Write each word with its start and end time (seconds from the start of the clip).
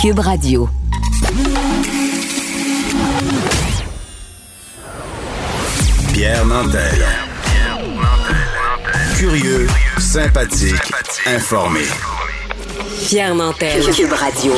Cube 0.00 0.20
Radio. 0.20 0.66
Pierre 6.14 6.46
Nantel. 6.46 7.04
Curieux, 9.18 9.66
sympathique, 9.98 10.72
informé. 11.26 11.80
Pierre 13.06 13.34
Nantel. 13.34 13.82
Cube 13.94 14.12
Radio. 14.12 14.52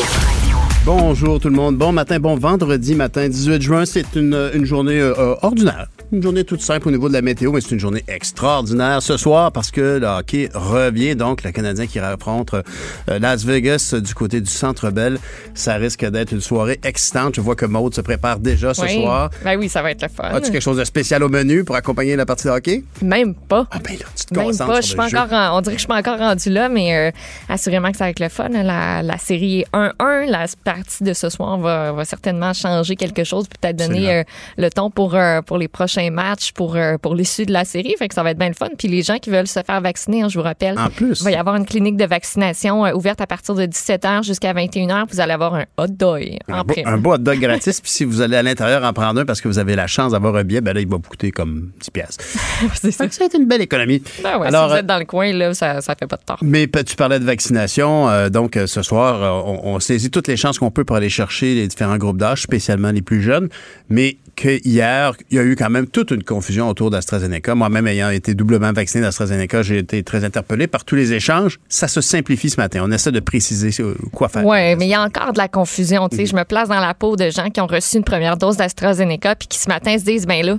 Bonjour 0.84 1.40
tout 1.40 1.48
le 1.48 1.56
monde. 1.56 1.76
Bon 1.76 1.90
matin, 1.90 2.20
bon 2.20 2.36
vendredi 2.36 2.94
matin, 2.94 3.28
18 3.28 3.60
juin. 3.60 3.84
C'est 3.84 4.14
une, 4.14 4.52
une 4.54 4.64
journée 4.64 5.00
euh, 5.00 5.12
euh, 5.18 5.34
ordinaire. 5.42 5.88
Une 6.12 6.22
journée 6.22 6.44
toute 6.44 6.60
simple 6.60 6.88
au 6.88 6.90
niveau 6.90 7.08
de 7.08 7.14
la 7.14 7.22
météo, 7.22 7.52
mais 7.52 7.62
c'est 7.62 7.70
une 7.70 7.80
journée 7.80 8.04
extraordinaire 8.06 9.00
ce 9.02 9.16
soir 9.16 9.50
parce 9.50 9.70
que 9.70 9.98
le 9.98 10.06
hockey 10.06 10.50
revient. 10.52 11.16
Donc, 11.16 11.42
le 11.42 11.52
Canadien 11.52 11.86
qui 11.86 11.98
affronte 12.00 12.52
euh, 12.52 13.18
Las 13.18 13.44
Vegas 13.46 13.94
du 13.98 14.12
côté 14.12 14.42
du 14.42 14.50
Centre 14.50 14.90
Bell. 14.90 15.18
Ça 15.54 15.76
risque 15.76 16.04
d'être 16.04 16.32
une 16.32 16.42
soirée 16.42 16.78
excitante. 16.84 17.36
Je 17.36 17.40
vois 17.40 17.56
que 17.56 17.64
Maude 17.64 17.94
se 17.94 18.02
prépare 18.02 18.40
déjà 18.40 18.74
ce 18.74 18.82
Oui. 18.82 18.92
soir. 19.00 19.30
Ben 19.42 19.58
oui, 19.58 19.70
ça 19.70 19.80
va 19.80 19.90
être 19.92 20.02
le 20.02 20.08
fun. 20.08 20.24
As-tu 20.24 20.50
quelque 20.50 20.60
chose 20.62 20.76
de 20.76 20.84
spécial 20.84 21.22
au 21.22 21.30
menu 21.30 21.64
pour 21.64 21.76
accompagner 21.76 22.14
la 22.14 22.26
partie 22.26 22.44
de 22.46 22.50
hockey? 22.50 22.84
Même 23.00 23.34
pas. 23.34 23.66
Ah 23.70 23.78
ben 23.82 23.94
là, 23.98 24.04
tu 24.14 24.26
te 24.26 24.34
Même 24.34 24.48
concentres 24.48 24.70
pas. 24.70 24.80
Je 24.82 24.86
sur 24.88 25.08
jeu. 25.08 25.16
encore 25.16 25.32
en- 25.32 25.56
on 25.56 25.60
dirait 25.62 25.76
que 25.76 25.78
je 25.80 25.84
suis 25.84 25.88
pas 25.88 25.96
encore 25.98 26.18
rendu 26.18 26.50
là, 26.50 26.68
mais 26.68 26.94
euh, 26.94 27.10
assurément 27.48 27.90
que 27.90 27.96
ça 27.96 28.04
va 28.04 28.10
être 28.10 28.20
le 28.20 28.28
fun. 28.28 28.50
La, 28.50 29.02
la 29.02 29.16
série 29.16 29.64
1-1, 29.72 30.26
la 30.28 30.44
partie 30.62 31.04
de 31.04 31.14
ce 31.14 31.30
soir 31.30 31.56
va, 31.56 31.92
va 31.92 32.04
certainement 32.04 32.52
changer 32.52 32.96
quelque 32.96 33.24
chose, 33.24 33.46
peut-être 33.48 33.76
donner 33.76 34.10
euh, 34.12 34.22
le 34.58 34.68
ton 34.68 34.90
pour, 34.90 35.14
euh, 35.14 35.40
pour 35.40 35.56
les 35.56 35.68
prochains 35.68 36.01
matchs, 36.10 36.52
pour, 36.52 36.76
euh, 36.76 36.96
pour 36.98 37.14
l'issue 37.14 37.46
de 37.46 37.52
la 37.52 37.64
série. 37.64 37.94
Fait 37.98 38.08
que 38.08 38.14
ça 38.14 38.22
va 38.22 38.30
être 38.30 38.38
bien 38.38 38.48
le 38.48 38.54
fun. 38.54 38.68
Puis 38.78 38.88
les 38.88 39.02
gens 39.02 39.18
qui 39.18 39.30
veulent 39.30 39.46
se 39.46 39.60
faire 39.64 39.80
vacciner, 39.80 40.22
hein, 40.22 40.28
je 40.28 40.38
vous 40.38 40.44
rappelle, 40.44 40.78
En 40.78 40.88
plus. 40.90 41.20
il 41.20 41.24
va 41.24 41.30
y 41.30 41.34
avoir 41.36 41.56
une 41.56 41.66
clinique 41.66 41.96
de 41.96 42.04
vaccination 42.04 42.84
euh, 42.86 42.92
ouverte 42.92 43.20
à 43.20 43.26
partir 43.26 43.54
de 43.54 43.64
17h 43.64 44.24
jusqu'à 44.24 44.52
21h. 44.52 45.04
Vous 45.10 45.20
allez 45.20 45.32
avoir 45.32 45.54
un 45.54 45.64
hot 45.78 45.86
dog 45.88 46.36
en 46.48 46.54
Un 46.54 46.58
beau, 46.64 46.72
prime. 46.72 46.86
un 46.86 46.98
beau 46.98 47.14
hot 47.14 47.18
dog 47.18 47.38
gratis. 47.38 47.80
Puis 47.80 47.90
si 47.90 48.04
vous 48.04 48.20
allez 48.20 48.36
à 48.36 48.42
l'intérieur 48.42 48.84
en 48.84 48.92
prendre 48.92 49.20
un 49.20 49.24
parce 49.24 49.40
que 49.40 49.48
vous 49.48 49.58
avez 49.58 49.76
la 49.76 49.86
chance 49.86 50.12
d'avoir 50.12 50.36
un 50.36 50.44
billet, 50.44 50.60
ben 50.60 50.72
là, 50.74 50.80
il 50.80 50.88
va 50.88 50.96
vous 50.96 51.02
coûter 51.08 51.30
comme 51.30 51.70
10 51.80 51.90
piastres. 51.90 52.24
C'est 52.74 52.90
ça. 52.90 53.08
Ça 53.10 53.24
a 53.24 53.26
été 53.26 53.38
une 53.38 53.46
belle 53.46 53.62
économie. 53.62 54.02
Ben 54.22 54.38
ouais, 54.38 54.46
Alors, 54.48 54.64
si 54.64 54.68
vous 54.68 54.74
euh, 54.76 54.80
êtes 54.80 54.86
dans 54.86 54.98
le 54.98 55.04
coin, 55.04 55.32
là, 55.32 55.54
ça, 55.54 55.80
ça 55.80 55.94
fait 55.98 56.06
pas 56.06 56.16
de 56.16 56.22
tort. 56.24 56.38
Mais 56.42 56.66
tu 56.66 56.96
parlais 56.96 57.18
de 57.20 57.24
vaccination, 57.24 58.08
euh, 58.08 58.28
donc 58.28 58.58
ce 58.66 58.82
soir, 58.82 59.44
on, 59.46 59.74
on 59.74 59.80
saisit 59.80 60.10
toutes 60.10 60.28
les 60.28 60.36
chances 60.36 60.58
qu'on 60.58 60.70
peut 60.70 60.84
pour 60.84 60.96
aller 60.96 61.08
chercher 61.10 61.54
les 61.54 61.68
différents 61.68 61.98
groupes 61.98 62.16
d'âge, 62.18 62.42
spécialement 62.42 62.90
les 62.90 63.02
plus 63.02 63.22
jeunes, 63.22 63.48
mais 63.88 64.16
que 64.36 64.60
hier, 64.66 65.14
il 65.30 65.36
y 65.36 65.40
a 65.40 65.42
eu 65.42 65.56
quand 65.56 65.70
même 65.70 65.86
toute 65.86 66.10
une 66.10 66.22
confusion 66.22 66.68
autour 66.68 66.90
d'AstraZeneca. 66.90 67.54
Moi-même 67.54 67.86
ayant 67.86 68.10
été 68.10 68.34
doublement 68.34 68.72
vacciné 68.72 69.02
d'AstraZeneca, 69.02 69.62
j'ai 69.62 69.78
été 69.78 70.02
très 70.02 70.24
interpellé 70.24 70.66
par 70.66 70.84
tous 70.84 70.94
les 70.94 71.12
échanges. 71.12 71.58
Ça 71.68 71.88
se 71.88 72.00
simplifie 72.00 72.50
ce 72.50 72.60
matin. 72.60 72.80
On 72.84 72.90
essaie 72.90 73.12
de 73.12 73.20
préciser 73.20 73.70
quoi 74.12 74.28
faire. 74.28 74.44
Oui, 74.44 74.76
mais 74.76 74.86
il 74.86 74.90
y 74.90 74.94
a 74.94 75.02
encore 75.02 75.32
de 75.32 75.38
la 75.38 75.48
confusion. 75.48 76.08
Sais, 76.12 76.26
Je 76.26 76.34
me 76.34 76.44
place 76.44 76.68
dans 76.68 76.80
la 76.80 76.94
peau 76.94 77.16
de 77.16 77.30
gens 77.30 77.50
qui 77.50 77.60
ont 77.60 77.66
reçu 77.66 77.96
une 77.96 78.04
première 78.04 78.36
dose 78.36 78.56
d'AstraZeneca 78.56 79.34
puis 79.36 79.48
qui 79.48 79.58
ce 79.58 79.68
matin 79.68 79.98
se 79.98 80.04
disent, 80.04 80.26
ben 80.26 80.44
là, 80.44 80.58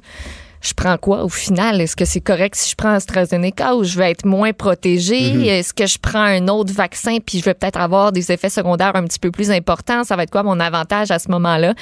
je 0.63 0.73
prends 0.73 0.97
quoi 0.97 1.23
au 1.23 1.29
final? 1.29 1.81
Est-ce 1.81 1.95
que 1.95 2.05
c'est 2.05 2.21
correct 2.21 2.55
si 2.55 2.71
je 2.71 2.75
prends 2.75 2.93
AstraZeneca 2.93 3.75
ou 3.75 3.83
je 3.83 3.97
vais 3.97 4.11
être 4.11 4.25
moins 4.25 4.53
protégée? 4.53 5.47
Est-ce 5.47 5.73
que 5.73 5.85
je 5.85 5.97
prends 5.99 6.23
un 6.23 6.47
autre 6.47 6.73
vaccin 6.73 7.17
puis 7.23 7.39
je 7.39 7.43
vais 7.45 7.53
peut-être 7.53 7.79
avoir 7.79 8.11
des 8.11 8.31
effets 8.31 8.49
secondaires 8.49 8.95
un 8.95 9.03
petit 9.03 9.19
peu 9.19 9.31
plus 9.31 9.51
importants? 9.51 10.03
Ça 10.03 10.15
va 10.15 10.23
être 10.23 10.31
quoi 10.31 10.43
mon 10.43 10.59
avantage 10.59 11.11
à 11.11 11.19
ce 11.19 11.29
moment-là? 11.31 11.73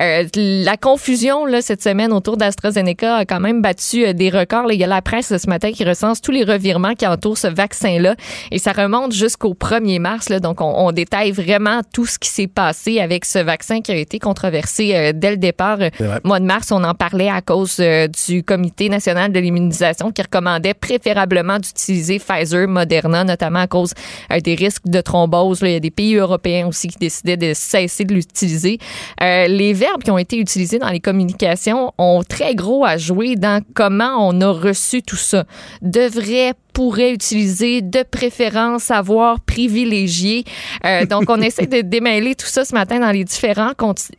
Euh, 0.00 0.24
la 0.34 0.76
confusion 0.76 1.44
là, 1.44 1.62
cette 1.62 1.82
semaine 1.82 2.12
autour 2.12 2.36
d'AstraZeneca 2.36 3.16
a 3.16 3.24
quand 3.24 3.40
même 3.40 3.62
battu 3.62 4.06
euh, 4.06 4.12
des 4.12 4.30
records. 4.30 4.66
là. 4.66 4.74
Il 4.74 4.80
y 4.80 4.84
a 4.84 4.88
la 4.88 5.02
presse 5.02 5.36
ce 5.36 5.48
matin 5.48 5.72
qui 5.72 5.84
recense 5.84 6.20
tous 6.20 6.32
les 6.32 6.44
revirements 6.44 6.94
qui 6.94 7.06
entourent 7.06 7.38
ce 7.38 7.48
vaccin-là 7.48 8.16
et 8.50 8.58
ça 8.58 8.72
remonte 8.72 9.12
jusqu'au 9.12 9.54
1er 9.54 9.98
mars. 10.00 10.28
Là, 10.28 10.40
donc, 10.40 10.60
on, 10.60 10.86
on 10.86 10.92
détaille 10.92 11.32
vraiment 11.32 11.80
tout 11.92 12.06
ce 12.06 12.18
qui 12.18 12.28
s'est 12.28 12.46
passé 12.46 13.00
avec 13.00 13.24
ce 13.24 13.38
vaccin 13.38 13.80
qui 13.80 13.92
a 13.92 13.96
été 13.96 14.18
controversé 14.18 14.94
euh, 14.94 15.12
dès 15.14 15.30
le 15.30 15.36
départ. 15.36 15.78
Euh, 15.80 16.18
mois 16.24 16.40
de 16.40 16.44
mars, 16.44 16.72
on 16.72 16.82
en 16.84 16.94
parlait 16.94 17.28
à 17.28 17.42
cause 17.42 17.76
euh, 17.80 18.08
du 18.08 18.29
Comité 18.38 18.88
national 18.88 19.32
de 19.32 19.40
l'immunisation 19.40 20.12
qui 20.12 20.22
recommandait 20.22 20.74
préférablement 20.74 21.58
d'utiliser 21.58 22.18
Pfizer, 22.18 22.66
Moderna, 22.68 23.24
notamment 23.24 23.60
à 23.60 23.66
cause 23.66 23.92
euh, 24.32 24.40
des 24.40 24.54
risques 24.54 24.86
de 24.86 25.00
thrombose. 25.00 25.60
Il 25.62 25.72
y 25.72 25.74
a 25.74 25.80
des 25.80 25.90
pays 25.90 26.14
européens 26.14 26.66
aussi 26.66 26.88
qui 26.88 26.98
décidaient 26.98 27.36
de 27.36 27.52
cesser 27.54 28.04
de 28.04 28.14
l'utiliser. 28.14 28.78
Euh, 29.22 29.46
les 29.46 29.72
verbes 29.72 30.02
qui 30.02 30.10
ont 30.10 30.18
été 30.18 30.38
utilisés 30.38 30.78
dans 30.78 30.90
les 30.90 31.00
communications 31.00 31.92
ont 31.98 32.22
très 32.26 32.54
gros 32.54 32.84
à 32.84 32.96
jouer 32.96 33.36
dans 33.36 33.62
comment 33.74 34.28
on 34.28 34.40
a 34.40 34.50
reçu 34.50 35.02
tout 35.02 35.16
ça. 35.16 35.44
Devrait 35.82 36.54
pourrait 36.80 37.12
utiliser 37.12 37.82
de 37.82 38.02
préférence 38.02 38.90
avoir 38.90 39.40
privilégié. 39.40 40.44
Euh, 40.86 41.04
donc, 41.12 41.24
on 41.28 41.38
essaie 41.42 41.66
de 41.66 41.82
démêler 41.82 42.34
tout 42.34 42.46
ça 42.46 42.64
ce 42.64 42.74
matin 42.74 43.00
dans 43.00 43.10
les 43.10 43.22
différents 43.22 43.72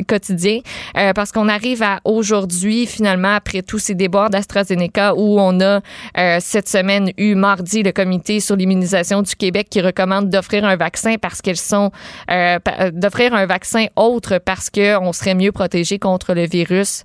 quotidiens 0.07 0.59
euh, 0.95 1.11
parce 1.13 1.31
qu'on 1.31 1.49
arrive 1.49 1.81
à 1.81 2.01
aujourd'hui, 2.05 2.85
finalement, 2.85 3.33
après 3.33 3.63
tous 3.63 3.79
ces 3.79 3.95
déboires 3.95 4.29
d'AstraZeneca 4.29 5.15
où 5.15 5.39
on 5.39 5.59
a 5.59 5.81
euh, 6.19 6.37
cette 6.39 6.69
semaine 6.69 7.11
eu 7.17 7.33
mardi 7.33 7.81
le 7.81 7.91
comité 7.91 8.39
sur 8.39 8.55
l'immunisation 8.55 9.23
du 9.23 9.35
Québec 9.35 9.65
qui 9.71 9.81
recommande 9.81 10.29
d'offrir 10.29 10.63
un 10.63 10.75
vaccin 10.75 11.15
parce 11.19 11.41
qu'elles 11.41 11.57
sont 11.57 11.89
d'offrir 12.93 13.33
un 13.33 13.47
vaccin 13.47 13.87
autre 13.95 14.37
parce 14.37 14.69
qu'on 14.69 15.13
serait 15.13 15.33
mieux 15.33 15.51
protégé 15.51 15.97
contre 15.97 16.35
le 16.35 16.45
virus 16.45 17.01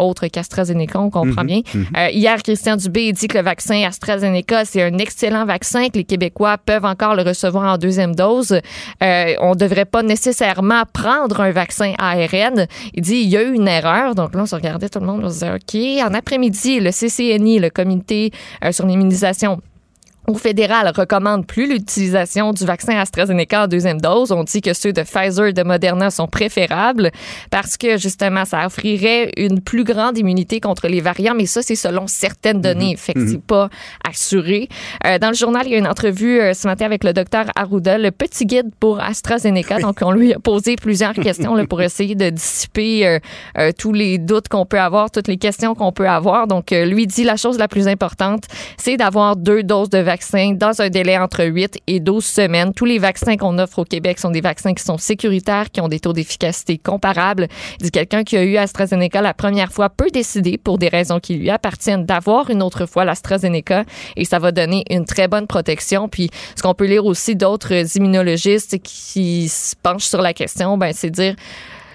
autre 0.00 0.26
qu'AstraZeneca, 0.26 0.98
on 0.98 1.10
comprend 1.10 1.44
bien. 1.44 1.60
Euh, 1.96 2.08
hier, 2.10 2.42
Christian 2.42 2.76
Dubé 2.76 3.12
dit 3.12 3.28
que 3.28 3.38
le 3.38 3.44
vaccin 3.44 3.82
AstraZeneca, 3.84 4.64
c'est 4.64 4.82
un 4.82 4.95
excellent 4.98 5.44
vaccin, 5.44 5.88
que 5.88 5.98
les 5.98 6.04
Québécois 6.04 6.58
peuvent 6.58 6.84
encore 6.84 7.14
le 7.14 7.22
recevoir 7.22 7.74
en 7.74 7.78
deuxième 7.78 8.14
dose. 8.14 8.60
Euh, 9.02 9.34
on 9.40 9.50
ne 9.50 9.58
devrait 9.58 9.84
pas 9.84 10.02
nécessairement 10.02 10.82
prendre 10.92 11.40
un 11.40 11.50
vaccin 11.50 11.94
ARN. 11.98 12.66
Il 12.94 13.02
dit 13.02 13.16
il 13.16 13.28
y 13.28 13.36
a 13.36 13.42
eu 13.42 13.52
une 13.52 13.68
erreur. 13.68 14.14
Donc 14.14 14.34
là, 14.34 14.42
on 14.42 14.46
se 14.46 14.54
regardait 14.54 14.88
tout 14.88 15.00
le 15.00 15.06
monde, 15.06 15.22
on 15.24 15.28
se 15.28 15.34
disait 15.34 15.52
OK. 15.52 16.08
En 16.08 16.14
après-midi, 16.14 16.80
le 16.80 16.90
CCNI, 16.90 17.58
le 17.58 17.70
Comité 17.70 18.30
euh, 18.64 18.72
sur 18.72 18.86
l'immunisation, 18.86 19.60
au 20.28 20.34
fédéral 20.34 20.92
recommande 20.96 21.46
plus 21.46 21.68
l'utilisation 21.68 22.52
du 22.52 22.64
vaccin 22.64 22.98
AstraZeneca 22.98 23.64
en 23.64 23.66
deuxième 23.68 24.00
dose. 24.00 24.32
On 24.32 24.44
dit 24.44 24.60
que 24.60 24.72
ceux 24.72 24.92
de 24.92 25.02
Pfizer 25.02 25.46
et 25.46 25.52
de 25.52 25.62
Moderna 25.62 26.10
sont 26.10 26.26
préférables 26.26 27.10
parce 27.50 27.76
que 27.76 27.96
justement, 27.96 28.44
ça 28.44 28.66
offrirait 28.66 29.32
une 29.36 29.60
plus 29.60 29.84
grande 29.84 30.18
immunité 30.18 30.60
contre 30.60 30.88
les 30.88 31.00
variants, 31.00 31.34
mais 31.34 31.46
ça, 31.46 31.62
c'est 31.62 31.76
selon 31.76 32.06
certaines 32.06 32.60
données. 32.60 32.96
Fait 32.96 33.14
que 33.14 33.26
c'est 33.26 33.42
pas 33.42 33.68
assuré. 34.08 34.68
Euh, 35.04 35.18
dans 35.18 35.28
le 35.28 35.34
journal, 35.34 35.62
il 35.66 35.72
y 35.72 35.74
a 35.74 35.78
une 35.78 35.86
entrevue 35.86 36.40
euh, 36.40 36.54
ce 36.54 36.66
matin 36.66 36.86
avec 36.86 37.04
le 37.04 37.12
docteur 37.12 37.46
Arruda, 37.54 37.98
le 37.98 38.10
petit 38.10 38.46
guide 38.46 38.70
pour 38.80 39.00
AstraZeneca. 39.00 39.78
Donc, 39.78 39.98
on 40.02 40.10
lui 40.10 40.32
a 40.32 40.38
posé 40.38 40.76
plusieurs 40.76 41.14
questions 41.14 41.54
là, 41.54 41.66
pour 41.66 41.82
essayer 41.82 42.14
de 42.14 42.30
dissiper 42.30 43.06
euh, 43.06 43.18
euh, 43.58 43.70
tous 43.76 43.92
les 43.92 44.18
doutes 44.18 44.48
qu'on 44.48 44.66
peut 44.66 44.80
avoir, 44.80 45.10
toutes 45.10 45.28
les 45.28 45.36
questions 45.36 45.74
qu'on 45.74 45.92
peut 45.92 46.08
avoir. 46.08 46.46
Donc, 46.46 46.72
euh, 46.72 46.84
lui 46.84 47.06
dit 47.06 47.24
la 47.24 47.36
chose 47.36 47.58
la 47.58 47.68
plus 47.68 47.88
importante, 47.88 48.44
c'est 48.76 48.96
d'avoir 48.96 49.36
deux 49.36 49.62
doses 49.62 49.90
de 49.90 49.98
vaccin 49.98 50.15
dans 50.54 50.80
un 50.80 50.88
délai 50.88 51.18
entre 51.18 51.44
8 51.44 51.80
et 51.86 52.00
12 52.00 52.24
semaines. 52.24 52.72
Tous 52.72 52.84
les 52.84 52.98
vaccins 52.98 53.36
qu'on 53.36 53.58
offre 53.58 53.80
au 53.80 53.84
Québec 53.84 54.18
sont 54.18 54.30
des 54.30 54.40
vaccins 54.40 54.74
qui 54.74 54.82
sont 54.82 54.98
sécuritaires, 54.98 55.70
qui 55.70 55.80
ont 55.80 55.88
des 55.88 56.00
taux 56.00 56.12
d'efficacité 56.12 56.78
comparables. 56.78 57.48
Dit 57.80 57.90
quelqu'un 57.90 58.24
qui 58.24 58.36
a 58.36 58.42
eu 58.42 58.56
AstraZeneca 58.56 59.20
la 59.20 59.34
première 59.34 59.72
fois 59.72 59.88
peut 59.90 60.10
décider, 60.12 60.58
pour 60.58 60.78
des 60.78 60.88
raisons 60.88 61.20
qui 61.20 61.34
lui 61.34 61.50
appartiennent, 61.50 62.04
d'avoir 62.04 62.50
une 62.50 62.62
autre 62.62 62.86
fois 62.86 63.04
l'AstraZeneca 63.04 63.84
et 64.16 64.24
ça 64.24 64.38
va 64.38 64.52
donner 64.52 64.84
une 64.90 65.04
très 65.04 65.28
bonne 65.28 65.46
protection. 65.46 66.08
Puis, 66.08 66.30
ce 66.54 66.62
qu'on 66.62 66.74
peut 66.74 66.86
lire 66.86 67.04
aussi 67.04 67.36
d'autres 67.36 67.96
immunologistes 67.96 68.78
qui 68.82 69.48
se 69.48 69.74
penchent 69.82 70.06
sur 70.06 70.22
la 70.22 70.32
question, 70.32 70.78
ben, 70.78 70.92
c'est 70.92 71.10
dire 71.10 71.36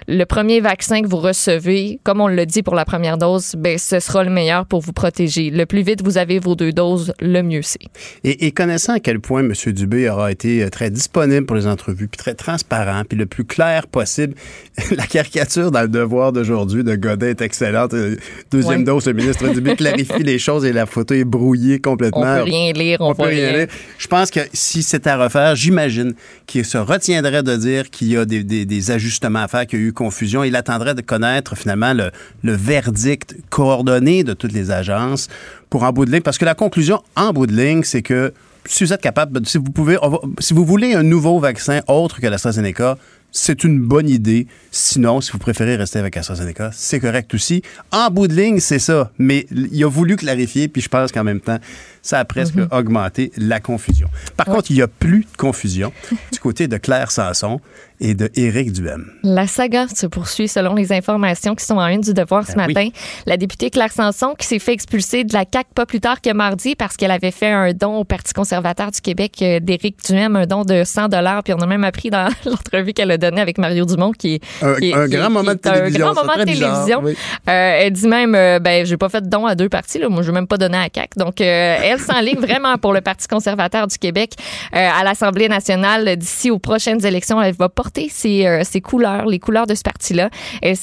le 0.08 0.24
premier 0.24 0.60
vaccin 0.60 1.02
que 1.02 1.06
vous 1.08 1.16
recevez, 1.18 1.98
comme 2.04 2.20
on 2.20 2.26
l'a 2.28 2.46
dit 2.46 2.62
pour 2.62 2.74
la 2.74 2.84
première 2.84 3.18
dose, 3.18 3.54
ben, 3.56 3.78
ce 3.78 4.00
sera 4.00 4.24
le 4.24 4.30
meilleur 4.30 4.66
pour 4.66 4.80
vous 4.80 4.92
protéger. 4.92 5.50
Le 5.50 5.66
plus 5.66 5.82
vite 5.82 6.02
vous 6.02 6.18
avez 6.18 6.38
vos 6.38 6.54
deux 6.54 6.72
doses, 6.72 7.12
le 7.20 7.42
mieux 7.42 7.62
c'est. 7.62 7.78
Et, 8.24 8.46
et 8.46 8.52
connaissant 8.52 8.94
à 8.94 9.00
quel 9.00 9.20
point 9.20 9.40
M. 9.40 9.52
Dubé 9.72 10.08
aura 10.08 10.30
été 10.32 10.62
euh, 10.62 10.68
très 10.70 10.90
disponible 10.90 11.46
pour 11.46 11.56
les 11.56 11.66
entrevues, 11.66 12.08
puis 12.08 12.18
très 12.18 12.34
transparent, 12.34 13.02
puis 13.08 13.16
le 13.18 13.26
plus 13.26 13.44
clair 13.44 13.86
possible, 13.86 14.34
la 14.96 15.06
caricature 15.06 15.70
dans 15.70 15.82
le 15.82 15.88
devoir 15.88 16.32
d'aujourd'hui 16.32 16.84
de 16.84 16.94
Godin 16.96 17.28
est 17.28 17.40
excellente. 17.42 17.94
Euh, 17.94 18.16
Deuxième 18.50 18.84
dose, 18.84 19.06
le 19.06 19.12
ministre 19.14 19.48
Dubé 19.48 19.76
clarifie 19.76 20.22
les 20.22 20.38
choses 20.38 20.64
et 20.64 20.72
la 20.72 20.86
photo 20.86 21.14
est 21.14 21.24
brouillée 21.24 21.80
complètement. 21.80 22.22
On 22.22 22.36
peut 22.38 22.42
rien 22.42 22.72
lire, 22.72 22.98
on, 23.00 23.10
On 23.10 23.14
peut 23.14 23.22
rien 23.24 23.48
rien. 23.48 23.58
lire. 23.60 23.66
Je 23.98 24.06
pense 24.06 24.30
que 24.30 24.40
si 24.52 24.82
c'était 24.82 25.10
à 25.10 25.16
refaire, 25.16 25.54
j'imagine 25.56 26.14
qu'il 26.46 26.64
se 26.64 26.78
retiendrait 26.78 27.42
de 27.42 27.56
dire 27.56 27.90
qu'il 27.90 28.08
y 28.08 28.16
a 28.16 28.24
des, 28.24 28.42
des- 28.44 28.64
des 28.66 28.90
ajustements 28.90 29.40
à 29.40 29.48
faire, 29.48 29.66
qu'il 29.66 29.78
y 29.80 29.82
a 29.82 29.86
eu 29.86 29.91
confusion. 29.92 30.44
Il 30.44 30.56
attendrait 30.56 30.94
de 30.94 31.00
connaître 31.02 31.56
finalement 31.56 31.92
le, 31.92 32.10
le 32.42 32.52
verdict 32.52 33.36
coordonné 33.50 34.24
de 34.24 34.32
toutes 34.34 34.52
les 34.52 34.70
agences 34.70 35.28
pour 35.70 35.82
en 35.84 35.92
bout 35.92 36.04
de 36.04 36.10
ligne. 36.10 36.22
Parce 36.22 36.38
que 36.38 36.44
la 36.44 36.54
conclusion 36.54 37.02
en 37.16 37.32
bout 37.32 37.46
de 37.46 37.54
ligne, 37.54 37.82
c'est 37.84 38.02
que 38.02 38.32
si 38.66 38.84
vous 38.84 38.92
êtes 38.92 39.00
capable, 39.02 39.44
si 39.46 39.58
vous 39.58 39.64
pouvez, 39.64 39.96
va- 39.96 40.20
si 40.38 40.54
vous 40.54 40.64
voulez 40.64 40.94
un 40.94 41.02
nouveau 41.02 41.38
vaccin 41.40 41.80
autre 41.88 42.20
que 42.20 42.26
l'AstraZeneca, 42.26 42.96
c'est 43.34 43.64
une 43.64 43.80
bonne 43.80 44.10
idée. 44.10 44.46
Sinon, 44.70 45.22
si 45.22 45.32
vous 45.32 45.38
préférez 45.38 45.76
rester 45.76 45.98
avec 45.98 46.16
AstraZeneca, 46.18 46.70
c'est 46.74 47.00
correct 47.00 47.32
aussi. 47.32 47.62
En 47.90 48.10
bout 48.10 48.28
de 48.28 48.34
ligne, 48.34 48.60
c'est 48.60 48.78
ça. 48.78 49.10
Mais 49.18 49.46
il 49.50 49.82
a 49.82 49.88
voulu 49.88 50.16
clarifier, 50.16 50.68
puis 50.68 50.82
je 50.82 50.88
pense 50.90 51.10
qu'en 51.12 51.24
même 51.24 51.40
temps, 51.40 51.58
ça 52.02 52.18
a 52.18 52.24
presque 52.26 52.56
Mhm. 52.56 52.68
augmenté 52.72 53.32
la 53.38 53.58
confusion. 53.58 54.08
Par 54.36 54.44
contre, 54.46 54.70
il 54.70 54.74
n'y 54.76 54.82
a 54.82 54.86
plus 54.88 55.20
de 55.20 55.36
confusion 55.38 55.92
du 56.30 56.38
côté 56.40 56.68
de 56.68 56.76
Claire 56.76 57.10
Sanson 57.10 57.58
et 58.02 58.14
de 58.14 58.28
Éric 58.34 58.72
Duhem. 58.72 59.06
La 59.22 59.46
saga 59.46 59.86
se 59.88 60.06
poursuit 60.06 60.48
selon 60.48 60.74
les 60.74 60.92
informations 60.92 61.54
qui 61.54 61.64
sont 61.64 61.76
en 61.76 61.86
une 61.86 62.00
du 62.02 62.12
devoir 62.12 62.46
ce 62.46 62.52
Ben 62.54 62.66
oui. 62.66 62.74
matin. 62.74 62.88
La 63.26 63.36
députée 63.36 63.70
Claire 63.70 63.92
Sanson 63.92 64.34
qui 64.38 64.46
s'est 64.46 64.58
fait 64.58 64.72
expulser 64.72 65.24
de 65.24 65.32
la 65.32 65.44
CAQ 65.50 65.70
pas 65.74 65.86
plus 65.86 66.00
tard 66.00 66.20
que 66.20 66.30
mardi 66.32 66.74
parce 66.74 66.96
qu'elle 66.96 67.10
avait 67.12 67.30
fait 67.30 67.50
un 67.52 67.72
don 67.72 67.96
au 67.96 68.04
Parti 68.04 68.32
conservateur 68.34 68.90
du 68.90 69.00
Québec 69.00 69.34
euh, 69.42 69.60
d'Éric 69.60 69.96
Duhem, 70.04 70.36
un 70.36 70.46
don 70.46 70.64
de 70.64 70.82
100 70.84 71.08
dollars. 71.08 71.42
Puis 71.44 71.54
on 71.54 71.58
a 71.60 71.66
même 71.66 71.84
appris 71.84 72.10
dans 72.10 72.28
l'entrevue 72.44 72.92
qu'elle 72.92 73.10
a 73.12 73.18
donnée 73.18 73.40
avec 73.40 73.56
Mario 73.58 73.84
Dumont 73.86 74.12
qui 74.12 74.34
est 74.34 74.42
Un, 74.62 74.74
qui 74.74 74.90
est- 74.90 74.94
un 74.94 75.08
qui 75.08 75.14
est- 75.14 75.18
grand 75.18 75.30
moment 75.30 75.52
de 75.54 75.58
est 75.58 75.66
un 75.68 75.72
télévision. 75.72 76.06
grand 76.12 76.14
moment 76.14 76.36
de 76.36 76.44
bizarre, 76.44 76.70
télévision. 76.84 77.00
oui. 77.04 77.16
Euh, 77.48 77.78
elle 77.82 77.92
dit 77.92 78.08
même, 78.08 78.34
euh, 78.34 78.58
ben, 78.58 78.84
j'ai 78.84 78.96
pas 78.96 79.08
fait 79.08 79.20
de 79.20 79.28
don 79.28 79.46
à 79.46 79.54
deux 79.54 79.68
partis. 79.68 79.98
Là. 80.00 80.08
Moi, 80.08 80.22
je 80.22 80.30
n'ai 80.30 80.34
même 80.34 80.46
pas 80.48 80.58
donné 80.58 80.76
à 80.78 80.88
CAC. 80.88 81.10
Donc, 81.16 81.40
euh, 81.40 81.76
elle 81.82 82.00
s'enligne 82.00 82.40
vraiment 82.40 82.76
pour 82.78 82.92
le 82.92 83.00
Parti 83.00 83.28
conservateur 83.28 83.86
du 83.86 83.96
Québec 83.98 84.32
à 84.72 85.04
l'Assemblée 85.04 85.48
nationale. 85.48 86.16
D'ici 86.16 86.50
aux 86.50 86.58
prochaines 86.58 87.04
élections, 87.06 87.40
elle 87.40 87.54
va 87.54 87.68
porter 87.68 87.91
euh, 87.98 88.62
ses 88.64 88.80
couleurs, 88.80 89.26
les 89.26 89.38
couleurs 89.38 89.66
de 89.66 89.74
ce 89.74 89.82
parti-là. 89.82 90.30
Elle, 90.62 90.76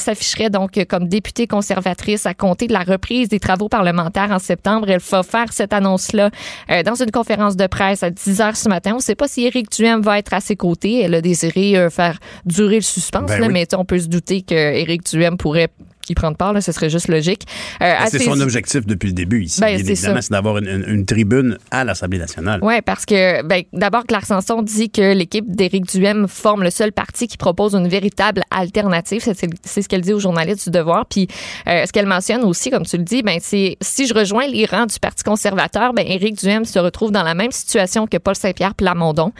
s'afficherait 0.00 0.50
donc 0.50 0.78
comme 0.88 1.08
députée 1.08 1.46
conservatrice 1.46 2.26
à 2.26 2.34
compter 2.34 2.66
de 2.66 2.72
la 2.72 2.80
reprise 2.82 3.28
des 3.28 3.40
travaux 3.40 3.68
parlementaires 3.68 4.30
en 4.30 4.38
septembre. 4.38 4.88
Elle 4.90 5.00
va 5.00 5.22
faire 5.22 5.52
cette 5.52 5.72
annonce-là 5.72 6.30
euh, 6.70 6.82
dans 6.82 6.94
une 6.94 7.10
conférence 7.10 7.56
de 7.56 7.66
presse 7.66 8.02
à 8.02 8.10
10 8.10 8.40
heures 8.40 8.56
ce 8.56 8.68
matin. 8.68 8.92
On 8.92 8.96
ne 8.96 9.02
sait 9.02 9.14
pas 9.14 9.28
si 9.28 9.44
Éric 9.44 9.70
Duhem 9.70 10.00
va 10.00 10.18
être 10.18 10.32
à 10.34 10.40
ses 10.40 10.56
côtés. 10.56 11.02
Elle 11.02 11.14
a 11.14 11.20
désiré 11.20 11.76
euh, 11.76 11.90
faire 11.90 12.18
durer 12.44 12.76
le 12.76 12.82
suspense, 12.82 13.28
Ben 13.28 13.40
là, 13.40 13.46
oui. 13.46 13.52
mais 13.52 13.74
on 13.74 13.84
peut 13.84 13.98
se 13.98 14.08
douter 14.08 14.42
que 14.42 14.54
Éric 14.54 15.04
Duhem 15.04 15.36
pourrait 15.36 15.68
y 16.10 16.14
prendre 16.14 16.36
part, 16.36 16.52
là, 16.52 16.60
ce 16.60 16.72
serait 16.72 16.90
juste 16.90 17.08
logique. 17.08 17.42
Euh, 17.82 17.94
C'est 18.08 18.18
ses- 18.18 18.24
son 18.24 18.40
objectif 18.40 18.84
depuis 18.86 19.06
le 19.08 19.12
début 19.14 19.44
ici. 19.44 19.60
Ben, 19.60 19.76
bien 19.76 19.86
évidemment, 19.86 20.20
c'est 20.20 20.32
d'avoir 20.32 20.58
une, 20.58 20.68
une- 20.68 20.84
une 20.88 21.06
tribune 21.06 21.56
à 21.70 21.84
l'Assemblée 21.84 22.18
nationale. 22.18 22.60
Oui, 22.62 22.80
parce 22.82 23.06
que 23.06 23.42
ben, 23.42 23.62
d'abord, 23.72 24.04
Claire 24.04 24.26
Sanson 24.26 24.62
dit 24.62 24.90
que 24.90 25.12
l'équipe 25.14 25.44
d'Éric 25.50 25.86
Duhem 25.86 26.26
forme 26.28 26.62
le 26.62 26.70
seul 26.70 26.92
parti 26.92 27.28
qui 27.28 27.36
propose 27.36 27.74
une 27.74 27.88
véritable 27.88 28.42
alternative. 28.50 29.22
C'est 29.24 29.34
c'est 29.64 29.82
ce 29.82 29.88
qu'elle 29.88 30.00
dit 30.02 30.12
aux 30.12 30.20
journalistes 30.20 30.64
du 30.64 30.70
Devoir. 30.70 31.06
Puis 31.06 31.28
euh, 31.68 31.86
ce 31.86 31.92
qu'elle 31.92 32.06
mentionne 32.06 32.42
aussi, 32.42 32.70
comme 32.70 32.84
tu 32.84 32.96
le 32.96 33.04
dis, 33.04 33.22
ben, 33.22 33.38
c'est 33.40 33.76
si 33.80 34.06
je 34.06 34.14
rejoins 34.14 34.46
les 34.46 34.66
rangs 34.66 34.86
du 34.86 34.98
Parti 34.98 35.22
conservateur, 35.22 35.92
ben, 35.92 36.04
Éric 36.06 36.36
Duhem 36.38 36.64
se 36.64 36.78
retrouve 36.78 37.12
dans 37.12 37.22
la 37.22 37.34
même 37.34 37.52
situation 37.52 38.06
que 38.06 38.16
Paul 38.18 38.34
Saint-Pierre 38.34 38.74
Plamondon. 38.74 39.32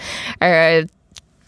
Euh, 0.44 0.84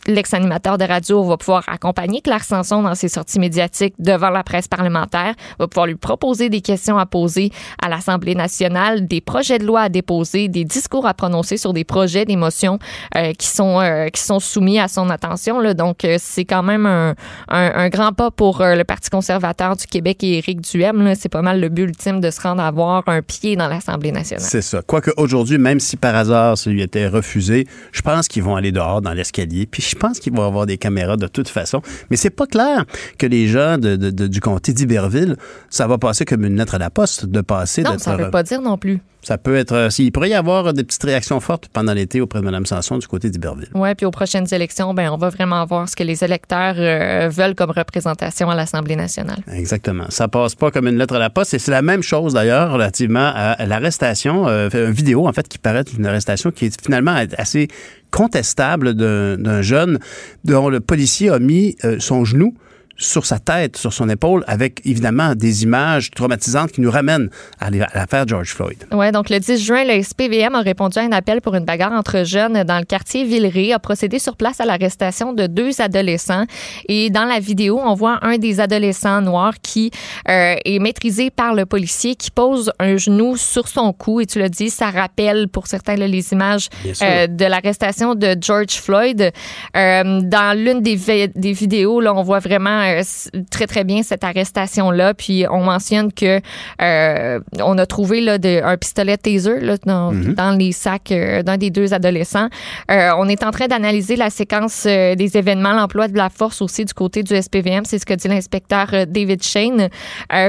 L'ex-animateur 0.06 0.78
de 0.78 0.84
radio 0.84 1.22
va 1.22 1.36
pouvoir 1.36 1.62
accompagner 1.68 2.20
Claire 2.22 2.42
Sanson 2.42 2.82
dans 2.82 2.96
ses 2.96 3.08
sorties 3.08 3.38
médiatiques 3.38 3.94
devant 4.00 4.30
la 4.30 4.42
presse 4.42 4.66
parlementaire, 4.66 5.34
va 5.60 5.68
pouvoir 5.68 5.86
lui 5.86 5.94
proposer 5.94 6.48
des 6.48 6.60
questions 6.60 6.98
à 6.98 7.06
poser 7.06 7.50
à 7.80 7.88
l'Assemblée 7.88 8.34
nationale, 8.34 9.06
des 9.06 9.20
projets 9.20 9.58
de 9.58 9.64
loi 9.64 9.82
à 9.82 9.88
déposer, 9.88 10.48
des 10.48 10.64
discours 10.64 11.06
à 11.06 11.14
prononcer 11.14 11.56
sur 11.56 11.72
des 11.72 11.84
projets, 11.84 12.24
des 12.24 12.34
motions 12.34 12.80
euh, 13.16 13.32
qui 13.32 13.46
sont 13.46 13.80
euh, 13.80 14.08
qui 14.08 14.20
sont 14.20 14.40
soumis 14.40 14.80
à 14.80 14.88
son 14.88 15.08
attention. 15.08 15.60
Là. 15.60 15.72
Donc 15.74 16.04
euh, 16.04 16.16
c'est 16.18 16.44
quand 16.44 16.64
même 16.64 16.86
un, 16.86 17.14
un, 17.48 17.72
un 17.74 17.88
grand 17.88 18.12
pas 18.12 18.32
pour 18.32 18.60
euh, 18.60 18.74
le 18.74 18.82
Parti 18.82 19.08
conservateur 19.08 19.76
du 19.76 19.86
Québec 19.86 20.24
et 20.24 20.38
Éric 20.38 20.62
Duhem. 20.62 21.14
C'est 21.14 21.28
pas 21.28 21.42
mal 21.42 21.60
le 21.60 21.68
but 21.68 21.84
ultime 21.84 22.20
de 22.20 22.30
se 22.30 22.40
rendre 22.40 22.62
à 22.62 22.66
avoir 22.66 23.04
un 23.06 23.22
pied 23.22 23.54
dans 23.54 23.68
l'Assemblée 23.68 24.10
nationale. 24.10 24.44
C'est 24.44 24.62
ça. 24.62 24.82
Quoique 24.82 25.12
aujourd'hui, 25.16 25.58
même 25.58 25.78
si 25.78 25.96
par 25.96 26.16
hasard 26.16 26.58
ça 26.58 26.70
lui 26.70 26.82
était 26.82 27.06
refusé, 27.06 27.68
je 27.92 28.02
pense 28.02 28.26
qu'ils 28.26 28.42
vont 28.42 28.56
aller 28.56 28.72
dehors 28.72 29.00
dans 29.00 29.12
l'escalier. 29.12 29.66
Puis 29.66 29.91
je 29.92 29.96
pense 29.98 30.18
qu'il 30.18 30.32
va 30.34 30.42
y 30.42 30.46
avoir 30.46 30.66
des 30.66 30.78
caméras 30.78 31.16
de 31.16 31.26
toute 31.26 31.48
façon. 31.48 31.82
Mais 32.10 32.16
c'est 32.16 32.30
pas 32.30 32.46
clair 32.46 32.84
que 33.18 33.26
les 33.26 33.46
gens 33.48 33.78
de- 33.78 33.96
de- 33.96 34.10
de- 34.10 34.26
du 34.26 34.40
comté 34.40 34.72
d'Iberville, 34.72 35.36
ça 35.70 35.86
va 35.86 35.98
passer 35.98 36.24
comme 36.24 36.44
une 36.44 36.56
lettre 36.56 36.74
à 36.74 36.78
la 36.78 36.90
poste 36.90 37.26
de 37.26 37.40
passer. 37.40 37.82
Non, 37.82 37.98
ça 37.98 38.16
veut 38.16 38.30
pas 38.30 38.42
dire 38.42 38.60
non 38.62 38.78
plus. 38.78 39.00
Ça 39.24 39.38
peut 39.38 39.54
être. 39.54 39.72
euh, 39.72 39.88
Il 40.00 40.10
pourrait 40.10 40.30
y 40.30 40.34
avoir 40.34 40.72
des 40.72 40.82
petites 40.82 41.04
réactions 41.04 41.38
fortes 41.38 41.68
pendant 41.72 41.92
l'été 41.94 42.20
auprès 42.20 42.40
de 42.40 42.44
Mme 42.44 42.66
Sanson 42.66 42.98
du 42.98 43.06
côté 43.06 43.30
d'Iberville. 43.30 43.68
Oui, 43.72 43.94
puis 43.94 44.04
aux 44.04 44.10
prochaines 44.10 44.52
élections, 44.52 44.94
ben, 44.94 45.10
on 45.10 45.16
va 45.16 45.28
vraiment 45.28 45.64
voir 45.64 45.88
ce 45.88 45.94
que 45.94 46.02
les 46.02 46.24
électeurs 46.24 46.74
euh, 46.76 47.28
veulent 47.28 47.54
comme 47.54 47.70
représentation 47.70 48.50
à 48.50 48.56
l'Assemblée 48.56 48.96
nationale. 48.96 49.38
Exactement. 49.52 50.06
Ça 50.08 50.26
passe 50.26 50.56
pas 50.56 50.72
comme 50.72 50.88
une 50.88 50.98
lettre 50.98 51.14
à 51.14 51.20
la 51.20 51.30
poste. 51.30 51.54
Et 51.54 51.60
c'est 51.60 51.70
la 51.70 51.82
même 51.82 52.02
chose 52.02 52.34
d'ailleurs 52.34 52.72
relativement 52.72 53.30
à 53.32 53.64
l'arrestation, 53.64 54.48
euh, 54.48 54.68
une 54.72 54.90
vidéo 54.90 55.28
en 55.28 55.32
fait 55.32 55.46
qui 55.46 55.58
paraît 55.58 55.78
être 55.80 55.92
une 55.96 56.06
arrestation 56.06 56.50
qui 56.50 56.64
est 56.66 56.82
finalement 56.82 57.14
assez 57.38 57.68
contestable 58.12 58.94
d'un 58.94 59.62
jeune 59.62 59.98
dont 60.44 60.68
le 60.68 60.78
policier 60.78 61.30
a 61.30 61.40
mis 61.40 61.76
euh, 61.84 61.96
son 61.98 62.24
genou 62.24 62.54
sur 63.02 63.26
sa 63.26 63.38
tête, 63.38 63.76
sur 63.76 63.92
son 63.92 64.08
épaule, 64.08 64.44
avec 64.46 64.80
évidemment 64.84 65.34
des 65.34 65.62
images 65.64 66.10
traumatisantes 66.10 66.72
qui 66.72 66.80
nous 66.80 66.90
ramènent 66.90 67.28
à 67.60 67.70
l'affaire 67.70 68.26
George 68.26 68.50
Floyd. 68.54 68.78
Oui, 68.92 69.10
donc 69.12 69.28
le 69.30 69.38
10 69.38 69.62
juin, 69.64 69.84
le 69.84 70.02
SPVM 70.02 70.54
a 70.54 70.60
répondu 70.60 70.98
à 70.98 71.02
un 71.02 71.12
appel 71.12 71.40
pour 71.40 71.54
une 71.54 71.64
bagarre 71.64 71.92
entre 71.92 72.24
jeunes 72.24 72.62
dans 72.64 72.78
le 72.78 72.84
quartier 72.84 73.24
Villeray, 73.24 73.72
a 73.72 73.78
procédé 73.78 74.18
sur 74.18 74.36
place 74.36 74.60
à 74.60 74.64
l'arrestation 74.64 75.32
de 75.32 75.46
deux 75.46 75.80
adolescents. 75.80 76.44
Et 76.88 77.10
dans 77.10 77.24
la 77.24 77.40
vidéo, 77.40 77.80
on 77.84 77.94
voit 77.94 78.18
un 78.22 78.38
des 78.38 78.60
adolescents 78.60 79.20
noirs 79.20 79.54
qui 79.62 79.90
euh, 80.28 80.54
est 80.64 80.78
maîtrisé 80.78 81.30
par 81.30 81.54
le 81.54 81.66
policier, 81.66 82.14
qui 82.14 82.30
pose 82.30 82.72
un 82.78 82.96
genou 82.96 83.36
sur 83.36 83.68
son 83.68 83.92
cou. 83.92 84.20
Et 84.20 84.26
tu 84.26 84.38
l'as 84.38 84.48
dit, 84.48 84.70
ça 84.70 84.90
rappelle 84.90 85.48
pour 85.48 85.66
certains 85.66 85.96
là, 85.96 86.06
les 86.06 86.32
images 86.32 86.68
euh, 87.02 87.26
de 87.26 87.44
l'arrestation 87.44 88.14
de 88.14 88.36
George 88.40 88.74
Floyd. 88.74 89.32
Euh, 89.76 90.20
dans 90.22 90.56
l'une 90.56 90.80
des, 90.82 90.96
vi- 90.96 91.32
des 91.34 91.52
vidéos, 91.52 92.00
là, 92.00 92.14
on 92.14 92.22
voit 92.22 92.38
vraiment 92.38 92.80
euh, 93.00 93.40
très, 93.50 93.66
très 93.66 93.84
bien 93.84 94.02
cette 94.02 94.24
arrestation-là. 94.24 95.14
Puis 95.14 95.44
on 95.50 95.62
mentionne 95.62 96.12
que 96.12 96.40
euh, 96.80 97.40
on 97.60 97.78
a 97.78 97.86
trouvé 97.86 98.20
là, 98.20 98.38
de, 98.38 98.62
un 98.62 98.76
pistolet 98.76 99.16
taser 99.16 99.60
là, 99.60 99.76
dans, 99.84 100.12
dans 100.12 100.56
les 100.56 100.72
sacs 100.72 101.12
euh, 101.12 101.42
d'un 101.42 101.56
des 101.56 101.70
deux 101.70 101.94
adolescents. 101.94 102.48
On 102.88 103.28
est 103.28 103.44
en 103.44 103.50
train 103.50 103.66
d'analyser 103.66 104.16
la 104.16 104.30
séquence 104.30 104.84
des 104.84 105.36
événements, 105.36 105.72
l'emploi 105.72 106.08
de 106.08 106.16
la 106.16 106.28
force 106.28 106.60
aussi 106.60 106.84
du 106.84 106.92
côté 106.92 107.22
du 107.22 107.40
SPVM. 107.40 107.84
C'est 107.84 107.98
ce 107.98 108.06
que 108.06 108.14
dit 108.14 108.28
l'inspecteur 108.28 108.86
David 109.06 109.42
Shane. 109.42 109.88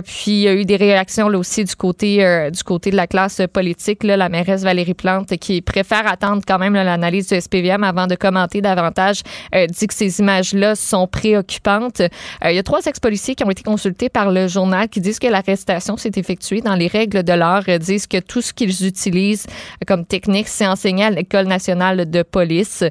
Puis 0.04 0.32
il 0.32 0.40
y 0.40 0.48
a 0.48 0.54
eu 0.54 0.66
des 0.66 0.76
réactions 0.76 1.30
là 1.30 1.38
aussi 1.38 1.64
du 1.64 1.76
côté 1.76 2.50
du 2.52 2.64
côté 2.64 2.92
de 2.92 2.96
la 2.96 3.08
classe 3.08 3.42
politique. 3.52 4.04
Là, 4.04 4.18
la 4.18 4.30
mairesse 4.30 4.64
Valérie 4.64 4.94
Plante 4.94 5.38
qui 5.38 5.62
préfère 5.62 6.08
attendre 6.08 6.42
quand 6.46 6.60
même 6.60 6.74
là, 6.74 6.84
l'analyse 6.84 7.28
du 7.28 7.40
SPVM 7.40 7.84
avant 7.84 8.08
de 8.08 8.16
commenter 8.16 8.62
davantage 8.62 9.22
dit 9.70 9.88
que 9.88 9.94
ces 9.94 10.20
images-là 10.20 10.76
sont 10.76 11.08
préoccupantes. 11.08 12.02
Euh, 12.44 12.52
il 12.52 12.56
y 12.56 12.60
a 12.60 12.64
trois 12.64 12.86
ex-policiers 12.86 13.36
qui 13.36 13.44
ont 13.44 13.50
été 13.50 13.64
consultés 13.64 14.10
par 14.10 14.32
le 14.32 14.48
journal 14.48 14.90
qui 14.90 15.02
disent 15.02 15.20
que 15.20 15.28
l'arrestation 15.28 15.98
s'est 15.98 16.12
effectuée 16.16 16.62
dans 16.62 16.76
les 16.76 16.88
règles 16.88 17.24
de 17.24 17.34
l'art, 17.34 17.64
euh, 17.68 17.78
disent 17.78 18.08
que 18.08 18.20
tout 18.20 18.42
ce 18.42 18.54
qu'ils 18.54 18.86
utilisent 18.86 19.46
euh, 19.48 19.86
comme 19.88 20.06
technique, 20.06 20.48
c'est 20.48 20.68
enseigné 20.68 21.06
à 21.06 21.10
l'École 21.10 21.48
nationale 21.48 22.10
de 22.10 22.24
police. 22.24 22.84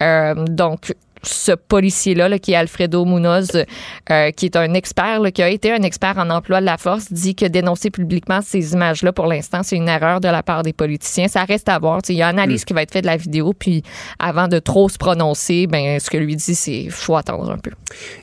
Donc, 0.00 0.92
ce 1.22 1.52
policier-là, 1.52 2.28
là, 2.28 2.38
qui 2.38 2.52
est 2.52 2.56
Alfredo 2.56 3.04
Munoz, 3.04 3.50
euh, 4.10 4.30
qui 4.30 4.46
est 4.46 4.56
un 4.56 4.74
expert, 4.74 5.20
là, 5.20 5.30
qui 5.30 5.42
a 5.42 5.48
été 5.48 5.72
un 5.72 5.82
expert 5.82 6.16
en 6.18 6.30
emploi 6.30 6.60
de 6.60 6.66
la 6.66 6.78
force, 6.78 7.12
dit 7.12 7.34
que 7.34 7.46
dénoncer 7.46 7.90
publiquement 7.90 8.40
ces 8.42 8.72
images-là, 8.72 9.12
pour 9.12 9.26
l'instant, 9.26 9.62
c'est 9.62 9.76
une 9.76 9.88
erreur 9.88 10.20
de 10.20 10.28
la 10.28 10.42
part 10.42 10.62
des 10.62 10.72
politiciens. 10.72 11.28
Ça 11.28 11.44
reste 11.44 11.68
à 11.68 11.78
voir. 11.78 12.00
Il 12.08 12.14
y 12.16 12.22
a 12.22 12.26
une 12.30 12.38
analyse 12.38 12.64
qui 12.64 12.72
va 12.72 12.82
être 12.82 12.92
faite 12.92 13.02
de 13.04 13.08
la 13.08 13.16
vidéo, 13.16 13.52
puis 13.52 13.82
avant 14.18 14.48
de 14.48 14.58
trop 14.58 14.88
se 14.88 14.98
prononcer, 14.98 15.66
ben, 15.66 15.98
ce 16.00 16.10
que 16.10 16.16
lui 16.16 16.36
dit, 16.36 16.54
c'est 16.54 16.88
faut 16.90 17.16
attendre 17.16 17.50
un 17.50 17.58
peu. 17.58 17.70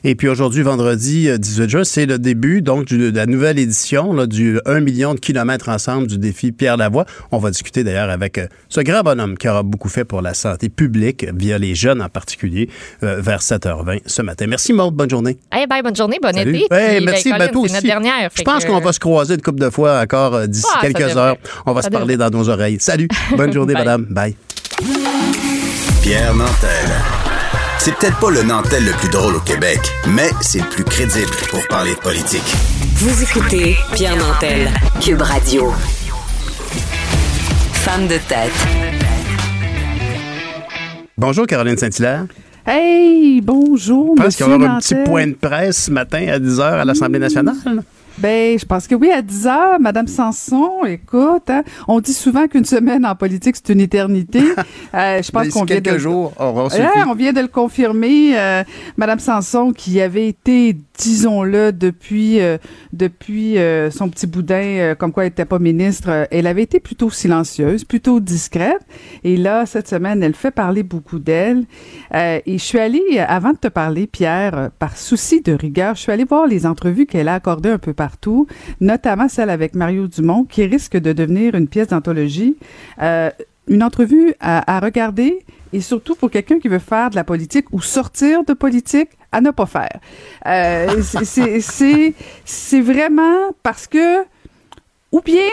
Et 0.04 0.14
puis 0.14 0.28
aujourd'hui, 0.28 0.62
vendredi 0.62 1.28
euh, 1.28 1.38
18 1.38 1.68
juin, 1.70 1.84
c'est 1.84 2.06
le 2.06 2.18
début 2.18 2.62
donc 2.62 2.86
du- 2.86 3.12
de 3.12 3.16
la 3.16 3.26
nouvelle 3.26 3.58
édition 3.58 4.12
là, 4.12 4.26
du 4.26 4.58
1 4.66 4.80
million 4.80 5.14
de 5.14 5.20
kilomètres 5.20 5.68
ensemble 5.68 6.06
du 6.06 6.18
défi 6.18 6.52
Pierre 6.52 6.76
Lavoie. 6.76 7.04
On 7.30 7.38
va 7.38 7.50
discuter 7.50 7.84
d'ailleurs 7.84 8.10
avec 8.10 8.38
euh, 8.38 8.46
ce 8.68 8.80
grand 8.80 9.02
bonhomme 9.02 9.36
qui 9.38 9.48
aura 9.48 9.62
beaucoup 9.62 9.88
fait 9.88 10.04
pour 10.04 10.22
la 10.22 10.34
santé 10.34 10.68
publique, 10.68 11.26
via 11.34 11.58
les 11.58 11.74
jeunes 11.74 12.02
en 12.02 12.08
particulier, 12.08 12.68
euh, 13.02 13.20
vers 13.20 13.40
7h20 13.40 14.00
ce 14.06 14.22
matin. 14.22 14.46
Merci 14.48 14.72
Maud, 14.72 14.94
bonne 14.94 15.10
journée. 15.10 15.38
Hey, 15.52 15.66
bye, 15.66 15.82
bonne 15.82 15.96
journée, 15.96 16.18
bon 16.22 16.32
Salut. 16.34 16.56
été. 16.56 16.74
Hey, 16.74 16.96
Puis, 16.98 17.04
ben, 17.06 17.12
merci, 17.12 17.30
ben, 17.32 17.38
toi 17.38 17.46
c'est 17.48 17.54
notre 17.54 17.76
aussi. 17.78 17.86
dernière. 17.86 18.30
Je 18.34 18.42
pense 18.42 18.64
qu'on 18.64 18.80
va 18.80 18.92
se 18.92 19.00
croiser 19.00 19.34
une 19.34 19.42
couple 19.42 19.60
de 19.60 19.70
fois 19.70 20.00
encore 20.00 20.34
euh, 20.34 20.46
d'ici 20.46 20.66
Ah, 20.74 20.78
quelques 20.82 21.16
heures. 21.16 21.36
On 21.66 21.72
va 21.72 21.82
Ça 21.82 21.88
se 21.88 21.92
parler 21.92 22.16
dans 22.16 22.30
nos 22.30 22.48
oreilles. 22.48 22.78
Salut, 22.80 23.08
bonne 23.36 23.52
journée 23.52 23.74
Bye. 23.78 23.84
madame. 23.84 24.06
Bye. 24.10 24.36
Pierre 26.02 26.34
Nantel. 26.34 26.88
C'est 27.78 27.94
peut-être 27.94 28.18
pas 28.18 28.30
le 28.30 28.42
Nantel 28.42 28.84
le 28.84 28.92
plus 28.92 29.08
drôle 29.08 29.36
au 29.36 29.40
Québec, 29.40 29.78
mais 30.08 30.30
c'est 30.40 30.58
le 30.58 30.68
plus 30.68 30.84
crédible 30.84 31.30
pour 31.48 31.66
parler 31.68 31.94
de 31.94 31.98
politique. 32.00 32.42
Vous 32.96 33.22
écoutez 33.22 33.76
Pierre 33.94 34.16
Nantel, 34.16 34.68
Cube 35.00 35.22
Radio. 35.22 35.72
Femme 37.72 38.08
de 38.08 38.18
tête. 38.28 38.52
Bonjour 41.16 41.46
Caroline 41.46 41.76
Saint-Hilaire. 41.76 42.24
Hey, 42.70 43.40
bonjour, 43.40 44.14
Je 44.18 44.22
pense 44.22 44.36
qu'il 44.36 44.46
y 44.46 44.52
avoir 44.52 44.76
un 44.76 44.78
petit 44.78 44.94
point 45.06 45.26
de 45.26 45.32
presse 45.32 45.84
ce 45.84 45.90
matin 45.90 46.26
à 46.28 46.38
10h 46.38 46.60
à 46.60 46.84
l'Assemblée 46.84 47.18
nationale. 47.18 47.54
Ben, 48.20 48.58
je 48.58 48.64
pense 48.64 48.88
que 48.88 48.96
oui, 48.96 49.10
à 49.10 49.22
10 49.22 49.46
heures, 49.46 49.80
Madame 49.80 50.08
Sanson, 50.08 50.84
écoute, 50.84 51.48
hein, 51.48 51.62
on 51.86 52.00
dit 52.00 52.12
souvent 52.12 52.48
qu'une 52.48 52.64
semaine 52.64 53.06
en 53.06 53.14
politique, 53.14 53.56
c'est 53.56 53.72
une 53.72 53.80
éternité. 53.80 54.42
Euh, 54.94 55.22
je 55.22 55.30
pense 55.30 55.48
qu'on 55.50 55.64
vient 55.64 55.80
de... 55.80 55.98
jours 55.98 56.32
on 56.38 57.14
vient 57.14 57.32
de 57.32 57.40
le 57.40 57.48
confirmer. 57.48 58.38
Euh, 58.38 58.64
Madame 58.96 59.18
Sanson, 59.18 59.72
qui 59.72 60.00
avait 60.00 60.28
été 60.28 60.74
disons-le, 60.98 61.72
depuis 61.72 62.40
euh, 62.40 62.58
depuis 62.92 63.58
euh, 63.58 63.90
son 63.90 64.08
petit 64.08 64.26
boudin, 64.26 64.54
euh, 64.54 64.94
comme 64.94 65.12
quoi 65.12 65.24
elle 65.24 65.30
n'était 65.30 65.44
pas 65.44 65.58
ministre, 65.58 66.26
elle 66.30 66.46
avait 66.46 66.62
été 66.62 66.80
plutôt 66.80 67.10
silencieuse, 67.10 67.84
plutôt 67.84 68.20
discrète. 68.20 68.80
Et 69.24 69.36
là, 69.36 69.64
cette 69.64 69.88
semaine, 69.88 70.22
elle 70.22 70.34
fait 70.34 70.50
parler 70.50 70.82
beaucoup 70.82 71.18
d'elle. 71.18 71.64
et 72.12 72.42
je 72.46 72.62
suis 72.62 72.78
allée, 72.78 73.18
avant 73.26 73.52
de 73.52 73.58
te 73.58 73.68
parler, 73.68 74.06
Pierre, 74.06 74.70
par 74.78 74.96
souci 74.96 75.40
de 75.40 75.52
rigueur, 75.52 75.94
je 75.94 76.02
suis 76.02 76.12
allée 76.12 76.24
voir 76.24 76.46
les 76.46 76.66
entrevues 76.66 77.06
qu'elle 77.06 77.28
a 77.28 77.34
accordées 77.34 77.70
un 77.70 77.78
peu 77.78 77.94
partout, 77.94 78.07
notamment 78.80 79.28
celle 79.28 79.50
avec 79.50 79.74
Mario 79.74 80.06
Dumont, 80.06 80.44
qui 80.44 80.64
risque 80.64 80.96
de 80.96 81.12
devenir 81.12 81.54
une 81.54 81.68
pièce 81.68 81.88
d'anthologie. 81.88 82.56
une 83.68 83.82
entrevue 83.82 84.32
à, 84.40 84.76
à 84.76 84.80
regarder 84.80 85.44
et 85.72 85.80
surtout 85.80 86.14
pour 86.14 86.30
quelqu'un 86.30 86.58
qui 86.58 86.68
veut 86.68 86.78
faire 86.78 87.10
de 87.10 87.16
la 87.16 87.24
politique 87.24 87.66
ou 87.72 87.80
sortir 87.80 88.44
de 88.44 88.54
politique, 88.54 89.10
à 89.32 89.40
ne 89.40 89.50
pas 89.50 89.66
faire. 89.66 90.00
Euh, 90.46 91.02
c'est 91.02 92.80
vraiment 92.80 93.52
parce 93.62 93.86
que, 93.86 94.24
ou 95.12 95.20
bien 95.20 95.50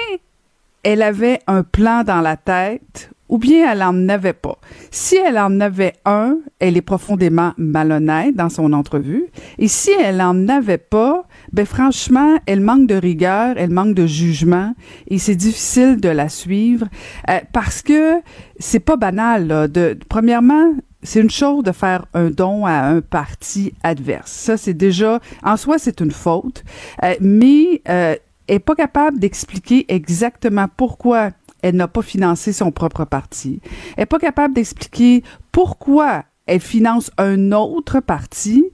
elle 0.84 1.02
avait 1.02 1.40
un 1.48 1.64
plan 1.64 2.04
dans 2.04 2.22
la 2.22 2.38
tête, 2.38 3.10
ou 3.30 3.38
bien 3.38 3.72
elle 3.72 3.84
en 3.84 4.08
avait 4.10 4.34
pas. 4.34 4.58
Si 4.92 5.16
elle 5.16 5.38
en 5.38 5.60
avait 5.60 5.94
un, 6.06 6.38
elle 6.60 6.78
est 6.78 6.82
profondément 6.82 7.54
malhonnête 7.58 8.36
dans 8.36 8.50
son 8.50 8.74
entrevue. 8.74 9.26
Et 9.58 9.68
si 9.68 9.92
elle 9.92 10.22
en 10.22 10.48
avait 10.48 10.78
pas, 10.78 11.26
ben 11.52 11.66
franchement, 11.66 12.38
elle 12.46 12.62
manque 12.62 12.88
de 12.88 12.96
rigueur, 12.96 13.56
elle 13.58 13.72
manque 13.72 13.96
de 13.96 14.06
jugement, 14.06 14.74
et 15.08 15.18
c'est 15.18 15.36
difficile 15.36 16.00
de 16.00 16.10
la 16.10 16.30
suivre 16.30 16.88
euh, 17.30 17.40
parce 17.54 17.82
que 17.82 18.22
c'est 18.60 18.80
pas 18.80 18.98
banal. 18.98 19.48
Là, 19.48 19.68
de, 19.68 19.98
premièrement, 20.10 20.74
c'est 21.04 21.22
une 21.22 21.30
chose 21.30 21.64
de 21.64 21.72
faire 21.72 22.06
un 22.14 22.30
don 22.30 22.66
à 22.66 22.86
un 22.88 23.02
parti 23.02 23.74
adverse. 23.84 24.32
Ça, 24.32 24.58
c'est 24.58 24.74
déjà, 24.74 25.20
en 25.44 25.58
soi, 25.58 25.78
c'est 25.78 26.02
une 26.02 26.12
faute, 26.12 26.64
euh, 27.04 27.14
mais 27.22 27.82
euh, 27.90 28.16
est 28.48 28.60
pas 28.60 28.76
capable 28.76 29.20
d'expliquer 29.20 29.86
exactement 29.88 30.68
pourquoi 30.76 31.32
elle 31.66 31.76
n'a 31.78 31.88
pas 31.88 32.04
financé 32.04 32.54
son 32.54 32.70
propre 32.70 33.06
parti. 33.06 33.60
Elle 33.98 34.04
n'est 34.04 34.06
pas 34.06 34.20
capable 34.20 34.54
d'expliquer 34.54 35.24
pourquoi 35.52 36.24
elle 36.46 36.60
finance 36.60 37.10
un 37.18 37.52
autre 37.54 38.02
parti 38.02 38.66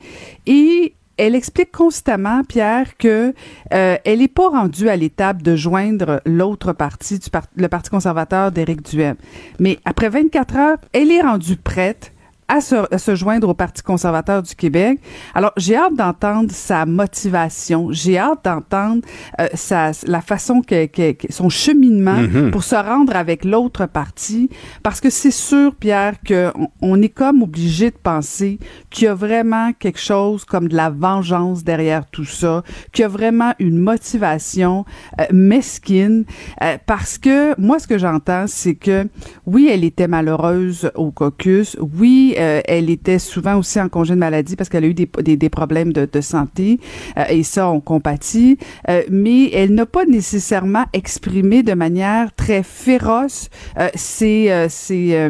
et 0.45 0.93
elle 1.15 1.33
explique 1.33 1.71
constamment, 1.71 2.43
Pierre, 2.43 2.97
que 2.97 3.33
euh, 3.73 3.97
elle 4.03 4.19
n'est 4.19 4.27
pas 4.27 4.49
rendue 4.49 4.89
à 4.89 4.97
l'étape 4.97 5.41
de 5.41 5.55
joindre 5.55 6.19
l'autre 6.25 6.73
parti, 6.73 7.17
le 7.55 7.69
Parti 7.69 7.89
conservateur 7.89 8.51
d'Éric 8.51 8.81
Duhem. 8.81 9.15
Mais 9.57 9.79
après 9.85 10.09
24 10.09 10.55
heures, 10.57 10.77
elle 10.91 11.11
est 11.11 11.21
rendue 11.21 11.55
prête 11.55 12.10
à 12.51 12.59
se, 12.59 13.15
joindre 13.15 13.47
au 13.47 13.53
Parti 13.53 13.81
conservateur 13.81 14.43
du 14.43 14.55
Québec. 14.55 14.99
Alors, 15.33 15.53
j'ai 15.55 15.77
hâte 15.77 15.95
d'entendre 15.95 16.51
sa 16.51 16.85
motivation. 16.85 17.87
J'ai 17.91 18.17
hâte 18.17 18.43
d'entendre 18.43 19.03
euh, 19.39 19.47
sa, 19.53 19.91
la 20.05 20.19
façon 20.19 20.61
que, 20.61 20.85
que, 20.85 21.15
son 21.29 21.47
cheminement 21.47 22.17
mm-hmm. 22.17 22.51
pour 22.51 22.63
se 22.63 22.75
rendre 22.75 23.15
avec 23.15 23.45
l'autre 23.45 23.85
parti. 23.85 24.49
Parce 24.83 24.99
que 24.99 25.09
c'est 25.09 25.31
sûr, 25.31 25.75
Pierre, 25.75 26.15
qu'on 26.27 26.69
on 26.81 27.01
est 27.01 27.09
comme 27.09 27.41
obligé 27.41 27.89
de 27.89 27.95
penser 27.95 28.59
qu'il 28.89 29.05
y 29.05 29.07
a 29.07 29.13
vraiment 29.13 29.71
quelque 29.71 29.99
chose 29.99 30.43
comme 30.43 30.67
de 30.67 30.75
la 30.75 30.89
vengeance 30.89 31.63
derrière 31.63 32.05
tout 32.07 32.25
ça, 32.25 32.63
qu'il 32.91 33.03
y 33.03 33.05
a 33.05 33.07
vraiment 33.07 33.53
une 33.59 33.77
motivation 33.77 34.83
euh, 35.21 35.25
mesquine. 35.31 36.25
Euh, 36.63 36.77
parce 36.85 37.17
que 37.17 37.57
moi, 37.57 37.79
ce 37.79 37.87
que 37.87 37.97
j'entends, 37.97 38.45
c'est 38.47 38.75
que 38.75 39.07
oui, 39.45 39.69
elle 39.71 39.85
était 39.85 40.09
malheureuse 40.09 40.91
au 40.95 41.11
caucus. 41.11 41.77
Oui, 41.97 42.35
euh, 42.41 42.61
elle 42.65 42.89
était 42.89 43.19
souvent 43.19 43.57
aussi 43.57 43.79
en 43.79 43.89
congé 43.89 44.13
de 44.15 44.19
maladie 44.19 44.55
parce 44.55 44.69
qu'elle 44.69 44.83
a 44.83 44.87
eu 44.87 44.93
des, 44.93 45.09
des, 45.37 45.49
santé 45.49 45.93
de, 45.93 46.21
santé 46.21 46.79
euh, 47.17 47.23
et 47.29 47.43
ça, 47.43 47.69
on 47.69 47.79
compatit. 47.79 48.57
Euh, 48.89 49.03
mais 49.09 49.51
elle 49.51 49.73
n'a 49.73 49.85
pas 49.85 50.05
nécessairement 50.05 50.85
exprimé 50.93 51.63
de 51.63 51.73
manière 51.73 52.33
très 52.35 52.63
féroce 52.63 53.49
ses, 53.95 54.67
ses 54.69 55.29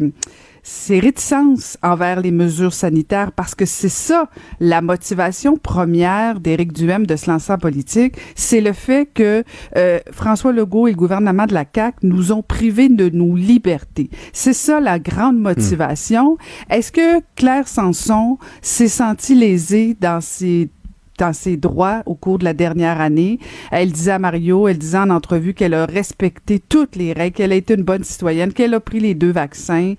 ses 0.64 1.00
réticences 1.00 1.78
envers 1.82 2.22
les 2.22 2.32
mesures 2.32 2.74
sanitaires 2.74 3.32
parce 3.32 3.56
que 3.56 3.66
c'est 3.66 3.90
ça 3.90 4.30
la 4.60 4.82
motivation 4.82 5.58
première 5.58 6.40
d'Éric 6.40 6.74
Duhem 6.74 7.06
de 7.06 7.16
se 7.16 7.30
lancer 7.30 7.54
en 7.54 7.58
politique, 7.58 8.16
c'est 8.36 8.62
le 8.62 8.74
fait 8.74 9.10
que 9.12 9.44
euh, 9.76 10.00
François 10.12 10.52
Legault 10.52 10.88
et 10.88 10.92
le 10.92 10.98
gouvernement 10.98 11.46
de 11.46 11.54
la 11.54 11.66
CAQ 11.74 11.98
nous 12.04 12.32
ont 12.32 12.44
privés 12.44 12.90
de 12.90 13.10
nos 13.10 13.36
libertés. 13.36 14.10
C'est 14.34 14.54
ça 14.54 14.80
la 14.80 15.00
grande 15.00 15.38
hmm. 15.38 15.42
motivation. 15.42 16.38
Est-ce 16.70 16.92
que 16.92 17.22
Claire 17.36 17.68
Sanson 17.68 18.38
s'est 18.62 18.88
sentie 18.88 19.36
lésée 19.36 19.98
dans 20.00 20.22
ses 20.22 20.70
dans 21.22 21.34
ses 21.34 21.56
droits 21.56 22.02
au 22.08 22.16
cours 22.16 22.40
de 22.40 22.44
la 22.44 22.54
dernière 22.56 23.00
année. 23.00 23.38
Elle 23.72 23.92
disait 23.92 24.14
à 24.14 24.20
Mario, 24.20 24.68
elle 24.68 24.80
disait 24.80 24.98
en 24.98 25.12
entrevue 25.12 25.54
qu'elle 25.54 25.76
a 25.76 25.86
respecté 25.86 26.60
toutes 26.60 26.96
les 26.96 27.14
règles, 27.14 27.36
qu'elle 27.36 27.52
a 27.52 27.56
été 27.56 27.76
une 27.76 27.84
bonne 27.84 28.04
citoyenne, 28.04 28.54
qu'elle 28.54 28.74
a 28.74 28.80
pris 28.80 29.00
les 29.00 29.14
deux 29.14 29.32
vaccins. 29.32 29.94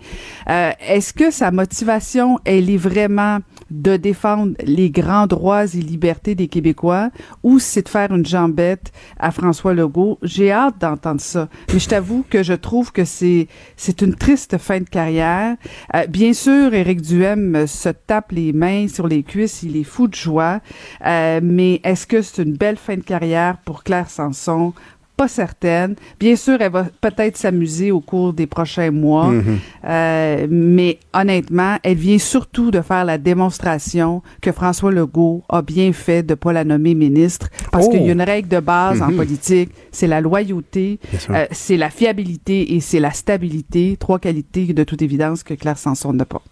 Euh, 0.51 0.73
Est-ce 0.81 1.15
que 1.15 1.31
sa 1.31 1.53
motivation, 1.53 2.41
elle 2.45 2.69
est 2.69 2.77
vraiment 2.77 3.39
de 3.73 3.97
défendre 3.97 4.53
les 4.65 4.91
grands 4.91 5.27
droits 5.27 5.65
et 5.65 5.81
libertés 5.81 6.35
des 6.35 6.49
Québécois 6.49 7.11
ou 7.43 7.59
c'est 7.59 7.83
de 7.83 7.89
faire 7.89 8.13
une 8.13 8.27
jambette 8.27 8.93
à 9.19 9.31
François 9.31 9.75
Legault? 9.75 10.19
J'ai 10.23 10.53
hâte 10.53 10.79
d'entendre 10.79 11.21
ça. 11.21 11.49
Mais 11.73 11.79
je 11.79 11.89
t'avoue 11.89 12.25
que 12.29 12.43
je 12.43 12.53
trouve 12.53 12.93
que 12.93 13.05
c'est 13.05 13.49
c'est 13.77 14.03
une 14.03 14.15
triste 14.15 14.59
fin 14.59 14.81
de 14.81 14.89
carrière. 14.89 15.57
Euh, 15.95 16.07
bien 16.07 16.33
sûr, 16.33 16.75
Éric 16.75 17.01
Duhem 17.01 17.67
se 17.67 17.89
tape 17.89 18.33
les 18.33 18.53
mains 18.53 18.89
sur 18.89 19.09
les 19.09 19.23
cuisses, 19.23 19.63
il 19.63 19.77
est 19.77 19.85
fou 19.85 20.07
de 20.07 20.15
joie. 20.15 20.61
Euh, 21.07 21.41
mais 21.43 21.81
est-ce 21.85 22.07
que 22.07 22.21
c'est 22.21 22.43
une 22.43 22.57
belle 22.57 22.77
fin 22.77 22.97
de 22.97 23.03
carrière 23.03 23.57
pour 23.65 23.83
Claire 23.85 24.11
Sanson? 24.11 24.75
Pas 25.23 25.29
certaine. 25.29 25.95
Bien 26.19 26.35
sûr, 26.35 26.57
elle 26.61 26.73
va 26.73 26.87
peut-être 27.01 27.37
s'amuser 27.37 27.93
au 27.93 28.01
cours 28.01 28.33
des 28.33 28.49
prochains 28.49 28.91
mois, 28.91 29.29
mhm. 29.29 29.59
euh, 29.85 30.47
mais 30.51 30.99
honnêtement, 31.13 31.77
elle 31.85 31.97
vient 31.97 32.19
surtout 32.19 32.73
de 32.73 32.81
faire 32.81 33.05
la 33.05 33.19
démonstration 33.19 34.23
que 34.41 34.51
François 34.51 34.91
Legault 34.91 35.45
a 35.49 35.63
bien 35.63 35.93
fait 35.93 36.25
de 36.25 36.35
pas 36.35 36.53
la 36.53 36.65
nommer 36.65 36.95
ministre, 36.95 37.49
parce 37.71 37.89
qu'il 37.89 38.03
y 38.03 38.09
a 38.09 38.09
oh! 38.09 38.13
une 38.19 38.23
règle 38.23 38.49
de 38.49 38.59
base 38.59 39.01
en 39.01 39.11
mhm. 39.11 39.17
politique, 39.17 39.71
c'est 39.93 40.09
la 40.09 40.21
loyauté, 40.21 40.99
euh, 41.31 41.47
c'est 41.53 41.77
la 41.77 41.91
fiabilité 41.91 42.75
et 42.75 42.81
c'est 42.81 43.01
la 43.01 43.13
stabilité, 43.13 43.97
trois 43.99 44.19
qualités 44.19 44.73
de 44.73 44.85
toute 44.85 45.03
évidence 45.03 45.45
que 45.45 45.55
Claire 45.55 45.79
Sanson 45.79 46.13
n'a 46.13 46.25
pas. 46.25 46.43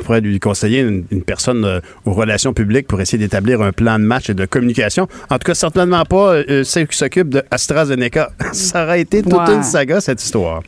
On 0.00 0.04
pourrait 0.04 0.20
lui 0.20 0.40
conseiller 0.40 0.80
une, 0.80 1.04
personne 1.22 1.64
euh, 1.64 1.80
aux 2.06 2.12
relations 2.12 2.52
publiques 2.52 2.86
pour 2.86 3.00
essayer 3.00 3.18
d'établir 3.18 3.60
un 3.60 3.72
plan 3.72 3.98
de 3.98 4.04
match 4.04 4.30
et 4.30 4.34
de 4.34 4.46
communication. 4.46 5.08
En 5.28 5.38
tout 5.38 5.44
cas, 5.44 5.54
certainement 5.54 6.04
pas 6.04 6.42
celle 6.64 6.88
qui 6.88 6.96
s'occupe 6.96 7.28
de 7.28 7.42
AstraZeneca 7.50 8.30
Ça 8.52 8.84
aurait 8.84 9.00
été 9.00 9.22
toute 9.22 9.48
une 9.48 9.62
saga, 9.62 10.00
cette 10.00 10.22
histoire. 10.22 10.62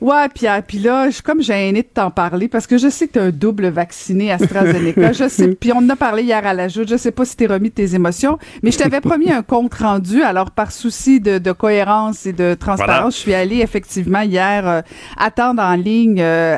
Ouais, 0.00 0.28
Pierre. 0.32 0.58
Ah, 0.58 0.62
puis 0.62 0.78
là, 0.78 1.08
je 1.08 1.14
suis 1.14 1.22
comme 1.22 1.40
gênée 1.40 1.82
de 1.82 1.88
t'en 1.92 2.10
parler 2.10 2.48
parce 2.48 2.66
que 2.66 2.78
je 2.78 2.88
sais 2.88 3.06
que 3.06 3.12
tu 3.12 3.18
un 3.20 3.30
double 3.30 3.68
vacciné 3.68 4.32
AstraZeneca. 4.32 5.12
je 5.12 5.28
sais. 5.28 5.48
Puis 5.48 5.72
on 5.72 5.78
en 5.78 5.88
a 5.90 5.96
parlé 5.96 6.24
hier 6.24 6.44
à 6.44 6.52
la 6.52 6.66
joute. 6.66 6.88
Je 6.88 6.96
sais 6.96 7.12
pas 7.12 7.24
si 7.24 7.36
t'es 7.36 7.46
remis 7.46 7.68
de 7.68 7.74
tes 7.74 7.94
émotions, 7.94 8.38
mais 8.62 8.72
je 8.72 8.78
t'avais 8.78 9.00
promis 9.00 9.30
un 9.30 9.42
compte 9.42 9.74
rendu. 9.74 10.22
Alors, 10.22 10.50
par 10.50 10.72
souci 10.72 11.20
de, 11.20 11.52
cohérence 11.52 12.26
et 12.26 12.32
de 12.32 12.54
transparence, 12.54 13.14
je 13.14 13.20
suis 13.20 13.34
allée 13.34 13.60
effectivement 13.60 14.20
hier 14.20 14.66
euh, 14.66 14.80
attendre 15.16 15.62
en 15.62 15.74
ligne 15.74 16.20
euh, 16.20 16.56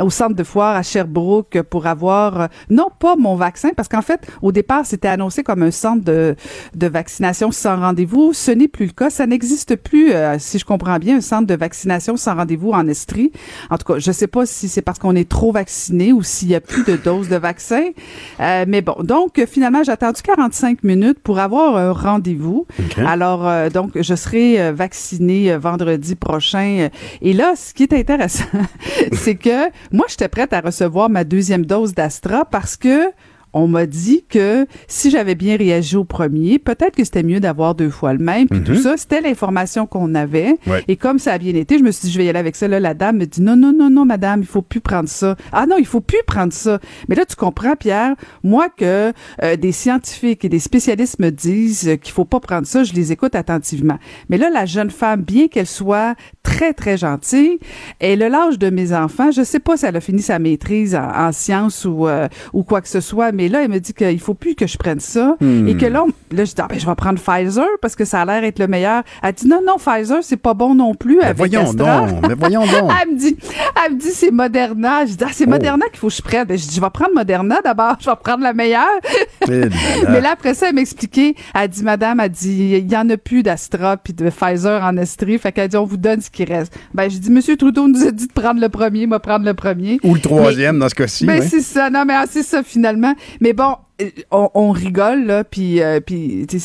au 0.00 0.10
centre 0.10 0.34
de 0.34 0.44
foire 0.44 0.76
à 0.76 0.82
Sherbrooke 0.82 1.31
pour 1.40 1.86
avoir, 1.86 2.40
euh, 2.40 2.46
non 2.68 2.88
pas 2.98 3.16
mon 3.16 3.36
vaccin, 3.36 3.70
parce 3.76 3.88
qu'en 3.88 4.02
fait, 4.02 4.20
au 4.42 4.52
départ, 4.52 4.84
c'était 4.84 5.08
annoncé 5.08 5.42
comme 5.42 5.62
un 5.62 5.70
centre 5.70 6.04
de, 6.04 6.36
de 6.74 6.86
vaccination 6.86 7.50
sans 7.50 7.80
rendez-vous. 7.80 8.32
Ce 8.32 8.50
n'est 8.50 8.68
plus 8.68 8.86
le 8.86 8.92
cas. 8.92 9.10
Ça 9.10 9.26
n'existe 9.26 9.76
plus, 9.76 10.12
euh, 10.12 10.36
si 10.38 10.58
je 10.58 10.64
comprends 10.64 10.98
bien, 10.98 11.16
un 11.18 11.20
centre 11.20 11.46
de 11.46 11.54
vaccination 11.54 12.16
sans 12.16 12.34
rendez-vous 12.34 12.72
en 12.72 12.86
Estrie. 12.88 13.32
En 13.70 13.78
tout 13.78 13.92
cas, 13.92 13.98
je 13.98 14.12
sais 14.12 14.26
pas 14.26 14.46
si 14.46 14.68
c'est 14.68 14.82
parce 14.82 14.98
qu'on 14.98 15.16
est 15.16 15.28
trop 15.28 15.52
vacciné 15.52 16.12
ou 16.12 16.22
s'il 16.22 16.48
y 16.48 16.54
a 16.54 16.60
plus 16.60 16.84
de 16.84 16.96
doses 16.96 17.28
de 17.28 17.36
vaccin. 17.36 17.84
Euh, 18.40 18.64
mais 18.68 18.82
bon, 18.82 18.96
donc 19.02 19.42
finalement, 19.46 19.82
j'ai 19.82 19.92
attendu 19.92 20.22
45 20.22 20.82
minutes 20.84 21.18
pour 21.22 21.38
avoir 21.38 21.76
un 21.76 21.92
rendez-vous. 21.92 22.66
Alors, 22.96 23.46
euh, 23.46 23.70
donc, 23.70 23.92
je 24.00 24.14
serai 24.14 24.72
vaccinée 24.72 25.56
vendredi 25.56 26.14
prochain. 26.14 26.88
Et 27.20 27.32
là, 27.32 27.54
ce 27.56 27.74
qui 27.74 27.84
est 27.84 27.92
intéressant, 27.92 28.44
c'est 29.12 29.36
que 29.36 29.70
moi, 29.92 30.06
j'étais 30.08 30.28
prête 30.28 30.52
à 30.52 30.60
recevoir 30.60 31.08
ma 31.08 31.21
deuxième 31.24 31.66
dose 31.66 31.94
d'Astra 31.94 32.44
parce 32.44 32.76
que 32.76 33.12
on 33.52 33.68
m'a 33.68 33.86
dit 33.86 34.24
que 34.28 34.66
si 34.88 35.10
j'avais 35.10 35.34
bien 35.34 35.56
réagi 35.56 35.96
au 35.96 36.04
premier, 36.04 36.58
peut-être 36.58 36.96
que 36.96 37.04
c'était 37.04 37.22
mieux 37.22 37.40
d'avoir 37.40 37.74
deux 37.74 37.90
fois 37.90 38.12
le 38.12 38.18
même. 38.18 38.48
Puis 38.48 38.62
tout 38.62 38.76
ça, 38.76 38.96
c'était 38.96 39.20
l'information 39.20 39.86
qu'on 39.86 40.14
avait. 40.14 40.56
Ouais. 40.66 40.84
Et 40.88 40.96
comme 40.96 41.18
ça 41.18 41.34
a 41.34 41.38
bien 41.38 41.54
été, 41.54 41.78
je 41.78 41.84
me 41.84 41.90
suis 41.90 42.06
dit, 42.06 42.12
je 42.12 42.18
vais 42.18 42.24
y 42.24 42.28
aller 42.28 42.38
avec 42.38 42.56
ça. 42.56 42.66
Là, 42.68 42.80
la 42.80 42.94
dame 42.94 43.18
me 43.18 43.26
dit, 43.26 43.42
non, 43.42 43.56
non, 43.56 43.72
non, 43.72 43.90
non, 43.90 44.04
madame, 44.04 44.40
il 44.40 44.46
faut 44.46 44.62
plus 44.62 44.80
prendre 44.80 45.08
ça. 45.08 45.36
Ah 45.52 45.66
non, 45.66 45.76
il 45.78 45.86
faut 45.86 46.00
plus 46.00 46.22
prendre 46.26 46.52
ça. 46.52 46.78
Mais 47.08 47.14
là, 47.14 47.24
tu 47.26 47.36
comprends, 47.36 47.76
Pierre, 47.76 48.14
moi 48.42 48.68
que 48.74 49.12
euh, 49.42 49.56
des 49.56 49.72
scientifiques 49.72 50.44
et 50.44 50.48
des 50.48 50.58
spécialistes 50.58 51.18
me 51.18 51.30
disent 51.30 51.98
qu'il 52.02 52.12
faut 52.12 52.24
pas 52.24 52.40
prendre 52.40 52.66
ça, 52.66 52.84
je 52.84 52.94
les 52.94 53.12
écoute 53.12 53.34
attentivement. 53.34 53.98
Mais 54.28 54.38
là, 54.38 54.48
la 54.50 54.64
jeune 54.64 54.90
femme, 54.90 55.22
bien 55.22 55.48
qu'elle 55.48 55.66
soit 55.66 56.14
très, 56.62 56.72
très 56.74 56.96
gentille, 56.96 57.58
elle 57.98 58.22
a 58.22 58.28
l'âge 58.28 58.56
de 58.58 58.70
mes 58.70 58.92
enfants. 58.94 59.30
Je 59.32 59.42
sais 59.42 59.58
pas 59.58 59.76
si 59.76 59.84
elle 59.86 59.96
a 59.96 60.00
fini 60.00 60.22
sa 60.22 60.38
maîtrise 60.38 60.94
en, 60.94 61.08
en 61.08 61.32
sciences 61.32 61.84
ou, 61.84 62.06
euh, 62.06 62.28
ou 62.52 62.62
quoi 62.62 62.80
que 62.80 62.88
ce 62.88 63.00
soit, 63.00 63.32
mais 63.32 63.48
là, 63.48 63.64
elle 63.64 63.70
me 63.70 63.80
dit 63.80 63.92
qu'il 63.94 64.20
faut 64.20 64.34
plus 64.34 64.54
que 64.54 64.66
je 64.68 64.76
prenne 64.78 65.00
ça. 65.00 65.36
Hmm. 65.40 65.66
Et 65.66 65.76
que 65.76 65.86
là, 65.86 66.04
on- 66.04 66.36
là 66.36 66.44
je 66.44 66.52
dis, 66.54 66.60
ah, 66.60 66.66
ben, 66.68 66.78
je 66.78 66.86
vais 66.86 66.94
prendre 66.94 67.18
Pfizer 67.20 67.66
parce 67.80 67.96
que 67.96 68.04
ça 68.04 68.20
a 68.20 68.24
l'air 68.24 68.44
être 68.44 68.60
le 68.60 68.68
meilleur. 68.68 69.02
Elle 69.24 69.32
dit, 69.32 69.48
non, 69.48 69.60
non, 69.66 69.76
Pfizer, 69.76 70.18
c'est 70.22 70.36
pas 70.36 70.54
bon 70.54 70.74
non 70.76 70.94
plus 70.94 71.16
Mais 71.16 71.24
avec 71.24 71.36
voyons 71.38 71.62
Astra. 71.62 72.06
donc, 72.06 72.28
mais 72.28 72.34
voyons 72.34 72.60
donc. 72.66 72.90
Elle 73.02 73.12
me 73.14 73.18
dit, 73.18 73.36
elle 73.84 73.94
me 73.94 73.98
dit, 73.98 74.10
c'est 74.12 74.30
Moderna. 74.30 75.04
Je 75.06 75.14
dis, 75.14 75.24
ah, 75.24 75.28
c'est 75.32 75.46
Oh. 75.46 75.50
Moderna 75.50 75.86
qu'il 75.88 75.98
faut 75.98 76.06
que 76.08 76.14
je 76.14 76.22
prenne. 76.22 76.44
Ben, 76.46 76.56
je 76.56 76.66
dis, 76.68 76.76
je 76.76 76.80
vais 76.80 76.90
prendre 76.90 77.12
Moderna 77.14 77.56
d'abord. 77.64 77.96
Je 78.00 78.08
vais 78.08 78.16
prendre 78.22 78.42
la 78.44 78.52
meilleure. 78.52 78.86
Mais 79.48 80.20
là, 80.20 80.30
après 80.32 80.54
ça, 80.54 80.68
elle 80.68 80.76
m'expliquait. 80.76 81.34
Elle 81.54 81.68
dit, 81.68 81.82
madame, 81.82 82.20
elle 82.20 82.30
dit, 82.30 82.78
il 82.82 82.90
y 82.90 82.96
en 82.96 83.08
a 83.10 83.16
plus 83.16 83.42
d'Astra 83.42 83.96
puis 83.96 84.12
de 84.12 84.30
Pfizer 84.30 84.82
en 84.82 84.96
Estrie. 84.96 85.38
Fait 85.38 85.50
qu'elle 85.52 85.68
dit, 85.68 85.76
on 85.76 85.84
vous 85.84 85.96
donne 85.96 86.20
ce 86.20 86.30
qui 86.30 86.44
reste. 86.44 86.51
Ben, 86.94 87.10
je 87.10 87.18
dis, 87.18 87.30
monsieur 87.30 87.56
Trudeau 87.56 87.88
nous 87.88 88.02
a 88.06 88.10
dit 88.10 88.26
de 88.28 88.32
prendre 88.32 88.60
le 88.60 88.68
premier, 88.68 89.06
moi 89.06 89.20
prendre 89.20 89.44
le 89.44 89.54
premier. 89.54 89.98
Ou 90.02 90.14
le 90.14 90.20
troisième 90.20 90.78
dans 90.78 90.88
ce 90.88 90.94
cas-ci. 90.94 91.26
Ben, 91.26 91.40
ouais. 91.40 91.46
c'est 91.46 91.60
ça. 91.62 91.90
Non, 91.90 92.04
mais 92.06 92.14
ah, 92.14 92.24
c'est 92.28 92.42
ça, 92.42 92.62
finalement. 92.62 93.14
Mais 93.40 93.52
bon, 93.52 93.74
euh, 94.00 94.06
on, 94.30 94.48
on 94.54 94.70
rigole, 94.70 95.24
là, 95.26 95.44
puis, 95.44 95.80
euh, 95.82 96.00
puis 96.00 96.46
je- 96.52 96.58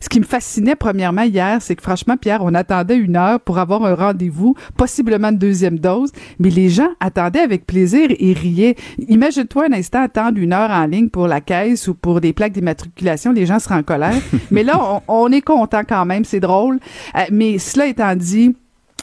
ce 0.00 0.08
qui 0.08 0.20
me 0.20 0.24
fascinait, 0.24 0.76
premièrement, 0.76 1.22
hier, 1.22 1.58
c'est 1.60 1.74
que 1.76 1.82
franchement, 1.82 2.16
Pierre, 2.16 2.40
on 2.44 2.54
attendait 2.54 2.96
une 2.96 3.16
heure 3.16 3.40
pour 3.40 3.58
avoir 3.58 3.84
un 3.84 3.94
rendez-vous, 3.94 4.54
possiblement 4.76 5.28
une 5.28 5.38
deuxième 5.38 5.78
dose, 5.78 6.10
mais 6.38 6.50
les 6.50 6.68
gens 6.68 6.88
attendaient 7.00 7.40
avec 7.40 7.66
plaisir 7.66 8.08
et 8.10 8.32
riaient. 8.32 8.76
Imagine-toi 9.08 9.66
un 9.70 9.72
instant 9.72 10.02
attendre 10.02 10.38
une 10.38 10.52
heure 10.52 10.70
en 10.70 10.86
ligne 10.86 11.08
pour 11.08 11.26
la 11.26 11.40
caisse 11.40 11.88
ou 11.88 11.94
pour 11.94 12.20
des 12.20 12.32
plaques 12.32 12.52
d'immatriculation, 12.52 13.32
les 13.32 13.46
gens 13.46 13.58
seraient 13.58 13.76
en 13.76 13.82
colère. 13.82 14.14
mais 14.50 14.62
là, 14.62 14.78
on, 15.08 15.12
on 15.26 15.32
est 15.32 15.40
content 15.40 15.82
quand 15.88 16.04
même, 16.04 16.24
c'est 16.24 16.40
drôle. 16.40 16.78
Euh, 17.16 17.20
mais 17.30 17.58
cela 17.58 17.86
étant 17.86 18.14
dit, 18.14 18.54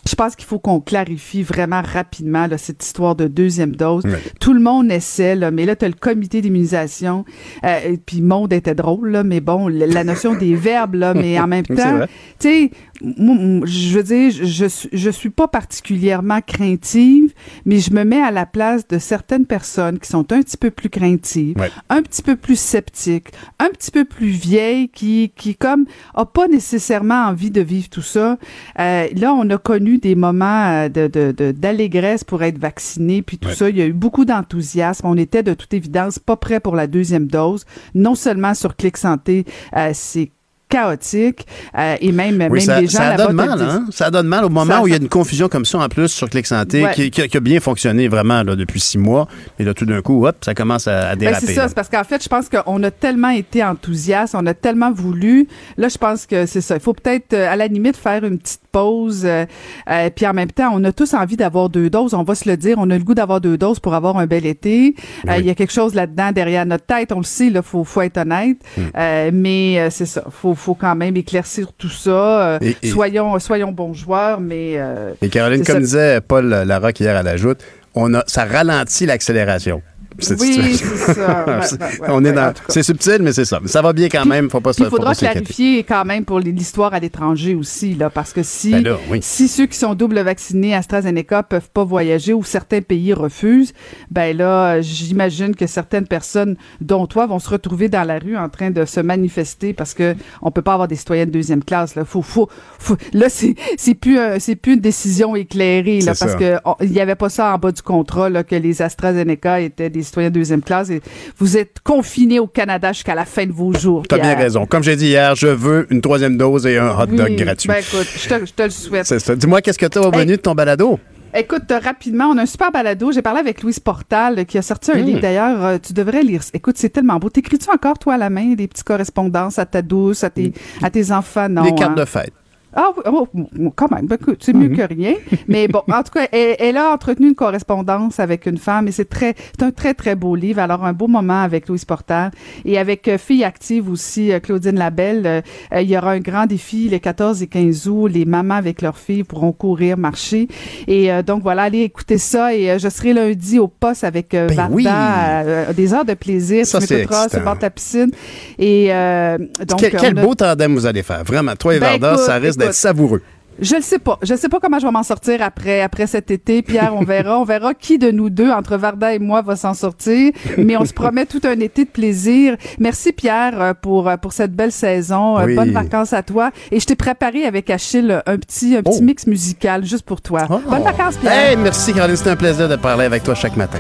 je 0.10 0.16
pense 0.16 0.36
qu'il 0.36 0.46
faut 0.46 0.58
qu'on 0.58 0.80
clarifie 0.80 1.44
vraiment 1.44 1.84
rapidement 1.84 2.48
là, 2.48 2.58
cette 2.58 2.84
histoire 2.84 3.16
de 3.16 3.28
deuxième 3.28 3.76
dose. 3.76 4.04
Tout 4.40 4.54
le 4.54 4.60
monde 4.60 4.92
essaie, 4.92 5.36
là, 5.36 5.52
mais 5.52 5.66
là, 5.66 5.76
tu 5.76 5.86
as 5.86 5.88
le 5.88 5.94
comité 5.94 6.42
d'immunisation. 6.42 7.26
Euh, 7.64 7.80
et 7.84 7.98
puis, 7.98 8.22
monde 8.22 8.52
était 8.52 8.74
drôle, 8.74 9.12
là, 9.12 9.24
mais 9.24 9.40
bon, 9.40 9.68
la, 9.68 10.04
notion 10.04 10.34
des 10.34 10.56
verbes, 10.56 10.96
là, 10.96 11.14
mais 11.14 11.40
en 11.40 11.46
même 11.46 11.66
temps, 11.68 12.00
tu 12.40 12.48
sais, 12.48 12.72
moi, 13.02 13.66
je 13.66 13.96
veux 13.98 14.04
dire, 14.04 14.32
je, 14.32 14.66
je, 14.92 15.10
suis- 15.10 15.30
pas 15.30 15.48
particulièrement 15.48 16.40
craintive, 16.46 17.34
mais 17.66 17.80
je 17.80 17.92
me 17.92 18.04
mets 18.04 18.22
à 18.22 18.32
la 18.32 18.46
place 18.46 18.88
de 18.88 18.98
certaines 18.98 19.46
personnes 19.46 20.00
qui 20.00 20.10
sont 20.10 20.32
un 20.34 20.42
petit 20.42 20.58
peu 20.58 20.72
plus 20.72 20.90
craintives, 20.90 21.58
Ouais. 21.58 21.72
un 21.90 22.02
petit 22.02 22.22
peu 22.22 22.36
plus 22.36 22.60
sceptiques, 22.60 23.28
un 23.60 23.70
petit 23.70 23.92
peu 23.92 24.06
plus 24.06 24.30
vieilles, 24.30 24.90
qui, 24.90 25.32
qui 25.36 25.56
comme, 25.56 25.86
a 26.16 26.26
pas 26.26 26.48
nécessairement 26.48 27.26
envie 27.28 27.52
de 27.52 27.62
vivre 27.62 27.90
tout 27.90 28.02
ça. 28.02 28.38
Euh, 28.80 29.08
là, 29.16 29.34
on 29.34 29.50
a 29.50 29.58
connu 29.58 29.98
des 30.00 30.16
moments 30.16 30.68
euh, 30.70 30.90
de, 30.90 31.08
de, 31.08 31.32
de- 31.32 31.52
d'allégresse 31.52 32.24
pour 32.24 32.44
être 32.44 32.58
vacciné, 32.58 33.22
puis 33.22 33.38
tout 33.38 33.50
Ouais. 33.50 33.56
ça. 33.56 33.70
Il 33.70 33.78
y 33.78 33.82
a 33.82 33.86
eu 33.86 33.94
beaucoup 33.94 34.26
d'enthousiasme. 34.26 35.06
On 35.08 35.18
était 35.18 35.44
de 35.44 35.54
toute 35.54 35.74
évidence 35.74 36.20
pas 36.20 36.36
prêt 36.36 36.60
pour 36.60 36.76
la 36.76 36.88
deuxième 36.88 37.28
dose. 37.28 37.66
Non 37.96 38.16
seulement 38.16 38.54
sur 38.54 38.76
Clic 38.76 38.98
Santé, 38.98 39.46
euh, 39.76 39.92
c'est 39.94 40.32
chaotique, 40.70 41.46
euh, 41.78 41.96
et 42.00 42.12
même, 42.12 42.36
Oui, 42.36 42.48
même 42.50 42.60
ça, 42.62 42.80
les 42.82 42.88
gens 42.88 42.98
ça 43.00 43.16
donne 43.16 43.34
mal, 43.36 43.62
hein? 43.62 43.86
Ça 43.92 44.12
donne 44.12 44.28
mal 44.28 44.46
au 44.46 44.50
moment 44.50 44.74
Ça- 44.76 44.82
où 44.82 44.88
il 44.88 44.92
y 44.92 44.94
a 44.94 44.98
une 44.98 45.10
confusion 45.10 45.50
comme 45.50 45.66
ça 45.66 45.80
en 45.80 45.90
plus 45.90 46.08
sur 46.10 46.30
Clic 46.30 46.46
Santé 46.46 46.84
Ouais. 46.84 46.94
qui, 46.94 47.12
qui- 47.12 47.28
qui 47.28 47.38
a 47.38 47.40
bien 47.40 47.60
fonctionné 47.60 48.08
vraiment 48.08 48.44
là, 48.44 48.56
depuis 48.56 48.80
six 48.80 48.98
mois. 48.98 49.28
Mais 49.58 49.66
là, 49.66 49.74
tout 49.74 49.86
d'un 49.86 50.02
coup, 50.02 50.26
hop, 50.26 50.38
ça 50.46 50.54
commence 50.54 50.88
à, 50.88 51.10
à 51.10 51.16
Ben, 51.16 51.30
déraper. 51.30 51.46
c'est 51.48 51.54
ça, 51.56 51.68
c'est 51.68 51.74
parce 51.76 51.90
qu'en 51.90 52.04
fait, 52.04 52.24
je 52.24 52.30
pense 52.30 52.50
qu'on 52.50 52.82
a 52.84 52.92
tellement 52.92 53.30
été 53.30 53.64
enthousiaste, 53.64 54.36
on 54.38 54.46
a 54.46 54.54
tellement 54.54 54.92
voulu. 54.92 55.48
Là, 55.78 55.88
je 55.90 55.98
pense 55.98 56.26
que 56.26 56.46
c'est 56.46 56.62
ça. 56.62 56.76
Il 56.76 56.82
faut 56.82 56.94
peut-être, 56.94 57.34
euh, 57.34 57.52
à 57.52 57.56
la 57.56 57.68
limite, 57.68 57.98
faire 57.98 58.24
une 58.24 58.38
petite 58.38 58.62
pause. 58.72 59.24
euh, 59.26 59.46
euh, 59.90 60.10
puis 60.16 60.28
en 60.28 60.34
même 60.34 60.52
temps, 60.52 60.70
on 60.74 60.84
a 60.84 60.92
tous 60.92 61.14
envie 61.16 61.36
d'avoir 61.36 61.70
deux 61.70 61.90
doses. 61.90 62.14
On 62.14 62.24
va 62.24 62.36
se 62.36 62.48
le 62.48 62.56
dire, 62.58 62.76
on 62.80 62.90
a 62.92 62.98
le 62.98 63.04
goût 63.04 63.16
d'avoir 63.16 63.42
deux 63.42 63.58
doses 63.58 63.80
pour 63.80 63.94
avoir 63.96 64.18
un 64.18 64.28
bel 64.28 64.46
été. 64.46 64.94
Euh, 65.28 65.38
Il 65.40 65.46
y 65.46 65.50
a 65.50 65.56
quelque 65.56 65.74
chose 65.74 65.96
là-dedans 65.96 66.32
derrière 66.32 66.66
notre 66.66 66.86
tête. 66.86 67.12
On 67.12 67.18
le 67.18 67.24
sait, 67.24 67.50
là, 67.50 67.62
faut, 67.62 67.84
faut 67.84 68.02
être 68.02 68.18
honnête. 68.18 68.58
Euh, 68.96 69.32
mais 69.34 69.80
euh, 69.80 69.90
c'est 69.90 70.06
ça. 70.06 70.24
Faut, 70.30 70.54
faut 70.60 70.76
quand 70.76 70.96
même 70.96 71.16
éclaircir 71.18 71.74
tout 71.78 71.90
ça. 71.90 72.56
Euh, 72.56 72.60
Et- 72.62 72.76
et- 72.84 72.90
Soyons, 72.92 73.38
soyons 73.40 73.72
bons 73.72 73.94
joueurs, 73.94 74.40
mais. 74.40 74.74
euh, 74.78 75.12
Et 75.22 75.30
Caroline, 75.30 75.64
comme 75.64 75.76
ça. 75.76 75.80
disait 75.82 76.22
Paul 76.22 76.48
Larocque 76.50 77.00
hier 77.00 77.16
à 77.16 77.24
la 77.24 77.38
joute, 77.38 77.60
on 77.96 78.14
a, 78.14 78.24
ça 78.28 78.46
ralentit 78.46 79.06
l'accélération. 79.06 79.82
Cette 80.22 80.40
oui, 80.42 80.54
situation. 80.54 80.88
c'est 80.96 81.14
ça. 81.14 81.46
Ouais, 81.48 81.62
C'est- 81.64 81.82
ouais, 81.82 81.88
ouais, 82.02 82.08
on 82.10 82.24
est 82.26 82.32
ouais, 82.32 82.38
en 82.40 82.46
dans. 82.48 82.54
tout 82.54 82.64
cas. 82.66 82.74
C'est 82.74 82.84
subtil, 82.84 83.18
mais 83.22 83.32
c'est 83.34 83.46
ça. 83.46 83.60
Mais 83.62 83.68
ça 83.68 83.82
va 83.82 83.94
bien 83.94 84.08
quand 84.10 84.22
Puis- 84.22 84.30
même. 84.30 84.50
Faut 84.50 84.62
pas 84.62 84.74
se 84.74 84.82
il 84.82 84.86
faut 84.86 84.92
faudra 84.98 85.12
pas 85.12 85.16
clarifier 85.16 85.84
quand 85.84 86.06
même 86.06 86.26
pour 86.26 86.40
l'histoire 86.40 86.94
à 86.94 87.00
l'étranger 87.00 87.56
aussi, 87.56 87.96
là, 87.96 88.10
parce 88.10 88.34
que 88.34 88.44
si, 88.44 88.72
Ben 88.72 88.84
là, 88.84 88.98
oui. 89.10 89.20
si 89.22 89.48
ceux 89.48 89.66
qui 89.66 89.78
sont 89.78 89.94
double 89.96 90.20
vaccinés 90.20 90.76
AstraZeneca 90.76 91.44
peuvent 91.44 91.70
pas 91.74 91.84
voyager 91.84 92.34
ou 92.34 92.44
certains 92.44 92.82
pays 92.82 93.14
refusent, 93.14 93.74
ben 94.12 94.36
là, 94.36 94.82
j'imagine 94.82 95.56
que 95.56 95.68
certaines 95.68 96.08
personnes, 96.08 96.56
dont 96.82 97.08
toi, 97.08 97.26
vont 97.28 97.40
se 97.40 97.50
retrouver 97.50 97.90
dans 97.90 98.04
la 98.04 98.20
rue 98.20 98.38
en 98.38 98.50
train 98.50 98.72
de 98.72 98.86
se 98.86 99.00
manifester 99.00 99.74
parce 99.74 99.94
que 99.94 100.16
on 100.42 100.52
peut 100.52 100.62
pas 100.62 100.74
avoir 100.74 100.88
des 100.88 100.96
citoyens 100.96 101.26
de 101.26 101.32
deuxième 101.32 101.64
classe. 101.64 101.96
Là, 101.96 102.06
faut, 102.06 102.22
faut, 102.22 102.50
faut- 102.80 102.98
là, 103.14 103.30
c'est, 103.30 103.56
c'est 103.78 103.96
plus, 103.96 104.18
un- 104.20 104.40
c'est 104.40 104.56
plus 104.56 104.74
une 104.74 104.80
décision 104.82 105.36
éclairée, 105.36 106.00
là, 106.02 106.14
parce 106.20 106.32
ça. 106.34 106.38
que 106.38 106.58
on- 106.66 106.76
il 106.82 106.92
y 106.92 107.00
avait 107.00 107.16
pas 107.16 107.30
ça 107.30 107.54
en 107.54 107.58
bas 107.58 107.72
du 107.72 107.82
contrat, 107.82 108.30
là, 108.30 108.44
que 108.44 108.56
les 108.56 108.82
AstraZeneca 108.82 109.62
étaient 109.62 109.90
des 109.90 110.04
citoyens 110.10 110.30
de 110.30 110.36
deuxième 110.36 110.62
classe. 110.62 110.90
Et 110.90 111.02
vous 111.38 111.58
êtes 111.58 111.78
confinés 111.84 112.40
au 112.40 112.48
Canada 112.48 112.92
jusqu'à 112.92 113.16
la 113.16 113.26
fin 113.26 113.46
de 113.46 113.52
vos 113.52 113.74
jours. 113.74 114.04
T'as 114.08 114.20
bien 114.20 114.36
raison. 114.36 114.66
Comme 114.66 114.84
j'ai 114.84 114.96
dit 114.96 115.08
hier, 115.08 115.36
je 115.36 115.48
veux 115.48 115.88
une 115.90 116.02
troisième 116.02 116.38
dose 116.38 116.66
et 116.68 116.78
un 116.78 116.90
hot 116.90 117.06
dog 117.08 117.28
Oui, 117.30 117.36
gratuit. 117.38 117.68
Ben 117.70 117.78
écoute, 117.78 118.08
je 118.16 118.28
te, 118.30 118.46
je 118.46 118.54
te 118.54 118.64
le 118.64 118.70
souhaite. 118.70 119.06
c'est 119.06 119.20
ça. 119.20 119.36
Dis-moi, 119.36 119.62
qu'est-ce 119.62 119.80
que 119.80 119.86
tu 119.86 119.98
as 119.98 120.02
au 120.02 120.12
Hey. 120.12 120.20
menu 120.20 120.32
de 120.34 120.42
ton 120.42 120.54
balado? 120.56 121.00
Écoute, 121.34 121.70
euh, 121.72 121.78
rapidement, 121.78 122.26
on 122.26 122.38
a 122.40 122.42
un 122.42 122.46
super 122.48 122.72
balado. 122.72 123.12
J'ai 123.12 123.22
parlé 123.22 123.40
avec 123.40 123.62
Louise 123.62 123.80
Portal, 123.80 124.40
euh, 124.40 124.44
qui 124.46 124.58
a 124.58 124.64
sorti 124.64 124.92
un 124.92 124.96
Mm. 124.96 125.06
livre. 125.06 125.20
D'ailleurs, 125.22 125.64
euh, 125.64 125.78
tu 125.78 125.94
devrais 125.94 126.24
lire. 126.24 126.42
Écoute, 126.56 126.76
c'est 126.80 126.90
tellement 126.90 127.18
beau. 127.18 127.30
T'écris-tu 127.30 127.70
encore, 127.70 128.00
toi, 128.00 128.16
à 128.16 128.18
la 128.18 128.32
main, 128.32 128.56
des 128.56 128.68
petites 128.68 128.84
correspondances 128.84 129.60
à 129.60 129.66
ta 129.68 129.84
douce, 129.84 130.24
à 130.24 130.32
tes, 130.32 130.54
à 130.82 130.90
tes 130.90 131.12
enfants? 131.12 131.48
Non. 131.48 131.62
Les 131.64 131.76
cartes 131.76 131.92
hein? 131.92 132.02
de 132.02 132.06
fête. 132.06 132.34
Ah 132.76 132.90
oui, 132.96 133.04
oh, 133.08 133.28
oh, 133.34 133.74
quand 133.76 133.90
même, 133.92 134.06
ben, 134.06 134.18
c'est 134.40 134.54
mieux 134.54 134.70
Mhm. 134.70 134.78
que 134.78 134.82
rien. 134.94 135.14
Mais 135.48 135.68
bon, 135.68 135.82
en 135.92 136.04
tout 136.04 136.12
cas, 136.14 136.28
elle, 136.32 136.56
elle 136.60 136.78
a 136.78 136.92
entretenu 136.92 137.28
une 137.30 137.36
correspondance 137.36 138.20
avec 138.20 138.46
une 138.46 138.58
femme 138.58 138.88
et 138.88 138.92
c'est 138.92 139.10
très, 139.10 139.34
c'est 139.58 139.66
un 139.66 139.72
très 139.72 139.94
très 139.94 140.16
beau 140.16 140.36
livre. 140.36 140.60
Alors 140.60 140.86
un 140.86 140.94
beau 140.94 141.08
moment 141.08 141.42
avec 141.42 141.68
Louise 141.68 141.86
Portal 141.86 142.32
et 142.66 142.78
avec 142.78 143.08
euh, 143.08 143.18
Fille 143.18 143.44
Active 143.44 143.90
aussi, 143.90 144.32
euh, 144.32 144.40
Claudine 144.40 144.76
Labelle. 144.78 145.26
Euh, 145.26 145.42
il 145.82 145.90
y 145.90 145.98
aura 145.98 146.12
un 146.12 146.20
grand 146.20 146.46
défi 146.46 146.90
les 146.90 147.00
14 147.00 147.42
et 147.42 147.48
15 147.48 147.88
août. 147.88 148.08
Les 148.08 148.26
mamans 148.26 148.56
avec 148.56 148.82
leurs 148.82 148.98
filles 148.98 149.24
pourront 149.24 149.52
courir, 149.52 149.98
marcher. 149.98 150.48
Et 150.88 151.12
euh, 151.12 151.24
donc 151.24 151.42
voilà, 151.42 151.64
allez 151.64 151.82
écouter 151.82 152.18
ça. 152.18 152.54
Et 152.56 152.70
euh, 152.72 152.78
je 152.80 152.90
serai 152.90 153.14
lundi 153.14 153.58
au 153.60 153.68
poste 153.68 154.04
avec 154.04 154.30
Ben 154.32 154.48
Varda, 154.48 154.74
oui. 154.76 154.86
euh, 154.88 155.74
des 155.74 155.94
heures 155.94 156.06
de 156.06 156.14
plaisir. 156.14 156.66
Ça, 156.66 156.80
tu 156.80 156.86
c'est 156.88 156.98
m'écouteras 156.98 157.30
sur 157.30 157.42
bord 157.42 157.56
de 157.58 157.62
la 157.64 157.70
piscine. 157.72 158.12
Et 158.58 158.88
euh, 158.94 159.38
donc 159.68 159.80
quel 159.80 159.92
quel 159.92 160.20
a- 160.20 160.22
beau 160.24 160.36
tandem 160.36 160.74
vous 160.76 160.86
allez 160.86 161.04
faire. 161.04 161.24
Vraiment, 161.24 161.56
toi 161.56 161.76
et 161.76 161.80
Ben, 161.80 161.98
Varda, 162.00 162.14
écoute, 162.14 162.26
ça 162.26 162.36
risque 162.36 162.59
d'être 162.60 162.74
savoureux. 162.76 163.22
Je 163.62 163.76
le 163.76 163.82
sais 163.82 164.00
pas. 164.00 164.18
Je 164.22 164.36
sais 164.36 164.48
pas 164.48 164.60
comment 164.62 164.80
je 164.80 164.86
vais 164.86 164.92
m'en 164.92 165.04
sortir 165.04 165.42
après 165.42 165.82
après 165.82 166.08
cet 166.08 166.32
été. 166.32 166.62
Pierre, 166.62 166.96
on 166.96 167.04
verra. 167.04 167.38
On 167.42 167.44
verra 167.44 167.74
qui 167.74 167.98
de 167.98 168.10
nous 168.10 168.30
deux, 168.30 168.50
entre 168.50 168.78
Varda 168.78 169.14
et 169.14 169.20
moi, 169.20 169.42
va 169.42 169.58
s'en 169.58 169.74
sortir. 169.74 170.32
Mais 170.58 170.78
on 170.78 170.86
se 170.86 170.94
promet 170.94 171.26
tout 171.26 171.42
un 171.44 171.60
été 171.60 171.84
de 171.84 171.90
plaisir. 171.90 172.56
Merci 172.80 173.12
Pierre 173.12 173.62
euh, 173.62 173.74
pour 173.74 174.08
euh, 174.08 174.16
pour 174.16 174.32
cette 174.32 174.54
belle 174.56 174.72
saison. 174.72 175.38
Euh, 175.38 175.46
Oui. 175.46 175.56
Bonnes 175.56 175.72
vacances 175.74 176.14
à 176.14 176.24
toi. 176.24 176.52
Et 176.72 176.80
je 176.80 176.86
t'ai 176.86 176.96
préparé 176.96 177.44
avec 177.44 177.70
Achille 177.70 178.22
un 178.26 178.38
petit 178.38 178.78
un 178.78 178.82
petit 178.82 179.00
Oh. 179.02 179.04
mix 179.04 179.28
musical 179.28 179.84
juste 179.86 180.06
pour 180.06 180.22
toi. 180.22 180.48
Oh. 180.50 180.62
Bonnes 180.66 180.84
vacances 180.84 181.18
Pierre. 181.18 181.34
Hey, 181.50 181.58
merci 181.58 181.92
Caroline, 181.94 182.16
c'était 182.16 182.30
un 182.30 182.38
plaisir 182.38 182.70
de 182.70 182.78
parler 182.78 183.04
avec 183.04 183.24
toi 183.24 183.36
chaque 183.36 183.58
matin. 183.58 183.80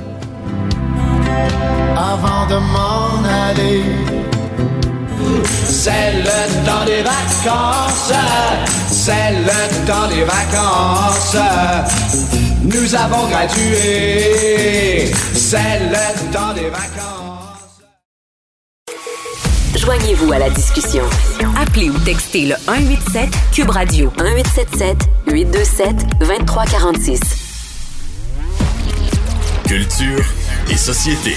avant 1.95 2.47
de 2.47 2.55
m'en 2.55 3.23
aller. 3.49 3.83
C'est 5.65 6.13
le 6.13 6.65
temps 6.65 6.85
des 6.85 7.01
vacances, 7.03 8.13
c'est 8.89 9.31
le 9.31 9.85
temps 9.85 10.07
des 10.07 10.23
vacances. 10.23 11.37
Nous 12.63 12.95
avons 12.95 13.27
gradué, 13.27 15.11
c'est 15.33 15.79
le 15.79 16.33
temps 16.33 16.53
des 16.53 16.69
vacances. 16.69 17.19
Joignez-vous 19.75 20.31
à 20.33 20.39
la 20.39 20.49
discussion. 20.49 21.03
Appelez 21.57 21.89
ou 21.89 21.97
textez 21.99 22.45
le 22.45 22.55
187 22.65 23.29
Cube 23.53 23.69
Radio 23.69 24.11
1877 24.17 24.97
827 25.27 25.95
2346. 26.19 27.19
Culture 29.67 30.25
et 30.69 30.77
société. 30.77 31.35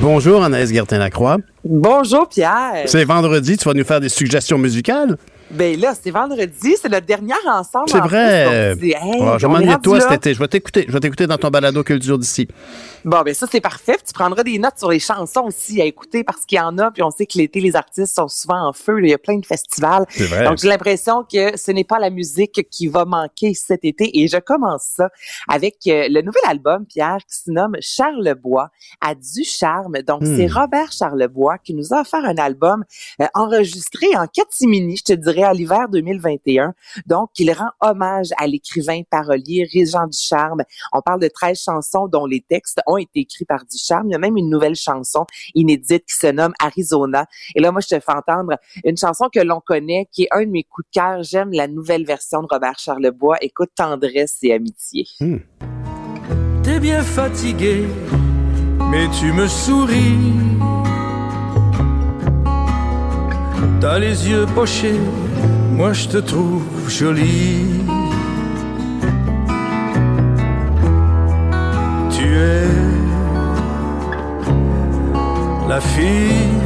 Bonjour 0.00 0.44
Anaïs 0.44 0.72
Gertin-Lacroix. 0.72 1.38
Bonjour 1.64 2.28
Pierre. 2.28 2.84
C'est 2.86 3.04
vendredi, 3.04 3.56
tu 3.56 3.64
vas 3.68 3.74
nous 3.74 3.84
faire 3.84 4.00
des 4.00 4.08
suggestions 4.08 4.56
musicales? 4.56 5.16
Ben 5.50 5.80
là, 5.80 5.94
c'est 6.00 6.10
vendredi, 6.10 6.76
c'est 6.80 6.88
notre 6.90 7.06
dernière 7.06 7.38
ensemble. 7.46 7.88
C'est 7.88 7.98
en 8.00 8.06
vrai. 8.06 8.74
plus, 8.76 8.90
donc, 8.92 9.02
hey, 9.02 9.20
Oh, 9.22 9.38
je 9.38 9.46
m'ennuie 9.46 9.66
de 9.74 9.80
toi 9.80 9.96
là. 9.98 10.02
cet 10.02 10.12
été. 10.12 10.34
Je 10.34 10.38
vais 10.38 10.48
t'écouter. 10.48 10.84
Je 10.86 10.92
vais 10.92 11.00
t'écouter 11.00 11.26
dans 11.26 11.38
ton 11.38 11.48
balado 11.48 11.82
culture 11.82 12.18
d'ici. 12.18 12.46
Bon, 13.04 13.22
ben 13.22 13.32
ça, 13.34 13.46
c'est 13.50 13.60
parfait. 13.60 13.94
Puis 13.94 14.04
tu 14.08 14.12
prendras 14.12 14.42
des 14.42 14.58
notes 14.58 14.78
sur 14.78 14.90
les 14.90 14.98
chansons 14.98 15.44
aussi 15.46 15.80
à 15.80 15.84
écouter 15.84 16.22
parce 16.24 16.44
qu'il 16.44 16.56
y 16.58 16.60
en 16.60 16.76
a. 16.78 16.90
Puis 16.90 17.02
on 17.02 17.10
sait 17.10 17.24
que 17.26 17.38
l'été, 17.38 17.60
les 17.60 17.76
artistes 17.76 18.14
sont 18.14 18.28
souvent 18.28 18.68
en 18.68 18.72
feu. 18.72 18.98
là. 18.98 19.06
Il 19.06 19.10
y 19.10 19.14
a 19.14 19.18
plein 19.18 19.38
de 19.38 19.46
festivals. 19.46 20.04
C'est 20.10 20.24
vrai. 20.24 20.44
Donc, 20.44 20.58
j'ai 20.58 20.68
l'impression 20.68 21.24
que 21.24 21.56
ce 21.56 21.70
n'est 21.70 21.84
pas 21.84 21.98
la 21.98 22.10
musique 22.10 22.68
qui 22.70 22.86
va 22.88 23.04
manquer 23.06 23.54
cet 23.54 23.84
été. 23.84 24.20
Et 24.20 24.28
je 24.28 24.36
commence 24.38 24.82
ça 24.96 25.08
avec 25.48 25.76
euh, 25.86 26.08
le 26.10 26.20
nouvel 26.20 26.42
album, 26.46 26.84
Pierre, 26.86 27.18
qui 27.26 27.36
se 27.38 27.50
nomme 27.50 27.76
Charlebois, 27.80 28.68
à 29.00 29.14
du 29.14 29.44
charme. 29.44 29.98
Donc, 30.06 30.22
Hmm. 30.22 30.36
c'est 30.36 30.46
Robert 30.46 30.90
Charlebois 30.92 31.58
qui 31.58 31.72
nous 31.74 31.94
a 31.94 32.00
offert 32.00 32.24
un 32.24 32.36
album 32.36 32.84
euh, 33.22 33.26
enregistré 33.34 34.06
en 34.16 34.26
catimini, 34.26 34.96
je 34.96 35.04
te 35.04 35.12
dirais, 35.12 35.37
à 35.44 35.52
l'hiver 35.52 35.88
2021. 35.88 36.74
Donc, 37.06 37.30
il 37.38 37.52
rend 37.52 37.70
hommage 37.80 38.28
à 38.36 38.46
l'écrivain 38.46 39.02
parolier 39.10 39.68
Régent 39.72 40.06
Ducharme. 40.06 40.62
On 40.92 41.00
parle 41.00 41.20
de 41.20 41.28
13 41.28 41.60
chansons 41.60 42.08
dont 42.08 42.26
les 42.26 42.40
textes 42.40 42.80
ont 42.86 42.96
été 42.96 43.20
écrits 43.20 43.44
par 43.44 43.64
Ducharme. 43.64 44.08
Il 44.08 44.12
y 44.12 44.14
a 44.14 44.18
même 44.18 44.36
une 44.36 44.50
nouvelle 44.50 44.76
chanson 44.76 45.26
inédite 45.54 46.04
qui 46.06 46.14
se 46.14 46.26
nomme 46.26 46.52
Arizona. 46.60 47.26
Et 47.54 47.60
là, 47.60 47.72
moi, 47.72 47.80
je 47.80 47.88
te 47.88 48.00
fais 48.00 48.12
entendre 48.12 48.56
une 48.84 48.96
chanson 48.96 49.28
que 49.32 49.40
l'on 49.40 49.60
connaît, 49.60 50.08
qui 50.12 50.24
est 50.24 50.28
un 50.30 50.44
de 50.44 50.50
mes 50.50 50.64
coups 50.64 50.86
de 50.88 51.00
cœur. 51.00 51.22
J'aime 51.22 51.52
la 51.52 51.68
nouvelle 51.68 52.04
version 52.04 52.42
de 52.42 52.48
Robert 52.50 52.78
Charlebois. 52.78 53.36
Écoute, 53.40 53.70
tendresse 53.74 54.38
et 54.42 54.52
amitié. 54.52 55.06
T'es 56.62 56.80
bien 56.80 57.02
fatigué, 57.02 57.86
mais 58.90 59.08
tu 59.18 59.32
me 59.32 59.46
souris. 59.46 60.18
T'as 63.80 63.98
les 63.98 64.28
yeux 64.28 64.44
pochés, 64.54 64.98
moi 65.78 65.92
je 65.92 66.08
te 66.08 66.16
trouve 66.18 66.64
jolie. 66.88 67.64
Tu 72.10 72.24
es 72.36 72.66
la 75.68 75.80
fille 75.80 76.58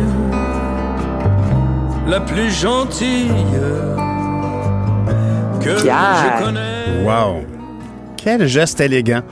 la 2.07 2.21
plus 2.21 2.51
gentille 2.51 3.31
que 5.61 5.83
Pierre. 5.83 6.39
je 6.39 6.45
connais. 6.45 7.05
Wow. 7.05 7.45
Quel 8.17 8.47
geste 8.47 8.81
élégant 8.81 9.23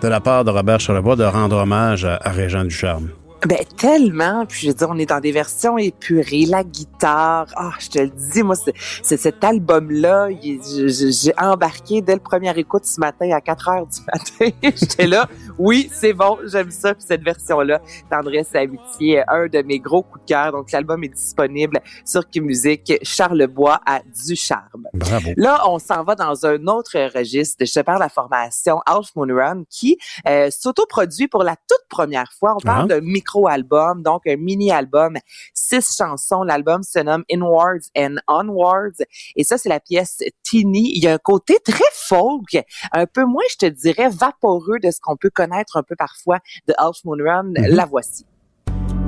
de 0.00 0.08
la 0.08 0.20
part 0.20 0.44
de 0.44 0.50
Robert 0.50 0.80
Charlebois 0.80 1.16
de 1.16 1.24
rendre 1.24 1.56
hommage 1.56 2.06
à, 2.06 2.18
à 2.22 2.30
Régent 2.30 2.64
Ducharme. 2.64 3.08
Ben 3.44 3.58
tellement, 3.76 4.46
puis 4.46 4.60
je 4.62 4.68
veux 4.68 4.74
dire, 4.74 4.88
on 4.90 4.98
est 4.98 5.06
dans 5.06 5.20
des 5.20 5.30
versions 5.30 5.76
épurées, 5.78 6.46
la 6.46 6.64
guitare, 6.64 7.46
ah, 7.56 7.70
je 7.78 7.90
te 7.90 7.98
le 7.98 8.08
dis, 8.08 8.42
moi, 8.42 8.54
c'est 8.56 8.72
c'est 9.02 9.18
cet 9.18 9.44
album-là, 9.44 10.28
j'ai 10.40 11.32
embarqué 11.38 12.00
dès 12.00 12.14
le 12.14 12.20
premier 12.20 12.58
écoute 12.58 12.86
ce 12.86 12.98
matin 12.98 13.30
à 13.32 13.40
4 13.40 13.68
heures 13.68 13.86
du 13.86 14.00
matin. 14.12 14.56
J'étais 14.62 15.06
là, 15.06 15.28
oui, 15.58 15.90
c'est 15.92 16.12
bon, 16.14 16.38
j'aime 16.46 16.70
ça, 16.70 16.94
puis 16.94 17.04
cette 17.06 17.22
version-là, 17.22 17.80
Tendresse 18.10 18.48
et 18.54 18.58
Amitié, 18.58 19.22
un 19.28 19.46
de 19.48 19.62
mes 19.62 19.78
gros 19.80 20.02
coups 20.02 20.24
de 20.24 20.28
cœur, 20.28 20.52
donc 20.52 20.72
l'album 20.72 21.04
est 21.04 21.08
disponible 21.14 21.80
sur 22.04 22.28
Q-Musique, 22.28 22.94
Charlebois 23.02 23.80
à 23.86 24.00
du 24.26 24.34
charme. 24.34 24.88
Bravo. 24.94 25.30
Là, 25.36 25.62
on 25.68 25.78
s'en 25.78 26.02
va 26.04 26.14
dans 26.14 26.46
un 26.46 26.66
autre 26.68 26.98
registre. 27.16 27.64
Je 27.64 27.72
te 27.72 27.80
parle 27.80 27.98
de 27.98 28.04
la 28.04 28.08
formation 28.08 28.80
Half 28.86 29.14
Moon 29.14 29.28
Run 29.34 29.64
qui 29.68 29.98
euh, 30.26 30.48
s'autoproduit 30.50 31.28
pour 31.28 31.42
la 31.42 31.54
toute 31.56 31.86
première 31.90 32.32
fois. 32.38 32.54
On 32.56 32.60
parle 32.60 32.84
Ah. 32.90 32.94
d'un 32.94 33.00
micro-album, 33.26 34.02
donc 34.02 34.22
un 34.26 34.36
mini-album, 34.36 35.16
six 35.54 35.96
chansons. 35.96 36.42
L'album 36.42 36.82
se 36.82 36.98
nomme 37.00 37.24
Inwards 37.30 37.90
and 37.96 38.16
Onwards. 38.28 39.02
Et 39.34 39.44
ça, 39.44 39.58
c'est 39.58 39.68
la 39.68 39.80
pièce 39.80 40.18
Teeny. 40.42 40.92
Il 40.94 41.02
y 41.02 41.08
a 41.08 41.14
un 41.14 41.18
côté 41.18 41.58
très 41.64 41.84
folk, 41.92 42.56
un 42.92 43.06
peu 43.06 43.24
moins, 43.24 43.44
je 43.50 43.56
te 43.56 43.66
dirais, 43.66 44.08
vaporeux 44.08 44.78
de 44.82 44.90
ce 44.90 45.00
qu'on 45.00 45.16
peut 45.16 45.30
connaître 45.30 45.76
un 45.76 45.82
peu 45.82 45.96
parfois 45.96 46.38
de 46.66 46.74
Half 46.78 47.04
Moon 47.04 47.18
Run. 47.18 47.52
La 47.68 47.84
voici. 47.84 48.24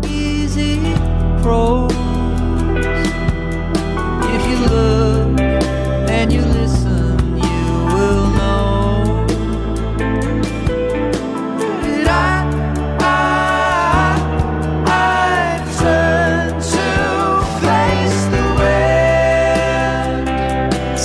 easy 0.04 0.78
prose. 1.42 1.92
If 4.35 4.42
you 4.50 4.57
look 4.66 5.40
and 6.11 6.33
you 6.33 6.40
listen, 6.40 6.58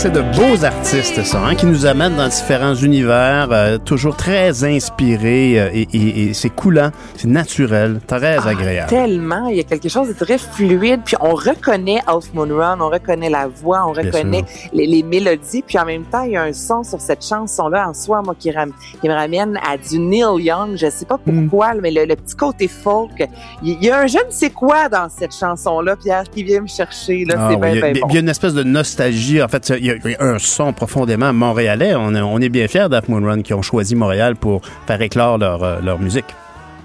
C'est 0.03 0.11
de 0.11 0.21
beaux 0.35 0.65
artistes, 0.65 1.23
ça, 1.23 1.39
hein, 1.45 1.55
qui 1.55 1.65
nous 1.65 1.85
amènent 1.85 2.17
dans 2.17 2.27
différents 2.27 2.75
univers, 2.75 3.47
euh, 3.53 3.77
toujours 3.77 4.17
très 4.17 4.65
inspirés 4.65 5.57
euh, 5.57 5.69
et, 5.73 5.87
et- 5.93 6.23
et 6.23 6.33
c'est 6.33 6.49
coulant, 6.49 6.91
c'est 7.15 7.29
naturel, 7.29 8.01
très 8.05 8.35
Ah, 8.37 8.49
agréable. 8.49 8.89
Tellement, 8.89 9.47
il 9.47 9.55
y 9.55 9.59
a 9.61 9.63
quelque 9.63 9.87
chose 9.87 10.09
de 10.09 10.13
très 10.13 10.37
fluide, 10.37 10.99
puis 11.05 11.15
on 11.21 11.33
reconnaît 11.35 11.99
Half 12.05 12.33
Moon 12.33 12.49
Run, 12.53 12.79
on 12.81 12.89
reconnaît 12.89 13.29
la 13.29 13.47
voix, 13.47 13.85
on 13.87 13.93
reconnaît 13.93 14.43
les, 14.73 14.87
les 14.87 15.03
mélodies, 15.03 15.63
puis 15.65 15.79
en 15.79 15.85
même 15.85 16.03
temps, 16.03 16.23
il 16.23 16.31
y 16.33 16.35
a 16.37 16.43
un 16.43 16.51
son 16.53 16.83
sur 16.83 16.99
cette 16.99 17.25
chanson-là 17.25 17.87
en 17.87 17.93
soi, 17.93 18.21
moi, 18.25 18.35
qui, 18.37 18.51
ram- 18.51 18.73
qui 18.99 19.07
me 19.07 19.13
ramène 19.13 19.57
à 19.65 19.77
du 19.77 19.99
Neil 19.99 20.43
Young, 20.43 20.75
je 20.75 20.89
sais 20.89 21.05
pas 21.05 21.17
Hmm. 21.25 21.47
pourquoi, 21.47 21.75
mais 21.75 21.91
le, 21.91 22.03
le 22.03 22.17
petit 22.17 22.35
côté 22.35 22.67
folk, 22.67 23.25
il 23.63 23.81
y 23.81 23.89
a 23.89 23.99
un 24.01 24.07
je 24.07 24.17
ne 24.17 24.31
sais 24.31 24.49
quoi 24.49 24.89
dans 24.89 25.07
cette 25.07 25.33
chanson-là, 25.33 25.95
Pierre, 25.95 26.23
qui 26.29 26.43
vient 26.43 26.59
me 26.59 26.67
chercher, 26.67 27.23
là, 27.23 27.35
Ah 27.37 27.47
c'est 27.49 27.55
oui, 27.55 27.61
bien, 27.61 27.69
il, 27.71 27.75
y 27.75 27.77
a, 27.79 27.91
bien 27.93 28.01
bon. 28.01 28.07
il 28.09 28.13
y 28.15 28.17
a 28.17 28.19
une 28.19 28.29
espèce 28.29 28.53
de 28.53 28.63
nostalgie. 28.63 29.41
En 29.41 29.47
fait, 29.47 29.71
il 29.79 29.85
y 29.85 29.91
a, 29.91 29.92
un 30.19 30.39
son 30.39 30.73
profondément 30.73 31.33
montréalais. 31.33 31.95
On 31.95 32.39
est, 32.39 32.49
bien 32.49 32.67
fiers 32.67 32.89
d'Half 32.89 33.07
Moon 33.07 33.23
Run 33.25 33.41
qui 33.41 33.53
ont 33.53 33.61
choisi 33.61 33.95
Montréal 33.95 34.35
pour 34.35 34.61
faire 34.87 35.01
éclore 35.01 35.37
leur, 35.37 35.63
euh, 35.63 35.79
leur 35.81 35.99
musique. 35.99 36.25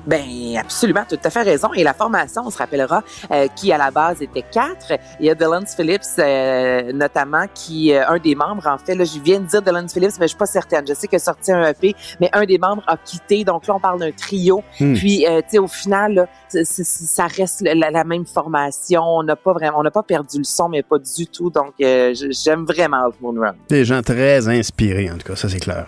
Ben 0.08 0.56
absolument, 0.58 1.04
tout 1.06 1.18
à 1.22 1.28
fait 1.28 1.42
raison. 1.42 1.72
Et 1.74 1.84
la 1.84 1.92
formation, 1.92 2.42
on 2.46 2.50
se 2.50 2.56
rappellera, 2.56 3.02
euh, 3.30 3.46
qui 3.54 3.70
à 3.72 3.76
la 3.78 3.90
base 3.90 4.22
était 4.22 4.42
quatre. 4.42 4.92
Il 5.20 5.26
y 5.26 5.30
a 5.30 5.34
Dylan 5.34 5.66
Phillips, 5.66 6.00
euh, 6.18 6.92
notamment, 6.94 7.44
qui 7.54 7.92
euh, 7.92 8.08
un 8.08 8.18
des 8.18 8.34
membres, 8.34 8.66
en 8.66 8.78
fait, 8.78 8.94
là, 8.94 9.04
je 9.04 9.20
viens 9.20 9.38
de 9.38 9.44
dire 9.46 9.60
Dylan 9.60 9.86
Phillips, 9.86 10.12
mais 10.18 10.24
je 10.24 10.28
suis 10.28 10.38
pas 10.38 10.46
certaine. 10.46 10.86
Je 10.88 10.94
sais 10.94 11.08
qu'il 11.08 11.16
a 11.16 11.18
sorti 11.20 11.52
un 11.52 11.62
EP, 11.68 11.94
mais 12.20 12.30
un 12.32 12.46
des 12.46 12.56
membres 12.56 12.82
a 12.86 12.96
quitté. 12.96 13.44
Donc 13.44 13.66
là, 13.66 13.74
on 13.74 13.80
parle 13.80 14.00
d'un 14.00 14.10
trio. 14.12 14.64
Hmm. 14.80 14.94
Puis, 14.94 15.26
euh, 15.26 15.40
tu 15.42 15.50
sais, 15.50 15.58
au 15.58 15.68
final, 15.68 16.14
là, 16.14 16.26
ça 16.64 17.26
reste 17.26 17.60
la, 17.60 17.90
la- 17.90 18.04
même 18.04 18.24
formation. 18.24 19.02
On 19.02 19.22
n'a 19.22 19.36
pas 19.36 19.52
vraiment, 19.52 19.80
on 19.80 19.82
n'a 19.82 19.90
pas 19.90 20.02
perdu 20.02 20.38
le 20.38 20.44
son, 20.44 20.70
mais 20.70 20.82
pas 20.82 20.98
du 20.98 21.26
tout. 21.26 21.50
Donc, 21.50 21.74
euh, 21.82 22.14
j'aime 22.30 22.64
vraiment 22.64 23.10
Moon 23.20 23.38
Run. 23.38 23.54
Des 23.68 23.84
gens 23.84 24.00
très 24.00 24.48
inspirés, 24.48 25.10
en 25.10 25.18
tout 25.18 25.26
cas, 25.28 25.36
ça 25.36 25.50
c'est 25.50 25.60
clair. 25.60 25.86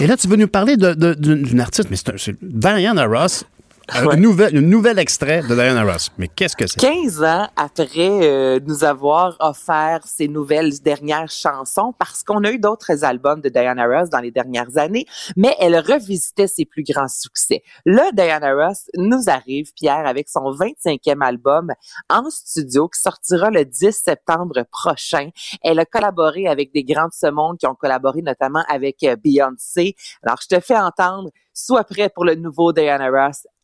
Et 0.00 0.06
là, 0.06 0.16
tu 0.16 0.28
veux 0.28 0.36
nous 0.36 0.48
parler 0.48 0.76
d'une 0.76 1.60
artiste, 1.60 1.88
mais 1.90 1.96
c'est 2.16 2.36
Diana 2.42 3.06
Ross. 3.06 3.44
Un 3.94 4.06
Ouais. 4.06 4.16
nouvel, 4.16 4.56
un 4.56 4.60
nouvel 4.60 4.98
extrait 4.98 5.40
de 5.42 5.54
Diana 5.54 5.82
Ross. 5.84 6.10
Mais 6.18 6.28
qu'est-ce 6.28 6.54
que 6.56 6.66
c'est? 6.66 6.78
15 6.78 7.22
ans 7.22 7.48
après 7.56 8.08
euh, 8.22 8.60
nous 8.66 8.84
avoir 8.84 9.36
offert 9.40 10.00
ces 10.04 10.28
nouvelles 10.28 10.78
dernières 10.80 11.30
chansons, 11.30 11.94
parce 11.98 12.22
qu'on 12.22 12.44
a 12.44 12.50
eu 12.50 12.58
d'autres 12.58 13.04
albums 13.04 13.40
de 13.40 13.48
Diana 13.48 13.86
Ross 13.86 14.10
dans 14.10 14.18
les 14.20 14.30
dernières 14.30 14.76
années, 14.76 15.06
mais 15.36 15.54
elle 15.58 15.78
revisitait 15.78 16.46
ses 16.48 16.64
plus 16.66 16.82
grands 16.84 17.08
succès. 17.08 17.62
Là, 17.86 18.10
Diana 18.12 18.52
Ross 18.54 18.90
nous 18.96 19.22
arrive, 19.28 19.72
Pierre, 19.74 20.06
avec 20.06 20.28
son 20.28 20.52
25e 20.52 21.22
album 21.24 21.72
en 22.10 22.28
studio 22.30 22.88
qui 22.88 23.00
sortira 23.00 23.50
le 23.50 23.64
10 23.64 23.92
septembre 23.92 24.64
prochain. 24.70 25.30
Elle 25.62 25.78
a 25.80 25.84
collaboré 25.86 26.46
avec 26.46 26.72
des 26.74 26.84
grands 26.84 27.06
de 27.06 27.12
ce 27.14 27.30
monde 27.30 27.56
qui 27.58 27.66
ont 27.66 27.74
collaboré 27.74 28.22
notamment 28.22 28.64
avec 28.68 29.02
euh, 29.04 29.16
Beyoncé. 29.16 29.96
Alors, 30.22 30.38
je 30.42 30.54
te 30.56 30.60
fais 30.60 30.76
entendre, 30.78 31.30
sois 31.54 31.84
prêt 31.84 32.10
pour 32.14 32.24
le 32.24 32.34
nouveau 32.34 32.72
Diana 32.72 33.08
Ross. 33.08 33.46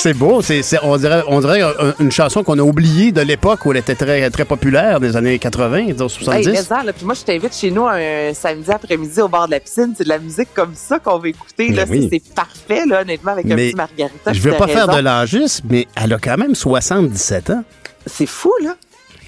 C'est 0.00 0.14
beau. 0.14 0.42
C'est, 0.42 0.62
c'est- 0.62 0.78
on 0.84 0.96
dirait, 0.96 1.22
on 1.26 1.40
dirait 1.40 1.60
un- 1.60 1.94
une 1.98 2.12
chanson 2.12 2.44
qu'on 2.44 2.56
a 2.58 2.62
oubliée 2.62 3.10
de 3.10 3.20
l'époque 3.20 3.66
où 3.66 3.72
elle 3.72 3.78
était 3.78 3.96
très, 3.96 4.30
très 4.30 4.44
populaire, 4.44 5.00
des 5.00 5.16
années 5.16 5.40
80, 5.40 5.86
disons 5.92 6.06
Hey, 6.06 6.10
70. 6.44 6.48
mais 6.50 6.62
ça, 6.62 6.84
là, 6.84 6.92
puis 6.92 7.04
moi, 7.04 7.14
je 7.14 7.22
t'invite 7.24 7.52
chez 7.54 7.72
nous 7.72 7.84
un 7.86 8.32
samedi 8.32 8.70
après-midi 8.70 9.20
au 9.20 9.28
bord 9.28 9.46
de 9.46 9.52
la 9.52 9.60
piscine. 9.60 9.94
C'est 9.98 10.04
de 10.04 10.08
la 10.08 10.20
musique 10.20 10.50
comme 10.54 10.72
ça 10.74 11.00
qu'on 11.00 11.18
va 11.18 11.28
écouter. 11.28 11.70
Là. 11.72 11.84
Oui. 11.90 12.08
C'est, 12.12 12.22
c'est 12.24 12.34
parfait, 12.34 12.86
là, 12.86 13.02
honnêtement, 13.02 13.32
avec 13.32 13.50
un 13.50 13.56
petit 13.56 13.74
margarita. 13.74 14.32
je 14.32 14.40
veux 14.40 14.52
pas 14.52 14.68
faire 14.68 14.86
de 14.88 15.00
l'âgisme, 15.00 15.66
mais 15.68 15.88
elle 16.00 16.12
a 16.12 16.18
quand 16.18 16.36
même 16.36 16.54
77 16.54 17.50
ans. 17.50 17.64
C'est 18.06 18.26
fou, 18.26 18.52
là. 18.62 18.76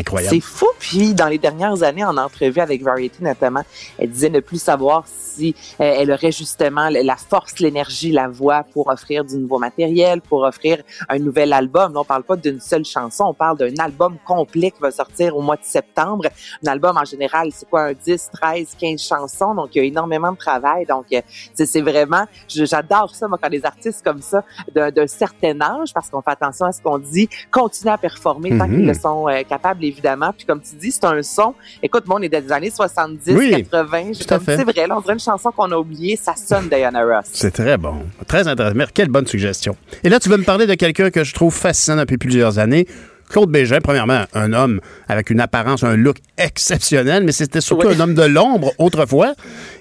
Incroyable. 0.00 0.34
C'est 0.34 0.40
fou. 0.40 0.66
Puis, 0.78 1.14
dans 1.14 1.28
les 1.28 1.38
dernières 1.38 1.82
années, 1.82 2.04
en 2.04 2.16
entrevue 2.16 2.60
avec 2.60 2.82
Variety 2.82 3.22
notamment, 3.22 3.62
elle 3.98 4.10
disait 4.10 4.30
ne 4.30 4.40
plus 4.40 4.60
savoir 4.60 5.04
si 5.06 5.54
euh, 5.80 5.84
elle 5.98 6.10
aurait 6.10 6.32
justement 6.32 6.88
la 6.90 7.16
force, 7.16 7.60
l'énergie, 7.60 8.10
la 8.10 8.28
voix 8.28 8.64
pour 8.72 8.88
offrir 8.88 9.24
du 9.24 9.36
nouveau 9.36 9.58
matériel, 9.58 10.20
pour 10.20 10.42
offrir 10.42 10.82
un 11.08 11.18
nouvel 11.18 11.52
album. 11.52 11.94
Là, 11.94 12.00
on 12.00 12.04
parle 12.04 12.24
pas 12.24 12.36
d'une 12.36 12.60
seule 12.60 12.84
chanson, 12.84 13.24
on 13.28 13.34
parle 13.34 13.56
d'un 13.58 13.74
album 13.78 14.16
complet 14.26 14.70
qui 14.70 14.80
va 14.80 14.90
sortir 14.90 15.36
au 15.36 15.40
mois 15.42 15.56
de 15.56 15.64
septembre. 15.64 16.26
Un 16.66 16.70
album, 16.70 16.96
en 16.96 17.04
général, 17.04 17.50
c'est 17.52 17.68
quoi, 17.68 17.82
un 17.84 17.92
10, 17.92 18.30
13, 18.32 18.68
15 18.78 19.00
chansons. 19.00 19.54
Donc, 19.54 19.68
il 19.74 19.78
y 19.78 19.80
a 19.82 19.84
énormément 19.84 20.32
de 20.32 20.36
travail. 20.36 20.84
Donc, 20.86 21.06
euh, 21.12 21.20
c'est 21.54 21.80
vraiment, 21.80 22.24
j'adore 22.48 23.14
ça, 23.14 23.28
moi, 23.28 23.38
quand 23.40 23.50
des 23.50 23.64
artistes 23.64 24.02
comme 24.04 24.22
ça, 24.22 24.44
d'un 24.74 25.06
certain 25.06 25.60
âge, 25.60 25.94
parce 25.94 26.10
qu'on 26.10 26.22
fait 26.22 26.30
attention 26.32 26.66
à 26.66 26.72
ce 26.72 26.82
qu'on 26.82 26.98
dit, 26.98 27.28
continuent 27.50 27.92
à 27.92 27.98
performer 27.98 28.50
tant 28.58 28.66
Mhm. 28.66 28.76
qu'ils 28.76 28.86
le 28.86 28.94
sont 28.94 29.28
euh, 29.28 29.42
capables, 29.48 29.84
évidemment. 29.90 30.33
Puis 30.37 30.46
comme 30.46 30.61
tu 30.61 30.74
dis, 30.76 30.90
c'est 30.92 31.05
un 31.05 31.22
son. 31.22 31.55
Écoute, 31.83 32.07
moi, 32.07 32.18
on 32.18 32.22
est 32.22 32.29
des 32.29 32.50
années 32.53 32.70
70, 32.70 33.35
Oui, 33.35 33.50
80. 33.70 34.12
J'ai 34.12 34.24
tout 34.24 34.35
à 34.35 34.37
comme, 34.38 34.44
fait. 34.46 34.57
C'est 34.57 34.64
vrai, 34.64 34.87
là, 34.87 34.96
on 34.96 35.00
dirait 35.00 35.14
une 35.14 35.20
chanson 35.20 35.50
qu'on 35.50 35.70
a 35.70 35.76
oubliée. 35.76 36.16
Ça 36.20 36.35
sonne 36.37 36.68
Diana 36.68 37.03
Ross. 37.05 37.26
C'est 37.33 37.50
très 37.53 37.76
bon. 37.76 37.96
Très 38.26 38.48
intéressant. 38.48 38.76
Mais 38.76 38.87
Quelle 38.92 39.09
bonne 39.09 39.26
suggestion. 39.26 39.76
Et 40.05 40.09
là, 40.09 40.18
tu 40.20 40.29
veux 40.29 40.37
me 40.37 40.44
parler 40.44 40.66
de 40.66 40.74
quelqu'un 40.74 41.11
que 41.11 41.24
je 41.24 41.35
trouve 41.35 41.55
fascinant 41.55 41.96
depuis 41.98 42.18
plusieurs 42.18 42.59
années. 42.59 42.87
Claude 43.29 43.48
Bégin, 43.48 43.79
premièrement, 43.81 44.24
un 44.35 44.53
homme 44.53 44.81
avec 45.09 45.31
une 45.31 45.38
apparence, 45.38 45.85
un 45.85 45.94
look 45.94 46.16
exceptionnel, 46.37 47.22
mais 47.22 47.31
c'était 47.31 47.61
surtout 47.61 47.87
Oui. 47.87 47.94
un 47.96 48.00
homme 48.00 48.14
de 48.14 48.24
l'ombre 48.24 48.72
autrefois. 48.79 49.35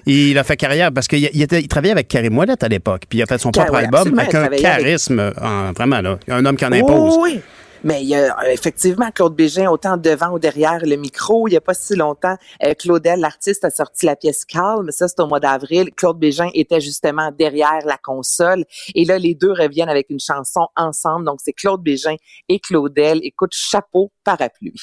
Il 0.06 0.38
a 0.38 0.44
fait 0.44 0.56
carrière 0.56 0.92
parce 0.92 1.08
qu'il 1.08 1.28
il 1.32 1.42
était, 1.42 1.60
il 1.60 1.66
travaillait 1.66 1.90
avec 1.92 2.06
Carrie 2.06 2.30
Mollette 2.30 2.62
à 2.62 2.68
l'époque, 2.68 3.02
puis 3.08 3.18
il 3.18 3.22
a 3.22 3.26
fait 3.26 3.38
son 3.38 3.50
Car- 3.50 3.66
propre 3.66 3.80
oui, 3.80 3.84
album 3.86 4.18
avec 4.20 4.34
un 4.36 4.44
avec- 4.44 4.60
charisme, 4.60 5.32
en- 5.40 5.72
vraiment 5.72 6.00
là, 6.00 6.18
un 6.28 6.44
homme 6.46 6.56
qui 6.56 6.64
en 6.64 6.70
impose. 6.72 7.16
Oui, 7.20 7.32
oui. 7.34 7.40
Mais 7.82 8.02
il 8.02 8.08
y 8.08 8.14
a 8.14 8.38
euh, 8.38 8.50
effectivement 8.50 9.10
Claude 9.10 9.34
Bégin, 9.34 9.70
autant 9.70 9.96
devant 9.96 10.32
ou 10.32 10.38
derrière 10.38 10.84
le 10.84 10.96
micro. 10.96 11.48
Il 11.48 11.52
n'y 11.52 11.56
a 11.56 11.60
pas 11.60 11.74
si 11.74 11.96
longtemps, 11.96 12.36
euh, 12.64 12.74
Claudel, 12.74 13.20
l'artiste, 13.20 13.64
a 13.64 13.70
sorti 13.70 14.06
la 14.06 14.16
pièce 14.16 14.44
Calme. 14.44 14.90
Ça, 14.90 15.08
c'était 15.08 15.22
au 15.22 15.26
mois 15.26 15.40
d'avril. 15.40 15.90
Claude 15.96 16.18
Bégin 16.18 16.50
était 16.54 16.80
justement 16.80 17.30
derrière 17.30 17.80
la 17.86 17.96
console. 17.96 18.64
Et 18.94 19.04
là, 19.04 19.18
les 19.18 19.34
deux 19.34 19.52
reviennent 19.52 19.88
avec 19.88 20.10
une 20.10 20.20
chanson 20.20 20.68
ensemble. 20.76 21.24
Donc, 21.24 21.38
c'est 21.42 21.52
Claude 21.52 21.82
Bégin 21.82 22.16
et 22.48 22.60
Claudel. 22.60 23.20
Écoute, 23.22 23.52
chapeau, 23.54 24.12
parapluie. 24.24 24.74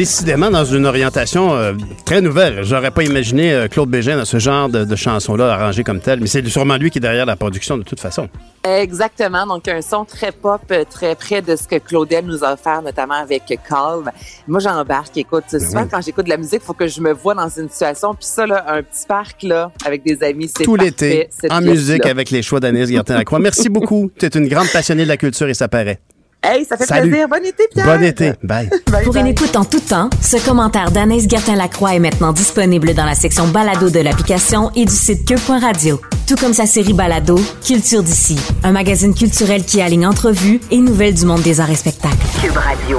Décidément 0.00 0.50
dans 0.50 0.64
une 0.64 0.86
orientation 0.86 1.52
euh, 1.52 1.74
très 2.06 2.22
nouvelle. 2.22 2.64
J'aurais 2.64 2.90
pas 2.90 3.02
imaginé 3.02 3.52
euh, 3.52 3.68
Claude 3.68 3.90
Bégin 3.90 4.16
dans 4.16 4.24
ce 4.24 4.38
genre 4.38 4.70
de, 4.70 4.86
de 4.86 4.96
chanson-là 4.96 5.52
arrangé 5.52 5.84
comme 5.84 6.00
tel, 6.00 6.20
mais 6.20 6.26
c'est 6.26 6.42
sûrement 6.48 6.78
lui 6.78 6.90
qui 6.90 6.96
est 6.96 7.02
derrière 7.02 7.26
la 7.26 7.36
production 7.36 7.76
de 7.76 7.82
toute 7.82 8.00
façon. 8.00 8.30
Exactement. 8.64 9.46
Donc, 9.46 9.68
un 9.68 9.82
son 9.82 10.06
très 10.06 10.32
pop, 10.32 10.62
euh, 10.70 10.84
très 10.88 11.14
près 11.16 11.42
de 11.42 11.54
ce 11.54 11.68
que 11.68 11.76
Claudel 11.76 12.24
nous 12.24 12.42
a 12.42 12.54
offert, 12.54 12.80
notamment 12.80 13.12
avec 13.12 13.42
Calme. 13.68 14.10
Moi, 14.48 14.60
j'embarque. 14.60 15.18
Écoute, 15.18 15.44
souvent, 15.50 15.66
Ben 15.70 15.82
oui. 15.82 15.88
quand 15.92 16.00
j'écoute 16.00 16.24
de 16.24 16.30
la 16.30 16.38
musique, 16.38 16.62
il 16.62 16.66
faut 16.66 16.72
que 16.72 16.88
je 16.88 17.02
me 17.02 17.12
vois 17.12 17.34
dans 17.34 17.50
une 17.50 17.68
situation. 17.68 18.14
Puis 18.14 18.24
ça, 18.24 18.46
là, 18.46 18.64
un 18.68 18.82
petit 18.82 19.04
parc, 19.06 19.42
là, 19.42 19.70
avec 19.84 20.02
des 20.02 20.22
amis, 20.22 20.50
c'est 20.56 20.64
Tout 20.64 20.76
l'été, 20.76 21.28
en 21.50 21.60
musique 21.60 22.06
avec 22.06 22.30
les 22.30 22.40
choix 22.40 22.58
d'Anaïs 22.58 22.88
Gertin-Lacroix. 22.88 23.38
Merci 23.38 23.68
beaucoup. 23.68 24.10
Tu 24.18 24.24
es 24.24 24.30
une 24.30 24.48
grande 24.48 24.68
passionnée 24.72 25.02
de 25.04 25.08
la 25.08 25.18
culture 25.18 25.50
et 25.50 25.52
ça 25.54 25.68
paraît. 25.68 26.00
Hey, 26.42 26.64
ça 26.64 26.76
fait 26.78 26.86
Salut. 26.86 27.10
plaisir. 27.10 27.28
Bon 27.28 27.44
été, 27.44 27.64
Pierre. 27.70 27.84
Bon 27.86 28.02
été. 28.02 28.32
Bye. 28.42 28.70
Bye, 28.90 29.04
Pour 29.04 29.12
bye. 29.12 29.20
une 29.22 29.28
écoute 29.28 29.54
en 29.56 29.64
tout 29.66 29.80
temps, 29.80 30.08
ce 30.22 30.42
commentaire 30.42 30.90
d'Anaïs 30.90 31.28
Gertin-Lacroix 31.28 31.94
est 31.96 31.98
maintenant 31.98 32.32
disponible 32.32 32.94
dans 32.94 33.04
la 33.04 33.14
section 33.14 33.46
balado 33.48 33.90
de 33.90 34.00
l'application 34.00 34.70
et 34.74 34.86
du 34.86 34.92
site 34.94 35.26
cube.radio. 35.28 36.00
Tout 36.26 36.36
comme 36.36 36.54
sa 36.54 36.64
série 36.64 36.94
balado, 36.94 37.38
Culture 37.66 38.02
d'ici, 38.02 38.38
un 38.64 38.72
magazine 38.72 39.14
culturel 39.14 39.64
qui 39.64 39.82
aligne 39.82 40.06
entrevues 40.06 40.60
et 40.70 40.78
nouvelles 40.78 41.12
du 41.14 41.26
monde 41.26 41.42
des 41.42 41.60
arts 41.60 41.70
et 41.70 41.74
spectacles. 41.76 42.16
Cube 42.40 42.56
Radio. 42.56 42.98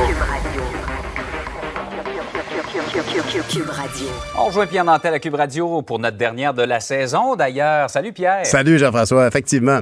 Cube 3.50 3.70
Radio. 3.70 4.08
On 4.38 4.46
rejoint 4.46 4.68
Pierre 4.68 4.84
Nantel 4.86 5.14
à 5.16 5.20
Cube 5.20 5.36
Radio 5.36 5.82
pour 5.82 5.98
notre 6.00 6.18
dernière 6.18 6.54
de 6.54 6.64
la 6.64 6.80
saison. 6.80 7.36
D'ailleurs, 7.36 7.90
salut 7.90 8.14
Pierre. 8.14 8.46
Salut 8.46 8.78
Jean-François, 8.78 9.28
effectivement. 9.28 9.80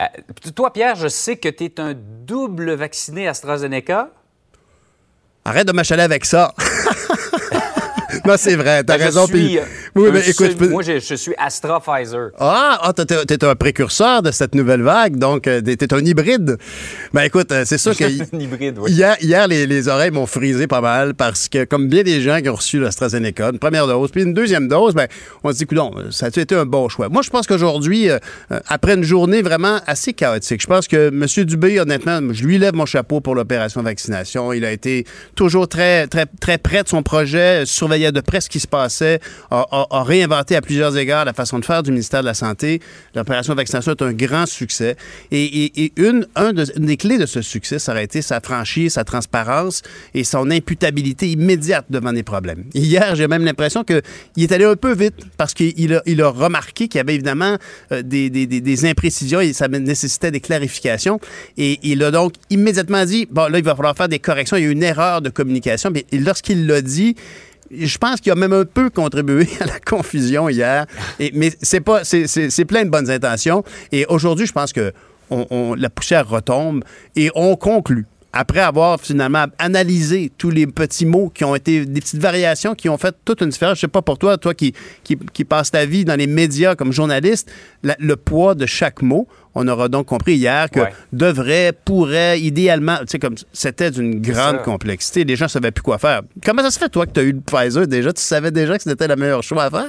Euh, 0.00 0.06
toi, 0.54 0.72
Pierre, 0.72 0.96
je 0.96 1.08
sais 1.08 1.36
que 1.36 1.48
tu 1.48 1.64
es 1.64 1.80
un 1.80 1.94
double 1.94 2.72
vacciné 2.72 3.26
AstraZeneca. 3.26 4.10
Arrête 5.44 5.66
de 5.66 5.72
m'achaler 5.72 6.02
avec 6.02 6.24
ça. 6.24 6.54
non, 8.28 8.34
c'est 8.38 8.56
vrai, 8.56 8.84
t'as 8.84 8.94
Ben, 8.94 9.00
je 9.00 9.04
raison. 9.06 9.26
suis, 9.26 9.34
puis- 9.34 9.58
euh, 9.58 9.62
Oui, 9.94 10.10
mais 10.12 10.28
écoute, 10.28 10.60
moi, 10.70 10.82
je, 10.82 10.98
je 11.00 11.14
suis 11.14 11.32
Astra 11.38 11.80
Pfizer. 11.80 12.30
Ah, 12.38 12.78
ah, 12.82 12.92
t'es- 12.92 13.44
un 13.44 13.54
précurseur 13.54 14.22
de 14.22 14.30
cette 14.30 14.54
nouvelle 14.54 14.82
vague, 14.82 15.16
donc 15.16 15.46
euh, 15.46 15.60
t'es 15.60 15.92
un 15.94 16.04
hybride. 16.04 16.58
Ben 17.14 17.22
écoute, 17.22 17.50
euh, 17.52 17.62
c'est 17.64 17.78
sûr 17.78 17.96
que 17.96 18.04
Un 18.36 18.38
hybride, 18.40 18.76
oui. 18.78 18.92
hier, 18.92 19.16
hier 19.20 19.48
les, 19.48 19.66
les 19.66 19.88
oreilles 19.88 20.10
m'ont 20.10 20.26
frisé 20.26 20.66
pas 20.66 20.80
mal 20.80 21.14
parce 21.14 21.48
que, 21.48 21.64
comme 21.64 21.88
bien 21.88 22.02
des 22.02 22.20
gens 22.20 22.40
qui 22.40 22.48
ont 22.48 22.54
reçu 22.54 22.78
l'AstraZeneca, 22.80 23.50
une 23.52 23.58
première 23.58 23.86
dose, 23.86 24.10
puis 24.10 24.22
une 24.22 24.34
deuxième 24.34 24.68
dose, 24.68 24.94
ben 24.94 25.06
on 25.44 25.52
se 25.52 25.58
dit, 25.58 25.66
coudonc, 25.66 25.94
ça 26.10 26.26
a 26.26 26.28
été 26.28 26.54
un 26.54 26.66
bon 26.66 26.88
choix? 26.88 27.08
Moi, 27.08 27.22
je 27.22 27.30
pense 27.30 27.46
qu'aujourd'hui, 27.46 28.10
euh, 28.10 28.18
après 28.68 28.94
une 28.94 29.04
journée 29.04 29.40
vraiment 29.42 29.80
assez 29.86 30.12
chaotique, 30.12 30.60
je 30.60 30.66
pense 30.66 30.86
que 30.88 31.08
M. 31.08 31.26
Dubé, 31.46 31.80
honnêtement, 31.80 32.20
je 32.32 32.44
lui 32.44 32.58
lève 32.58 32.74
mon 32.74 32.86
chapeau 32.86 33.20
pour 33.20 33.34
l'opération 33.34 33.82
vaccination. 33.82 34.52
Il 34.52 34.64
a 34.64 34.72
été 34.72 35.06
toujours 35.34 35.68
très, 35.68 36.06
très, 36.08 36.26
très 36.40 36.58
près 36.58 36.82
de 36.82 36.88
son 36.88 37.02
projet, 37.02 37.64
surveillait 37.64 38.12
de 38.12 38.17
près 38.20 38.40
ce 38.40 38.48
qui 38.48 38.60
se 38.60 38.66
passait, 38.66 39.20
a, 39.50 39.64
réinventé 40.02 40.56
à 40.56 40.60
plusieurs 40.62 40.96
égards 40.96 41.24
la 41.24 41.32
façon 41.32 41.58
de 41.58 41.64
faire 41.64 41.82
du 41.82 41.90
ministère 41.90 42.20
de 42.20 42.26
la 42.26 42.34
Santé. 42.34 42.80
L'opération 43.14 43.54
vaccination 43.54 43.92
est 43.92 44.02
un 44.02 44.12
grand 44.12 44.46
succès. 44.46 44.96
Et, 45.30 45.92
une, 45.96 46.26
un 46.36 46.52
de- 46.52 46.66
une 46.76 46.86
des 46.86 46.96
clés 46.96 47.18
de 47.18 47.26
ce 47.26 47.42
succès, 47.42 47.78
ça 47.78 47.92
aurait 47.92 48.04
été 48.04 48.22
sa 48.22 48.40
franchise, 48.40 48.94
sa 48.94 49.04
transparence 49.04 49.82
et 50.14 50.24
son 50.24 50.50
imputabilité 50.50 51.30
immédiate 51.30 51.86
devant 51.90 52.12
des 52.12 52.22
problèmes. 52.22 52.64
Hier, 52.74 53.14
j'ai 53.16 53.28
même 53.28 53.44
l'impression 53.44 53.84
qu'il 53.84 54.02
est 54.36 54.52
allé 54.52 54.64
un 54.64 54.76
peu 54.76 54.92
vite 54.94 55.14
parce 55.36 55.54
qu'il 55.54 55.94
a, 55.94 56.02
il 56.06 56.22
a 56.22 56.28
remarqué 56.28 56.88
qu'il 56.88 56.98
y 56.98 57.00
avait 57.00 57.14
évidemment 57.14 57.56
euh, 57.92 58.02
des, 58.02 58.30
des- 58.30 58.46
des- 58.46 58.60
des 58.60 58.84
imprécisions 58.86 59.40
et 59.40 59.52
ça 59.52 59.68
nécessitait 59.68 60.30
des 60.30 60.40
clarifications. 60.40 61.20
Et 61.56 61.78
il 61.82 62.02
a 62.02 62.10
donc 62.10 62.34
immédiatement 62.50 63.04
dit, 63.04 63.26
bon, 63.30 63.48
là, 63.48 63.58
il 63.58 63.64
va 63.64 63.74
falloir 63.74 63.96
faire 63.96 64.08
des 64.08 64.18
corrections. 64.18 64.56
Il 64.56 64.62
y 64.62 64.66
a 64.66 64.68
eu 64.68 64.72
une 64.72 64.82
erreur 64.82 65.22
de 65.22 65.30
communication. 65.30 65.90
Mais 65.92 66.04
lorsqu'il 66.12 66.66
l'a 66.66 66.80
dit, 66.82 67.16
je 67.70 67.98
pense 67.98 68.20
qu'il 68.20 68.32
a 68.32 68.34
même 68.34 68.52
un 68.52 68.64
peu 68.64 68.90
contribué 68.90 69.48
à 69.60 69.66
la 69.66 69.80
confusion 69.80 70.48
hier. 70.48 70.86
Mais 71.34 71.52
c'est 71.62 71.80
pas, 71.80 72.04
c'est, 72.04 72.64
plein 72.64 72.84
de 72.84 72.90
bonnes 72.90 73.10
intentions. 73.10 73.64
Et 73.92 74.06
aujourd'hui, 74.06 74.46
je 74.46 74.52
pense 74.52 74.72
que 74.72 74.92
on- 75.30 75.74
la 75.74 75.90
poussière 75.90 76.28
retombe 76.28 76.84
et 77.14 77.30
on 77.34 77.56
conclut. 77.56 78.06
Après 78.32 78.60
avoir 78.60 79.00
finalement 79.00 79.46
analysé 79.58 80.30
tous 80.36 80.50
les 80.50 80.66
petits 80.66 81.06
mots 81.06 81.30
qui 81.34 81.44
ont 81.44 81.54
été 81.54 81.86
des 81.86 82.00
petites 82.00 82.20
variations 82.20 82.74
qui 82.74 82.88
ont 82.90 82.98
fait 82.98 83.14
toute 83.24 83.40
une 83.40 83.48
différence. 83.48 83.76
Je 83.76 83.80
sais 83.82 83.88
pas 83.88 84.02
pour 84.02 84.18
toi, 84.18 84.36
toi 84.36 84.52
qui, 84.54 84.74
qui, 85.02 85.16
qui 85.32 85.44
passes 85.44 85.70
ta 85.70 85.86
vie 85.86 86.04
dans 86.04 86.14
les 86.14 86.26
médias 86.26 86.74
comme 86.74 86.92
journaliste, 86.92 87.50
le 87.82 88.16
poids 88.16 88.54
de 88.54 88.66
chaque 88.66 89.00
mot. 89.00 89.26
On 89.60 89.66
aura 89.66 89.88
donc 89.88 90.06
compris 90.06 90.34
hier 90.36 90.70
que 90.70 90.80
Ouais. 90.80 90.92
devrait, 91.12 91.72
pourrait, 91.72 92.40
idéalement, 92.40 92.98
tu 93.00 93.06
sais, 93.08 93.18
comme 93.18 93.34
c'était 93.52 93.90
d'une 93.90 94.20
grande 94.20 94.62
complexité. 94.62 95.24
Les 95.24 95.34
gens 95.36 95.46
ne 95.46 95.50
savaient 95.50 95.72
plus 95.72 95.82
quoi 95.82 95.98
faire. 95.98 96.22
Comment 96.44 96.62
ça 96.62 96.70
se 96.70 96.78
fait, 96.78 96.88
toi, 96.88 97.06
que 97.06 97.10
tu 97.12 97.20
as 97.20 97.24
eu 97.24 97.32
le 97.32 97.40
Pfizer 97.40 97.86
déjà? 97.88 98.12
Tu 98.12 98.22
savais 98.22 98.50
déjà 98.52 98.76
que 98.76 98.84
c'était 98.84 99.08
le 99.08 99.16
meilleur 99.16 99.42
choix 99.42 99.64
à 99.64 99.70
faire? 99.70 99.88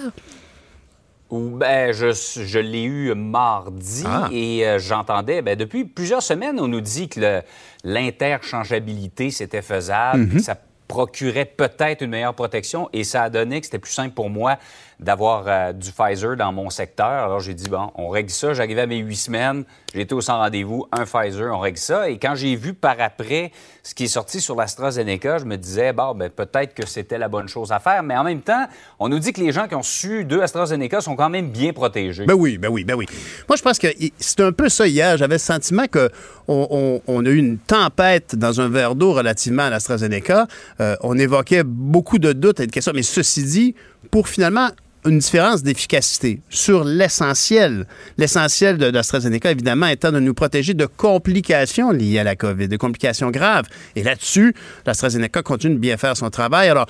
Ou, 1.29 1.51
Ben, 1.51 1.93
je, 1.93 2.08
je 2.12 2.58
l'ai 2.58 2.82
eu 2.84 3.13
mardi 3.13 4.03
Ah. 4.08 4.27
et 4.32 4.65
euh, 4.65 4.79
j'entendais, 4.79 5.43
ben, 5.43 5.55
depuis 5.55 5.86
plusieurs 5.86 6.23
semaines, 6.23 6.60
on 6.60 6.67
nous 6.67 6.82
dit 6.82 7.08
que 7.08 7.41
l'interchangeabilité, 7.84 9.29
c'était 9.32 9.62
faisable, 9.62 10.23
Mhm. 10.23 10.29
que 10.34 10.39
ça 10.39 10.55
procurait 10.88 11.45
peut-être 11.45 12.01
une 12.01 12.10
meilleure 12.10 12.34
protection 12.34 12.89
et 12.93 13.03
ça 13.03 13.21
a 13.23 13.29
donné 13.29 13.60
que 13.60 13.67
c'était 13.67 13.77
plus 13.77 13.91
simple 13.93 14.15
pour 14.15 14.32
moi 14.32 14.58
d'avoir 14.99 15.45
euh, 15.47 15.71
du 15.73 15.91
Pfizer 15.91 16.35
dans 16.35 16.51
mon 16.51 16.69
secteur. 16.69 17.05
Alors 17.07 17.39
j'ai 17.39 17.53
dit, 17.53 17.69
bon, 17.69 17.89
on 17.95 18.09
règle 18.09 18.29
ça. 18.29 18.53
J'arrivais 18.53 18.81
à 18.81 18.85
mes 18.88 18.97
huit 18.97 19.15
semaines, 19.15 19.63
j'étais 19.95 20.13
au 20.13 20.19
sans 20.21 20.38
rendez-vous, 20.39 20.88
un 20.91 21.05
Pfizer, 21.05 21.55
on 21.55 21.59
règle 21.59 21.77
ça. 21.77 22.09
Et 22.09 22.17
quand 22.17 22.35
j'ai 22.35 22.55
vu 22.55 22.73
par 22.73 22.95
après 22.99 23.51
ce 23.81 23.95
qui 23.95 24.03
est 24.03 24.07
sorti 24.07 24.41
sur 24.41 24.55
l'AstraZeneca, 24.55 25.38
je 25.38 25.45
me 25.45 25.55
disais, 25.55 25.93
bon, 25.93 26.13
ben, 26.15 26.29
peut-être 26.29 26.73
que 26.73 26.85
c'était 26.85 27.17
la 27.17 27.29
bonne 27.29 27.47
chose 27.47 27.71
à 27.71 27.79
faire. 27.79 28.03
Mais 28.03 28.17
en 28.17 28.23
même 28.25 28.41
temps, 28.41 28.65
on 28.99 29.07
nous 29.09 29.19
dit 29.19 29.31
que 29.31 29.39
les 29.39 29.51
gens 29.53 29.67
qui 29.67 29.75
ont 29.75 29.83
su 29.83 30.25
deux 30.25 30.41
AstraZeneca 30.41 30.99
sont 31.01 31.15
quand 31.15 31.29
même 31.29 31.49
bien 31.49 31.71
protégés. 31.71 32.25
Ben 32.25 32.33
oui, 32.35 32.57
ben 32.57 32.67
oui, 32.69 32.83
ben 32.83 32.95
oui. 32.95 33.05
Moi, 33.47 33.55
je 33.55 33.62
pense 33.63 33.79
que 33.79 33.88
c'est 34.19 34.41
un 34.41 34.51
peu 34.51 34.67
ça 34.69 34.85
hier. 34.85 35.15
J'avais 35.17 35.35
le 35.35 35.39
sentiment 35.39 35.88
que 35.88 36.09
on, 36.47 36.67
on- 36.69 37.01
on 37.07 37.25
a 37.25 37.29
eu 37.29 37.38
une 37.38 37.57
tempête 37.57 38.35
dans 38.35 38.59
un 38.59 38.67
verre 38.67 38.95
d'eau 38.95 39.13
relativement 39.13 39.63
à 39.63 39.69
l'AstraZeneca. 39.69 40.47
Euh, 40.81 40.95
on 41.01 41.17
évoquait 41.17 41.63
beaucoup 41.63 42.19
de 42.19 42.33
doutes 42.33 42.59
et 42.59 42.67
de 42.67 42.71
questions. 42.71 42.91
Mais 42.93 43.03
ceci 43.03 43.43
dit, 43.43 43.75
pour 44.12 44.27
finalement 44.27 44.69
une 45.05 45.19
différence 45.19 45.63
d'efficacité 45.63 46.41
sur 46.49 46.83
l'essentiel. 46.83 47.85
L'essentiel 48.17 48.77
de 48.77 48.88
l'AstraZeneca, 48.88 49.51
évidemment, 49.51 49.88
étant 49.88 50.12
de 50.12 50.19
nous 50.19 50.33
protéger 50.33 50.73
de 50.73 50.85
complications 50.85 51.91
liées 51.91 52.19
à 52.19 52.23
la 52.23 52.35
COVID, 52.35 52.67
de 52.67 52.77
complications 52.77 53.31
graves. 53.31 53.65
Et 53.95 54.03
là-dessus, 54.03 54.53
l'AstraZeneca 54.85 55.41
continue 55.41 55.75
de 55.75 55.79
bien 55.79 55.97
faire 55.97 56.17
son 56.17 56.29
travail. 56.29 56.69
Alors, 56.69 56.88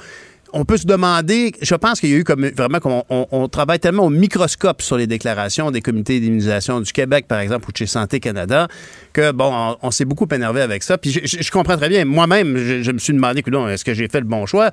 on 0.53 0.65
peut 0.65 0.77
se 0.77 0.87
demander, 0.87 1.53
je 1.61 1.75
pense 1.75 1.99
qu'il 1.99 2.09
y 2.09 2.13
a 2.15 2.17
eu 2.17 2.23
comme 2.23 2.47
vraiment 2.47 2.79
qu'on 2.79 3.03
on, 3.09 3.47
travaille 3.49 3.79
tellement 3.79 4.05
au 4.05 4.09
microscope 4.09 4.81
sur 4.81 4.97
les 4.97 5.05
déclarations 5.05 5.69
des 5.69 5.81
comités 5.81 6.19
d'immunisation 6.19 6.81
du 6.81 6.91
Québec, 6.91 7.25
par 7.27 7.39
exemple, 7.39 7.69
ou 7.69 7.71
de 7.71 7.77
chez 7.77 7.85
Santé 7.85 8.19
Canada, 8.19 8.67
que 9.13 9.31
bon, 9.31 9.77
on, 9.81 9.91
s'est 9.91 10.05
beaucoup 10.05 10.27
énervé 10.31 10.61
avec 10.61 10.81
ça. 10.81 10.97
Puis 10.97 11.11
je, 11.11 11.51
comprends 11.51 11.77
très 11.77 11.89
bien. 11.89 12.05
Moi-même, 12.05 12.57
je, 12.57 12.81
je 12.81 12.91
me 12.91 12.97
suis 12.97 13.13
demandé, 13.13 13.43
est-ce 13.69 13.85
que 13.85 13.93
j'ai 13.93 14.07
fait 14.07 14.19
le 14.19 14.25
bon 14.25 14.45
choix? 14.45 14.71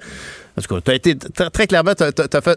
Parce 0.56 0.66
que 0.66 0.80
tu 0.80 0.90
as 0.90 0.94
été 0.94 1.14
très, 1.52 1.66
clairement, 1.66 1.92
fait, 1.96 2.12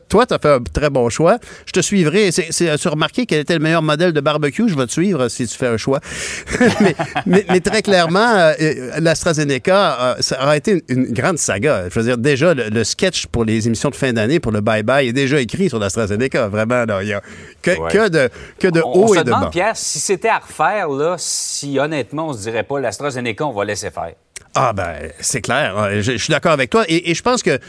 toi, 0.07 0.25
tu 0.25 0.33
as 0.33 0.39
fait 0.39 0.49
un 0.53 0.59
très 0.63 0.89
bon 0.89 1.09
choix. 1.09 1.37
Je 1.65 1.73
te 1.73 1.81
suivrai. 1.81 2.31
C'est, 2.31 2.49
remarqué 2.87 3.25
quel 3.25 3.41
était 3.41 3.53
le 3.55 3.59
meilleur 3.59 3.81
modèle 3.83 4.13
de 4.13 4.21
barbecue? 4.21 4.67
Je 4.69 4.75
vais 4.75 4.85
te 4.87 4.91
suivre 4.93 5.27
si 5.27 5.45
tu 5.45 5.57
fais 5.57 5.67
un 5.67 5.75
choix. 5.77 5.99
mais, 6.81 6.95
mais- 7.25 7.45
mais 7.49 7.59
très 7.59 7.81
clairement, 7.81 8.19
euh, 8.37 8.53
euh, 8.61 8.91
l'AstraZeneca, 9.01 10.01
euh, 10.01 10.15
ça 10.21 10.41
aurait 10.43 10.57
été 10.59 10.83
une, 10.87 11.05
une 11.07 11.13
grande 11.13 11.37
saga. 11.37 11.89
Je 11.89 11.99
veux 11.99 12.05
dire, 12.05 12.17
déjà, 12.17 12.53
le, 12.53 12.69
le 12.69 12.83
sketch 12.85 13.27
pour 13.27 13.43
les 13.45 13.67
émissions 13.67 13.89
de 13.89 13.95
fin 13.95 14.13
d'année, 14.13 14.39
pour 14.39 14.51
le 14.53 14.61
bye-bye, 14.61 15.07
est 15.09 15.13
déjà 15.13 15.39
écrit 15.41 15.67
sur 15.69 15.79
l'AstraZeneca. 15.79 16.47
Vraiment, 16.47 16.85
là, 16.85 17.03
il 17.03 17.09
y 17.09 17.13
a 17.13 17.21
que, 17.61 17.71
Ouais. 17.71 17.91
que 17.91 18.07
de, 18.09 18.29
que 18.59 18.67
de 18.69 18.81
On, 18.81 18.93
haut 18.93 19.03
on 19.03 19.07
se 19.13 19.15
et 19.15 19.19
de 19.19 19.23
demande, 19.25 19.43
bas. 19.43 19.49
Pierre, 19.49 19.75
si 19.75 19.99
c'était 19.99 20.29
à 20.29 20.39
refaire, 20.39 20.87
là, 20.89 21.15
si 21.17 21.77
honnêtement, 21.79 22.29
on 22.29 22.33
se 22.33 22.39
dirait 22.43 22.63
pas 22.63 22.79
l'AstraZeneca, 22.79 23.45
on 23.45 23.51
va 23.53 23.65
laisser 23.65 23.89
faire. 23.91 24.13
Ah 24.55 24.73
ben, 24.73 24.93
c'est 25.19 25.41
clair. 25.41 25.75
Je, 26.01 26.01
je 26.13 26.17
suis 26.17 26.31
d'accord 26.31 26.53
avec 26.53 26.69
toi. 26.71 26.83
Et, 26.87 27.11
et 27.11 27.13
je 27.13 27.21
pense 27.21 27.43
que 27.43 27.59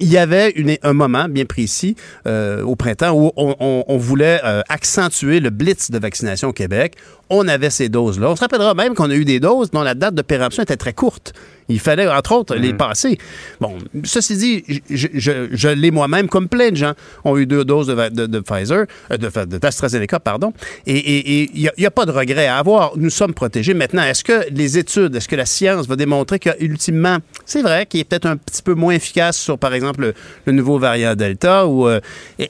il 0.00 0.10
y 0.10 0.18
avait 0.18 0.54
un 0.82 0.92
moment 0.92 1.28
bien 1.28 1.44
précis 1.44 1.96
euh, 2.26 2.62
au 2.62 2.76
printemps 2.76 3.12
où 3.12 3.30
on 3.36 3.96
voulait 3.96 4.40
euh, 4.44 4.62
accentuer 4.68 5.40
le 5.40 5.50
blitz 5.50 5.90
de 5.90 5.98
vaccination 5.98 6.48
au 6.48 6.52
Québec. 6.52 6.96
On 7.30 7.46
avait 7.48 7.70
ces 7.70 7.88
doses-là. 7.88 8.30
On 8.30 8.36
se 8.36 8.40
rappellera 8.40 8.74
même 8.74 8.94
qu'on 8.94 9.10
a 9.10 9.14
eu 9.14 9.24
des 9.24 9.40
doses 9.40 9.70
dont 9.70 9.82
la 9.82 9.94
date 9.94 10.14
de 10.14 10.22
péremption 10.22 10.62
était 10.62 10.76
très 10.76 10.92
courte. 10.92 11.32
Il 11.68 11.80
fallait, 11.80 12.06
entre 12.08 12.32
autres, 12.32 12.54
les 12.56 12.74
passer. 12.74 13.18
Bon, 13.60 13.78
ceci 14.04 14.36
dit, 14.36 14.64
je, 14.90 15.06
je- 15.14 15.48
je 15.50 15.68
l'ai 15.68 15.90
moi-même, 15.90 16.28
comme 16.28 16.48
plein 16.48 16.70
de 16.70 16.76
gens 16.76 16.92
ont 17.24 17.38
eu 17.38 17.46
deux 17.46 17.64
doses 17.64 17.86
de, 17.86 18.08
de- 18.10 18.26
de 18.26 18.40
Pfizer, 18.40 18.84
euh, 19.10 19.16
de- 19.16 19.44
de- 19.46 19.58
d'AstraZeneca, 19.58 20.20
pardon. 20.20 20.52
Et 20.86 21.42
il 21.54 21.70
n'y 21.78 21.86
a, 21.86 21.90
pas 21.90 22.04
de 22.06 22.12
regret 22.12 22.46
à 22.46 22.58
avoir. 22.58 22.92
Nous 22.96 23.10
sommes 23.10 23.32
protégés. 23.34 23.72
Maintenant, 23.74 24.02
est-ce 24.02 24.24
que 24.24 24.44
les 24.50 24.76
études, 24.78 25.14
est-ce 25.16 25.28
que 25.28 25.36
la 25.36 25.46
science 25.46 25.86
va 25.86 25.96
démontrer 25.96 26.38
qu'ultimement, 26.38 27.18
c'est 27.46 27.62
vrai 27.62 27.86
qu'il 27.86 28.00
est 28.00 28.04
peut-être 28.04 28.26
un 28.26 28.36
petit 28.36 28.62
peu 28.62 28.74
moins 28.74 28.92
efficace 28.94 29.36
sur, 29.38 29.58
par 29.58 29.72
exemple, 29.74 30.00
le, 30.02 30.14
le 30.46 30.52
nouveau 30.52 30.78
variant 30.78 31.14
Delta 31.14 31.66
ou 31.66 31.88
euh, 31.88 32.00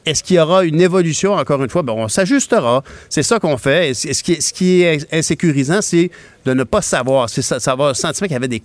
est-ce 0.04 0.22
qu'il 0.22 0.36
y 0.36 0.40
aura 0.40 0.64
une 0.64 0.80
évolution, 0.80 1.34
encore 1.34 1.62
une 1.62 1.70
fois? 1.70 1.82
Bon, 1.82 2.02
on 2.04 2.08
s'ajustera. 2.08 2.82
C'est 3.08 3.22
ça 3.22 3.38
qu'on 3.38 3.56
fait. 3.58 3.90
Et 3.90 3.94
ce, 3.94 4.22
qui 4.22 4.32
est, 4.32 4.40
ce 4.40 4.52
qui 4.52 4.82
est 4.82 5.06
insécurisant, 5.14 5.80
c'est 5.82 6.10
de 6.44 6.52
ne 6.52 6.64
pas 6.64 6.82
savoir. 6.82 7.30
C'est 7.30 7.42
ça, 7.42 7.58
savoir 7.60 7.88
le 7.88 7.94
sentiment 7.94 8.26
qu'il 8.26 8.34
y 8.34 8.36
avait 8.36 8.48
des 8.48 8.60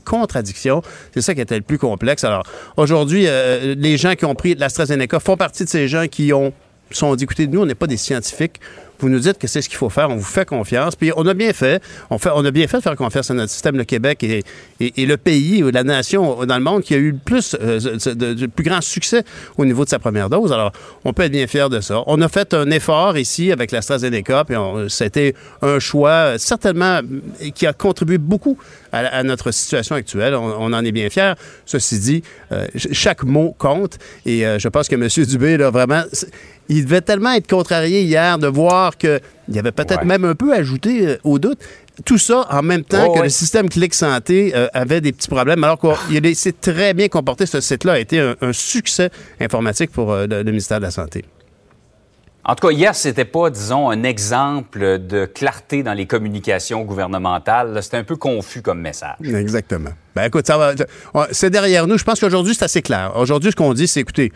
C'est 1.14 1.22
ça 1.22 1.34
qui 1.36 1.42
était 1.42 1.56
le 1.56 1.62
plus 1.62 1.78
complexe. 1.78 2.24
Alors, 2.24 2.44
aujourd'hui, 2.78 3.26
euh, 3.28 3.76
les 3.78 3.98
gens 3.98 4.16
qui 4.16 4.26
ont 4.26 4.36
pris 4.36 4.56
l'AstraZeneca 4.56 5.20
font 5.20 5.38
partie 5.38 5.64
de 5.64 5.70
ces 5.70 5.88
gens 5.88 6.08
qui 6.08 6.34
ont 6.34 6.54
sont 6.92 7.16
dit, 7.16 7.26
écoutez, 7.26 7.48
nous, 7.48 7.62
on 7.62 7.66
n'est 7.66 7.76
pas 7.76 7.88
des 7.88 7.98
scientifiques. 7.98 8.60
Vous 9.00 9.10
nous 9.10 9.20
dites 9.20 9.38
que 9.38 9.48
c'est 9.48 9.62
ce 9.62 9.70
qu'il 9.70 9.78
faut 9.78 9.90
faire. 9.90 10.10
On 10.10 10.16
vous 10.18 10.24
fait 10.24 10.46
confiance. 10.46 10.96
Puis 10.96 11.12
on 11.16 11.26
a 11.28 11.34
bien 11.34 11.54
fait. 11.54 11.82
On, 12.10 12.18
a 12.18 12.52
bien 12.52 12.68
fait 12.68 12.78
de 12.78 12.82
faire 12.82 12.96
confiance 12.98 13.32
à 13.32 13.34
notre 13.34 13.52
système, 13.52 13.78
le 13.78 13.86
Québec 13.86 14.24
et, 14.24 14.44
et- 14.82 15.06
le 15.06 15.16
pays, 15.16 15.64
ou 15.64 15.72
la 15.72 15.84
nation 15.84 16.46
dans 16.46 16.58
le 16.58 16.64
monde 16.64 16.82
qui 16.84 16.94
a 16.96 16.98
eu 16.98 17.12
le 17.12 17.18
plus, 17.18 17.56
euh, 17.62 18.48
plus 18.54 18.64
grand 18.64 18.82
succès 18.82 19.24
au 19.58 19.66
niveau 19.66 19.86
de 19.86 19.90
sa 19.90 20.00
première 20.00 20.30
dose. 20.30 20.52
Alors, 20.52 20.74
on 21.06 21.14
peut 21.14 21.24
être 21.24 21.32
bien 21.32 21.48
fier 21.48 21.70
de 21.70 21.80
ça. 21.80 22.04
On 22.08 22.20
a 22.22 22.28
fait 22.28 22.54
un 22.54 22.70
effort 22.72 23.18
ici 23.18 23.52
avec 23.54 23.72
l'AstraZeneca, 23.72 24.44
puis 24.44 24.58
c'était 24.90 25.34
un 25.62 25.80
choix 25.80 26.38
certainement 26.38 27.00
qui 27.56 27.68
a 27.68 27.74
contribué 27.74 28.18
beaucoup 28.18 28.58
à, 28.92 29.00
à 29.20 29.24
notre 29.24 29.52
situation 29.52 29.96
actuelle. 29.96 30.36
On, 30.36 30.46
on 30.60 30.74
en 30.74 30.84
est 30.86 30.92
bien 30.92 31.10
fiers. 31.10 31.34
Ceci 31.66 32.00
dit, 32.00 32.24
euh, 32.52 32.66
ch- 32.74 32.90
chaque 32.94 33.24
mot 33.24 33.56
compte 33.58 33.98
et 34.26 34.46
euh, 34.46 34.60
je 34.60 34.68
pense 34.68 34.88
que 34.88 34.96
M. 34.96 35.08
Dubé, 35.26 35.58
là, 35.58 35.70
vraiment, 35.70 36.04
il 36.68 36.86
devait 36.86 37.02
tellement 37.02 37.34
être 37.34 37.48
contrarié 37.50 38.04
hier 38.04 38.38
de 38.38 38.48
voir 38.48 38.98
qu'il 38.98 39.20
y 39.50 39.60
avait 39.60 39.72
peut-être 39.72 40.02
Ouais. 40.02 40.06
même 40.06 40.26
un 40.26 40.36
peu 40.36 40.54
ajouté 40.54 41.08
euh, 41.08 41.18
au 41.24 41.40
doute. 41.40 41.60
Tout 42.06 42.18
ça 42.18 42.48
en 42.50 42.62
même 42.62 42.86
temps 42.86 43.08
Oh, 43.10 43.14
que 43.16 43.24
le 43.24 43.30
système 43.30 43.68
Clic 43.68 43.94
Santé 43.94 44.54
euh, 44.56 44.68
avait 44.74 45.02
des 45.02 45.12
petits 45.12 45.28
problèmes, 45.28 45.62
alors 45.66 45.78
qu'il 45.80 46.36
s'est 46.36 46.54
très 46.54 46.94
bien 46.94 47.10
comporté. 47.10 47.46
Ce 47.46 47.60
site-là 47.60 47.94
a 47.94 48.00
été 48.00 48.20
un, 48.22 48.36
un 48.40 48.54
succès 48.54 49.10
informatique 49.42 49.92
pour 49.92 50.14
euh, 50.14 50.26
le, 50.26 50.44
le 50.44 50.52
ministère 50.52 50.78
de 50.80 50.86
la 50.86 50.92
Santé. 50.92 51.26
En 52.46 52.56
tout 52.56 52.68
cas, 52.68 52.74
hier, 52.74 52.96
c'était 52.96 53.26
pas, 53.26 53.50
disons, 53.50 53.90
un 53.90 54.04
exemple 54.04 55.00
de 55.00 55.26
clarté 55.26 55.84
dans 55.84 55.94
les 55.94 56.08
communications 56.08 56.84
gouvernementales. 56.84 57.78
C'était 57.84 57.98
un 57.98 58.04
peu 58.04 58.16
confus 58.16 58.62
comme 58.62 58.80
message. 58.82 59.18
Exactement. 59.24 59.92
Ben 60.16 60.24
écoute, 60.26 60.48
ça 60.48 60.58
va. 60.58 60.74
C'est 61.32 61.50
derrière 61.50 61.86
nous. 61.86 61.98
Je 61.98 62.04
pense 62.04 62.20
qu'aujourd'hui, 62.20 62.56
c'est 62.56 62.66
assez 62.66 62.82
clair. 62.82 63.12
Aujourd'hui, 63.16 63.52
ce 63.52 63.56
qu'on 63.56 63.74
dit, 63.74 63.88
c'est 63.88 64.00
écoutez, 64.00 64.32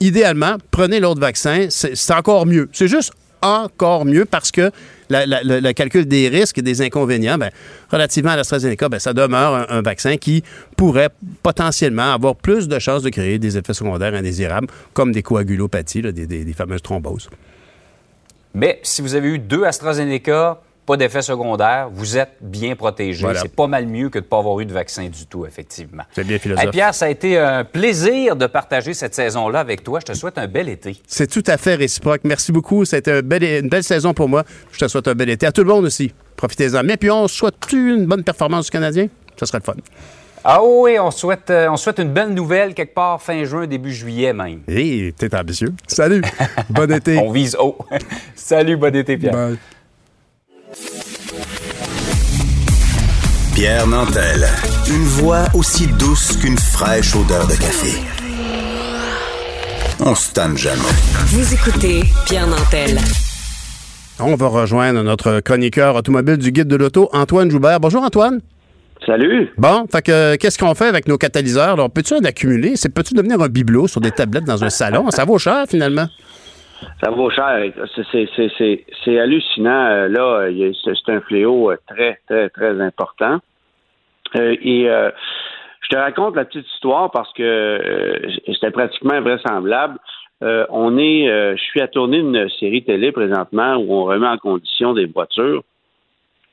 idéalement, 0.00 0.56
prenez 0.70 1.00
l'autre 1.00 1.20
vaccin. 1.20 1.68
C'est 1.70 2.14
encore 2.14 2.46
mieux. 2.46 2.68
C'est 2.72 2.88
juste 2.88 3.12
encore 3.42 4.04
mieux 4.04 4.24
parce 4.24 4.50
que 4.50 4.70
la- 5.08 5.42
le, 5.42 5.72
calcul 5.72 6.06
des 6.06 6.28
risques 6.28 6.58
et 6.58 6.62
des 6.62 6.82
inconvénients, 6.82 7.38
ben, 7.38 7.50
relativement 7.90 8.30
à 8.32 8.36
l'AstraZeneca, 8.36 8.88
ben, 8.88 8.98
ça 8.98 9.12
demeure 9.12 9.70
un, 9.70 9.82
vaccin 9.82 10.16
qui 10.16 10.42
pourrait 10.76 11.10
potentiellement 11.42 12.12
avoir 12.12 12.34
plus 12.36 12.68
de 12.68 12.78
chances 12.78 13.02
de 13.02 13.10
créer 13.10 13.38
des 13.38 13.56
effets 13.58 13.74
secondaires 13.74 14.14
indésirables, 14.14 14.68
comme 14.92 15.12
des 15.12 15.22
coagulopathies, 15.22 16.02
des- 16.02 16.26
des 16.26 16.52
fameuses 16.52 16.82
thromboses. 16.82 17.28
Mais 18.54 18.80
si 18.82 19.02
vous 19.02 19.14
avez 19.14 19.28
eu 19.28 19.38
deux 19.38 19.64
AstraZeneca, 19.64 20.60
pas 20.86 20.96
d'effet 20.96 21.20
secondaire, 21.20 21.88
vous 21.92 22.16
êtes 22.16 22.36
bien 22.40 22.76
protégé. 22.76 23.22
Voilà. 23.22 23.40
C'est 23.40 23.54
pas 23.54 23.66
mal 23.66 23.86
mieux 23.86 24.08
que 24.08 24.18
de 24.20 24.24
ne 24.24 24.28
pas 24.28 24.38
avoir 24.38 24.60
eu 24.60 24.66
de 24.66 24.72
vaccin 24.72 25.08
du 25.08 25.26
tout, 25.26 25.44
effectivement. 25.44 26.04
C'est 26.12 26.24
bien 26.24 26.38
philosophe. 26.38 26.64
Hey, 26.64 26.70
Pierre, 26.70 26.94
ça 26.94 27.06
a 27.06 27.08
été 27.08 27.38
un 27.38 27.64
plaisir 27.64 28.36
de 28.36 28.46
partager 28.46 28.94
cette 28.94 29.14
saison-là 29.14 29.60
avec 29.60 29.82
toi. 29.82 29.98
Je 30.00 30.06
te 30.06 30.12
souhaite 30.16 30.38
un 30.38 30.46
bel 30.46 30.68
été. 30.68 30.96
C'est 31.06 31.26
tout 31.30 31.42
à 31.48 31.56
fait 31.56 31.74
réciproque. 31.74 32.20
Merci 32.24 32.52
beaucoup. 32.52 32.84
C'était 32.84 33.12
un 33.18 33.22
bel- 33.22 33.42
une 33.42 33.68
belle 33.68 33.84
saison 33.84 34.14
pour 34.14 34.28
moi. 34.28 34.44
Je 34.72 34.78
te 34.78 34.88
souhaite 34.88 35.08
un 35.08 35.14
bel 35.14 35.28
été. 35.28 35.44
À 35.46 35.52
tout 35.52 35.62
le 35.64 35.68
monde 35.68 35.84
aussi. 35.84 36.12
Profitez-en. 36.36 36.82
Mais 36.84 36.96
puis, 36.96 37.10
on 37.10 37.26
souhaite 37.28 37.54
une 37.72 38.06
bonne 38.06 38.22
performance 38.22 38.66
du 38.66 38.70
Canadien? 38.70 39.08
Ça 39.38 39.46
serait 39.46 39.58
le 39.58 39.64
fun. 39.64 39.74
Ah 40.48 40.60
oui, 40.62 40.96
on 41.00 41.10
souhaite, 41.10 41.50
euh, 41.50 41.68
on 41.68 41.76
souhaite 41.76 41.98
une 41.98 42.12
belle 42.12 42.28
nouvelle 42.32 42.72
quelque 42.72 42.94
part 42.94 43.20
fin 43.20 43.42
juin, 43.44 43.66
début 43.66 43.92
juillet 43.92 44.32
même. 44.32 44.60
Hé, 44.68 45.12
t'es 45.18 45.34
ambitieux. 45.34 45.74
Salut. 45.88 46.22
bon 46.70 46.88
été. 46.92 47.18
On 47.18 47.32
vise 47.32 47.56
haut. 47.58 47.76
Salut, 48.36 48.76
bon 48.76 48.94
été, 48.94 49.16
Pierre. 49.16 49.32
Bye. 49.32 49.58
Pierre 53.54 53.86
Nantel. 53.86 54.46
Une 54.88 55.04
voix 55.04 55.44
aussi 55.54 55.86
douce 55.86 56.36
qu'une 56.36 56.58
fraîche 56.58 57.14
odeur 57.14 57.46
de 57.46 57.52
café. 57.52 58.02
On 60.00 60.14
se 60.14 60.32
tanne 60.32 60.56
jamais. 60.56 60.80
Vous 61.26 61.54
écoutez 61.54 62.02
Pierre 62.26 62.48
Nantel. 62.48 62.98
On 64.18 64.34
va 64.34 64.48
rejoindre 64.48 65.02
notre 65.02 65.40
chroniqueur 65.40 65.94
automobile 65.94 66.38
du 66.38 66.50
guide 66.50 66.68
de 66.68 66.76
l'auto, 66.76 67.08
Antoine 67.12 67.50
Joubert. 67.50 67.78
Bonjour, 67.78 68.02
Antoine. 68.02 68.40
Salut. 69.04 69.48
Bon, 69.56 69.86
fait 69.90 70.02
que 70.02 70.10
euh, 70.10 70.36
qu'est-ce 70.36 70.58
qu'on 70.58 70.74
fait 70.74 70.86
avec 70.86 71.06
nos 71.06 71.16
catalyseurs? 71.16 71.74
Alors, 71.74 71.90
peux-tu 71.90 72.14
en 72.14 72.24
accumuler? 72.24 72.72
C'est 72.74 72.88
peux-tu 72.88 73.14
devenir 73.14 73.40
un 73.40 73.48
bibelot 73.48 73.86
sur 73.86 74.00
des 74.00 74.10
tablettes 74.10 74.44
dans 74.46 74.64
un 74.64 74.70
salon? 74.70 75.10
Ça 75.10 75.24
vaut 75.24 75.38
cher, 75.38 75.66
finalement. 75.68 76.08
Ça 77.02 77.10
vaut 77.10 77.30
cher. 77.30 77.72
C'est- 78.12 79.18
hallucinant. 79.18 79.86
Euh, 79.86 80.08
Là, 80.08 80.48
c'est 80.84 81.12
un 81.12 81.20
fléau 81.20 81.70
euh, 81.70 81.76
très, 81.86 82.18
très, 82.28 82.48
très 82.50 82.80
important. 82.80 83.38
Euh, 84.36 84.56
et 84.62 84.84
je 84.84 85.88
te 85.88 85.96
raconte 85.96 86.36
la 86.36 86.44
petite 86.44 86.66
histoire 86.74 87.10
parce 87.10 87.32
que 87.34 88.20
c'était 88.46 88.70
pratiquement 88.70 89.14
invraisemblable. 89.14 89.98
On 90.40 90.98
est, 90.98 91.26
je 91.56 91.62
suis 91.62 91.80
à 91.80 91.88
tourner 91.88 92.18
une 92.18 92.48
série 92.58 92.82
télé 92.84 93.12
présentement 93.12 93.76
où 93.76 93.92
on 93.92 94.04
remet 94.04 94.26
en 94.26 94.36
condition 94.36 94.92
des 94.94 95.06
voitures 95.06 95.62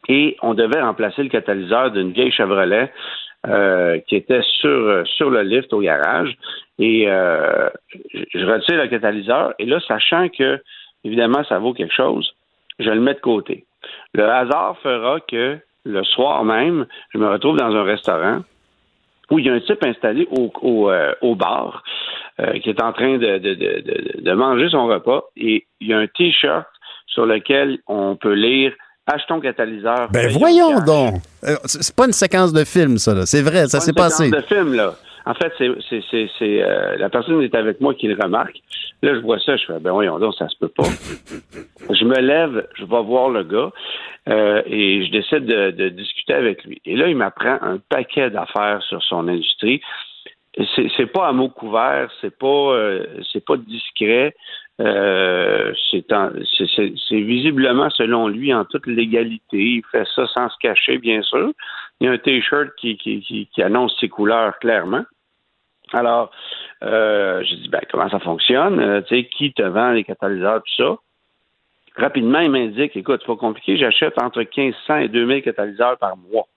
et 0.08 0.38
on 0.42 0.54
devait 0.54 0.82
remplacer 0.82 1.24
le 1.24 1.30
catalyseur 1.30 1.92
d'une 1.92 2.12
vieille 2.12 2.32
Chevrolet 2.32 2.92
euh, 3.48 4.00
qui 4.08 4.16
était 4.16 4.42
sur, 4.62 4.70
euh, 4.70 5.04
sur 5.06 5.30
le 5.30 5.42
lift 5.42 5.74
au 5.74 5.82
garage. 5.82 6.36
Et 6.80 7.06
euh, 7.08 7.70
je, 8.34 8.46
retire 8.46 8.78
le 8.78 8.88
catalyseur 8.88 9.54
et 9.60 9.66
là, 9.66 9.80
sachant 9.88 10.30
que, 10.30 10.62
évidemment, 11.04 11.44
ça 11.44 11.60
vaut 11.60 11.74
quelque 11.74 11.94
chose, 11.94 12.34
je 12.80 12.90
le 12.90 13.02
mets 13.02 13.14
de 13.14 13.20
côté. 13.20 13.66
Le 14.14 14.24
hasard 14.24 14.78
fera 14.80 15.20
que 15.20 15.58
le 15.86 16.04
soir 16.04 16.44
même, 16.46 16.86
je 17.14 17.18
me 17.18 17.28
retrouve 17.28 17.58
dans 17.58 17.76
un 17.76 17.84
restaurant 17.84 18.44
où 19.30 19.40
il 19.40 19.46
y 19.46 19.50
a 19.50 19.54
un 19.54 19.60
type 19.60 19.84
installé 19.84 20.28
au, 20.32 20.52
au, 20.62 20.90
euh, 20.90 21.14
au 21.22 21.36
bar 21.36 21.84
euh, 22.40 22.60
qui 22.60 22.70
est 22.70 22.82
en 22.82 22.94
train 22.94 23.18
de, 23.18 23.38
de, 23.40 23.54
de, 23.54 24.22
de 24.22 24.32
manger 24.34 24.70
son 24.70 24.88
repas 24.88 25.24
et 25.36 25.66
il 25.82 25.88
y 25.88 25.94
a 25.94 25.98
un 25.98 26.08
T-shirt 26.08 26.68
sur 27.08 27.26
lequel 27.26 27.80
on 27.88 28.16
peut 28.16 28.34
lire 28.34 28.74
Achetons 29.06 29.39
catalyseur. 29.42 30.10
Ben 30.12 30.30
voyons 30.32 30.76
cash. 30.78 30.86
donc. 30.86 31.13
Euh, 31.44 31.56
C'est 31.66 31.84
c'est 31.84 31.96
pas 31.96 32.06
une 32.06 32.13
séquence 32.13 32.54
de 32.54 32.63
film, 32.63 32.98
ça. 32.98 33.13
là. 33.13 33.26
C'est 33.26 33.42
vrai, 33.42 33.68
ça 33.68 33.80
Pas 33.80 33.82
s'est 33.82 33.92
une 33.92 33.98
séquence 33.98 34.18
passé. 34.18 34.32
de 34.32 34.42
film, 34.42 34.74
là. 34.76 34.94
En 35.26 35.34
fait, 35.36 35.52
c'est, 35.58 35.70
c'est, 35.89 36.04
c'est, 36.12 36.30
c'est, 36.38 36.62
euh, 36.63 36.98
la 36.98 37.10
personne 37.10 37.39
qui 37.39 37.46
est 37.46 37.56
avec 37.56 37.80
moi 37.80 37.94
qui 37.94 38.08
le 38.08 38.22
remarque. 38.22 38.58
Là, 39.02 39.16
je 39.16 39.20
vois 39.22 39.39
ça, 39.39 39.56
je 39.58 39.66
fais, 39.66 39.80
ben 39.80 39.91
voyons 39.91 40.20
donc, 40.20 40.34
ça 40.36 40.47
se 40.49 40.56
peut 40.60 40.68
pas. 40.70 40.84
je 41.93 42.06
me 42.06 42.20
lève, 42.20 42.68
je 42.76 42.84
vais 42.86 43.01
voir 43.04 43.30
le 43.30 43.43
gars 43.43 43.70
euh, 44.30 44.62
et 44.66 45.06
je 45.06 45.12
décide 45.12 45.45
de, 45.45 45.72
de 45.72 45.89
discuter 45.89 46.34
avec 46.34 46.64
lui. 46.66 46.82
Et 46.86 46.95
là, 46.95 47.08
il 47.08 47.16
m'apprend 47.16 47.58
un 47.62 47.80
paquet 47.89 48.30
d'affaires 48.30 48.82
sur 48.88 49.01
son 49.04 49.28
industrie. 49.28 49.82
C'est, 50.76 50.88
c'est 50.97 51.08
pas 51.08 51.28
à 51.28 51.32
mots 51.32 51.49
couverts, 51.49 52.10
c'est 52.22 52.38
pas, 52.38 52.47
euh, 52.47 53.06
c'est 53.32 53.43
pas 53.43 53.58
discret. 53.58 54.36
Euh, 54.82 55.71
c'est, 55.91 56.11
en- 56.11 56.32
c'est, 56.57 56.67
c'est- 56.76 56.93
c'est 57.07 57.21
visiblement, 57.21 57.89
selon 57.91 58.28
lui, 58.28 58.53
en 58.53 58.65
toute 58.65 58.88
légalité. 58.88 59.57
Il 59.57 59.84
fait 59.91 60.05
ça 60.15 60.26
sans 60.28 60.49
se 60.49 60.57
cacher, 60.59 60.97
bien 60.97 61.21
sûr. 61.21 61.51
Il 61.99 62.07
y 62.07 62.09
a 62.09 62.13
un 62.13 62.17
T-shirt 62.17 62.69
qui 62.78 63.47
annonce 63.59 63.95
ses 63.99 64.09
couleurs 64.09 64.57
clairement. 64.59 65.03
Alors, 65.93 66.32
euh, 66.84 67.43
j'ai 67.43 67.55
dit, 67.57 67.69
ben, 67.69 67.82
comment 67.91 68.09
ça 68.09 68.19
fonctionne? 68.19 68.80
Euh, 68.80 69.01
tu 69.01 69.15
sais, 69.15 69.26
qui 69.26 69.53
te 69.53 69.61
vend 69.61 69.91
les 69.91 70.03
catalyseurs, 70.03 70.63
tout 70.63 70.84
ça? 70.84 70.95
Rapidement, 71.95 72.39
il 72.39 72.49
m'indique, 72.49 72.97
écoute, 72.97 73.21
c'est 73.21 73.28
pas 73.28 73.36
compliqué, 73.36 73.78
j'achète 73.78 74.19
entre 74.19 74.39
1500 74.39 74.95
et 74.97 75.07
2000 75.09 75.43
catalyseurs 75.43 75.97
par 75.99 76.17
mois. 76.17 76.47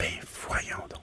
Ben, 0.00 0.08
voyons 0.48 0.84
donc. 0.90 0.99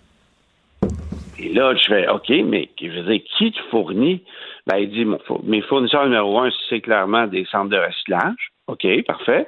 Et 1.40 1.50
là, 1.50 1.76
je 1.76 1.86
fais, 1.86 2.08
OK, 2.10 2.30
mais 2.30 2.70
je 2.82 2.88
veux 2.88 3.12
dire, 3.12 3.22
qui 3.38 3.52
te 3.52 3.60
fournit? 3.70 4.24
Ben, 4.66 4.78
il 4.78 4.90
dit, 4.90 5.06
mon 5.06 5.20
mes 5.44 5.62
fournisseurs 5.62 6.06
numéro 6.06 6.40
un, 6.40 6.50
c'est 6.68 6.82
clairement 6.82 7.28
des 7.28 7.46
centres 7.46 7.70
de 7.70 7.78
recyclage. 7.78 8.52
OK, 8.68 8.86
parfait. 9.06 9.48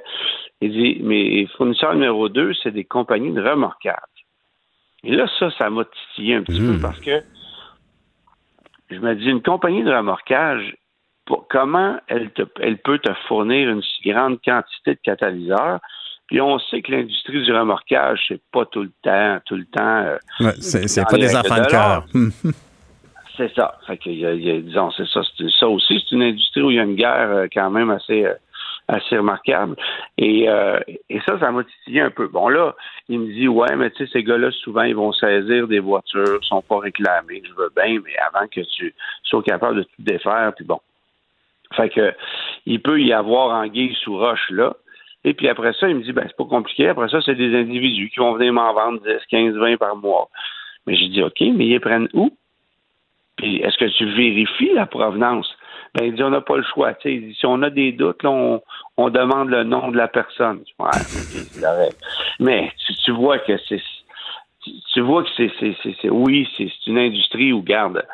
Il 0.60 0.70
dit, 0.72 1.02
mes 1.02 1.46
fournisseurs 1.56 1.94
numéro 1.94 2.28
deux, 2.28 2.54
c'est 2.62 2.70
des 2.70 2.84
compagnies 2.84 3.32
de 3.32 3.42
remorquage. 3.42 3.96
Et 5.02 5.12
là, 5.16 5.26
ça, 5.38 5.50
ça 5.52 5.68
m'a 5.70 5.84
titillé 5.84 6.36
un 6.36 6.42
petit 6.42 6.60
peu 6.60 6.80
parce 6.80 7.00
que 7.00 7.22
je 8.90 8.98
me 8.98 9.14
dis, 9.14 9.26
une 9.28 9.42
compagnie 9.42 9.82
de 9.82 9.92
remorquage, 9.92 10.74
comment 11.48 11.98
elle, 12.08 12.30
te- 12.30 12.42
elle 12.60 12.78
peut 12.78 12.98
te 12.98 13.12
fournir 13.28 13.68
une 13.70 13.82
si 13.82 14.10
grande 14.10 14.40
quantité 14.42 14.94
de 14.94 15.00
catalyseurs? 15.02 15.80
Puis 16.30 16.40
on 16.40 16.58
sait 16.60 16.80
que 16.80 16.92
l'industrie 16.92 17.42
du 17.42 17.52
remorquage, 17.52 18.20
c'est 18.28 18.40
pas 18.52 18.64
tout 18.64 18.82
le 18.84 18.92
temps, 19.02 19.38
tout 19.46 19.56
le 19.56 19.64
temps. 19.66 19.82
euh, 20.04 20.16
Ouais, 20.38 20.52
c'est 20.88 21.02
pas 21.04 21.16
des 21.18 21.36
enfants 21.36 21.56
de 21.56 21.66
cœur. 21.68 22.04
C'est 23.36 23.54
ça. 23.54 23.78
Fait 23.86 23.96
que, 23.96 24.10
il 24.10 24.18
y 24.18 24.26
a- 24.26 24.32
il 24.34 24.42
y 24.44 24.50
a- 24.50 24.60
disons, 24.60 24.90
c'est 24.90 25.06
ça. 25.06 25.22
Ça 25.58 25.66
aussi, 25.68 25.98
c'est 25.98 26.14
une 26.14 26.22
industrie 26.24 26.60
où 26.62 26.70
il 26.70 26.76
y 26.76 26.80
a 26.80 26.82
une 26.82 26.94
guerre 26.96 27.30
euh, 27.30 27.46
quand 27.50 27.70
même 27.70 27.88
assez, 27.90 28.26
euh, 28.26 28.34
assez 28.86 29.16
remarquable. 29.16 29.76
Et, 30.18 30.46
euh, 30.48 30.78
et 31.08 31.20
ça, 31.20 31.38
ça 31.40 31.50
m'a 31.50 31.64
titillé 31.64 32.02
un 32.02 32.10
peu. 32.10 32.28
Bon, 32.28 32.48
là, 32.50 32.74
il 33.08 33.18
me 33.20 33.32
dit, 33.32 33.48
ouais, 33.48 33.74
mais 33.76 33.90
tu 33.92 34.04
sais, 34.04 34.12
ces 34.12 34.24
gars-là, 34.24 34.50
souvent, 34.50 34.82
ils 34.82 34.94
vont 34.96 35.12
saisir 35.14 35.66
des 35.68 35.78
voitures, 35.78 36.38
sont 36.44 36.60
pas 36.60 36.80
réclamés. 36.80 37.42
Je 37.48 37.52
veux 37.54 37.72
bien, 37.74 37.98
mais 38.04 38.14
avant 38.18 38.46
que 38.46 38.60
tu 38.60 38.94
sois 39.22 39.42
capable 39.42 39.76
de 39.78 39.82
tout 39.84 39.90
défaire, 40.00 40.52
puis 40.54 40.66
bon. 40.66 40.80
Fait 41.76 41.88
que, 41.88 42.12
il 42.66 42.82
peut 42.82 43.00
y 43.00 43.12
avoir 43.12 43.56
anguille 43.62 43.96
sous 44.02 44.18
roche, 44.18 44.50
là. 44.50 44.74
Et 45.24 45.34
puis 45.34 45.48
après 45.48 45.72
ça, 45.74 45.88
il 45.88 45.96
me 45.96 46.02
dit, 46.02 46.12
ben, 46.12 46.24
c'est 46.26 46.36
pas 46.36 46.44
compliqué. 46.44 46.88
Après 46.88 47.08
ça, 47.08 47.20
c'est 47.24 47.34
des 47.34 47.54
individus 47.54 48.10
qui 48.10 48.20
vont 48.20 48.34
venir 48.34 48.52
m'en 48.52 48.72
vendre 48.72 49.00
10, 49.02 49.26
15, 49.28 49.54
20 49.54 49.76
par 49.76 49.96
mois. 49.96 50.28
Mais 50.86 50.96
j'ai 50.96 51.08
dit, 51.08 51.22
OK, 51.22 51.40
mais 51.40 51.66
ils 51.66 51.80
prennent 51.80 52.08
où? 52.14 52.30
Puis 53.36 53.56
est-ce 53.56 53.76
que 53.76 53.84
tu 53.84 54.06
vérifies 54.06 54.72
la 54.74 54.86
provenance? 54.86 55.54
Ben, 55.94 56.06
il 56.06 56.14
dit, 56.14 56.22
on 56.22 56.30
n'a 56.30 56.40
pas 56.40 56.56
le 56.56 56.62
choix. 56.62 56.94
Tu 56.94 57.02
sais, 57.02 57.14
il 57.14 57.28
dit, 57.28 57.34
si 57.34 57.46
on 57.46 57.62
a 57.62 57.70
des 57.70 57.92
doutes, 57.92 58.24
on, 58.24 58.62
demande 59.10 59.50
le 59.50 59.64
nom 59.64 59.90
de 59.90 59.96
la 59.96 60.08
personne. 60.08 60.62
Ouais. 60.78 60.90
Mais 62.38 62.70
tu, 63.04 63.10
vois 63.10 63.38
que 63.38 63.56
c'est. 63.68 63.82
Tu, 64.92 65.00
vois 65.00 65.24
que 65.24 65.30
c'est. 65.36 66.10
oui, 66.10 66.48
c'est 66.56 66.68
c'est 66.68 66.90
une 66.90 66.98
industrie 66.98 67.52
où, 67.52 67.62
garde, 67.62 68.06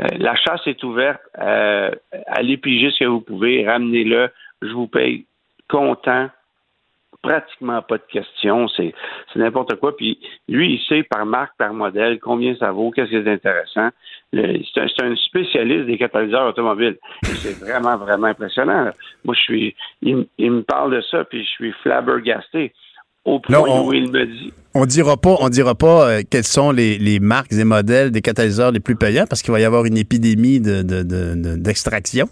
euh, 0.00 0.06
la 0.18 0.36
chasse 0.36 0.66
est 0.66 0.82
ouverte. 0.84 1.20
Euh, 1.38 1.90
allez 2.26 2.56
piger 2.56 2.90
ce 2.90 3.00
que 3.00 3.04
vous 3.04 3.20
pouvez, 3.20 3.66
ramenez-le. 3.66 4.30
Je 4.62 4.72
vous 4.72 4.86
paye 4.86 5.26
content. 5.68 6.28
Pratiquement 7.24 7.80
pas 7.80 7.96
de 7.96 8.02
questions. 8.12 8.68
C'est 8.68 8.92
c'est 9.32 9.38
n'importe 9.38 9.76
quoi. 9.76 9.96
Puis 9.96 10.18
lui, 10.46 10.74
il 10.74 10.80
sait 10.86 11.02
par 11.04 11.24
marque, 11.24 11.52
par 11.56 11.72
modèle, 11.72 12.18
combien 12.20 12.54
ça 12.56 12.70
vaut, 12.70 12.90
qu'est-ce 12.90 13.08
qui 13.08 13.16
est 13.16 13.32
intéressant. 13.32 13.88
C'est 14.32 15.02
un, 15.02 15.16
spécialiste 15.16 15.86
des 15.86 15.96
catalyseurs 15.96 16.46
automobiles. 16.48 16.98
C'est 17.22 17.58
vraiment, 17.60 17.96
vraiment 17.96 18.26
impressionnant. 18.26 18.90
Moi, 19.24 19.34
je 19.34 19.40
suis. 19.40 19.76
Il, 20.02 20.26
me 20.38 20.62
parle 20.62 20.94
de 20.96 21.00
ça, 21.10 21.24
puis 21.24 21.42
je 21.44 21.48
suis 21.48 21.72
flabbergasté. 21.82 22.72
Au 23.24 23.38
point 23.38 23.56
Là, 23.56 23.62
on- 23.66 23.86
où 23.88 23.92
il 23.94 24.10
me 24.10 24.26
dit. 24.26 24.52
On 24.74 24.84
dira 24.84 25.16
pas, 25.16 25.36
on 25.40 25.48
dira 25.48 25.74
pas 25.74 26.10
euh, 26.10 26.22
quels 26.30 26.44
sont 26.44 26.72
les, 26.72 26.98
les 26.98 27.20
marques 27.20 27.52
et 27.54 27.64
modèles 27.64 28.10
des 28.10 28.20
catalyseurs 28.20 28.70
les 28.70 28.80
plus 28.80 28.96
payants 28.96 29.24
parce 29.26 29.40
qu'il 29.40 29.52
va 29.52 29.60
y 29.60 29.64
avoir 29.64 29.86
une 29.86 29.96
épidémie 29.96 30.60
de- 30.60 30.82
de- 30.82 31.02
de- 31.02 31.34
de- 31.34 31.56
d'extraction. 31.56 32.26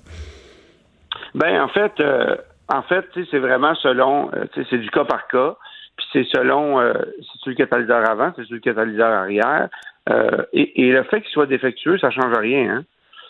Ben 1.35 1.63
en 1.63 1.69
fait, 1.69 1.93
euh, 2.01 2.37
en 2.73 2.83
fait, 2.83 3.05
tu 3.13 3.27
c'est 3.31 3.39
vraiment 3.39 3.75
selon, 3.75 4.31
euh, 4.35 4.45
tu 4.55 4.65
c'est 4.71 4.79
du 4.79 4.91
cas 4.91 5.05
par 5.05 5.29
cas. 5.29 5.57
Puis 5.97 6.07
c'est 6.13 6.27
selon, 6.35 6.81
euh, 6.81 6.95
c'est 7.19 7.41
sur 7.41 7.51
le 7.51 7.57
catalyseur 7.57 8.09
avant, 8.09 8.33
c'est 8.35 8.45
sur 8.45 8.55
le 8.55 8.61
catalyseur 8.61 9.13
arrière. 9.13 9.69
Euh, 10.09 10.43
et, 10.53 10.83
et 10.83 10.93
le 10.93 11.03
fait 11.05 11.21
qu'il 11.21 11.31
soit 11.31 11.47
défectueux, 11.47 11.99
ça 11.99 12.11
change 12.11 12.35
rien, 12.37 12.77
hein. 12.77 12.85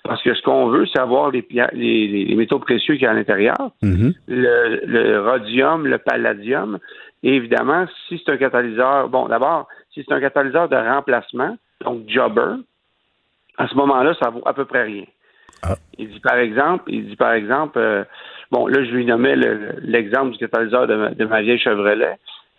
Parce 0.04 0.20
que 0.22 0.34
ce 0.34 0.42
qu'on 0.42 0.66
veut, 0.66 0.84
c'est 0.86 0.98
avoir 0.98 1.30
les, 1.30 2.34
métaux 2.36 2.58
précieux 2.58 2.94
qu'il 2.94 3.04
y 3.04 3.06
a 3.06 3.12
à 3.12 3.14
l'intérieur, 3.14 3.56
le, 3.82 4.80
le 4.84 5.20
rhodium, 5.20 5.86
le 5.86 5.98
palladium. 5.98 6.80
Et 7.22 7.36
évidemment, 7.36 7.86
si 8.08 8.20
c'est 8.24 8.32
un 8.32 8.36
catalyseur, 8.36 9.08
bon, 9.08 9.28
d'abord, 9.28 9.68
si 9.94 10.04
c'est 10.04 10.12
un 10.12 10.20
catalyseur 10.20 10.68
de 10.68 10.74
remplacement, 10.74 11.56
donc 11.84 12.08
jobber, 12.08 12.56
à 13.58 13.68
ce 13.68 13.76
moment-là, 13.76 14.14
ça 14.20 14.30
vaut 14.30 14.42
à 14.44 14.54
peu 14.54 14.64
près 14.64 14.82
rien. 14.82 15.04
Il 15.98 16.08
dit 16.08 16.20
par 16.20 16.36
exemple, 16.36 16.84
il 16.88 17.06
dit 17.06 17.16
par 17.16 17.32
exemple, 17.32 17.78
euh, 17.78 18.02
bon, 18.52 18.66
là, 18.68 18.84
je 18.84 18.90
lui 18.90 19.04
nommais 19.04 19.34
le- 19.34 19.74
l'exemple 19.82 20.32
du 20.32 20.38
catalyseur 20.38 20.86
de 20.86 20.94
ma, 20.94 21.10
de 21.10 21.24
ma 21.24 21.40
vieille 21.42 21.58
Chevrolet. 21.58 22.16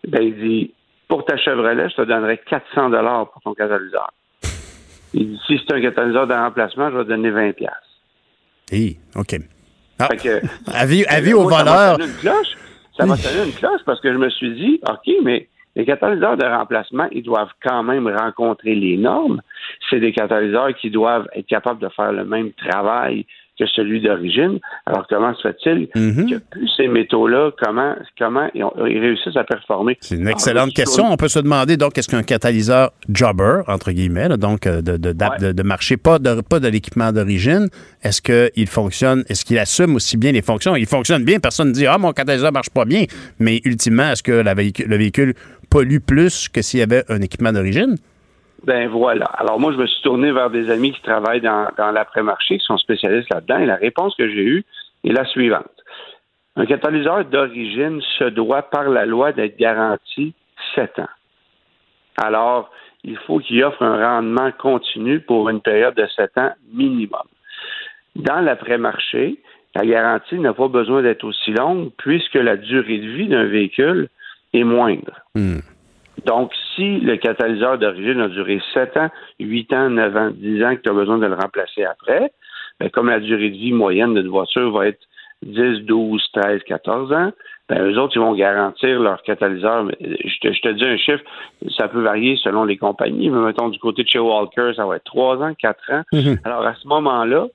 Ben, 0.07 0.21
il 0.21 0.35
dit, 0.35 0.73
pour 1.07 1.23
ta 1.23 1.37
Chevrolet, 1.37 1.87
je 1.89 1.95
te 1.95 2.01
donnerais 2.01 2.41
400 2.49 2.89
dollars 2.89 3.29
pour 3.31 3.41
ton 3.43 3.53
catalyseur. 3.53 4.11
Il 5.13 5.29
dit, 5.29 5.39
si 5.47 5.59
c'est 5.59 5.73
un 5.75 5.81
catalyseur 5.81 6.27
de 6.27 6.33
remplacement, 6.33 6.89
je 6.91 6.97
vais 6.97 7.03
te 7.03 7.09
donner 7.09 7.29
20 7.29 7.51
pièces. 7.53 7.71
Hey, 8.71 8.97
OK. 9.15 9.35
Ah. 9.99 10.07
Fait 10.07 10.17
que, 10.17 10.41
Avis, 10.73 11.05
avis 11.05 11.33
aux 11.33 11.43
moi, 11.43 11.59
ça 11.59 11.63
m'a 11.97 12.03
une 12.03 12.13
cloche. 12.15 12.47
Ça 12.97 13.05
m'a 13.05 13.15
sonné 13.15 13.45
une 13.49 13.53
cloche 13.53 13.81
parce 13.85 14.01
que 14.01 14.11
je 14.11 14.17
me 14.17 14.29
suis 14.29 14.53
dit, 14.55 14.79
OK, 14.89 15.13
mais 15.23 15.47
les 15.75 15.85
catalyseurs 15.85 16.37
de 16.37 16.45
remplacement, 16.45 17.07
ils 17.11 17.23
doivent 17.23 17.51
quand 17.63 17.83
même 17.83 18.07
rencontrer 18.07 18.75
les 18.75 18.97
normes. 18.97 19.41
C'est 19.89 19.99
des 19.99 20.11
catalyseurs 20.11 20.73
qui 20.75 20.89
doivent 20.89 21.27
être 21.33 21.47
capables 21.47 21.79
de 21.79 21.89
faire 21.89 22.11
le 22.11 22.25
même 22.25 22.51
travail 22.53 23.25
que 23.59 23.65
celui 23.67 24.01
d'origine. 24.01 24.59
Alors, 24.85 25.05
comment 25.07 25.33
se 25.35 25.41
fait-il 25.47 25.87
Mhm. 25.95 26.29
que 26.29 26.35
plus 26.37 26.67
ces 26.75 26.87
métaux-là, 26.87 27.51
comment, 27.63 27.95
comment 28.17 28.49
ils, 28.55 28.63
ont- 28.63 28.73
ils 28.87 28.99
réussissent 28.99 29.37
à 29.37 29.43
performer? 29.43 29.97
C'est 30.01 30.15
une 30.15 30.27
excellente 30.27 30.73
question. 30.73 31.05
On 31.11 31.17
peut 31.17 31.27
se 31.27 31.39
demander 31.39 31.77
donc 31.77 31.97
est-ce 31.97 32.09
qu'un 32.09 32.23
catalyseur 32.23 32.91
jobber, 33.09 33.61
entre 33.67 33.91
guillemets, 33.91 34.27
là, 34.29 34.37
donc 34.37 34.65
euh, 34.65 34.81
de, 34.81 34.97
de, 34.97 35.11
de- 35.13 35.51
de 35.51 35.63
marché, 35.63 35.97
pas 35.97 36.17
de, 36.19 36.41
pas 36.41 36.59
de 36.59 36.67
l'équipement 36.67 37.11
d'origine, 37.11 37.67
est-ce 38.01 38.21
qu'il 38.21 38.67
fonctionne, 38.67 39.23
est-ce 39.29 39.45
qu'il 39.45 39.59
assume 39.59 39.95
aussi 39.95 40.17
bien 40.17 40.31
les 40.31 40.41
fonctions? 40.41 40.75
Il 40.75 40.87
fonctionne 40.87 41.23
bien, 41.23 41.39
personne 41.39 41.67
ne 41.69 41.73
dit 41.73 41.85
Ah, 41.85 41.97
mon 41.97 42.11
catalyseur 42.11 42.51
marche 42.51 42.69
pas 42.71 42.85
bien. 42.85 43.05
Mais 43.39 43.61
ultimement, 43.65 44.11
est-ce 44.11 44.23
que 44.23 44.31
la 44.31 44.53
véhicule- 44.55 44.87
le 44.87 44.97
véhicule 44.97 45.33
pollue 45.69 45.97
plus 45.99 46.49
que 46.49 46.61
s'il 46.61 46.79
y 46.79 46.83
avait 46.83 47.03
un 47.09 47.21
équipement 47.21 47.51
d'origine? 47.51 47.95
Ben 48.63 48.87
voilà. 48.87 49.25
Alors 49.25 49.59
moi, 49.59 49.73
je 49.73 49.77
me 49.77 49.85
suis 49.85 50.01
tourné 50.01 50.31
vers 50.31 50.49
des 50.49 50.69
amis 50.69 50.93
qui 50.93 51.01
travaillent 51.01 51.41
dans, 51.41 51.67
l'après-marché, 51.93 52.57
qui 52.57 52.65
sont 52.65 52.77
spécialistes 52.77 53.29
là-dedans, 53.33 53.59
et 53.59 53.65
la 53.65 53.75
réponse 53.75 54.15
que 54.15 54.27
j'ai 54.27 54.43
eue 54.43 54.63
est 55.03 55.11
la 55.11 55.25
suivante. 55.25 55.65
Un 56.55 56.65
catalyseur 56.65 57.25
d'origine 57.25 58.01
se 58.17 58.25
doit 58.25 58.61
par 58.61 58.89
la 58.89 59.05
loi 59.05 59.31
d'être 59.31 59.57
garanti 59.57 60.33
7 60.75 60.99
ans. 60.99 61.09
Alors, 62.21 62.69
il 63.03 63.17
faut 63.17 63.39
qu'il 63.39 63.61
offre 63.63 63.81
un 63.81 63.97
rendement 64.01 64.51
continu 64.51 65.19
pour 65.19 65.49
une 65.49 65.61
période 65.61 65.95
de 65.95 66.07
7 66.15 66.37
ans 66.37 66.51
minimum. 66.71 67.23
Dans 68.15 68.39
l'après-marché, 68.39 69.39
la 69.75 69.85
garantie 69.85 70.37
n'a 70.37 70.53
pas 70.53 70.67
besoin 70.67 71.01
d'être 71.01 71.23
aussi 71.23 71.51
longue 71.51 71.91
puisque 71.97 72.35
la 72.35 72.55
durée 72.55 72.99
de 72.99 73.07
vie 73.07 73.27
d'un 73.27 73.45
véhicule 73.45 74.09
est 74.53 74.63
moindre. 74.63 75.19
Donc, 76.25 76.51
si 76.75 76.99
le 76.99 77.17
catalyseur 77.17 77.77
d'origine 77.77 78.21
a 78.21 78.27
duré 78.27 78.61
7 78.73 78.97
ans, 78.97 79.09
8 79.39 79.73
ans, 79.73 79.89
9 79.89 80.17
ans, 80.17 80.31
10 80.31 80.63
ans, 80.63 80.75
que 80.75 80.81
tu 80.81 80.89
as 80.89 80.93
besoin 80.93 81.17
de 81.17 81.25
le 81.25 81.33
remplacer 81.33 81.83
après, 81.83 82.31
ben, 82.79 82.89
comme 82.89 83.09
la 83.09 83.19
durée 83.19 83.49
de 83.49 83.55
vie 83.55 83.73
moyenne 83.73 84.13
d'une 84.13 84.29
voiture 84.29 84.71
va 84.71 84.87
être 84.87 85.01
10, 85.43 85.81
12, 85.81 86.23
13, 86.33 86.61
14 86.63 87.13
ans, 87.13 87.31
ben, 87.67 87.89
eux 87.89 87.99
autres, 87.99 88.15
ils 88.15 88.19
vont 88.19 88.35
garantir 88.35 88.99
leur 88.99 89.21
catalyseur. 89.23 89.89
Je 89.99 90.39
te, 90.39 90.53
je 90.53 90.61
te 90.61 90.69
dis 90.69 90.85
un 90.85 90.97
chiffre, 90.97 91.23
ça 91.77 91.87
peut 91.87 92.01
varier 92.01 92.37
selon 92.37 92.63
les 92.63 92.77
compagnies, 92.77 93.29
mais 93.29 93.45
mettons 93.45 93.69
du 93.69 93.79
côté 93.79 94.03
de 94.03 94.07
chez 94.07 94.19
Walker, 94.19 94.71
ça 94.75 94.85
va 94.85 94.97
être 94.97 95.05
3 95.05 95.41
ans, 95.41 95.53
4 95.57 95.91
ans. 95.91 96.01
Alors, 96.45 96.65
à 96.65 96.75
ce 96.75 96.87
moment-là, 96.87 97.47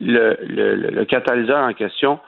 le, 0.00 0.36
le, 0.40 1.04
catalyseur 1.04 1.64
en 1.64 1.72
question 1.72 2.20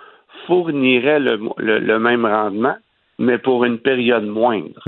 fournirait 0.47 1.21
le 1.21 1.99
même 1.99 2.27
rendement, 2.27 2.77
mais 3.21 3.39
pour 3.39 3.65
une 3.65 3.79
période 3.79 4.25
moindre. 4.25 4.81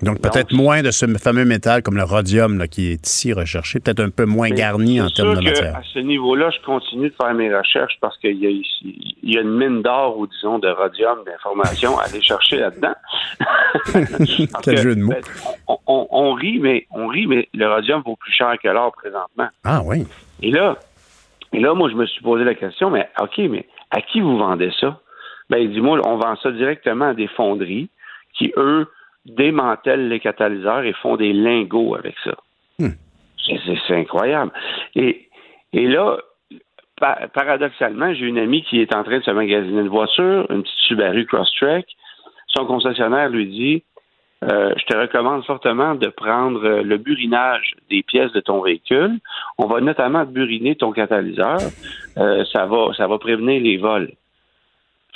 Donc, 0.00 0.20
peut-être 0.20 0.52
moins 0.52 0.82
de 0.82 0.90
ce 0.90 1.06
fameux 1.16 1.44
métal 1.44 1.80
comme 1.84 1.96
le 1.96 2.02
rhodium 2.02 2.58
là, 2.58 2.66
qui 2.66 2.90
est 2.90 3.06
ici 3.06 3.32
recherché, 3.32 3.78
peut-être 3.78 4.00
un 4.00 4.10
peu 4.10 4.24
moins 4.24 4.50
garni 4.50 5.00
en 5.00 5.08
termes 5.08 5.36
de 5.36 5.42
matière. 5.42 5.76
À 5.76 5.82
ce 5.84 6.00
niveau-là, 6.00 6.50
je 6.50 6.64
continue 6.66 7.08
de 7.10 7.14
faire 7.14 7.32
mes 7.34 7.54
recherches 7.54 7.96
parce 8.00 8.18
qu'il 8.18 8.36
y 8.38 8.46
a 8.48 8.50
ici, 8.50 9.14
il 9.22 9.32
y 9.34 9.38
a 9.38 9.42
une 9.42 9.56
mine 9.56 9.80
d'or 9.82 10.18
ou 10.18 10.26
disons 10.26 10.58
de 10.58 10.66
rhodium 10.68 11.18
d'informations 11.24 11.96
à 12.00 12.06
aller 12.06 12.20
chercher 12.20 12.56
là-dedans. 12.56 12.94
Quel 14.64 14.74
que, 14.74 14.82
jeu 14.82 14.96
de 14.96 15.02
mots. 15.02 15.12
ben, 15.12 15.22
on, 15.68 15.78
on- 15.86 16.08
on 16.10 16.32
rit, 16.34 16.58
mais 16.58 16.86
on 16.90 17.06
rit, 17.06 17.26
mais 17.28 17.48
le 17.54 17.68
rhodium 17.72 18.02
vaut 18.04 18.16
plus 18.16 18.32
cher 18.32 18.54
que 18.60 18.68
l'or 18.68 18.90
présentement. 18.92 19.48
Ah 19.62 19.82
oui. 19.84 20.04
Et 20.42 20.50
là, 20.50 20.78
et 21.52 21.60
là, 21.60 21.74
moi, 21.74 21.88
je 21.90 21.94
me 21.94 22.06
suis 22.06 22.22
posé 22.22 22.42
la 22.44 22.54
question, 22.54 22.90
mais 22.90 23.08
OK, 23.20 23.38
mais 23.38 23.66
à 23.92 24.00
qui 24.00 24.20
vous 24.20 24.36
vendez 24.36 24.72
ça? 24.80 24.98
Ben, 25.52 25.58
il 25.58 25.70
dit, 25.72 25.80
moi, 25.82 26.00
on 26.06 26.16
vend 26.16 26.34
ça 26.42 26.50
directement 26.50 27.08
à 27.10 27.14
des 27.14 27.26
fonderies 27.28 27.88
qui, 28.36 28.52
eux, 28.56 28.86
démantèlent 29.26 30.08
les 30.08 30.18
catalyseurs 30.18 30.82
et 30.82 30.94
font 30.94 31.16
des 31.16 31.32
lingots 31.32 31.94
avec 31.94 32.14
ça. 32.24 32.34
C'est- 33.44 33.60
C'est 33.86 33.96
incroyable. 33.96 34.50
Et, 34.96 35.28
et 35.74 35.86
là, 35.88 36.16
pa- 37.00 37.28
paradoxalement, 37.34 38.14
j'ai 38.14 38.26
une 38.26 38.38
amie 38.38 38.62
qui 38.64 38.80
est 38.80 38.94
en 38.94 39.02
train 39.04 39.18
de 39.18 39.24
se 39.24 39.30
magasiner 39.30 39.80
une 39.82 39.88
voiture, 39.88 40.46
une 40.50 40.62
petite 40.62 40.78
Subaru 40.88 41.26
Crosstrek. 41.26 41.86
Son 42.46 42.64
concessionnaire 42.66 43.28
lui 43.28 43.46
dit 43.46 43.82
euh, 44.44 44.72
Je 44.76 44.84
te 44.86 44.96
recommande 44.96 45.44
fortement 45.44 45.94
de 45.94 46.08
prendre 46.08 46.64
euh, 46.64 46.82
le 46.82 46.96
burinage 46.98 47.74
des 47.90 48.02
pièces 48.02 48.32
de 48.32 48.40
ton 48.40 48.60
véhicule. 48.62 49.18
On 49.58 49.66
va 49.66 49.80
notamment 49.80 50.24
buriner 50.24 50.74
ton 50.76 50.92
catalyseur. 50.92 51.58
Euh, 52.18 52.44
ça, 52.52 52.66
va, 52.66 52.92
ça 52.96 53.06
va 53.06 53.18
prévenir 53.18 53.60
les 53.62 53.76
vols. 53.76 54.10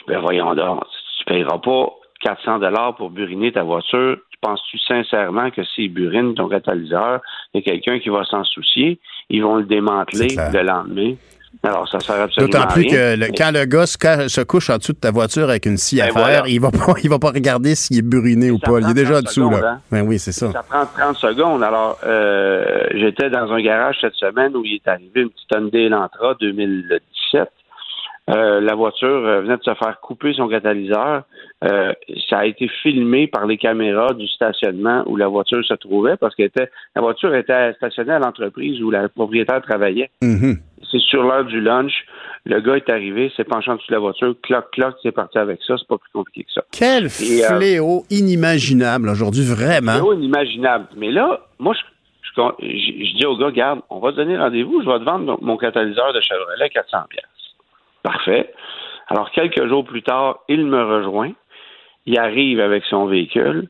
Ben 0.09 0.21
voyons 0.21 0.55
donc, 0.55 0.81
tu 1.19 1.31
ne 1.33 1.35
payeras 1.35 1.59
pas 1.59 1.87
400 2.23 2.59
dollars 2.61 2.95
pour 2.97 3.11
buriner 3.11 3.53
ta 3.53 3.63
voiture. 3.63 4.17
Penses-tu 4.43 4.79
sincèrement 4.79 5.51
que 5.51 5.65
s'ils 5.65 5.93
burinent 5.93 6.35
ton 6.35 6.49
catalyseur, 6.49 7.21
il 7.55 7.59
y 7.59 7.61
a 7.61 7.73
quelqu'un 7.73 7.99
qui 7.99 8.11
va 8.11 8.23
s'en 8.25 8.45
soucier? 8.45 9.01
Ils 9.31 9.43
vont 9.43 9.57
le 9.57 9.65
démanteler 9.65 10.29
le 10.53 10.63
lendemain. 10.63 11.15
Alors, 11.63 11.89
ça 11.89 11.99
sert 12.01 12.21
absolument 12.21 12.53
D'autant 12.53 12.67
plus 12.73 12.85
que 12.87 13.17
le- 13.17 13.27
quand 13.37 13.51
le 13.51 13.65
gars 13.65 13.87
se, 13.87 14.43
couche 14.45 14.69
en 14.69 14.77
dessous 14.77 14.93
de 14.93 14.99
ta 14.99 15.11
voiture 15.11 15.49
avec 15.49 15.65
une 15.65 15.79
scie 15.79 16.03
à 16.03 16.09
Ben 16.09 16.13
faire, 16.23 16.47
il 16.49 16.61
va 16.61 16.71
pas, 16.71 16.93
il 17.03 17.09
va 17.09 17.19
pas 17.19 17.31
regarder 17.31 17.75
s'il 17.75 17.99
est 17.99 18.03
buriné 18.03 18.51
ou 18.51 18.59
pas. 18.59 18.79
Il 18.81 18.91
est 18.91 18.95
déjà 18.95 19.15
30 19.15 19.23
dessous, 19.25 19.35
secondes, 19.49 19.61
là. 19.63 19.71
hein. 19.73 19.81
Ben 19.91 20.03
oui, 20.07 20.19
c'est 20.19 20.33
ça. 20.33 20.53
Ça 20.53 20.63
prend 20.63 20.85
30 20.85 21.17
secondes. 21.17 21.63
Alors, 21.63 21.99
euh, 22.05 22.87
j'étais 22.95 23.31
dans 23.31 23.51
un 23.51 23.61
garage 23.63 23.97
cette 24.03 24.15
semaine 24.17 24.55
où 24.55 24.63
il 24.67 24.75
est 24.75 24.87
arrivé 24.89 25.23
une 25.23 25.31
petite 25.31 25.51
Hyundai 25.51 25.85
Elantra 25.87 26.35
2017. 26.41 27.49
Euh, 28.29 28.61
la 28.61 28.75
voiture 28.75 29.07
euh, 29.09 29.41
venait 29.43 29.57
de 29.57 29.63
se 29.63 29.75
faire 29.75 30.01
couper 30.01 30.33
son 30.35 30.49
catalyseur. 30.49 31.23
Euh, 31.65 31.93
ça 32.29 32.39
a 32.39 32.47
été 32.47 32.69
filmé 32.83 33.29
par 33.29 33.47
les 33.47 33.57
caméras 33.57 34.15
du 34.15 34.27
stationnement 34.27 35.05
où 35.07 35.17
la 35.17 35.29
voiture 35.29 35.65
se 35.65 35.75
trouvait 35.75 36.17
parce 36.17 36.35
que 36.35 36.43
la 36.97 37.03
voiture 37.03 37.35
était 37.37 37.73
stationnée 37.75 38.13
à 38.13 38.19
l'entreprise 38.19 38.83
où 38.83 38.91
la 38.91 39.09
propriétaire 39.09 39.63
travaillait. 39.63 40.11
Mhm. 40.23 40.57
C'est 40.91 41.01
sur 41.01 41.23
l'heure 41.23 41.45
du 41.45 41.61
lunch. 41.61 41.93
Le 42.45 42.61
gars 42.61 42.77
est 42.77 42.89
arrivé, 42.91 43.31
s'est 43.37 43.45
penché 43.45 43.71
en 43.71 43.75
dessous 43.77 43.87
de 43.89 43.95
la 43.95 44.01
voiture, 44.01 44.35
cloc, 44.43 44.67
cloc, 44.73 44.95
c'est 45.03 45.13
parti 45.13 45.39
avec 45.39 45.61
ça. 45.67 45.75
C'est 45.79 45.87
pas 45.89 45.99
plus 45.99 46.11
compliqué 46.13 46.45
que 46.45 46.53
ça. 46.53 46.63
Quel 46.73 47.05
Et, 47.07 47.45
euh, 47.45 47.57
fléau 47.57 48.05
inimaginable 48.11 49.09
aujourd'hui, 49.09 49.45
vraiment. 49.45 49.93
C'est 49.95 50.15
inimaginable. 50.17 50.87
Mais 50.97 51.11
là, 51.11 51.41
moi, 51.59 51.75
je, 51.75 51.81
je, 52.23 52.43
je- 52.61 53.05
je 53.05 53.17
dis 53.17 53.27
au 53.27 53.37
gars, 53.37 53.51
garde, 53.51 53.81
on 53.91 53.99
va 54.01 54.11
te 54.13 54.17
donner 54.17 54.37
rendez-vous, 54.37 54.81
je 54.83 54.87
vais 54.91 54.99
te 54.99 55.05
vendre 55.05 55.25
mon, 55.25 55.39
mon 55.41 55.57
catalyseur 55.57 56.13
de 56.13 56.21
Chevrolet 56.21 56.69
400 56.71 56.99
pièces. 57.09 57.25
Parfait. 58.07 58.53
Alors, 59.09 59.33
quelques 59.33 59.67
jours 59.67 59.85
plus 59.85 60.03
tard, 60.03 60.39
il 60.49 60.65
me 60.65 60.81
rejoint. 60.81 61.33
Il 62.07 62.17
arrive 62.21 62.61
avec 62.61 62.85
son 62.89 63.07
véhicule. 63.07 63.69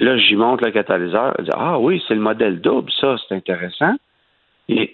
Là, 0.00 0.18
j'y 0.18 0.34
montre 0.34 0.64
le 0.64 0.72
catalyseur. 0.72 1.34
Il 1.38 1.44
dit, 1.44 1.50
ah 1.54 1.78
oui, 1.78 2.02
c'est 2.08 2.14
le 2.14 2.20
modèle 2.20 2.60
double, 2.60 2.90
ça, 3.00 3.14
c'est 3.28 3.36
intéressant. 3.36 3.94
Il, 4.68 4.90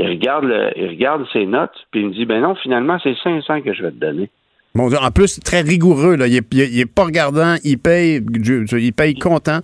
regarde 0.00 0.46
il 0.76 0.86
regarde 0.88 1.26
ses 1.32 1.44
notes, 1.46 1.74
puis 1.90 2.02
il 2.02 2.06
me 2.08 2.12
dit, 2.12 2.26
ben 2.26 2.40
non, 2.42 2.54
finalement, 2.54 2.98
c'est 3.02 3.16
500 3.24 3.62
que 3.62 3.74
je 3.74 3.82
vais 3.82 3.90
te 3.90 3.96
donner. 3.96 4.30
Dieu, 4.76 4.98
en 4.98 5.10
plus, 5.10 5.40
très 5.40 5.62
rigoureux. 5.62 6.14
Là. 6.16 6.28
Il, 6.28 6.36
est, 6.36 6.46
il 6.54 6.60
est- 6.60 6.70
il 6.70 6.80
est 6.80 6.94
pas 6.94 7.04
regardant. 7.04 7.56
Il 7.64 7.78
paye, 7.78 8.20
il 8.24 8.92
paye 8.92 9.14
content. 9.14 9.58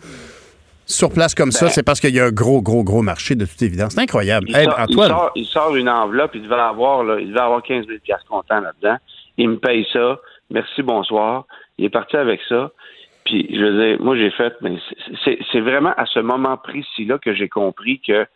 Sur 0.91 1.11
place 1.11 1.35
comme 1.35 1.53
ça, 1.53 1.67
Ben- 1.67 1.71
c'est 1.73 1.83
parce 1.83 2.01
qu'il 2.01 2.15
y 2.15 2.21
a 2.21 2.25
un 2.25 2.31
gros, 2.33 2.63
gros, 2.63 2.83
gros 2.83 3.03
marché, 3.03 3.35
de 3.35 3.45
toute 3.45 3.61
évidence. 3.63 3.93
C'est 3.95 4.01
incroyable. 4.01 4.47
Il, 4.49 4.57
Hey, 4.57 4.65
sort, 4.65 4.75
il 4.79 4.83
Antoine, 4.83 5.09
sort- 5.11 5.33
il 5.37 5.45
sort 5.47 5.77
une 5.77 5.89
enveloppe, 5.89 6.31
il 6.35 6.43
devait 6.43 6.55
avoir, 6.55 7.05
là, 7.05 7.19
il 7.21 7.29
devait 7.29 7.41
avoir 7.41 7.63
15 7.63 7.87
000 7.87 7.99
piastres 8.03 8.27
comptant 8.27 8.61
là-dedans. 8.61 8.97
Il 9.37 9.51
me 9.51 9.57
paye 9.59 9.87
ça. 9.93 10.19
Merci, 10.51 10.83
bonsoir. 10.83 11.45
Il 11.77 11.85
est 11.85 11.91
parti 11.91 12.17
avec 12.17 12.41
ça. 12.49 12.71
Puis, 13.27 13.47
je 13.55 13.61
veux 13.63 13.87
dire, 13.97 14.03
moi, 14.03 14.17
j'ai 14.17 14.31
fait, 14.31 14.55
mais 14.63 14.77
c'est- 15.25 15.61
vraiment 15.61 15.93
à 15.99 16.07
ce 16.07 16.21
moment 16.21 16.57
précis-là 16.57 17.19
que 17.19 17.35
j'ai 17.35 17.49
compris 17.51 18.01
que, 18.01 18.27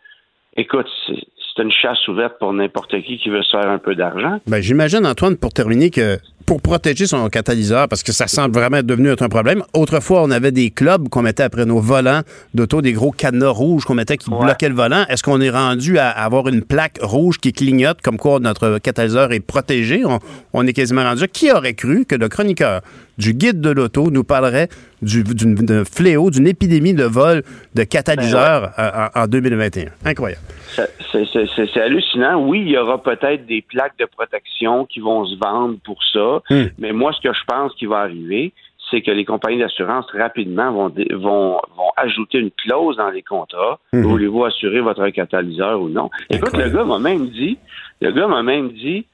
écoute, 0.55 0.87
c'est 1.07 1.15
c'est 1.55 1.61
une 1.61 1.71
chasse 1.71 2.07
ouverte 2.07 2.39
pour 2.39 2.51
n'importe 2.51 2.99
qui 3.03 3.19
qui 3.19 3.29
veut 3.29 3.43
se 3.43 3.51
faire 3.55 3.69
un 3.69 3.77
peu 3.77 3.93
d'argent. 3.93 4.39
ben, 4.47 4.59
j'imagine, 4.59 5.05
Antoine, 5.05 5.37
pour 5.37 5.53
terminer, 5.53 5.91
que 5.91 6.17
pour 6.45 6.61
protéger 6.61 7.07
son 7.07 7.27
catalyseur, 7.29 7.87
parce 7.87 8.03
que 8.03 8.11
ça 8.11 8.27
semble 8.27 8.53
vraiment 8.53 8.77
être 8.77 8.85
devenu 8.85 9.09
être 9.09 9.23
un 9.23 9.29
problème, 9.29 9.63
autrefois, 9.73 10.23
on 10.23 10.31
avait 10.31 10.51
des 10.51 10.69
clubs 10.69 11.09
qu'on 11.09 11.21
mettait 11.21 11.43
après 11.43 11.65
nos 11.65 11.79
volants 11.79 12.21
d'auto, 12.53 12.81
des 12.81 12.93
gros 12.93 13.11
cadenas 13.11 13.49
rouges 13.49 13.85
qu'on 13.85 13.95
mettait 13.95 14.17
qui 14.17 14.29
bloquaient 14.29 14.69
le 14.69 14.75
volant. 14.75 15.05
Est-ce 15.09 15.23
qu'on 15.23 15.41
est 15.41 15.49
rendu 15.49 15.97
à 15.97 16.09
avoir 16.09 16.47
une 16.47 16.61
plaque 16.61 16.99
rouge 17.01 17.37
qui 17.39 17.53
clignote, 17.53 18.01
comme 18.01 18.17
quoi 18.17 18.39
notre 18.39 18.79
catalyseur 18.79 19.31
est 19.31 19.39
protégé? 19.39 20.05
On, 20.05 20.19
on 20.53 20.67
est 20.67 20.73
quasiment 20.73 21.03
rendu. 21.03 21.27
Qui 21.27 21.51
aurait 21.51 21.73
cru 21.73 22.05
que 22.05 22.15
le 22.15 22.29
chroniqueur 22.29 22.81
du 23.17 23.33
guide 23.33 23.61
de 23.61 23.69
l'auto 23.69 24.09
nous 24.09 24.23
parlerait 24.23 24.69
du, 25.01 25.23
d'un 25.23 25.85
fléau, 25.85 26.31
d'une 26.31 26.47
épidémie 26.47 26.93
de 26.93 27.03
vol 27.03 27.43
de 27.75 27.83
catalyseurs 27.83 28.71
Ben 28.77 29.09
en, 29.15 29.21
en 29.21 29.27
2021? 29.27 29.85
Incroyable. 30.05 30.41
C'est 30.75 31.81
hallucinant. 31.81 32.43
Oui, 32.47 32.61
il 32.61 32.69
y 32.69 32.77
aura 32.77 33.01
peut-être 33.01 33.45
des 33.45 33.61
plaques 33.61 33.97
de 33.99 34.05
protection 34.05 34.85
qui 34.85 34.99
vont 34.99 35.25
se 35.25 35.35
vendre 35.37 35.77
pour 35.83 35.99
ça, 36.11 36.32
Hmm. 36.49 36.65
mais 36.77 36.91
moi, 36.93 37.11
ce 37.13 37.21
que 37.27 37.33
je 37.33 37.43
pense 37.47 37.73
qui 37.75 37.85
va 37.85 37.99
arriver, 37.99 38.53
c'est 38.91 39.01
que 39.01 39.11
les 39.11 39.25
compagnies 39.25 39.59
d'assurance 39.59 40.05
rapidement 40.13 40.71
vont, 40.71 40.89
vont, 41.13 41.59
vont 41.75 41.91
ajouter 41.97 42.37
une 42.39 42.51
clause 42.51 42.97
dans 42.97 43.09
les 43.09 43.23
contrats. 43.23 43.79
Mhm. 43.91 44.03
Voulez-vous 44.03 44.45
assurer 44.45 44.81
votre 44.81 45.07
catalyseur 45.09 45.81
ou 45.81 45.89
non? 45.89 46.09
Écoute, 46.29 46.55
le 46.55 46.69
gars 46.69 46.83
m'a 46.83 46.99
même 46.99 47.27
dit, 47.29 47.57
le 48.01 48.11
gars 48.11 48.27
m'a 48.27 48.43
même 48.43 48.69
dit, 48.73 49.05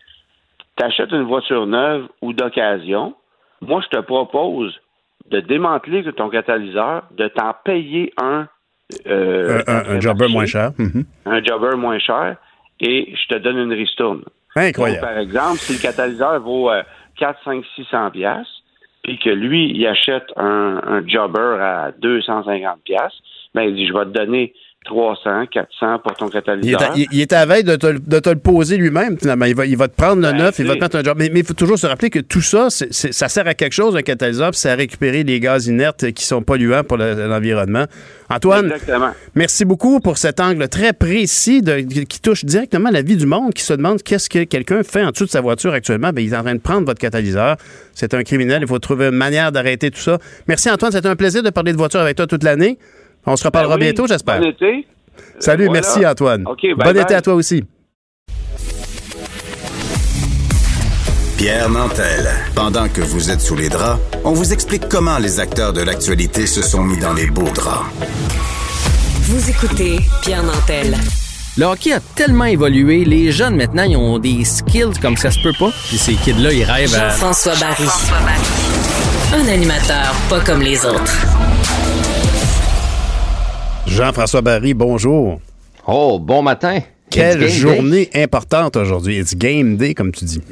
t'achètes 0.75 1.11
une 1.11 1.23
voiture 1.23 1.65
neuve 1.67 2.07
ou 2.21 2.33
d'occasion, 2.33 3.13
moi, 3.61 3.81
je 3.83 3.97
te 3.97 4.01
propose 4.01 4.73
de 5.29 5.39
démanteler 5.41 6.03
ton 6.13 6.29
catalyseur, 6.29 7.03
de 7.11 7.27
t'en 7.27 7.53
payer 7.63 8.11
un. 8.17 8.47
euh, 9.07 9.61
un, 9.67 9.75
un- 9.75 9.89
un 9.97 9.99
jobber 10.01 10.27
moins 10.27 10.45
cher. 10.47 10.71
Mhm. 10.77 11.05
un 11.25 11.43
jobber 11.43 11.75
moins 11.77 11.99
cher 11.99 12.37
et 12.79 13.13
je 13.15 13.27
te 13.35 13.39
donne 13.39 13.57
une 13.59 13.73
ristourne. 13.73 14.23
Incroyable. 14.55 15.01
Donc, 15.01 15.09
par 15.09 15.19
exemple, 15.19 15.57
si 15.59 15.73
le 15.73 15.79
catalyseur 15.79 16.39
vaut 16.41 16.71
euh, 16.71 16.81
4, 17.19 17.39
5, 17.43 17.65
600 17.75 18.11
pièces 18.11 18.47
puis 19.03 19.17
que 19.17 19.29
lui, 19.29 19.71
il 19.71 19.87
achète 19.87 20.27
un, 20.35 21.01
jobber 21.07 21.57
à 21.61 21.91
250 21.99 22.81
pièces 22.83 23.13
ben 23.55 23.63
il 23.63 23.75
dit, 23.75 23.87
je 23.87 23.93
vais 23.93 24.05
te 24.05 24.09
donner 24.09 24.53
300, 24.89 25.45
400 25.51 25.99
pour 26.03 26.13
ton 26.15 26.25
Il 26.27 26.29
est, 26.29 26.41
catalyseur. 26.41 26.81
à, 26.81 26.93
il- 26.95 27.21
est 27.21 27.31
à 27.33 27.45
veille 27.45 27.63
de 27.63 27.75
te, 27.75 27.85
le- 27.87 27.99
de 27.99 28.19
te 28.19 28.29
le 28.29 28.39
poser 28.39 28.75
lui-même, 28.77 29.17
finalement. 29.19 29.45
Il 29.45 29.55
va, 29.55 29.65
il 29.67 29.77
va 29.77 29.87
te 29.87 29.95
prendre 29.95 30.15
le 30.17 30.31
Ben, 30.31 30.37
neuf, 30.37 30.57
il 30.59 30.65
va 30.65 30.75
te 30.75 30.79
mettre 30.79 30.95
un 30.97 31.03
job. 31.03 31.15
Mais 31.19 31.29
il 31.33 31.45
faut 31.45 31.53
toujours 31.53 31.77
se 31.77 31.85
rappeler 31.85 32.09
que 32.09 32.19
tout 32.19 32.41
ça, 32.41 32.67
ça 32.69 33.27
sert 33.29 33.47
à 33.47 33.53
quelque 33.53 33.73
chose, 33.73 33.95
un 33.95 34.01
catalyseur, 34.01 34.49
puis 34.51 34.59
c'est 34.59 34.71
à 34.71 34.75
récupérer 34.75 35.23
les 35.23 35.39
gaz 35.39 35.67
inertes 35.67 36.11
qui 36.11 36.25
sont 36.25 36.41
polluants 36.41 36.83
pour 36.83 36.97
le- 36.97 37.27
l'environnement. 37.27 37.85
Antoine, 38.31 38.65
Exactement. 38.71 39.09
merci 39.35 39.65
beaucoup 39.65 39.99
pour 39.99 40.17
cet 40.17 40.39
angle 40.39 40.67
très 40.69 40.93
précis 40.93 41.61
de- 41.61 41.79
qui 41.79 42.05
qui 42.05 42.19
touche 42.21 42.43
directement 42.45 42.89
la 42.89 43.01
vie 43.01 43.15
du 43.17 43.25
monde, 43.25 43.53
qui 43.53 43.63
se 43.63 43.73
demande 43.73 44.01
qu'est-ce 44.03 44.29
que 44.29 44.43
quelqu'un 44.43 44.83
fait 44.83 45.03
en 45.03 45.11
dessous 45.11 45.25
de 45.25 45.29
sa 45.29 45.41
voiture 45.41 45.73
actuellement. 45.73 46.11
Ben, 46.11 46.23
il 46.23 46.33
est 46.33 46.37
en 46.37 46.41
train 46.43 46.55
de 46.55 46.59
prendre 46.59 46.85
votre 46.85 46.99
catalyseur. 46.99 47.55
C'est 47.93 48.13
un 48.13 48.23
criminel. 48.23 48.59
Il 48.63 48.67
faut 48.67 48.79
trouver 48.79 49.05
une 49.07 49.15
manière 49.15 49.51
d'arrêter 49.51 49.91
tout 49.91 49.99
ça. 49.99 50.17
Merci, 50.47 50.69
Antoine. 50.69 50.91
C'était 50.91 51.07
un 51.07 51.15
plaisir 51.15 51.43
de 51.43 51.49
parler 51.49 51.71
de 51.73 51.77
voiture 51.77 51.99
avec 51.99 52.17
toi 52.17 52.27
toute 52.27 52.43
l'année. 52.43 52.77
On 53.25 53.35
se 53.35 53.43
reparlera 53.43 53.75
Ben 53.77 53.81
oui, 53.81 53.93
bientôt, 53.93 54.07
j'espère. 54.07 54.39
Bon 54.39 54.49
été. 54.49 54.87
Salut, 55.39 55.65
voilà. 55.65 55.81
merci, 55.81 56.05
Antoine. 56.05 56.43
Bon 56.43 56.55
bye 56.77 56.99
été 56.99 57.13
à 57.13 57.21
toi 57.21 57.35
aussi. 57.35 57.63
Pierre 61.37 61.69
Nantel. 61.69 62.29
Pendant 62.53 62.89
que 62.89 62.99
vous 62.99 63.31
êtes 63.31 63.39
sous 63.39 63.55
les 63.55 63.69
draps, 63.69 63.99
on 64.25 64.33
vous 64.33 64.51
explique 64.51 64.89
comment 64.89 65.17
les 65.19 65.39
acteurs 65.39 65.71
de 65.71 65.81
l'actualité 65.81 66.45
se 66.45 66.61
sont 66.61 66.83
mis 66.83 66.97
dans 66.97 67.13
les 67.13 67.27
beaux 67.27 67.49
draps. 67.55 67.85
Vous 69.21 69.49
écoutez 69.49 69.99
Pierre 70.21 70.43
Nantel. 70.43 70.97
Le 71.57 71.65
hockey 71.65 71.93
a 71.93 71.99
tellement 72.15 72.45
évolué, 72.45 73.05
les 73.05 73.31
jeunes 73.31 73.55
maintenant, 73.55 73.83
ils 73.83 73.95
ont 73.95 74.19
des 74.19 74.43
skills 74.43 74.99
comme 75.01 75.15
ça 75.15 75.31
se 75.31 75.39
peut 75.41 75.53
pas. 75.57 75.71
Puis 75.87 75.97
ces 75.97 76.15
kids-là, 76.15 76.51
ils 76.51 76.63
rêvent 76.63 76.93
à... 76.95 77.09
Jean-François 77.09 77.55
Barry. 77.55 77.87
Un 79.33 79.47
animateur 79.47 80.13
pas 80.29 80.41
comme 80.41 80.61
les 80.61 80.85
autres. 80.85 81.25
Jean-François 83.89 84.41
Barry, 84.41 84.73
bonjour. 84.73 85.41
Oh, 85.87 86.19
bon 86.19 86.41
matin. 86.43 86.79
Quelle 87.09 87.47
journée 87.49 88.09
importante 88.13 88.77
aujourd'hui. 88.77 89.17
It's 89.17 89.35
game 89.35 89.77
day, 89.77 89.93
comme 89.93 90.11
tu 90.11 90.25
dis. 90.25 90.41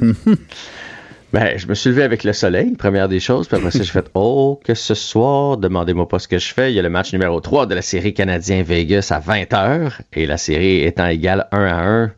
Ben, 1.30 1.58
je 1.58 1.66
me 1.66 1.74
suis 1.74 1.90
levé 1.90 2.04
avec 2.04 2.24
le 2.24 2.32
soleil, 2.32 2.74
première 2.74 3.06
des 3.06 3.20
choses. 3.20 3.48
Puis 3.48 3.58
après 3.58 3.70
ça, 3.70 3.80
j'ai 3.82 3.92
fait 3.92 4.06
Oh, 4.14 4.58
que 4.64 4.72
ce 4.72 4.94
soir, 4.94 5.58
demandez-moi 5.58 6.08
pas 6.08 6.18
ce 6.18 6.26
que 6.26 6.38
je 6.38 6.54
fais. 6.54 6.72
Il 6.72 6.74
y 6.74 6.78
a 6.78 6.82
le 6.82 6.88
match 6.88 7.12
numéro 7.12 7.38
3 7.38 7.66
de 7.66 7.74
la 7.74 7.82
série 7.82 8.14
canadien-Vegas 8.14 9.08
à 9.10 9.20
20h. 9.20 9.92
Et 10.14 10.24
la 10.24 10.38
série 10.38 10.84
étant 10.84 11.06
égale 11.06 11.46
1 11.52 11.64
à 11.66 11.82
1, 11.82 12.12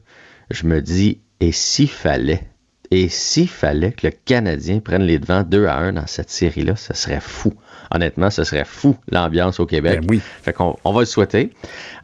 je 0.50 0.64
me 0.64 0.80
dis 0.80 1.18
Et 1.40 1.50
s'il 1.50 1.90
fallait, 1.90 2.44
et 2.92 3.08
s'il 3.08 3.48
fallait 3.48 3.90
que 3.90 4.06
le 4.06 4.12
Canadien 4.24 4.78
prenne 4.78 5.02
les 5.02 5.18
devants 5.18 5.42
2 5.42 5.66
à 5.66 5.78
1 5.78 5.94
dans 5.94 6.06
cette 6.06 6.30
série-là, 6.30 6.76
ce 6.76 6.94
serait 6.94 7.20
fou. 7.20 7.52
Honnêtement, 7.92 8.30
ce 8.30 8.44
serait 8.44 8.64
fou 8.64 8.96
l'ambiance 9.10 9.58
au 9.58 9.66
Québec. 9.66 10.00
Ben 10.02 10.06
oui. 10.10 10.20
Fait 10.42 10.52
qu'on 10.52 10.76
on 10.84 10.92
va 10.92 11.00
le 11.00 11.06
souhaiter. 11.06 11.50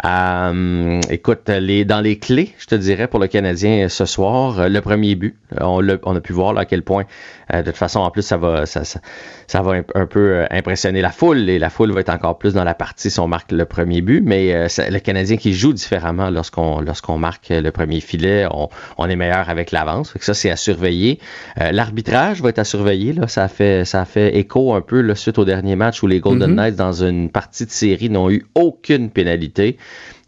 Euh, 0.04 1.00
écoute, 1.10 1.48
les, 1.48 1.84
dans 1.84 2.00
les 2.00 2.18
clés, 2.18 2.54
je 2.58 2.66
te 2.66 2.74
dirais 2.74 3.06
pour 3.06 3.20
le 3.20 3.28
Canadien 3.28 3.88
ce 3.88 4.04
soir, 4.04 4.58
euh, 4.58 4.68
le 4.68 4.80
premier 4.80 5.14
but, 5.14 5.36
euh, 5.52 5.64
on, 5.64 5.80
l'a- 5.80 5.98
on 6.02 6.16
a 6.16 6.20
pu 6.20 6.32
voir 6.32 6.52
là, 6.52 6.62
à 6.62 6.64
quel 6.64 6.82
point, 6.82 7.04
euh, 7.04 7.45
de 7.52 7.62
toute 7.62 7.76
façon, 7.76 8.00
en 8.00 8.10
plus, 8.10 8.22
ça 8.22 8.36
va, 8.36 8.66
ça, 8.66 8.84
ça, 8.84 9.00
ça 9.46 9.62
va 9.62 9.72
un, 9.72 9.82
un 9.94 10.06
peu 10.06 10.18
euh, 10.32 10.46
impressionner 10.50 11.00
la 11.00 11.10
foule 11.10 11.48
et 11.48 11.58
la 11.58 11.70
foule 11.70 11.92
va 11.92 12.00
être 12.00 12.10
encore 12.10 12.38
plus 12.38 12.54
dans 12.54 12.64
la 12.64 12.74
partie 12.74 13.10
si 13.10 13.20
on 13.20 13.28
marque 13.28 13.52
le 13.52 13.64
premier 13.64 14.00
but. 14.00 14.20
Mais 14.24 14.54
euh, 14.54 14.68
ça- 14.68 14.90
le 14.90 14.98
Canadien 14.98 15.36
qui 15.36 15.54
joue 15.54 15.72
différemment 15.72 16.30
lorsqu'on 16.30 16.80
lorsqu'on 16.80 17.18
marque 17.18 17.48
le 17.50 17.70
premier 17.70 18.00
filet, 18.00 18.46
on, 18.50 18.68
on 18.98 19.08
est 19.08 19.16
meilleur 19.16 19.48
avec 19.48 19.70
l'avance. 19.70 20.12
Ça, 20.20 20.34
c'est 20.34 20.50
à 20.50 20.56
surveiller. 20.56 21.20
Euh, 21.60 21.70
L'arbitrage 21.72 22.40
va 22.42 22.48
être 22.48 22.58
à 22.58 22.64
surveiller. 22.64 23.12
Là. 23.12 23.28
Ça, 23.28 23.44
a 23.44 23.48
fait, 23.48 23.84
ça 23.84 24.04
fait 24.04 24.36
écho 24.36 24.74
un 24.74 24.80
peu 24.80 25.00
là, 25.00 25.14
suite 25.14 25.38
au 25.38 25.44
dernier 25.44 25.76
match 25.76 26.02
où 26.02 26.06
les 26.06 26.20
Golden 26.20 26.50
Mhm. 26.50 26.56
Knights, 26.56 26.76
dans 26.76 27.02
une 27.04 27.30
partie 27.30 27.64
de 27.66 27.70
série, 27.70 28.10
n'ont 28.10 28.30
eu 28.30 28.44
aucune 28.54 29.10
pénalité. 29.10 29.76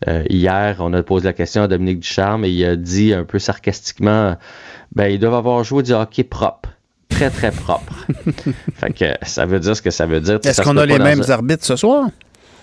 Euh, 0.07 0.23
hier, 0.31 0.77
on 0.79 0.93
a 0.93 1.03
posé 1.03 1.25
la 1.27 1.33
question 1.33 1.63
à 1.65 1.67
Dominique 1.69 1.99
Ducharme 2.01 2.45
et 2.45 2.51
il 2.51 2.65
a 2.65 2.77
dit 2.77 3.13
un 3.13 3.25
peu 3.25 3.41
sarcastiquement 3.41 4.37
ben, 4.95 5.09
ils 5.09 5.19
doivent 5.19 5.35
avoir 5.35 5.65
joué 5.65 5.83
du 5.83 5.93
hockey 5.93 6.23
propre. 6.25 6.68
Très, 7.09 7.31
très 7.31 7.51
propre. 7.51 8.07
fait 8.77 8.93
que 8.93 9.27
ça 9.27 9.47
veut 9.47 9.59
dire 9.61 9.75
ce 9.77 9.83
que 9.83 9.91
ça 9.91 10.07
veut 10.07 10.21
dire. 10.21 10.39
Est-ce 10.45 10.63
qu'on 10.63 10.77
a 10.77 10.87
les 10.87 10.99
mêmes 10.99 11.23
un- 11.27 11.31
arbitres 11.31 11.65
ce 11.65 11.77
soir? 11.77 12.09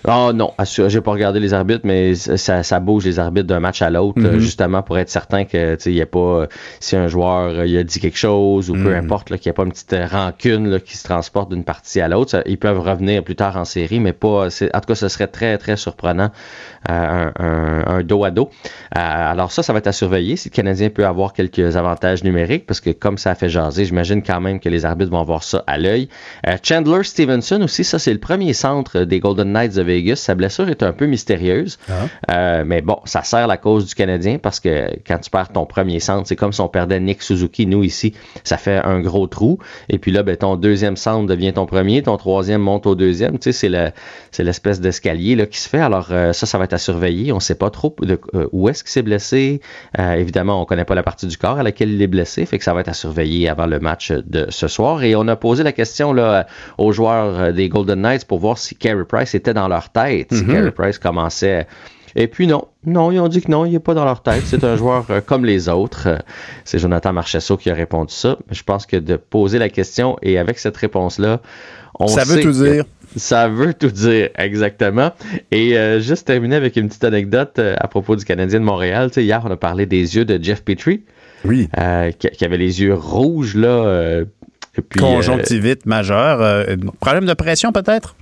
Ah 0.06 0.32
non, 0.34 0.52
assur- 0.58 0.88
j'ai 0.88 1.00
pas 1.00 1.10
regardé 1.10 1.40
les 1.40 1.52
arbitres, 1.54 1.82
mais 1.84 2.14
ça, 2.14 2.62
ça 2.62 2.80
bouge 2.80 3.04
les 3.04 3.18
arbitres 3.18 3.46
d'un 3.46 3.60
match 3.60 3.82
à 3.82 3.90
l'autre, 3.90 4.20
Mhm. 4.20 4.38
justement 4.38 4.82
pour 4.82 4.98
être 4.98 5.08
certain 5.10 5.44
que 5.44 5.74
tu 5.74 5.82
sais, 5.82 5.90
il 5.90 5.96
y 5.96 6.02
a 6.02 6.06
pas 6.06 6.46
si 6.80 6.96
un 6.96 7.08
joueur 7.08 7.50
euh, 7.58 7.66
il 7.66 7.76
a 7.76 7.82
dit 7.84 7.98
quelque 8.00 8.18
chose 8.18 8.70
ou 8.70 8.74
peu 8.74 8.90
Mhm. 8.90 9.04
importe 9.04 9.28
qu'il 9.36 9.40
n'y 9.46 9.50
a 9.50 9.52
pas 9.54 9.64
une 9.64 9.72
petite 9.72 9.92
euh, 9.92 10.06
rancune 10.06 10.68
là, 10.70 10.80
qui 10.80 10.96
se 10.96 11.04
transporte 11.04 11.50
d'une 11.50 11.64
partie 11.64 12.00
à 12.00 12.08
l'autre. 12.08 12.42
Ils 12.46 12.58
peuvent 12.58 12.78
revenir 12.80 13.22
plus 13.24 13.36
tard 13.36 13.56
en 13.56 13.64
série, 13.64 14.00
mais 14.00 14.12
pas. 14.12 14.46
En 14.46 14.80
tout 14.80 14.86
cas, 14.88 14.94
ce 14.94 15.08
serait 15.08 15.26
très 15.28 15.58
très 15.58 15.76
surprenant 15.76 16.30
euh, 16.90 17.30
un, 17.38 17.44
un- 17.44 17.84
un 17.98 18.02
dos 18.02 18.24
à 18.24 18.30
dos. 18.30 18.48
Euh, 18.96 19.00
alors 19.00 19.50
ça, 19.50 19.62
ça 19.62 19.72
va 19.72 19.78
être 19.80 19.86
à 19.88 19.92
surveiller. 19.92 20.36
Si 20.36 20.50
le 20.50 20.54
Canadien 20.54 20.88
peut 20.90 21.04
avoir 21.06 21.32
quelques 21.32 21.76
avantages 21.76 22.22
numériques, 22.24 22.66
parce 22.66 22.80
que 22.80 22.90
comme 22.90 23.18
ça 23.18 23.30
a 23.32 23.34
fait 23.34 23.48
jaser, 23.48 23.84
j'imagine 23.84 24.22
quand 24.22 24.40
même 24.40 24.60
que 24.60 24.68
les 24.68 24.84
arbitres 24.84 25.10
vont 25.10 25.20
avoir 25.20 25.42
ça 25.42 25.64
à 25.66 25.78
l'œil. 25.78 26.08
Euh, 26.46 26.56
Chandler 26.62 27.02
Stevenson 27.02 27.60
aussi, 27.62 27.82
ça 27.84 27.98
c'est 27.98 28.12
le 28.12 28.20
premier 28.20 28.52
centre 28.52 29.00
des 29.00 29.20
Golden 29.20 29.52
Knights 29.52 29.74
de 29.74 29.82
Vegas. 29.96 30.16
Sa 30.16 30.34
blessure 30.34 30.68
est 30.68 30.82
un 30.82 30.92
peu 30.92 31.06
mystérieuse, 31.06 31.78
Euh, 32.30 32.64
mais 32.66 32.82
bon, 32.82 32.98
ça 33.04 33.22
sert 33.22 33.46
la 33.46 33.56
cause 33.56 33.86
du 33.86 33.94
Canadien 33.94 34.38
parce 34.38 34.60
que 34.60 34.90
quand 35.06 35.18
tu 35.18 35.30
perds 35.30 35.50
ton 35.50 35.66
premier 35.66 36.00
centre, 36.00 36.26
c'est 36.26 36.36
comme 36.36 36.52
si 36.52 36.60
on 36.60 36.68
perdait 36.68 37.00
Nick 37.00 37.22
Suzuki. 37.22 37.66
Nous 37.66 37.84
ici, 37.84 38.14
ça 38.44 38.56
fait 38.56 38.76
un 38.76 39.00
gros 39.00 39.26
trou. 39.26 39.58
Et 39.88 39.98
puis 39.98 40.10
là, 40.12 40.22
ben, 40.22 40.36
ton 40.36 40.56
deuxième 40.56 40.96
centre 40.96 41.26
devient 41.26 41.52
ton 41.52 41.66
premier, 41.66 42.02
ton 42.02 42.16
troisième 42.16 42.60
monte 42.60 42.86
au 42.86 42.94
deuxième. 42.94 43.38
Tu 43.38 43.44
sais, 43.44 43.52
c'est 43.52 43.68
le, 43.68 43.90
c'est 44.30 44.44
l'espèce 44.44 44.80
d'escalier 44.80 45.36
là 45.36 45.46
qui 45.46 45.58
se 45.58 45.68
fait. 45.68 45.80
Alors 45.80 46.08
euh, 46.10 46.32
ça, 46.32 46.46
ça 46.46 46.58
va 46.58 46.64
être 46.64 46.72
à 46.74 46.78
surveiller. 46.78 47.32
On 47.32 47.36
ne 47.36 47.40
sait 47.40 47.54
pas 47.54 47.70
trop 47.70 47.94
de, 48.00 48.18
euh, 48.34 48.48
où 48.52 48.68
est-ce 48.68 48.82
qu'il 48.84 48.90
s'est 48.92 49.02
blessé. 49.02 49.60
Euh, 49.98 50.14
évidemment, 50.14 50.60
on 50.60 50.64
connaît 50.64 50.84
pas 50.84 50.94
la 50.94 51.02
partie 51.02 51.26
du 51.26 51.36
corps 51.36 51.58
à 51.58 51.62
laquelle 51.62 51.90
il 51.90 52.02
est 52.02 52.06
blessé, 52.06 52.46
fait 52.46 52.58
que 52.58 52.64
ça 52.64 52.74
va 52.74 52.80
être 52.80 52.88
à 52.88 52.94
surveiller 52.94 53.48
avant 53.48 53.66
le 53.66 53.78
match 53.80 54.12
de 54.12 54.46
ce 54.50 54.68
soir. 54.68 55.02
Et 55.02 55.14
on 55.16 55.26
a 55.28 55.36
posé 55.36 55.62
la 55.62 55.72
question 55.72 56.12
là 56.12 56.46
aux 56.78 56.92
joueurs 56.92 57.52
des 57.52 57.68
Golden 57.68 58.00
Knights 58.00 58.24
pour 58.26 58.38
voir 58.38 58.58
si 58.58 58.74
Carey 58.74 59.04
Price 59.08 59.34
était 59.34 59.54
dans 59.54 59.68
leur 59.68 59.85
tête, 59.92 60.32
si 60.34 60.44
Mhm. 60.44 60.52
Carey 60.52 60.70
Price 60.72 60.98
commençait. 60.98 61.66
Et 62.18 62.28
puis 62.28 62.46
non, 62.46 62.64
non, 62.86 63.12
ils 63.12 63.20
ont 63.20 63.28
dit 63.28 63.42
que 63.42 63.50
non, 63.50 63.66
il 63.66 63.72
n'est 63.72 63.78
pas 63.78 63.92
dans 63.92 64.04
leur 64.06 64.22
tête. 64.22 64.42
C'est 64.46 64.64
un 64.64 64.76
joueur 64.76 65.04
euh, 65.10 65.20
comme 65.20 65.44
les 65.44 65.68
autres. 65.68 66.18
C'est 66.64 66.78
Jonathan 66.78 67.12
Marchesso 67.12 67.56
qui 67.58 67.68
a 67.70 67.74
répondu 67.74 68.14
ça. 68.14 68.38
Je 68.50 68.62
pense 68.62 68.86
que 68.86 68.96
de 68.96 69.16
poser 69.16 69.58
la 69.58 69.68
question 69.68 70.16
et 70.22 70.38
avec 70.38 70.58
cette 70.58 70.76
réponse-là, 70.78 71.40
on 72.00 72.06
Ça 72.08 72.24
veut 72.24 72.36
sait 72.36 72.40
tout 72.40 72.48
que- 72.52 72.74
dire. 72.74 72.84
ça 73.16 73.48
veut 73.48 73.74
tout 73.74 73.90
dire, 73.90 74.30
exactement. 74.38 75.12
Et 75.50 75.76
euh, 75.76 76.00
juste 76.00 76.26
terminer 76.26 76.56
avec 76.56 76.76
une 76.76 76.88
petite 76.88 77.04
anecdote 77.04 77.58
euh, 77.58 77.74
à 77.78 77.86
propos 77.86 78.16
du 78.16 78.24
Canadien 78.24 78.60
de 78.60 78.64
Montréal. 78.64 79.08
Tu 79.10 79.14
sais, 79.16 79.24
hier, 79.24 79.42
on 79.44 79.50
a 79.50 79.56
parlé 79.56 79.84
des 79.84 80.16
yeux 80.16 80.24
de 80.24 80.42
Jeff 80.42 80.62
Petrie. 80.64 81.02
Oui. 81.44 81.68
qui, 82.18 82.28
qui 82.30 82.44
avait 82.46 82.56
les 82.56 82.80
yeux 82.80 82.94
rouges, 82.94 83.54
là. 83.56 83.68
euh, 83.68 84.24
puis, 84.88 85.00
Conjonctivite 85.00 85.84
majeure. 85.86 86.66
problème 86.98 87.24
de 87.26 87.34
pression 87.34 87.72
peut-être? 87.72 88.16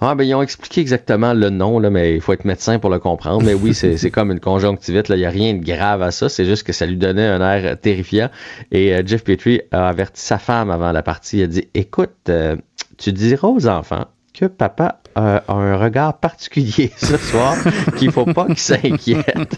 Ah, 0.00 0.14
ben, 0.14 0.24
ils 0.24 0.34
ont 0.34 0.42
expliqué 0.42 0.80
exactement 0.80 1.32
le 1.34 1.50
nom, 1.50 1.78
là, 1.78 1.90
mais 1.90 2.14
il 2.14 2.20
faut 2.20 2.32
être 2.32 2.44
médecin 2.44 2.78
pour 2.78 2.90
le 2.90 2.98
comprendre. 2.98 3.42
Mais 3.44 3.54
oui, 3.54 3.74
c'est 3.74 4.10
comme 4.12 4.30
une 4.30 4.40
conjonctivite. 4.40 5.08
là. 5.08 5.16
Il 5.16 5.20
n'y 5.20 5.24
a 5.26 5.30
rien 5.30 5.54
de 5.54 5.64
grave 5.64 6.02
à 6.02 6.10
ça. 6.10 6.28
C'est 6.28 6.44
juste 6.44 6.64
que 6.64 6.72
ça 6.72 6.86
lui 6.86 6.96
donnait 6.96 7.26
un 7.26 7.40
air 7.40 7.78
terrifiant. 7.80 8.28
Et 8.72 8.94
euh, 8.94 9.02
Jeff 9.06 9.24
Petrie 9.24 9.60
a 9.72 9.88
averti 9.88 10.20
sa 10.20 10.38
femme 10.38 10.70
avant 10.70 10.92
la 10.92 11.02
partie. 11.02 11.38
Il 11.38 11.42
a 11.44 11.46
dit 11.46 11.68
Écoute, 11.74 12.10
euh, 12.28 12.56
tu 12.98 13.12
diras 13.12 13.48
aux 13.48 13.66
enfants 13.66 14.06
que 14.32 14.46
papa 14.46 15.00
a 15.14 15.44
un 15.48 15.76
regard 15.76 16.18
particulier 16.18 16.90
ce 16.96 17.16
soir, 17.16 17.56
qu'il 17.96 18.10
faut 18.10 18.24
pas 18.24 18.46
qu'ils 18.46 18.58
s'inquiètent. 18.58 19.56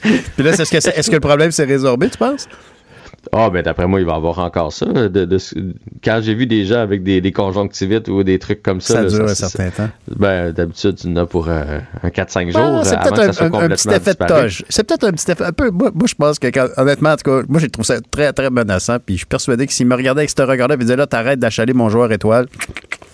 Puis 0.00 0.42
là, 0.44 0.50
est-ce 0.50 0.70
que, 0.70 0.80
c'est- 0.80 0.96
est-ce 0.98 1.10
que 1.10 1.16
le 1.16 1.20
problème 1.20 1.50
s'est 1.50 1.64
résorbé, 1.66 2.08
tu 2.08 2.16
penses? 2.16 2.48
Ah, 3.34 3.48
ben 3.48 3.62
d'après 3.62 3.86
moi, 3.86 3.98
il 3.98 4.04
va 4.04 4.14
avoir 4.14 4.38
encore 4.40 4.74
ça. 4.74 4.84
De, 4.84 5.08
de- 5.24 5.38
quand 6.04 6.20
j'ai 6.22 6.34
vu 6.34 6.46
des 6.46 6.66
gens 6.66 6.80
avec 6.80 7.02
des, 7.02 7.22
des 7.22 7.32
conjonctivites 7.32 8.08
ou 8.08 8.22
des 8.24 8.38
trucs 8.38 8.62
comme 8.62 8.82
ça. 8.82 8.94
Ça 8.94 9.02
là, 9.04 9.08
dure 9.08 9.24
un 9.24 9.34
ça- 9.34 9.48
certain 9.48 9.70
temps. 9.70 9.90
Ben, 10.18 10.52
d'habitude, 10.52 10.96
tu 10.96 11.06
en 11.08 11.16
as 11.16 11.24
pour 11.24 11.48
euh, 11.48 11.78
un 12.02 12.08
4-5 12.08 12.50
jours. 12.52 12.60
Ah, 12.62 12.80
c'est 12.84 12.94
euh, 12.94 12.98
avant 12.98 13.10
peut-être 13.10 13.26
que 13.28 13.32
ça 13.32 13.44
un, 13.44 13.48
soit 13.48 13.58
un- 13.62 13.64
un 13.64 13.68
petit 13.70 13.88
complètement 13.88 13.92
effet 13.96 14.14
de 14.20 14.26
toge. 14.42 14.64
C'est 14.68 14.84
peut-être 14.86 15.04
un 15.04 15.12
petit 15.12 15.30
effet. 15.30 15.44
Un 15.44 15.52
peu, 15.52 15.70
moi, 15.70 15.90
moi, 15.94 16.06
je 16.06 16.14
pense 16.14 16.38
que, 16.38 16.48
quand- 16.48 16.68
honnêtement, 16.76 17.12
en 17.12 17.16
tout 17.16 17.30
cas, 17.30 17.42
moi, 17.48 17.58
j'ai 17.58 17.70
trouvé 17.70 17.86
ça 17.86 17.94
très, 18.10 18.34
très 18.34 18.50
menaçant. 18.50 18.98
Puis 18.98 19.14
je 19.14 19.18
suis 19.20 19.26
persuadé 19.26 19.66
que 19.66 19.72
s'il 19.72 19.86
me 19.86 19.94
regardait 19.96 20.20
avec 20.20 20.30
ce 20.30 20.42
regard-là, 20.42 20.74
il 20.74 20.80
disait 20.82 20.96
là, 20.96 21.06
t'arrêtes 21.06 21.38
d'achaler 21.38 21.72
mon 21.72 21.88
joueur 21.88 22.12
étoile, 22.12 22.48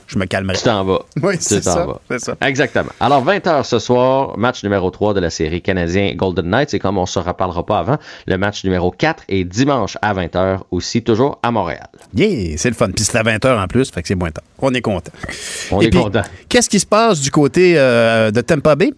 je 0.09 0.19
me 0.19 0.25
calmerais. 0.25 0.57
Tu 0.57 0.65
t'en 0.65 0.83
vas. 0.85 1.01
Oui, 1.23 1.37
c'est 1.39 1.63
ça, 1.63 1.87
ça. 2.19 2.35
Exactement. 2.41 2.91
Alors, 2.99 3.25
20h 3.25 3.63
ce 3.65 3.79
soir, 3.79 4.37
match 4.37 4.65
numéro 4.65 4.91
3 4.91 5.15
de 5.15 5.21
la 5.21 5.31
série 5.31 5.63
canadien 5.63 6.15
Golden 6.17 6.47
Knights. 6.51 6.75
Et 6.75 6.79
comme 6.79 6.99
on 6.99 7.03
ne 7.03 7.07
se 7.07 7.19
reparlera 7.19 7.65
pas 7.65 7.79
avant, 7.79 7.99
le 8.27 8.39
match 8.39 8.65
numéro 8.65 8.91
4 8.91 9.25
est 9.29 9.45
dimanche 9.45 9.97
à 10.03 10.15
20h 10.15 10.61
aussi, 10.71 11.03
toujours 11.03 11.39
à 11.43 11.51
Montréal. 11.51 11.87
Yeah, 12.15 12.57
c'est 12.57 12.71
le 12.71 12.75
fun. 12.75 12.91
Puis 12.91 13.05
c'est 13.05 13.17
à 13.19 13.23
20h 13.23 13.63
en 13.63 13.67
plus, 13.69 13.91
fait 13.91 14.03
que 14.03 14.09
c'est 14.09 14.15
moins 14.15 14.31
temps. 14.31 14.43
On 14.61 14.73
est 14.75 14.81
content. 14.81 15.13
On 15.71 15.81
Et 15.83 15.87
est 15.87 15.91
puis, 15.91 16.01
content. 16.01 16.23
Qu'est-ce 16.49 16.69
qui 16.71 16.81
se 16.81 16.87
passe 16.87 17.21
du 17.21 17.31
côté 17.31 17.75
euh, 17.77 18.31
de 18.31 18.41
Tampa 18.41 18.75
Bay? 18.75 18.93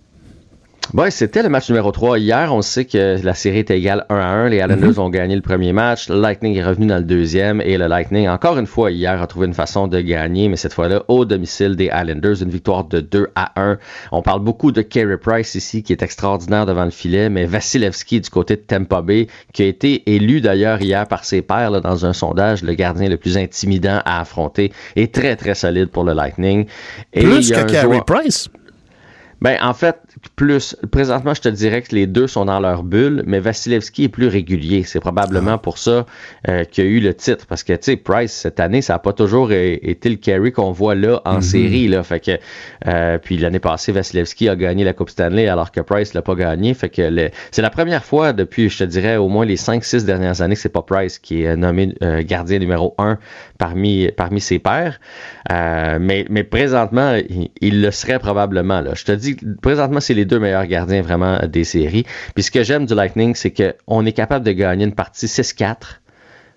C'était 1.11 1.43
le 1.45 1.49
match 1.49 1.69
numéro 1.69 1.93
3 1.93 2.19
hier. 2.19 2.53
On 2.53 2.63
sait 2.63 2.85
que 2.85 3.17
la 3.25 3.35
série 3.35 3.59
est 3.59 3.71
égale 3.71 4.07
1 4.09 4.17
à 4.17 4.25
1. 4.27 4.49
Les 4.49 4.57
Islanders 4.59 4.99
ont 4.99 5.09
gagné 5.09 5.37
le 5.37 5.41
premier 5.41 5.73
match. 5.73 6.09
Le 6.09 6.21
Lightning 6.21 6.57
est 6.57 6.65
revenu 6.65 6.87
dans 6.87 6.97
le 6.97 7.05
deuxième. 7.05 7.61
Et 7.61 7.79
le 7.79 7.87
Lightning, 7.87 8.29
encore 8.29 8.59
une 8.59 8.67
fois, 8.67 8.91
hier, 8.91 9.23
a 9.23 9.27
trouvé 9.29 9.47
une 9.47 9.55
façon 9.55 9.87
de 9.87 10.01
gagner, 10.01 10.49
mais 10.49 10.57
cette 10.57 10.73
fois-là, 10.73 11.05
au 11.07 11.25
domicile 11.25 11.77
des 11.77 11.87
Islanders. 11.95 12.43
Une 12.43 12.51
victoire 12.51 12.85
de 12.85 13.01
2 13.01 13.29
à 13.37 13.53
1. 13.61 13.79
On 14.11 14.21
parle 14.23 14.41
beaucoup 14.41 14.73
de 14.73 14.83
Carey 14.83 15.17
Price 15.17 15.55
ici, 15.55 15.83
qui 15.85 15.93
est 15.93 16.03
extraordinaire 16.03 16.67
devant 16.67 16.85
le 16.85 16.91
filet, 16.91 17.29
mais 17.29 17.45
Vasilevski 17.45 18.21
du 18.21 18.29
côté 18.31 18.57
de 18.57 18.63
Tampa 18.63 19.01
Bay, 19.01 19.29
qui 19.53 19.63
a 19.63 19.67
été 19.67 20.03
élu 20.13 20.41
d'ailleurs 20.41 20.81
hier 20.83 21.07
par 21.07 21.25
ses 21.25 21.41
pairs 21.43 21.71
là, 21.71 21.81
dans 21.81 22.05
un 22.05 22.13
sondage, 22.13 22.63
le 22.63 22.75
gardien 22.75 23.09
le 23.09 23.17
plus 23.17 23.39
intimidant 23.39 24.01
à 24.05 24.21
affronter, 24.21 24.73
est 24.97 25.15
très, 25.15 25.37
très 25.37 25.55
solide 25.55 25.87
pour 25.91 26.03
le 26.05 26.15
Lightning. 26.15 26.67
Et 27.13 27.23
il 27.23 27.29
Plus 27.31 27.49
y 27.51 27.55
a 27.55 27.63
que 27.63 27.71
Carey 27.73 27.85
joueur- 27.87 28.05
Price? 28.05 28.49
ben, 29.41 29.57
en 29.63 29.73
fait, 29.73 29.97
plus. 30.37 30.77
Présentement, 30.91 31.35
je 31.35 31.41
te 31.41 31.49
dirais 31.49 31.83
que 31.83 31.95
les 31.95 32.07
deux 32.07 32.27
sont 32.27 32.45
dans 32.45 32.61
leur 32.61 32.83
bulle, 32.83 33.23
mais 33.27 33.41
Vasilevski 33.41 34.05
est 34.05 34.09
plus 34.09 34.27
régulier. 34.29 34.83
C'est 34.85 35.01
probablement 35.01 35.59
pour 35.59 35.79
ça 35.79 36.07
euh, 36.49 36.65
qu'il 36.65 36.85
y 36.85 36.87
a 36.87 36.91
eu 36.91 37.01
le 37.01 37.15
titre. 37.15 37.47
Parce 37.47 37.63
que, 37.63 37.73
tu 37.73 37.79
sais, 37.83 37.97
Price, 37.97 38.33
cette 38.33 38.61
année, 38.61 38.83
ça 38.83 38.95
n'a 38.95 38.99
pas 38.99 39.13
toujours 39.13 39.53
été 39.53 40.09
le 40.09 40.17
carry 40.17 40.53
qu'on 40.53 40.73
voit 40.73 40.95
là 40.95 41.21
en 41.25 41.37
Mhm. 41.37 41.43
série. 41.43 41.89
Là. 41.89 42.03
Fait 42.03 42.21
que, 42.21 42.33
euh, 42.87 43.19
puis 43.19 43.37
l'année 43.39 43.59
passée, 43.61 43.93
Vasilevski 43.93 44.49
a 44.49 44.57
gagné 44.57 44.85
la 44.85 44.93
Coupe 44.93 45.11
Stanley 45.11 45.49
alors 45.49 45.73
que 45.73 45.81
Price 45.81 46.15
l'a 46.15 46.23
pas 46.23 46.35
gagné. 46.35 46.75
Fait 46.75 46.89
que 46.91 47.31
c'est 47.51 47.63
la 47.63 47.71
première 47.71 48.05
fois 48.05 48.33
depuis, 48.33 48.69
je 48.69 48.79
te 48.79 48.85
dirais, 48.85 49.17
au 49.17 49.29
moins 49.29 49.45
les 49.45 49.57
5-6 49.57 50.05
dernières 50.05 50.43
années 50.43 50.55
que 50.55 50.61
c'est 50.61 50.69
pas 50.69 50.83
Price 50.83 51.19
qui 51.19 51.43
est 51.43 51.57
nommé 51.57 51.95
euh, 52.03 52.23
gardien 52.23 52.59
numéro 52.59 52.95
1 52.99 53.19
parmi, 53.59 54.11
parmi 54.17 54.41
ses 54.41 54.59
pairs. 54.59 55.01
Euh, 55.51 55.99
mais, 56.01 56.27
mais 56.31 56.45
présentement, 56.45 57.15
il, 57.29 57.51
il 57.61 57.83
le 57.83 57.91
serait 57.91 58.19
probablement. 58.19 58.81
Là. 58.81 58.93
Je 58.95 59.05
te 59.05 59.13
dis, 59.13 59.37
présentement, 59.63 60.01
c'est 60.11 60.15
les 60.15 60.25
deux 60.25 60.41
meilleurs 60.41 60.67
gardiens 60.67 61.03
vraiment 61.03 61.39
des 61.47 61.63
séries. 61.63 62.05
Puis 62.35 62.43
ce 62.43 62.51
que 62.51 62.65
j'aime 62.65 62.85
du 62.85 62.97
Lightning, 62.97 63.37
c'est 63.37 63.53
qu'on 63.53 64.05
est 64.05 64.13
capable 64.13 64.45
de 64.45 64.51
gagner 64.51 64.85
une 64.85 64.95
partie 64.95 65.27
6-4, 65.27 65.77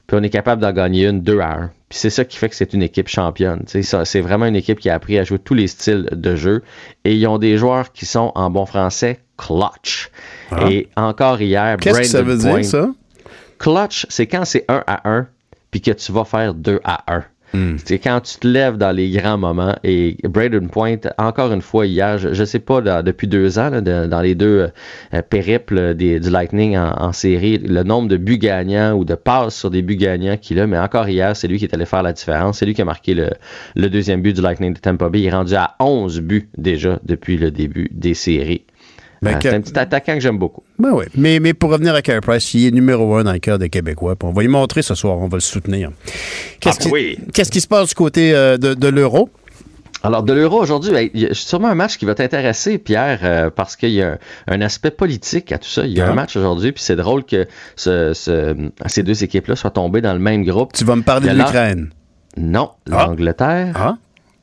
puis 0.07 0.17
on 0.17 0.23
est 0.23 0.31
capable 0.31 0.59
d'en 0.59 0.71
gagner 0.71 1.05
une 1.05 1.21
2 1.21 1.39
1. 1.39 1.69
Puis 1.87 1.99
c'est 1.99 2.09
ça 2.09 2.25
qui 2.25 2.37
fait 2.37 2.49
que 2.49 2.55
c'est 2.55 2.73
une 2.73 2.81
équipe 2.81 3.07
championne. 3.07 3.63
C'est 3.67 4.21
vraiment 4.21 4.47
une 4.47 4.55
équipe 4.55 4.79
qui 4.79 4.89
a 4.89 4.95
appris 4.95 5.19
à 5.19 5.23
jouer 5.23 5.37
tous 5.37 5.53
les 5.53 5.67
styles 5.67 6.09
de 6.11 6.35
jeu. 6.35 6.63
Et 7.05 7.13
ils 7.13 7.27
ont 7.27 7.37
des 7.37 7.59
joueurs 7.59 7.91
qui 7.91 8.07
sont, 8.07 8.31
en 8.33 8.49
bon 8.49 8.65
français, 8.65 9.19
clutch. 9.37 10.09
Ah. 10.49 10.71
Et 10.71 10.89
encore 10.95 11.39
hier, 11.39 11.77
Qu'est-ce 11.79 11.99
que 11.99 12.07
ça 12.07 12.23
veut 12.23 12.37
dire, 12.37 12.65
ça? 12.65 12.89
Clutch, 13.59 14.07
c'est 14.09 14.25
quand 14.25 14.45
c'est 14.45 14.65
1 14.67 14.83
à 14.87 15.07
1, 15.07 15.27
puis 15.69 15.79
que 15.79 15.91
tu 15.91 16.11
vas 16.11 16.25
faire 16.25 16.55
2 16.55 16.79
à 16.83 17.03
1. 17.13 17.23
C'est 17.85 17.99
quand 17.99 18.19
tu 18.21 18.37
te 18.39 18.47
lèves 18.47 18.77
dans 18.77 18.91
les 18.91 19.11
grands 19.11 19.37
moments 19.37 19.75
et 19.83 20.17
Braden 20.23 20.69
Point, 20.69 20.97
encore 21.19 21.53
une 21.53 21.61
fois 21.61 21.85
hier, 21.85 22.17
je, 22.17 22.33
je 22.33 22.43
sais 22.43 22.59
pas 22.59 22.81
depuis 23.03 23.27
deux 23.27 23.59
ans, 23.59 23.69
dans 23.81 24.21
les 24.21 24.33
deux 24.33 24.71
euh, 25.13 25.21
périples 25.21 25.93
du 25.93 26.19
Lightning 26.19 26.77
en, 26.77 27.11
série, 27.13 27.59
le 27.59 27.83
nombre 27.83 28.07
de 28.07 28.17
buts 28.17 28.39
gagnants 28.39 28.93
ou 28.93 29.05
de 29.05 29.13
passes 29.13 29.55
sur 29.55 29.69
des 29.69 29.83
buts 29.83 29.97
gagnants 29.97 30.37
qu'il 30.37 30.59
a, 30.59 30.65
mais 30.65 30.79
encore 30.79 31.07
hier, 31.07 31.35
c'est 31.35 31.47
lui 31.47 31.59
qui 31.59 31.65
est 31.65 31.73
allé 31.75 31.85
faire 31.85 32.01
la 32.01 32.13
différence. 32.13 32.57
C'est 32.57 32.65
lui 32.65 32.73
qui 32.73 32.81
a 32.81 32.85
marqué 32.85 33.13
le, 33.13 33.29
le 33.75 33.89
deuxième 33.89 34.21
but 34.23 34.35
du 34.35 34.41
Lightning 34.41 34.73
de 34.73 34.79
Tampa 34.79 35.09
Bay. 35.09 35.21
Il 35.21 35.27
est 35.27 35.31
rendu 35.31 35.53
à 35.53 35.75
11 35.79 36.21
buts 36.21 36.49
déjà 36.57 36.99
depuis 37.03 37.37
le 37.37 37.51
début 37.51 37.89
des 37.91 38.15
séries. 38.15 38.65
Ben, 39.31 39.39
que- 39.39 39.49
c'est 39.49 39.55
un 39.55 39.61
petit 39.61 39.77
attaquant 39.77 40.13
que 40.15 40.19
j'aime 40.19 40.37
beaucoup. 40.37 40.63
Ben 40.79 40.91
oui. 40.93 41.05
Mais, 41.15 41.39
mais 41.39 41.53
pour 41.53 41.71
revenir 41.71 41.93
à 41.95 42.01
Carey 42.01 42.21
Price, 42.21 42.53
il 42.53 42.67
est 42.67 42.71
numéro 42.71 43.15
un 43.15 43.23
dans 43.23 43.33
le 43.33 43.39
cœur 43.39 43.57
des 43.59 43.69
Québécois. 43.69 44.15
on 44.23 44.31
va 44.31 44.41
lui 44.41 44.47
montrer 44.47 44.81
ce 44.81 44.95
soir, 44.95 45.17
on 45.17 45.27
va 45.27 45.37
le 45.37 45.41
soutenir. 45.41 45.91
Qu'est-ce 46.59 46.77
Ah, 46.81 46.83
qui, 46.83 46.89
oui. 46.91 47.17
qu'est-ce 47.33 47.51
qui 47.51 47.61
se 47.61 47.67
passe 47.67 47.89
du 47.89 47.95
côté 47.95 48.33
euh, 48.33 48.57
de, 48.57 48.73
de 48.73 48.87
l'euro? 48.87 49.29
Alors, 50.05 50.21
de 50.23 50.33
l'euro 50.33 50.61
aujourd'hui, 50.61 50.91
ben, 50.91 51.09
il 51.13 51.21
y 51.21 51.25
a 51.27 51.33
sûrement 51.33 51.69
un 51.69 51.75
match 51.75 51.95
qui 51.97 52.03
va 52.03 52.13
t'intéresser, 52.13 52.77
Pierre, 52.77 53.19
euh, 53.23 53.49
parce 53.49 53.77
qu'il 53.77 53.91
y 53.91 54.01
a 54.01 54.17
un, 54.47 54.55
un 54.55 54.59
aspect 54.61 54.91
politique 54.91 55.53
à 55.53 55.57
tout 55.57 55.69
ça. 55.69 55.85
Il 55.85 55.93
y 55.93 56.01
a 56.01 56.07
Ah. 56.07 56.11
un 56.11 56.13
match 56.13 56.35
aujourd'hui, 56.35 56.73
puis 56.73 56.83
c'est 56.83 56.97
drôle 56.97 57.23
que 57.23 57.47
ce- 57.77 58.13
ce- 58.13 58.69
ces 58.87 59.03
deux 59.03 59.23
équipes-là 59.23 59.55
soient 59.55 59.71
tombées 59.71 60.01
dans 60.01 60.11
le 60.13 60.19
même 60.19 60.43
groupe. 60.43 60.73
Tu 60.73 60.83
vas 60.83 60.97
me 60.97 61.03
parler 61.03 61.29
de 61.29 61.35
l'Ukraine. 61.37 61.89
Non, 62.35 62.71
Ah. 62.91 63.05
l'Angleterre 63.05 63.95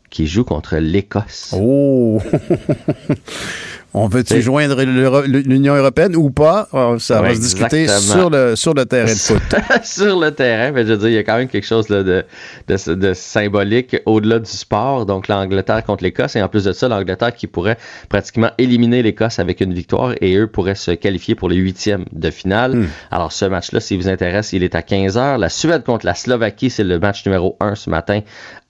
qui 0.09 0.27
joue 0.27 0.45
contre 0.45 0.77
l'Écosse. 0.79 1.55
Oh! 1.55 2.21
On 3.93 4.07
veut-tu 4.07 4.41
joindre 4.41 4.83
l'Union 4.83 5.75
européenne 5.75 6.15
ou 6.15 6.31
pas? 6.31 6.69
Ça 6.99 7.21
va 7.21 7.35
se 7.35 7.41
discuter 7.41 7.83
exactement. 7.83 8.21
sur 8.21 8.31
le, 8.31 8.57
sur 8.57 8.75
le 8.75 8.87
terrain 8.87 9.13
de 9.13 9.19
foot. 9.19 9.43
sur 9.83 10.21
le 10.21 10.31
terrain, 10.31 10.71
mais 10.71 10.85
je 10.85 10.93
veux 10.93 10.99
dire, 10.99 11.09
il 11.09 11.15
y 11.15 11.19
a 11.19 11.25
quand 11.25 11.37
même 11.37 11.49
quelque 11.49 11.67
chose 11.67 11.89
là, 11.89 12.03
de, 12.03 12.25
de, 12.69 12.95
de 12.95 13.15
symbolique 13.15 13.97
au-delà 14.07 14.39
du 14.39 14.51
sport. 14.51 15.07
Donc, 15.07 15.29
l'Angleterre 15.29 15.85
contre 15.85 16.05
l'Écosse, 16.05 16.37
et 16.37 16.43
en 16.43 16.49
plus 16.49 16.65
de 16.65 16.73
ça, 16.73 16.89
l'Angleterre 16.89 17.35
qui 17.35 17.47
pourrait 17.47 17.79
pratiquement 18.09 18.51
éliminer 18.59 19.03
l'Écosse 19.03 19.39
avec 19.39 19.61
une 19.61 19.75
victoire, 19.75 20.15
et 20.21 20.37
eux 20.37 20.47
pourraient 20.47 20.75
se 20.75 20.93
qualifier 20.93 21.35
pour 21.35 21.49
les 21.49 21.57
huitièmes 21.57 22.05
de 22.13 22.31
finale. 22.31 22.87
Alors, 23.11 23.33
ce 23.33 23.45
match-là, 23.45 23.81
s'il 23.81 23.99
vous 23.99 24.09
intéresse, 24.09 24.53
il 24.53 24.63
est 24.63 24.75
à 24.75 24.81
15h. 24.81 25.39
La 25.39 25.49
Suède 25.49 25.83
contre 25.85 26.07
la 26.07 26.15
Slovaquie, 26.15 26.71
c'est 26.71 26.85
le 26.85 26.99
match 26.99 27.25
numéro 27.27 27.57
1 27.61 27.75
ce 27.75 27.91
matin 27.91 28.21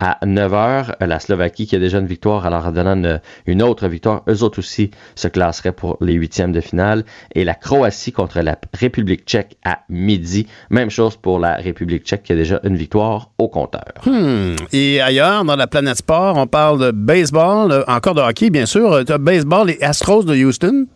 à 0.01 0.19
9h. 0.25 0.95
La 1.07 1.21
Slovaquie 1.21 1.67
qui 1.67 1.77
a 1.77 1.79
déjà 1.79 1.99
une 1.99 2.07
victoire, 2.07 2.47
alors 2.47 2.67
en 2.67 2.73
donnant 2.73 2.95
une, 2.97 3.21
une 3.47 3.63
autre 3.63 3.87
victoire, 3.87 4.23
eux 4.29 4.43
autres 4.43 4.59
aussi 4.59 4.91
se 5.15 5.29
classeraient 5.29 5.73
pour 5.73 5.97
les 6.01 6.15
huitièmes 6.15 6.53
de 6.53 6.61
finale. 6.61 7.05
Et 7.35 7.45
la 7.45 7.55
Croatie 7.55 8.13
contre 8.13 8.41
la 8.41 8.57
République 8.79 9.25
tchèque 9.27 9.57
à 9.65 9.81
midi. 9.89 10.47
Même 10.71 10.91
chose 10.91 11.17
pour 11.17 11.39
la 11.39 11.55
République 11.55 12.05
tchèque 12.05 12.23
qui 12.25 12.33
a 12.33 12.37
déjà 12.37 12.61
une 12.65 12.77
victoire 12.77 13.31
au 13.39 13.49
compteur. 13.49 13.85
Hmm. 14.07 14.57
Et 14.73 15.01
ailleurs, 15.01 15.45
dans 15.45 15.57
la 15.57 15.67
planète 15.67 15.97
sport, 15.99 16.37
on 16.37 16.47
parle 16.47 16.81
de 16.81 16.91
baseball, 16.91 17.71
euh, 17.73 17.85
encore 17.87 18.15
de 18.15 18.21
hockey, 18.21 18.51
bien 18.51 18.67
sûr. 18.67 19.05
Tu 19.05 19.13
as 19.13 19.19
baseball, 19.19 19.69
les 19.69 19.79
Astros 19.83 20.25
de 20.25 20.35
Houston? 20.35 20.87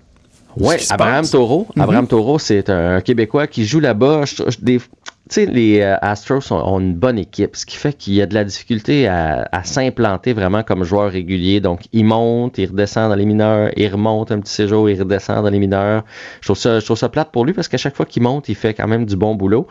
Oui, 0.57 0.77
Abraham? 0.91 1.27
Taureau. 1.27 1.67
Abraham 1.79 2.07
Taureau, 2.07 2.39
c'est 2.39 2.71
un 2.71 3.01
Québécois 3.01 3.49
qui 3.49 3.67
joue 3.67 3.81
là-bas. 3.81 4.25
Je- 4.25 4.45
je- 4.51 4.59
des- 4.61 4.79
Tu 4.79 4.85
sais, 5.31 5.47
les 5.47 5.81
euh, 5.81 5.97
Astros 6.03 6.53
ont, 6.53 6.81
une 6.81 6.95
bonne 6.95 7.19
équipe, 7.19 7.57
ce 7.57 7.65
qui 7.65 7.77
fait 7.77 7.93
qu'il 7.93 8.15
y 8.15 8.23
a 8.23 8.27
de 8.27 8.35
la 8.35 8.45
difficulté 8.45 9.07
à, 9.07 9.49
à 9.53 9.65
s'implanter 9.65 10.33
vraiment 10.33 10.63
comme 10.63 10.85
joueur 10.85 11.11
régulier. 11.11 11.61
Donc, 11.61 11.83
il 11.93 12.05
monte, 12.05 12.59
il 12.59 12.67
redescend 12.67 13.09
dans 13.09 13.15
les 13.15 13.25
mineurs, 13.25 13.71
il 13.77 13.89
remonte 13.89 14.33
un 14.33 14.41
petit 14.41 14.53
séjour, 14.53 14.91
il 14.91 15.01
redescend 15.01 15.43
dans 15.43 15.51
les 15.51 15.59
mineurs. 15.59 16.05
Je 16.41 16.49
trouve 16.49 16.59
ça, 16.59 16.79
je 16.79 16.85
trouve 16.85 16.99
ça 16.99 17.09
plate 17.09 17.31
pour 17.33 17.45
lui 17.45 17.53
parce 17.53 17.69
qu'à 17.69 17.79
chaque 17.79 17.97
fois 17.97 18.07
qu'il 18.07 18.23
monte, 18.23 18.49
il 18.49 18.55
fait 18.55 18.75
quand 18.75 18.87
même 18.87 19.07
du 19.07 19.17
bon 19.17 19.35
boulot. 19.35 19.67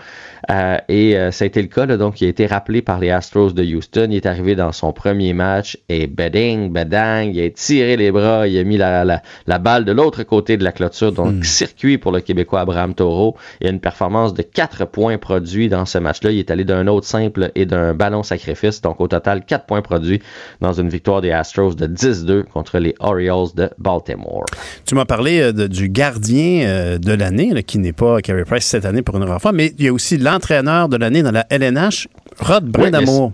Euh, 0.49 0.77
et 0.89 1.17
euh, 1.17 1.31
ça 1.31 1.43
a 1.43 1.45
été 1.45 1.61
le 1.61 1.67
cas. 1.67 1.85
là. 1.85 1.97
donc, 1.97 2.21
il 2.21 2.25
a 2.25 2.29
été 2.29 2.45
rappelé 2.45 2.81
par 2.81 2.99
les 2.99 3.11
Astros 3.11 3.51
de 3.53 3.63
Houston. 3.63 4.07
Il 4.09 4.15
est 4.15 4.25
arrivé 4.25 4.55
dans 4.55 4.71
son 4.71 4.91
premier 4.91 5.33
match 5.33 5.77
et 5.87 6.07
beding, 6.07 6.71
bedang, 6.71 7.31
il 7.33 7.41
a 7.41 7.49
tiré 7.49 7.95
les 7.95 8.11
bras, 8.11 8.47
il 8.47 8.57
a 8.57 8.63
mis 8.63 8.77
la, 8.77 9.05
la, 9.05 9.21
la 9.47 9.59
balle 9.59 9.85
de 9.85 9.91
l'autre 9.91 10.23
côté 10.23 10.57
de 10.57 10.63
la 10.63 10.71
clôture. 10.71 11.11
Donc, 11.11 11.45
circuit 11.45 11.97
pour 11.97 12.11
le 12.11 12.21
Québécois 12.21 12.61
Abraham 12.61 12.93
Taureau. 12.93 13.35
Il 13.61 13.67
a 13.67 13.69
une 13.69 13.79
performance 13.79 14.33
de 14.33 14.41
4 14.41 14.85
points 14.85 15.17
produits 15.43 15.67
dans 15.69 15.85
ce 15.85 15.97
match-là. 15.97 16.31
Il 16.31 16.39
est 16.39 16.51
allé 16.51 16.63
d'un 16.63 16.87
autre 16.87 17.05
simple 17.05 17.51
et 17.55 17.65
d'un 17.65 17.93
ballon 17.93 18.23
sacrifice. 18.23 18.81
Donc, 18.81 19.01
au 19.01 19.07
total, 19.07 19.43
4 19.45 19.65
points 19.65 19.81
produits 19.81 20.21
dans 20.61 20.71
une 20.73 20.87
victoire 20.89 21.21
des 21.21 21.31
Astros 21.31 21.75
de 21.75 21.85
10-2 21.85 22.43
contre 22.43 22.79
les 22.79 22.95
Orioles 22.99 23.49
de 23.55 23.69
Baltimore. 23.77 24.45
Tu 24.85 24.95
m'as 24.95 25.05
parlé 25.05 25.41
euh, 25.41 25.51
de- 25.51 25.67
du 25.67 25.89
gardien 25.89 26.65
euh, 26.65 26.97
de 26.97 27.13
l'année, 27.13 27.61
qui 27.63 27.77
n'est 27.77 27.93
pas 27.93 28.21
Carey 28.21 28.45
Price 28.45 28.65
cette 28.65 28.85
année 28.85 29.01
pour 29.01 29.17
une 29.17 29.39
fois, 29.39 29.51
mais 29.51 29.73
il 29.77 29.85
y 29.85 29.87
a 29.89 29.93
aussi 29.93 30.17
l'entraîneur 30.17 30.87
de 30.87 30.95
l'année 30.97 31.23
dans 31.23 31.31
la 31.31 31.45
LNH, 31.49 32.07
Rod 32.39 32.65
Brindamour. 32.65 33.33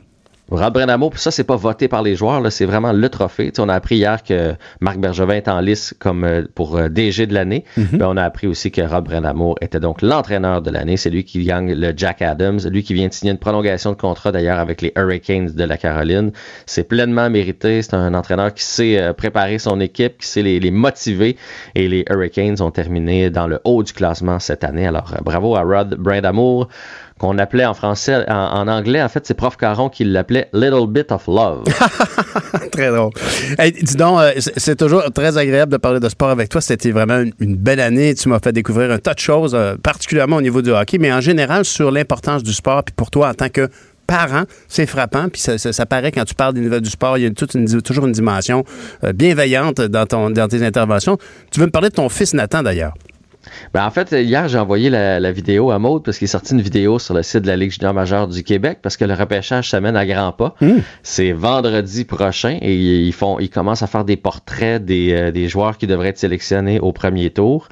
Rod 0.51 0.73
Brenamo, 0.73 1.09
puis 1.09 1.19
ça, 1.19 1.31
c'est 1.31 1.43
pas 1.43 1.55
voté 1.55 1.87
par 1.87 2.01
les 2.01 2.15
joueurs, 2.15 2.41
là, 2.41 2.49
c'est 2.49 2.65
vraiment 2.65 2.91
le 2.91 3.09
trophée. 3.09 3.51
Tu 3.51 3.55
sais, 3.55 3.61
on 3.61 3.69
a 3.69 3.75
appris 3.75 3.97
hier 3.97 4.23
que 4.23 4.55
Marc 4.81 4.97
Bergevin 4.97 5.35
est 5.35 5.47
en 5.47 5.59
lice 5.59 5.95
comme 5.99 6.23
euh, 6.23 6.43
pour 6.55 6.77
euh, 6.77 6.89
DG 6.89 7.27
de 7.27 7.33
l'année. 7.33 7.65
Ben, 7.77 8.07
on 8.09 8.17
a 8.17 8.23
appris 8.23 8.47
aussi 8.47 8.71
que 8.71 8.81
Rod 8.81 9.03
Brenamo 9.03 9.55
était 9.61 9.79
donc 9.79 10.01
l'entraîneur 10.01 10.61
de 10.61 10.69
l'année. 10.71 10.97
C'est 10.97 11.09
lui 11.09 11.23
qui 11.23 11.43
gagne 11.43 11.73
le 11.73 11.93
Jack 11.95 12.21
Adams, 12.21 12.59
lui 12.69 12.83
qui 12.83 12.93
vient 12.93 13.07
de 13.07 13.13
signer 13.13 13.31
une 13.31 13.37
prolongation 13.37 13.91
de 13.91 13.97
contrat 13.97 14.31
d'ailleurs 14.31 14.59
avec 14.59 14.81
les 14.81 14.91
Hurricanes 14.95 15.51
de 15.51 15.63
la 15.63 15.77
Caroline. 15.77 16.31
C'est 16.65 16.83
pleinement 16.83 17.29
mérité. 17.29 17.81
C'est 17.81 17.93
un 17.93 18.13
entraîneur 18.13 18.53
qui 18.53 18.63
sait 18.63 18.99
euh, 18.99 19.13
préparer 19.13 19.59
son 19.59 19.79
équipe, 19.79 20.19
qui 20.19 20.27
sait 20.27 20.41
les, 20.41 20.59
les 20.59 20.71
motiver. 20.71 21.37
Et 21.75 21.87
les 21.87 22.05
Hurricanes 22.09 22.61
ont 22.61 22.71
terminé 22.71 23.29
dans 23.29 23.47
le 23.47 23.59
haut 23.63 23.83
du 23.83 23.93
classement 23.93 24.39
cette 24.39 24.63
année. 24.63 24.87
Alors, 24.87 25.13
bravo 25.23 25.55
à 25.55 25.61
Rod 25.61 25.95
Brendamour 25.95 26.67
qu'on 27.19 27.37
appelait 27.37 27.65
en 27.65 27.73
français, 27.73 28.25
en, 28.29 28.67
anglais, 28.67 29.03
en 29.03 29.09
fait, 29.09 29.27
c'est 29.27 29.33
Prof 29.33 29.57
Caron 29.57 29.89
qui 29.89 30.05
l'appelait 30.05 30.49
Little 30.53 30.87
Bit 30.87 31.11
of 31.11 31.27
Love. 31.27 31.65
Très 32.71 32.89
drôle. 32.89 33.11
Dis 33.81 33.95
donc, 33.95 34.19
euh, 34.19 34.31
c'est 34.37 34.77
toujours 34.77 35.03
très 35.13 35.37
agréable 35.37 35.71
de 35.71 35.77
parler 35.77 35.99
de 35.99 36.07
sport 36.07 36.29
avec 36.29 36.47
toi. 36.47 36.61
C'était 36.61 36.91
vraiment 36.91 37.21
une, 37.39 37.57
belle 37.57 37.81
année. 37.81 38.15
Tu 38.15 38.29
m'as 38.29 38.39
fait 38.39 38.53
découvrir 38.53 38.91
un 38.91 38.99
tas 38.99 39.13
de 39.13 39.19
choses, 39.19 39.53
euh, 39.53 39.75
particulièrement 39.75 40.37
au 40.37 40.41
niveau 40.41 40.61
du 40.61 40.71
hockey, 40.71 40.97
mais 40.97 41.11
en 41.11 41.19
général 41.19 41.65
sur 41.65 41.91
l'importance 41.91 42.41
du 42.41 42.53
sport. 42.53 42.83
Puis 42.83 42.93
pour 42.95 43.11
toi, 43.11 43.29
en 43.29 43.33
tant 43.33 43.49
que 43.49 43.69
parent, 44.07 44.43
c'est 44.69 44.85
frappant. 44.85 45.27
Puis 45.27 45.41
ça, 45.41 45.85
paraît 45.85 46.13
quand 46.13 46.23
tu 46.23 46.35
parles 46.35 46.53
des 46.53 46.61
nouvelles 46.61 46.81
du 46.81 46.89
sport, 46.89 47.17
il 47.17 47.23
y 47.23 47.27
a 47.27 47.81
toujours 47.81 48.05
une 48.05 48.13
dimension 48.13 48.63
euh, 49.03 49.11
bienveillante 49.11 49.81
dans 49.81 50.47
tes 50.47 50.65
interventions. 50.65 51.17
Tu 51.51 51.59
veux 51.59 51.65
me 51.65 51.71
parler 51.71 51.89
de 51.89 51.95
ton 51.95 52.07
fils 52.07 52.33
Nathan, 52.33 52.63
d'ailleurs? 52.63 52.93
Ben, 53.73 53.85
en 53.85 53.91
fait, 53.91 54.11
hier, 54.11 54.47
j'ai 54.47 54.57
envoyé 54.57 54.89
la, 54.89 55.19
la 55.19 55.31
vidéo 55.31 55.71
à 55.71 55.79
Maude 55.79 56.03
parce 56.03 56.17
qu'il 56.17 56.25
est 56.25 56.27
sorti 56.31 56.53
une 56.53 56.61
vidéo 56.61 56.99
sur 56.99 57.13
le 57.13 57.23
site 57.23 57.41
de 57.41 57.47
la 57.47 57.55
Ligue 57.55 57.71
junior 57.71 57.93
majeure 57.93 58.27
du 58.27 58.43
Québec 58.43 58.79
parce 58.81 58.97
que 58.97 59.05
le 59.05 59.13
repêchage 59.13 59.69
s'amène 59.69 59.95
à 59.95 60.05
grands 60.05 60.31
pas. 60.31 60.55
C'est 61.03 61.31
vendredi 61.31 62.03
prochain 62.05 62.57
et 62.61 62.75
ils 62.75 63.13
font, 63.13 63.39
ils 63.39 63.49
commencent 63.49 63.83
à 63.83 63.87
faire 63.87 64.05
des 64.05 64.17
portraits 64.17 64.83
des, 64.83 65.13
euh, 65.13 65.31
des 65.31 65.47
joueurs 65.47 65.77
qui 65.77 65.87
devraient 65.87 66.09
être 66.09 66.17
sélectionnés 66.17 66.79
au 66.79 66.91
premier 66.91 67.29
tour. 67.29 67.69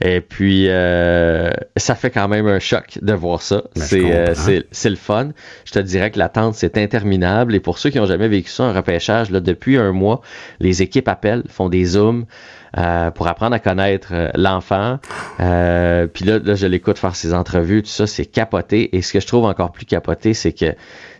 Et 0.00 0.20
puis, 0.20 0.66
euh, 0.68 1.50
ça 1.76 1.94
fait 1.94 2.10
quand 2.10 2.28
même 2.28 2.46
un 2.46 2.58
choc 2.58 2.98
de 3.02 3.12
voir 3.12 3.42
ça. 3.42 3.64
Ben, 3.76 3.82
C'est, 3.82 4.12
euh, 4.12 4.62
c'est 4.70 4.90
le 4.90 4.96
fun. 4.96 5.30
Je 5.64 5.72
te 5.72 5.78
dirais 5.78 6.10
que 6.10 6.18
l'attente, 6.18 6.54
c'est 6.54 6.78
interminable. 6.78 7.54
Et 7.54 7.60
pour 7.60 7.78
ceux 7.78 7.90
qui 7.90 7.98
n'ont 7.98 8.06
jamais 8.06 8.28
vécu 8.28 8.50
ça, 8.50 8.64
un 8.64 8.72
repêchage, 8.72 9.30
là, 9.30 9.40
depuis 9.40 9.76
un 9.76 9.92
mois, 9.92 10.22
les 10.60 10.82
équipes 10.82 11.08
appellent, 11.08 11.42
font 11.48 11.68
des 11.68 11.84
zooms. 11.84 12.24
Euh, 12.78 13.10
pour 13.10 13.26
apprendre 13.28 13.54
à 13.54 13.58
connaître 13.58 14.08
euh, 14.12 14.28
l'enfant. 14.34 14.98
Euh, 15.40 16.06
Puis 16.06 16.24
là, 16.24 16.38
là, 16.38 16.54
je 16.54 16.66
l'écoute 16.66 16.98
faire 16.98 17.16
ses 17.16 17.34
entrevues, 17.34 17.82
tout 17.82 17.88
ça, 17.90 18.06
c'est 18.06 18.26
capoté. 18.26 18.96
Et 18.96 19.02
ce 19.02 19.12
que 19.12 19.20
je 19.20 19.26
trouve 19.26 19.44
encore 19.44 19.72
plus 19.72 19.86
capoté, 19.86 20.34
c'est 20.34 20.52
que, 20.52 20.66
tu 20.70 20.76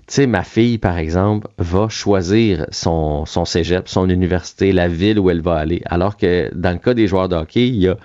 sais, 0.09 0.27
ma 0.27 0.43
fille, 0.43 0.79
par 0.79 0.99
exemple, 0.99 1.49
va 1.59 1.89
choisir 1.89 2.67
son, 2.71 3.25
son 3.27 3.45
cégep, 3.45 3.89
son 3.89 4.09
université, 4.09 4.73
la 4.73 4.89
ville 4.89 5.19
où 5.19 5.31
elle 5.31 5.41
va 5.43 5.57
aller. 5.57 5.83
Alors 5.87 6.17
que 6.17 6.51
dans 6.55 6.73
le 6.73 6.79
cas 6.79 6.95
des 6.95 7.07
joueurs 7.07 7.29
de 7.29 7.37
hockey, 7.37 7.67
il 7.69 7.77
y 7.77 7.89
a 7.89 7.97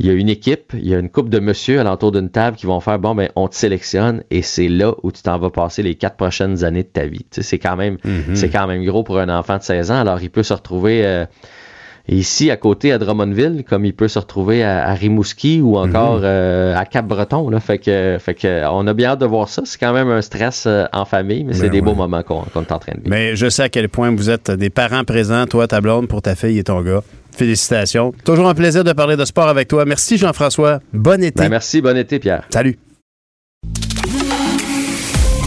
il 0.00 0.06
y 0.06 0.10
a 0.10 0.12
une 0.12 0.28
équipe, 0.28 0.74
il 0.74 0.86
y 0.88 0.94
a 0.94 0.98
une 1.00 1.10
couple 1.10 1.28
de 1.28 1.40
monsieur 1.40 1.80
alentour 1.80 2.12
d'une 2.12 2.30
table 2.30 2.56
qui 2.56 2.66
vont 2.66 2.78
faire 2.78 3.00
bon 3.00 3.16
ben 3.16 3.30
on 3.34 3.48
te 3.48 3.56
sélectionne 3.56 4.22
et 4.30 4.42
c'est 4.42 4.68
là 4.68 4.94
où 5.02 5.10
tu 5.10 5.22
t'en 5.22 5.36
vas 5.40 5.50
passer 5.50 5.82
les 5.82 5.96
quatre 5.96 6.16
prochaines 6.16 6.62
années 6.62 6.84
de 6.84 6.88
ta 6.88 7.06
vie. 7.06 7.24
Tu 7.24 7.26
sais, 7.32 7.42
c'est 7.42 7.58
quand 7.58 7.74
même 7.74 7.98
Mhm. 8.04 8.36
c'est 8.36 8.48
quand 8.48 8.68
même 8.68 8.84
gros 8.84 9.02
pour 9.02 9.18
un 9.18 9.28
enfant 9.28 9.58
de 9.58 9.62
16 9.64 9.90
ans. 9.90 9.98
Alors 9.98 10.22
il 10.22 10.30
peut 10.30 10.44
se 10.44 10.54
retrouver 10.54 11.04
euh, 11.04 11.26
ici 12.16 12.50
à 12.50 12.56
côté 12.56 12.92
à 12.92 12.98
Drummondville, 12.98 13.64
comme 13.68 13.84
il 13.84 13.94
peut 13.94 14.08
se 14.08 14.18
retrouver 14.18 14.62
à, 14.62 14.88
à 14.88 14.94
Rimouski 14.94 15.60
ou 15.60 15.76
encore 15.76 16.20
euh, 16.22 16.74
à 16.76 16.84
Cap-Breton. 16.84 17.50
Fait 17.60 17.78
que 17.78 18.16
fait 18.20 18.34
que 18.34 18.64
on 18.70 18.86
a 18.86 18.94
bien 18.94 19.10
hâte 19.10 19.20
de 19.20 19.26
voir 19.26 19.48
ça. 19.48 19.62
C'est 19.64 19.78
quand 19.78 19.92
même 19.92 20.08
un 20.08 20.22
stress 20.22 20.64
euh, 20.66 20.84
en 20.92 21.04
famille, 21.04 21.44
mais 21.44 21.52
c'est 21.54 21.62
Ben 21.62 21.70
des 21.70 21.78
ouais. 21.78 21.84
beaux 21.84 21.94
moments 21.94 22.22
qu'on 22.22 22.42
qu'on 22.42 22.62
est 22.62 22.72
en 22.72 22.78
train 22.78 22.92
de 22.92 22.98
vivre. 23.00 23.10
Mais 23.10 23.36
je 23.36 23.48
sais 23.48 23.62
à 23.64 23.68
quel 23.68 23.88
point 23.88 24.10
vous 24.14 24.30
êtes 24.30 24.50
des 24.50 24.70
parents 24.70 25.04
présents, 25.04 25.46
toi, 25.46 25.66
ta 25.66 25.80
blonde, 25.80 26.08
pour 26.08 26.22
ta 26.22 26.34
fille 26.34 26.58
et 26.58 26.64
ton 26.64 26.80
gars. 26.82 27.02
Félicitations. 27.36 28.12
Toujours 28.24 28.48
un 28.48 28.54
plaisir 28.54 28.82
de 28.82 28.92
parler 28.92 29.16
de 29.16 29.24
sport 29.24 29.48
avec 29.48 29.68
toi. 29.68 29.84
Merci, 29.84 30.16
Jean-François. 30.18 30.80
Bon 30.92 31.22
été. 31.22 31.40
Ben, 31.40 31.48
merci, 31.48 31.80
bon 31.80 31.96
été, 31.96 32.18
Pierre. 32.18 32.42
Salut. 32.50 32.78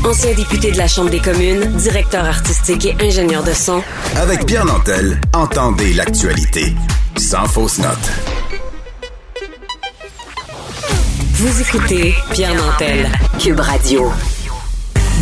Ancien 0.04 0.34
député 0.34 0.72
de 0.72 0.78
la 0.78 0.88
Chambre 0.88 1.12
des 1.12 1.20
communes, 1.20 1.62
directeur 1.78 2.26
artistique 2.26 2.86
et 2.86 2.96
ingénieur 3.00 3.44
de 3.44 3.54
son, 3.54 3.84
Avec 4.16 4.46
Pierre 4.46 4.66
Nantel, 4.66 5.22
entendez 5.34 5.94
l'actualité. 5.94 6.74
Sans 7.18 7.46
fausse 7.46 7.78
note. 7.78 7.98
vous 11.34 11.62
écoutez 11.62 12.14
Pierre 12.34 12.56
Nantel, 12.56 13.10
Cube 13.40 13.60
Radio. 13.60 14.12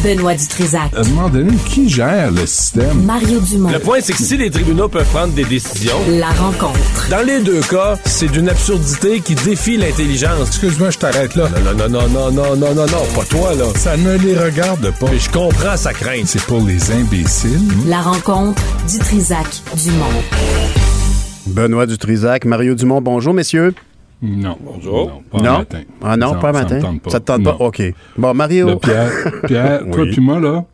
Benoît 0.03 0.33
Dutrisac. 0.35 0.93
À 0.95 1.01
un 1.01 1.03
moment 1.09 1.29
donné, 1.29 1.55
qui 1.65 1.89
gère 1.89 2.31
le 2.31 2.45
système? 2.45 3.03
Mario 3.03 3.39
Dumont. 3.41 3.69
Le 3.71 3.79
point, 3.79 3.97
c'est 4.01 4.13
que 4.13 4.23
si 4.23 4.37
les 4.37 4.49
tribunaux 4.49 4.87
peuvent 4.87 5.05
prendre 5.07 5.33
des 5.33 5.43
décisions, 5.43 5.95
La 6.09 6.29
rencontre. 6.29 7.07
dans 7.09 7.25
les 7.25 7.41
deux 7.41 7.61
cas, 7.61 7.97
c'est 8.05 8.31
d'une 8.31 8.47
absurdité 8.49 9.19
qui 9.19 9.35
défie 9.35 9.77
l'intelligence. 9.77 10.47
Excuse-moi, 10.47 10.91
je 10.91 10.97
t'arrête 10.99 11.35
là. 11.35 11.49
Non, 11.49 11.73
non, 11.73 11.89
non, 11.89 12.07
non, 12.09 12.31
non, 12.31 12.55
non, 12.55 12.73
non, 12.75 12.85
non, 12.85 13.05
pas 13.15 13.25
toi, 13.29 13.53
là. 13.55 13.65
Ça 13.75 13.97
ne 13.97 14.15
les 14.17 14.37
regarde 14.37 14.91
pas. 14.99 15.07
Mais 15.11 15.19
je 15.19 15.29
comprends 15.29 15.75
sa 15.75 15.93
crainte. 15.93 16.27
C'est 16.27 16.43
pour 16.43 16.63
les 16.65 16.91
imbéciles. 16.91 17.59
La 17.87 18.01
rencontre 18.01 18.61
Dutrisac 18.89 19.47
Dumont. 19.83 20.05
Benoît 21.47 21.85
Dutrisac, 21.87 22.45
Mario 22.45 22.75
Dumont, 22.75 23.01
bonjour, 23.01 23.33
messieurs. 23.33 23.73
Non. 24.21 24.57
Bonjour. 24.59 25.07
Non, 25.07 25.21
pas 25.31 25.37
non? 25.45 25.57
matin. 25.59 25.81
Ah 26.03 26.17
non, 26.17 26.33
Ça- 26.33 26.39
pas 26.39 26.53
ça 26.53 26.59
matin? 26.63 26.79
tente 26.81 27.01
pas. 27.01 27.09
Ça 27.09 27.19
te 27.21 27.25
tente 27.25 27.43
pas? 27.43 27.55
OK. 27.59 27.81
Bon, 28.17 28.33
Mario. 28.33 28.75
Pierre, 28.77 29.11
Pierre 29.47 29.81
toi 29.91 30.05
puis 30.11 30.19
moi, 30.19 30.39
là, 30.41 30.65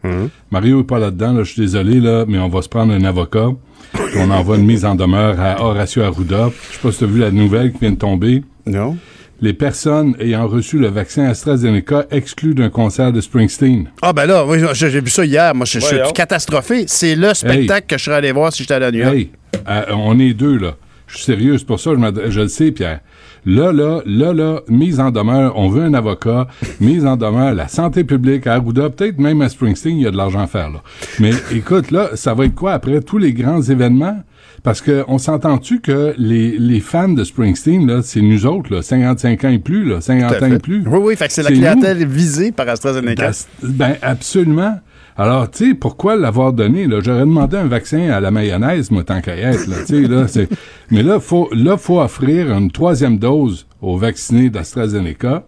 Mario 0.50 0.82
est 0.82 0.84
pas 0.84 0.98
là-dedans, 0.98 1.34
là, 1.34 1.44
je 1.44 1.52
suis 1.52 1.62
désolé, 1.62 2.00
là, 2.00 2.26
mais 2.28 2.40
on 2.40 2.50
va 2.50 2.62
se 2.64 2.70
prendre 2.70 2.92
un 2.94 3.04
avocat. 3.04 3.50
puis 3.94 4.02
on 4.20 4.32
envoie 4.32 4.58
une 4.58 4.66
mise 4.66 4.84
en 4.84 4.96
demeure 4.96 5.40
à 5.40 5.62
Horacio 5.64 6.02
Arruda. 6.02 6.50
Je 6.72 6.76
sais 6.76 6.82
pas 6.82 6.92
si 6.92 6.98
tu 7.00 7.04
as 7.04 7.08
vu 7.08 7.20
la 7.20 7.30
nouvelle 7.32 7.72
qui 7.72 7.80
vient 7.82 7.92
de 7.92 7.98
tomber. 7.98 8.44
Non. 8.66 8.98
Les 9.42 9.54
personnes 9.54 10.16
ayant 10.20 10.48
reçu 10.48 10.80
le 10.80 10.88
vaccin 10.88 11.26
AstraZeneca 11.26 12.06
exclues 12.10 12.56
d'un 12.56 12.70
concert 12.70 13.12
de 13.12 13.22
Springsteen. 13.22 13.90
Ah 14.02 14.12
ben 14.14 14.26
là, 14.26 14.44
oui, 14.48 14.60
j'ai 14.74 14.90
vu 15.02 15.10
ça 15.10 15.24
hier. 15.26 15.54
Moi, 15.54 15.66
je, 15.66 15.80
je 15.80 15.86
suis 15.86 16.14
catastrophé. 16.16 16.86
C'est 16.88 17.16
le 17.16 17.34
spectacle 17.36 17.86
que 17.86 17.98
je 18.00 18.06
serais 18.06 18.16
allé 18.16 18.32
voir 18.32 18.52
si 18.52 18.64
j'étais 18.64 18.74
à 18.76 18.80
la 18.80 18.90
York. 18.90 19.14
Hey, 19.14 19.30
euh, 19.68 19.84
on 19.94 20.18
est 20.20 20.34
deux, 20.34 20.58
là. 20.58 20.76
Je 21.08 21.18
suis 21.18 21.26
sérieux, 21.26 21.58
c'est 21.60 21.68
pour 21.68 21.80
ça 21.80 21.92
que 21.92 21.98
je, 21.98 22.02
m'adresse- 22.02 22.32
je 22.32 22.42
le 22.42 22.48
sais, 22.48 22.72
Pierre. 22.72 23.02
Là, 23.46 23.72
là, 23.72 24.02
là, 24.06 24.34
là, 24.34 24.62
mise 24.68 25.00
en 25.00 25.12
demeure, 25.12 25.58
on 25.58 25.70
veut 25.70 25.84
un 25.84 25.94
avocat, 25.94 26.48
mise 26.82 27.06
en 27.06 27.16
demeure, 27.16 27.54
la 27.54 27.68
santé 27.68 28.04
publique 28.04 28.48
à 28.48 28.56
Arruda, 28.56 28.90
peut-être 28.90 29.20
même 29.20 29.42
à 29.42 29.50
Springsteen, 29.50 29.98
il 29.98 30.04
y 30.04 30.08
a 30.08 30.12
de 30.12 30.18
l'argent 30.18 30.40
à 30.42 30.48
faire, 30.48 30.70
là. 30.72 30.82
Mais 31.20 31.32
écoute, 31.52 31.92
là, 31.92 32.10
ça 32.16 32.34
va 32.34 32.46
être 32.46 32.56
quoi 32.56 32.74
après 32.74 33.02
tous 33.02 33.18
les 33.20 33.34
grands 33.34 33.62
événements? 33.62 34.18
Parce 34.64 34.82
que 34.82 35.04
on 35.08 35.20
s'entend-tu 35.20 35.80
que 35.80 36.16
les, 36.18 36.58
les 36.58 36.80
fans 36.80 37.10
de 37.10 37.24
Springsteen, 37.24 37.86
là, 37.86 38.02
c'est 38.02 38.22
nous 38.22 38.48
autres, 38.48 38.74
là, 38.74 38.82
55 38.82 39.44
ans 39.44 39.50
et 39.50 39.60
plus, 39.60 39.86
là, 39.86 40.02
50 40.02 40.28
Tout 40.38 40.44
à 40.44 40.48
ans 40.48 40.52
et 40.52 40.58
plus. 40.58 40.84
Oui, 40.88 41.00
oui, 41.04 41.16
fait 41.16 41.28
que 41.28 41.34
c'est 41.34 41.44
la 41.44 41.52
nous. 41.52 41.58
clientèle 41.58 42.04
visée 42.08 42.52
par 42.52 42.68
AstraZeneca. 42.70 43.30
Ben, 43.62 43.70
Ben, 43.70 43.96
absolument. 44.02 44.80
Alors, 45.18 45.50
tu 45.50 45.70
sais, 45.70 45.74
pourquoi 45.74 46.18
l'avoir 46.18 46.52
donné, 46.52 46.88
là? 46.88 47.00
J'aurais 47.02 47.22
demandé 47.22 47.56
un 47.56 47.68
vaccin 47.68 48.10
à 48.10 48.20
la 48.20 48.32
mayonnaise, 48.32 48.92
moi, 48.92 49.04
tant 49.06 49.22
qu'à 49.22 49.38
être, 49.38 49.66
là. 49.68 49.78
Tu 49.88 50.04
sais, 50.04 50.08
là, 50.10 50.28
c'est... 50.28 50.50
Mais 50.92 51.04
là, 51.04 51.22
faut, 51.22 51.50
là, 51.54 51.78
faut 51.78 52.02
offrir 52.02 52.52
une 52.52 52.70
troisième 52.70 53.18
dose 53.18 53.66
aux 53.82 53.98
vaccinés 53.98 54.50
d'AstraZeneca. 54.50 55.46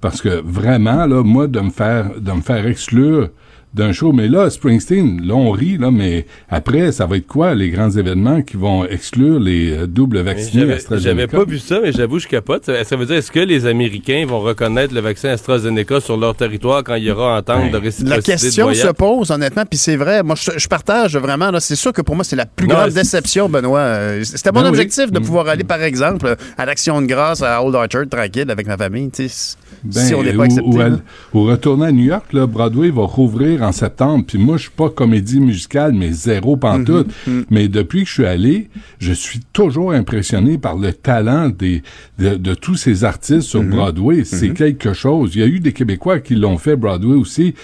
Parce 0.00 0.22
que 0.22 0.40
vraiment, 0.42 1.04
là, 1.04 1.22
moi, 1.22 1.46
de 1.46 1.60
me 1.60 1.68
faire, 1.68 2.12
de 2.18 2.32
me 2.32 2.40
faire 2.40 2.66
exclure 2.66 3.28
d'un 3.74 3.92
show. 3.92 4.12
Mais 4.12 4.26
là, 4.28 4.50
Springsteen, 4.50 5.20
là, 5.24 5.34
on 5.34 5.50
rit, 5.50 5.78
là, 5.78 5.90
mais 5.90 6.26
après, 6.48 6.90
ça 6.92 7.06
va 7.06 7.16
être 7.16 7.26
quoi, 7.26 7.54
les 7.54 7.70
grands 7.70 7.90
événements 7.90 8.42
qui 8.42 8.56
vont 8.56 8.84
exclure 8.84 9.38
les 9.38 9.72
euh, 9.72 9.86
doubles 9.86 10.20
vaccinés 10.20 10.62
J'avais 10.62 10.72
AstraZeneca? 10.74 11.08
j'avais 11.10 11.26
pas 11.26 11.44
vu 11.44 11.58
ça, 11.58 11.78
mais 11.82 11.92
j'avoue, 11.92 12.18
je 12.18 12.26
capote. 12.28 12.64
Ça, 12.64 12.82
ça 12.84 12.96
veut 12.96 13.06
dire, 13.06 13.16
est-ce 13.16 13.30
que 13.30 13.40
les 13.40 13.66
Américains 13.66 14.24
vont 14.26 14.40
reconnaître 14.40 14.92
le 14.94 15.00
vaccin 15.00 15.28
AstraZeneca 15.30 16.00
sur 16.00 16.16
leur 16.16 16.34
territoire 16.34 16.82
quand 16.84 16.96
il 16.96 17.04
y 17.04 17.10
aura 17.10 17.38
entente 17.38 17.70
de 17.70 17.76
réciprocité 17.76 18.08
La 18.10 18.16
de 18.18 18.22
question 18.22 18.74
se 18.74 18.88
pose, 18.92 19.30
honnêtement, 19.30 19.64
puis 19.64 19.78
c'est 19.78 19.96
vrai. 19.96 20.22
Moi, 20.22 20.34
je, 20.36 20.50
je 20.58 20.68
partage 20.68 21.16
vraiment. 21.16 21.50
là, 21.50 21.60
C'est 21.60 21.76
sûr 21.76 21.92
que 21.92 22.02
pour 22.02 22.14
moi, 22.16 22.24
c'est 22.24 22.36
la 22.36 22.46
plus 22.46 22.66
Non, 22.66 22.74
grande 22.74 22.90
déception, 22.90 23.48
Benoît. 23.48 23.78
Euh, 23.80 24.24
C'était 24.24 24.50
mon 24.52 24.60
Ben 24.60 24.66
oui. 24.66 24.68
objectif 24.70 25.12
de 25.12 25.18
Mm. 25.18 25.22
pouvoir 25.22 25.48
aller, 25.48 25.64
par 25.64 25.82
exemple, 25.82 26.34
à 26.58 26.66
l'Action 26.66 27.00
de 27.00 27.06
grâce 27.06 27.42
à 27.42 27.62
Old 27.62 27.74
Orchard, 27.74 28.08
tranquille, 28.10 28.50
avec 28.50 28.66
ma 28.66 28.76
famille. 28.76 29.10
tu 29.10 29.28
sais, 29.28 29.56
Ben, 29.84 29.92
si 30.02 30.14
on 30.14 30.22
n'est 30.22 30.32
pas 30.32 30.44
accepté. 30.44 30.68
Ou, 30.68 30.80
à- 30.80 30.88
ou 31.34 31.44
retourner 31.44 31.86
à 31.86 31.92
New 31.92 32.04
York, 32.04 32.32
là, 32.32 32.46
Broadway 32.46 32.90
va 32.90 33.02
rouvrir 33.02 33.59
en 33.62 33.72
septembre. 33.72 34.24
Puis 34.26 34.38
moi, 34.38 34.56
je 34.56 34.62
suis 34.62 34.70
pas 34.70 34.90
comédie 34.90 35.40
musicale, 35.40 35.92
mais 35.92 36.12
zéro 36.12 36.56
pantoute. 36.56 37.08
Mhm, 37.26 37.44
Mais 37.50 37.68
depuis 37.68 38.02
que 38.02 38.08
je 38.08 38.12
suis 38.14 38.26
allé, 38.26 38.68
je 38.98 39.12
suis 39.12 39.40
toujours 39.52 39.92
impressionné 39.92 40.58
par 40.58 40.76
le 40.76 40.92
talent 40.92 41.48
des, 41.50 41.82
de, 42.18 42.36
de 42.36 42.54
tous 42.54 42.76
ces 42.76 43.04
artistes 43.04 43.42
sur 43.42 43.62
Mhm. 43.62 43.70
Broadway. 43.70 44.24
C'est 44.24 44.50
quelque 44.54 44.92
chose. 44.92 45.34
Il 45.34 45.40
y 45.40 45.44
a 45.44 45.46
eu 45.46 45.60
des 45.60 45.72
Québécois 45.72 46.20
qui 46.20 46.34
l'ont 46.34 46.58
fait, 46.58 46.76
Broadway 46.76 47.14
aussi. 47.16 47.54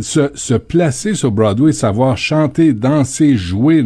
Se, 0.00 0.30
se 0.34 0.54
placer 0.54 1.14
sur 1.14 1.30
Broadway, 1.30 1.72
savoir 1.72 2.16
chanter, 2.16 2.72
danser, 2.72 3.36
jouer, 3.36 3.84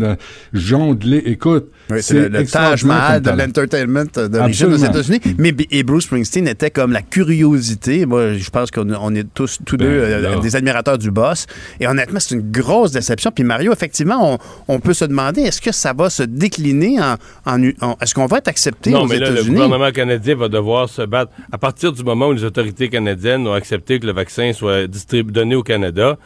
jongler. 0.52 1.22
Écoute, 1.26 1.70
Oui, 1.88 1.98
c'est 2.02 2.14
le, 2.14 2.28
le 2.28 2.44
Taj 2.46 2.84
Mahal 2.84 3.22
de 3.22 3.30
l'entertainment 3.30 4.04
d'origine 4.28 4.72
aux. 4.72 4.76
États-Unis. 4.76 5.20
Mais 5.38 5.54
et 5.70 5.82
Bruce 5.84 6.04
Springsteen 6.04 6.48
était 6.48 6.70
comme 6.70 6.90
la 6.92 7.02
curiosité. 7.02 8.06
Moi, 8.06 8.34
je 8.34 8.50
pense 8.50 8.70
qu'on 8.70 8.92
on 8.92 9.14
est 9.14 9.26
tous, 9.34 9.58
tous 9.64 9.76
Ben, 9.76 9.86
deux 9.86 9.92
euh, 9.92 10.20
là. 10.20 10.40
des 10.40 10.56
admirateurs 10.56 10.98
du 10.98 11.10
boss. 11.10 11.46
Et 11.80 11.86
honnêtement, 11.86 12.18
c'est 12.20 12.34
une 12.34 12.50
grosse 12.50 12.90
déception. 12.92 13.30
Puis 13.30 13.44
Mario, 13.44 13.72
effectivement, 13.72 14.34
on, 14.34 14.38
on 14.74 14.80
peut 14.80 14.94
se 14.94 15.04
demander 15.04 15.42
est-ce 15.42 15.60
que 15.60 15.72
ça 15.72 15.92
va 15.92 16.10
se 16.10 16.22
décliner 16.24 16.98
en, 17.00 17.14
en- 17.46 17.70
en- 17.80 17.96
est-ce 18.00 18.14
qu'on 18.14 18.26
va 18.26 18.38
être 18.38 18.48
accepté 18.48 18.90
Non, 18.90 19.02
aux 19.02 19.06
mais 19.06 19.18
là, 19.18 19.26
le 19.30 19.36
États-Unis? 19.36 19.54
gouvernement 19.54 19.90
canadien 19.92 20.34
va 20.34 20.48
devoir 20.48 20.88
se 20.88 21.02
battre. 21.02 21.32
À 21.52 21.58
partir 21.58 21.92
du 21.92 22.02
moment 22.02 22.28
où 22.28 22.32
les 22.32 22.44
autorités 22.44 22.88
canadiennes 22.88 23.46
ont 23.46 23.52
accepté 23.54 24.00
que 24.00 24.06
le 24.06 24.12
vaccin 24.12 24.52
soit 24.52 24.86
distribué, 24.86 25.32
donné 25.32 25.54
au 25.54 25.62
Canada, 25.62 26.16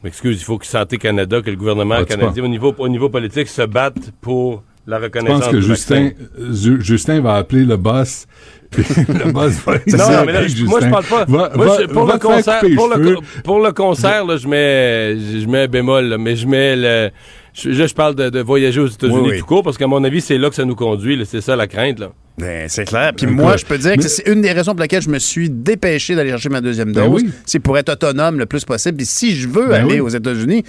je 0.00 0.06
m'excuse, 0.06 0.40
il 0.40 0.44
faut 0.44 0.58
que 0.58 0.66
Santé 0.66 0.96
Canada, 0.96 1.40
que 1.42 1.50
le 1.50 1.56
gouvernement 1.56 2.04
canadien, 2.04 2.44
au 2.44 2.48
niveau, 2.48 2.72
au 2.78 2.88
niveau 2.88 3.08
politique, 3.08 3.48
se 3.48 3.62
batte 3.62 4.12
pour 4.20 4.62
la 4.88 4.98
Je 5.02 5.08
pense 5.26 5.48
que 5.48 5.60
Justin, 5.60 6.10
euh, 6.40 6.52
Ju- 6.52 6.80
Justin 6.80 7.20
va 7.20 7.34
appeler 7.34 7.64
le 7.64 7.76
boss. 7.76 8.26
le 8.76 9.32
boss 9.32 9.52
va 9.64 9.74
Non, 9.74 10.24
mais 10.26 10.32
là, 10.32 10.46
je- 10.46 10.64
moi, 10.64 10.80
je 10.82 10.88
parle 10.88 11.04
pas. 11.04 11.24
va- 11.26 11.50
moi, 11.54 11.66
va- 11.66 11.78
je- 11.82 11.86
pour, 11.86 12.06
va 12.06 12.14
le 12.14 12.18
concert, 12.18 12.60
pour, 12.74 12.88
le, 12.88 13.16
pour 13.44 13.74
concert, 13.74 14.24
là, 14.24 14.36
je 14.38 14.48
mets, 14.48 15.18
je 15.40 15.46
mets 15.46 15.62
un 15.64 15.68
bémol, 15.68 16.04
là, 16.06 16.18
mais 16.18 16.36
je 16.36 16.46
mets 16.46 16.74
le. 16.74 17.10
Je, 17.54 17.70
je 17.72 17.94
parle 17.94 18.14
de, 18.14 18.30
de 18.30 18.40
voyager 18.40 18.80
aux 18.80 18.86
États-Unis 18.86 19.18
Oui, 19.20 19.30
oui. 19.32 19.38
tout 19.40 19.46
court, 19.46 19.62
parce 19.62 19.76
qu'à 19.76 19.86
mon 19.86 20.02
avis, 20.04 20.20
c'est 20.20 20.38
là 20.38 20.48
que 20.48 20.54
ça 20.54 20.64
nous 20.64 20.74
conduit. 20.76 21.20
C'est 21.26 21.40
ça 21.40 21.54
la 21.56 21.66
crainte. 21.66 21.98
Là. 21.98 22.12
Ben, 22.38 22.68
c'est 22.68 22.84
clair. 22.84 23.12
Puis 23.16 23.26
moi, 23.26 23.56
je 23.56 23.64
peux 23.64 23.78
dire 23.78 23.96
que 23.96 24.02
c'est 24.08 24.28
une 24.30 24.40
des 24.42 24.52
raisons 24.52 24.72
pour 24.72 24.82
lesquelles 24.82 25.02
je 25.02 25.10
me 25.10 25.18
suis 25.18 25.50
dépêché 25.50 26.14
d'aller 26.14 26.30
chercher 26.30 26.48
ma 26.50 26.60
deuxième 26.60 26.92
Ben 26.92 27.08
dose. 27.10 27.22
oui. 27.24 27.30
C'est 27.44 27.58
pour 27.58 27.76
être 27.78 27.90
autonome 27.90 28.38
le 28.38 28.46
plus 28.46 28.64
possible. 28.64 28.96
Puis 28.96 29.06
si 29.06 29.34
je 29.34 29.48
veux 29.48 29.66
Ben 29.68 29.84
aller 29.84 29.94
oui. 29.94 30.00
aux 30.00 30.08
États-Unis, 30.08 30.62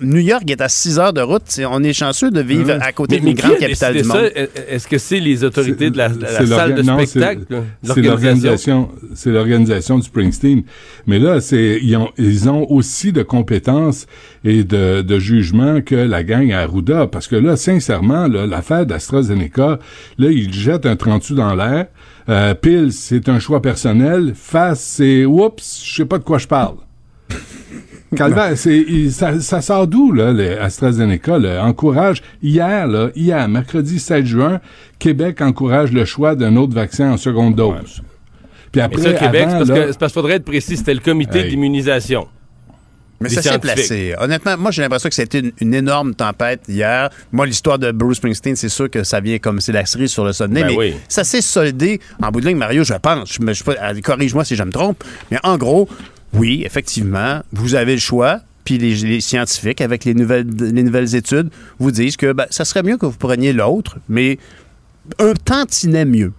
New 0.00 0.18
York 0.20 0.50
est 0.50 0.60
à 0.62 0.68
6 0.68 0.98
heures 0.98 1.12
de 1.12 1.20
route. 1.20 1.42
On 1.70 1.82
est 1.84 1.92
chanceux 1.92 2.30
de 2.30 2.40
vivre 2.40 2.64
Ben 2.66 2.80
à 2.82 2.90
côté 2.92 3.20
d'une 3.20 3.34
grande 3.34 3.52
a 3.52 3.56
capitale 3.58 3.94
du 3.94 4.02
ça? 4.02 4.14
monde. 4.14 4.30
Est- 4.34 4.50
Est-ce 4.70 4.88
que 4.88 4.96
c'est 4.98 5.20
les 5.20 5.44
autorités 5.44 5.90
de 5.90 5.98
la, 5.98 6.08
la- 6.08 6.14
la 6.32 6.38
C'est 6.38 6.46
salle 6.46 6.74
de 6.74 6.82
non, 6.82 6.98
spectacle? 7.04 7.42
c'est- 7.82 8.00
l'organisation, 8.00 8.88
c'est 9.14 9.30
l'organisation 9.30 9.98
du 9.98 10.04
Springsteen. 10.04 10.62
Mais 11.06 11.18
là, 11.18 11.40
c'est 11.40 11.78
ils 11.82 11.96
ont, 11.96 12.08
ils 12.18 12.48
ont 12.48 12.68
aussi 12.72 13.12
de 13.12 13.22
compétences 13.22 14.06
et 14.42 14.64
de, 14.64 15.02
de 15.02 15.18
jugement 15.18 15.80
que 15.82 15.94
la 15.94 16.24
gang 16.24 16.50
à 16.52 16.60
Arruda. 16.62 17.06
Parce 17.06 17.28
que 17.28 17.36
là, 17.36 17.56
sincèrement, 17.56 18.26
l'affaire 18.26 18.86
d'AstraZeneca, 18.86 19.78
là, 20.18 20.28
ils 20.30 20.52
jettent 20.52 20.86
un 20.86 20.96
30 21.04 21.22
sous 21.22 21.34
dans 21.34 21.54
l'air? 21.54 21.86
Euh, 22.28 22.54
pile, 22.54 22.92
c'est 22.92 23.28
un 23.28 23.38
choix 23.38 23.60
personnel. 23.60 24.32
Face, 24.34 24.80
c'est 24.80 25.24
oups, 25.24 25.82
je 25.84 25.94
sais 25.94 26.04
pas 26.06 26.18
de 26.18 26.24
quoi 26.24 26.38
je 26.38 26.46
parle. 26.46 26.76
Calvaire, 28.16 28.56
c'est, 28.56 28.76
il- 28.78 29.12
ça, 29.12 29.40
ça 29.40 29.60
sort 29.60 29.86
d'où, 29.88 30.12
là, 30.12 30.32
le 30.32 30.60
AstraZeneca, 30.60 31.38
là? 31.38 31.64
Encourage, 31.64 32.22
hier, 32.42 32.86
là, 32.86 33.08
hier, 33.16 33.48
mercredi 33.48 33.98
7 33.98 34.24
juin, 34.24 34.60
Québec 35.00 35.40
encourage 35.40 35.90
le 35.92 36.04
choix 36.04 36.36
d'un 36.36 36.54
autre 36.56 36.74
vaccin 36.74 37.10
en 37.12 37.16
seconde 37.16 37.56
dose. 37.56 38.02
Puis 38.70 38.80
Mais 38.80 38.82
après, 38.82 39.02
ça, 39.02 39.12
Québec, 39.14 39.42
avant, 39.48 39.58
parce, 39.58 39.68
là, 39.68 39.74
que- 39.74 39.92
c'est 39.92 39.98
parce 39.98 40.12
qu'il 40.12 40.20
faudrait 40.20 40.34
être 40.36 40.44
précis, 40.44 40.76
c'était 40.76 40.94
le 40.94 41.00
comité 41.00 41.40
Hey. 41.40 41.50
d'immunisation. 41.50 42.28
Mais 43.24 43.42
ça 43.42 43.42
s'est 43.42 43.58
placé. 43.58 44.14
Honnêtement, 44.18 44.56
moi, 44.58 44.70
j'ai 44.70 44.82
l'impression 44.82 45.08
que 45.08 45.14
c'était 45.14 45.40
une, 45.40 45.52
une 45.60 45.74
énorme 45.74 46.14
tempête 46.14 46.62
hier. 46.68 47.10
Moi, 47.32 47.46
l'histoire 47.46 47.78
de 47.78 47.90
Bruce 47.92 48.18
Springsteen, 48.18 48.56
c'est 48.56 48.68
sûr 48.68 48.90
que 48.90 49.04
ça 49.04 49.20
vient 49.20 49.38
comme 49.38 49.60
c'est 49.60 49.72
la 49.72 49.86
cerise 49.86 50.10
sur 50.10 50.24
le 50.24 50.32
sonnet. 50.32 50.62
Ben 50.62 50.68
mais 50.68 50.76
oui. 50.76 50.94
ça 51.08 51.24
s'est 51.24 51.42
soldé 51.42 52.00
en 52.22 52.30
bout 52.30 52.40
de 52.40 52.46
ligne, 52.46 52.56
Mario, 52.56 52.84
je 52.84 52.94
pense. 52.94 53.32
Je, 53.32 53.52
je, 53.52 54.00
corrige-moi 54.00 54.44
si 54.44 54.56
je 54.56 54.62
me 54.62 54.72
trompe. 54.72 55.02
Mais 55.30 55.38
en 55.42 55.56
gros, 55.56 55.88
oui, 56.32 56.62
effectivement, 56.64 57.42
vous 57.52 57.74
avez 57.74 57.94
le 57.94 58.00
choix. 58.00 58.40
Puis 58.64 58.78
les, 58.78 58.94
les 58.94 59.20
scientifiques, 59.20 59.82
avec 59.82 60.06
les 60.06 60.14
nouvelles, 60.14 60.46
les 60.58 60.82
nouvelles 60.82 61.14
études, 61.14 61.50
vous 61.78 61.90
disent 61.90 62.16
que 62.16 62.32
ben, 62.32 62.46
ça 62.48 62.64
serait 62.64 62.82
mieux 62.82 62.96
que 62.96 63.04
vous 63.04 63.18
preniez 63.18 63.52
l'autre, 63.52 63.98
mais 64.08 64.38
un 65.18 65.34
tantinet 65.34 66.06
mieux. 66.06 66.32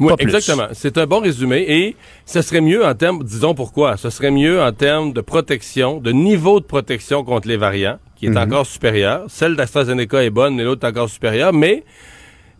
Oui, 0.00 0.08
Pas 0.16 0.22
exactement. 0.22 0.68
C'est 0.72 0.96
un 0.98 1.06
bon 1.06 1.20
résumé 1.20 1.64
et 1.68 1.96
ce 2.24 2.40
serait 2.42 2.60
mieux 2.60 2.84
en 2.86 2.94
termes, 2.94 3.24
disons 3.24 3.54
pourquoi, 3.54 3.96
ce 3.96 4.10
serait 4.10 4.30
mieux 4.30 4.60
en 4.62 4.72
termes 4.72 5.12
de 5.12 5.20
protection, 5.20 6.00
de 6.00 6.12
niveau 6.12 6.60
de 6.60 6.64
protection 6.64 7.24
contre 7.24 7.48
les 7.48 7.56
variants, 7.56 7.98
qui 8.16 8.26
est 8.26 8.30
Mhm. 8.30 8.36
encore 8.38 8.66
supérieur. 8.66 9.24
Celle 9.28 9.56
d'AstraZeneca 9.56 10.22
est 10.22 10.30
bonne, 10.30 10.54
mais 10.54 10.64
l'autre 10.64 10.84
est 10.86 10.90
encore 10.90 11.08
supérieure, 11.08 11.52
mais 11.52 11.82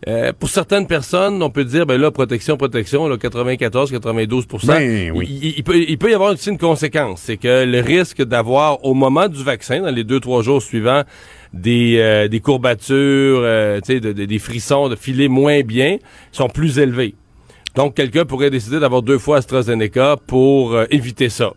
euh, 0.07 0.31
pour 0.37 0.47
certaines 0.47 0.87
personnes, 0.87 1.43
on 1.43 1.49
peut 1.49 1.65
dire, 1.65 1.85
ben 1.85 1.99
là, 1.99 2.09
protection, 2.09 2.55
protection, 2.55 3.07
là, 3.09 3.17
94, 3.17 3.91
92% 3.91 4.67
Ben 4.67 5.11
oui. 5.13 5.27
il, 5.41 5.53
il 5.57 5.63
peut, 5.63 5.75
il 5.77 5.97
peut 5.97 6.09
y 6.09 6.13
avoir 6.13 6.31
aussi 6.33 6.49
une 6.49 6.57
conséquence. 6.57 7.21
C'est 7.25 7.35
que 7.35 7.65
le 7.65 7.81
risque 7.81 8.21
d'avoir, 8.23 8.85
au 8.85 8.93
moment 8.93 9.27
du 9.27 9.43
vaccin, 9.43 9.81
dans 9.81 9.91
les 9.93 10.05
deux, 10.05 10.21
trois 10.21 10.41
jours 10.41 10.61
suivants, 10.61 11.03
des, 11.53 11.97
euh, 11.99 12.27
des 12.29 12.39
courbatures, 12.39 13.41
euh, 13.43 13.81
de- 13.81 13.99
de- 14.13 14.25
des 14.25 14.39
frissons, 14.39 14.87
de 14.87 14.95
filer 14.95 15.27
moins 15.27 15.61
bien, 15.63 15.97
sont 16.31 16.47
plus 16.47 16.79
élevés. 16.79 17.15
Donc, 17.79 17.95
quelqu'un 17.95 18.25
pourrait 18.25 18.49
décider 18.49 18.77
d'avoir 18.77 19.01
deux 19.01 19.17
fois 19.19 19.37
AstraZeneca 19.37 20.17
pour 20.27 20.73
euh, 20.73 20.83
éviter 20.91 21.29
ça. 21.29 21.53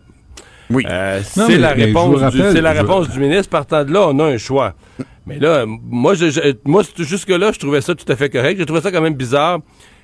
Oui. 0.69 0.85
Euh, 0.89 1.19
c'est 1.21 1.57
la 1.57 1.75
je 1.77 1.81
réponse, 1.83 2.15
du, 2.17 2.23
rappelle, 2.23 2.63
la 2.63 2.73
je- 2.73 2.79
réponse 2.79 3.09
du 3.09 3.19
ministre. 3.19 3.49
Partant 3.49 3.83
de 3.83 3.91
là, 3.91 4.07
on 4.07 4.17
a 4.19 4.23
un 4.23 4.37
choix. 4.37 4.73
Mais 5.25 5.37
là, 5.37 5.65
moi, 5.67 6.13
je, 6.13 6.29
je- 6.29 6.55
moi 6.63 6.81
jusque-là, 6.97 7.51
je 7.51 7.59
trouvais 7.59 7.81
ça 7.81 7.93
tout 7.93 8.09
à 8.09 8.15
fait 8.15 8.29
correct. 8.29 8.57
J'ai 8.57 8.65
trouvé 8.65 8.79
ça 8.79 8.89
quand 8.89 9.01
même 9.01 9.15
bizarre 9.15 9.59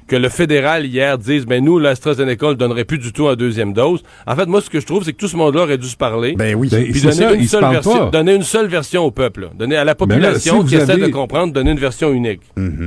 que 0.10 0.16
le 0.16 0.28
fédéral 0.28 0.86
hier 0.86 1.18
dise, 1.18 1.46
ben 1.46 1.64
nous, 1.64 1.80
l'AstraZeneca, 1.80 2.48
on 2.48 2.50
le 2.50 2.56
donnerait 2.56 2.84
plus 2.84 2.98
du 2.98 3.14
tout 3.14 3.28
en 3.28 3.36
deuxième 3.36 3.74
dose. 3.74 4.04
En 4.28 4.36
fait, 4.36 4.48
moi, 4.48 4.60
ce 4.60 4.70
que 4.70 4.80
je 4.80 4.86
trouve, 4.86 5.04
c'est 5.06 5.14
que 5.14 5.18
tout 5.18 5.28
ce 5.28 5.38
monde-là 5.38 5.62
aurait 5.62 5.78
dû 5.78 5.88
se 5.88 5.96
parler. 5.96 6.34
Ben 6.36 6.56
oui. 6.56 6.68
Ben, 6.70 6.84
Puis 6.92 7.00
c'est 7.00 7.08
donner, 7.10 7.16
ça, 7.18 7.34
une 7.34 7.44
se 7.44 7.48
seule 7.50 7.62
parlent 7.62 7.74
version, 7.76 8.00
pas. 8.00 8.10
donner 8.10 8.36
une 8.36 8.44
seule 8.44 8.68
version 8.68 9.06
au 9.06 9.12
peuple. 9.12 9.42
là. 9.42 9.48
Donner 9.58 9.76
à 9.78 9.86
la 9.86 9.94
Ben 9.94 10.06
là, 10.08 10.16
population 10.16 10.54
si 10.56 10.60
vous 10.64 10.68
qui 10.68 10.76
essaie 10.76 10.92
avez- 10.92 11.02
de 11.04 11.08
comprendre, 11.08 11.54
donner 11.54 11.72
une 11.72 11.80
version 11.80 12.12
unique. 12.12 12.42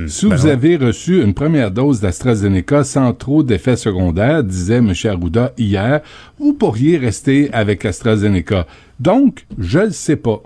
Si 0.07 0.25
vous 0.25 0.45
avez 0.45 0.75
reçu 0.75 1.21
une 1.23 1.33
première 1.33 1.71
dose 1.71 2.01
d'AstraZeneca 2.01 2.83
sans 2.83 3.13
trop 3.13 3.41
d'effets 3.41 3.77
secondaires, 3.77 4.43
disait 4.43 4.75
M. 4.77 4.93
Arruda 5.05 5.53
hier, 5.57 6.01
vous 6.39 6.53
pourriez 6.53 6.97
rester 6.97 7.49
avec 7.53 7.85
AstraZeneca. 7.85 8.67
Donc, 8.99 9.45
je 9.57 9.79
le 9.79 9.91
sais 9.91 10.17
pas. 10.17 10.41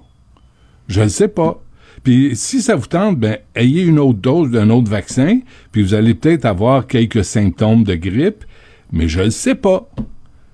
Je 0.88 1.02
le 1.02 1.10
sais 1.10 1.28
pas. 1.28 1.60
Puis 2.08 2.38
si 2.38 2.62
ça 2.62 2.78
vous 2.78 2.88
tente, 2.88 3.20
ben 3.20 3.38
ayez 3.54 3.84
une 3.84 4.00
autre 4.00 4.20
dose 4.20 4.50
d'un 4.50 4.70
autre 4.70 4.90
vaccin, 4.90 5.42
puis 5.74 5.84
vous 5.84 5.94
allez 5.94 6.14
peut-être 6.14 6.46
avoir 6.46 6.88
quelques 6.88 7.26
symptômes 7.26 7.84
de 7.84 7.96
grippe, 7.96 8.46
mais 8.94 9.10
je 9.10 9.24
le 9.24 9.30
sais 9.30 9.56
pas. 9.56 9.90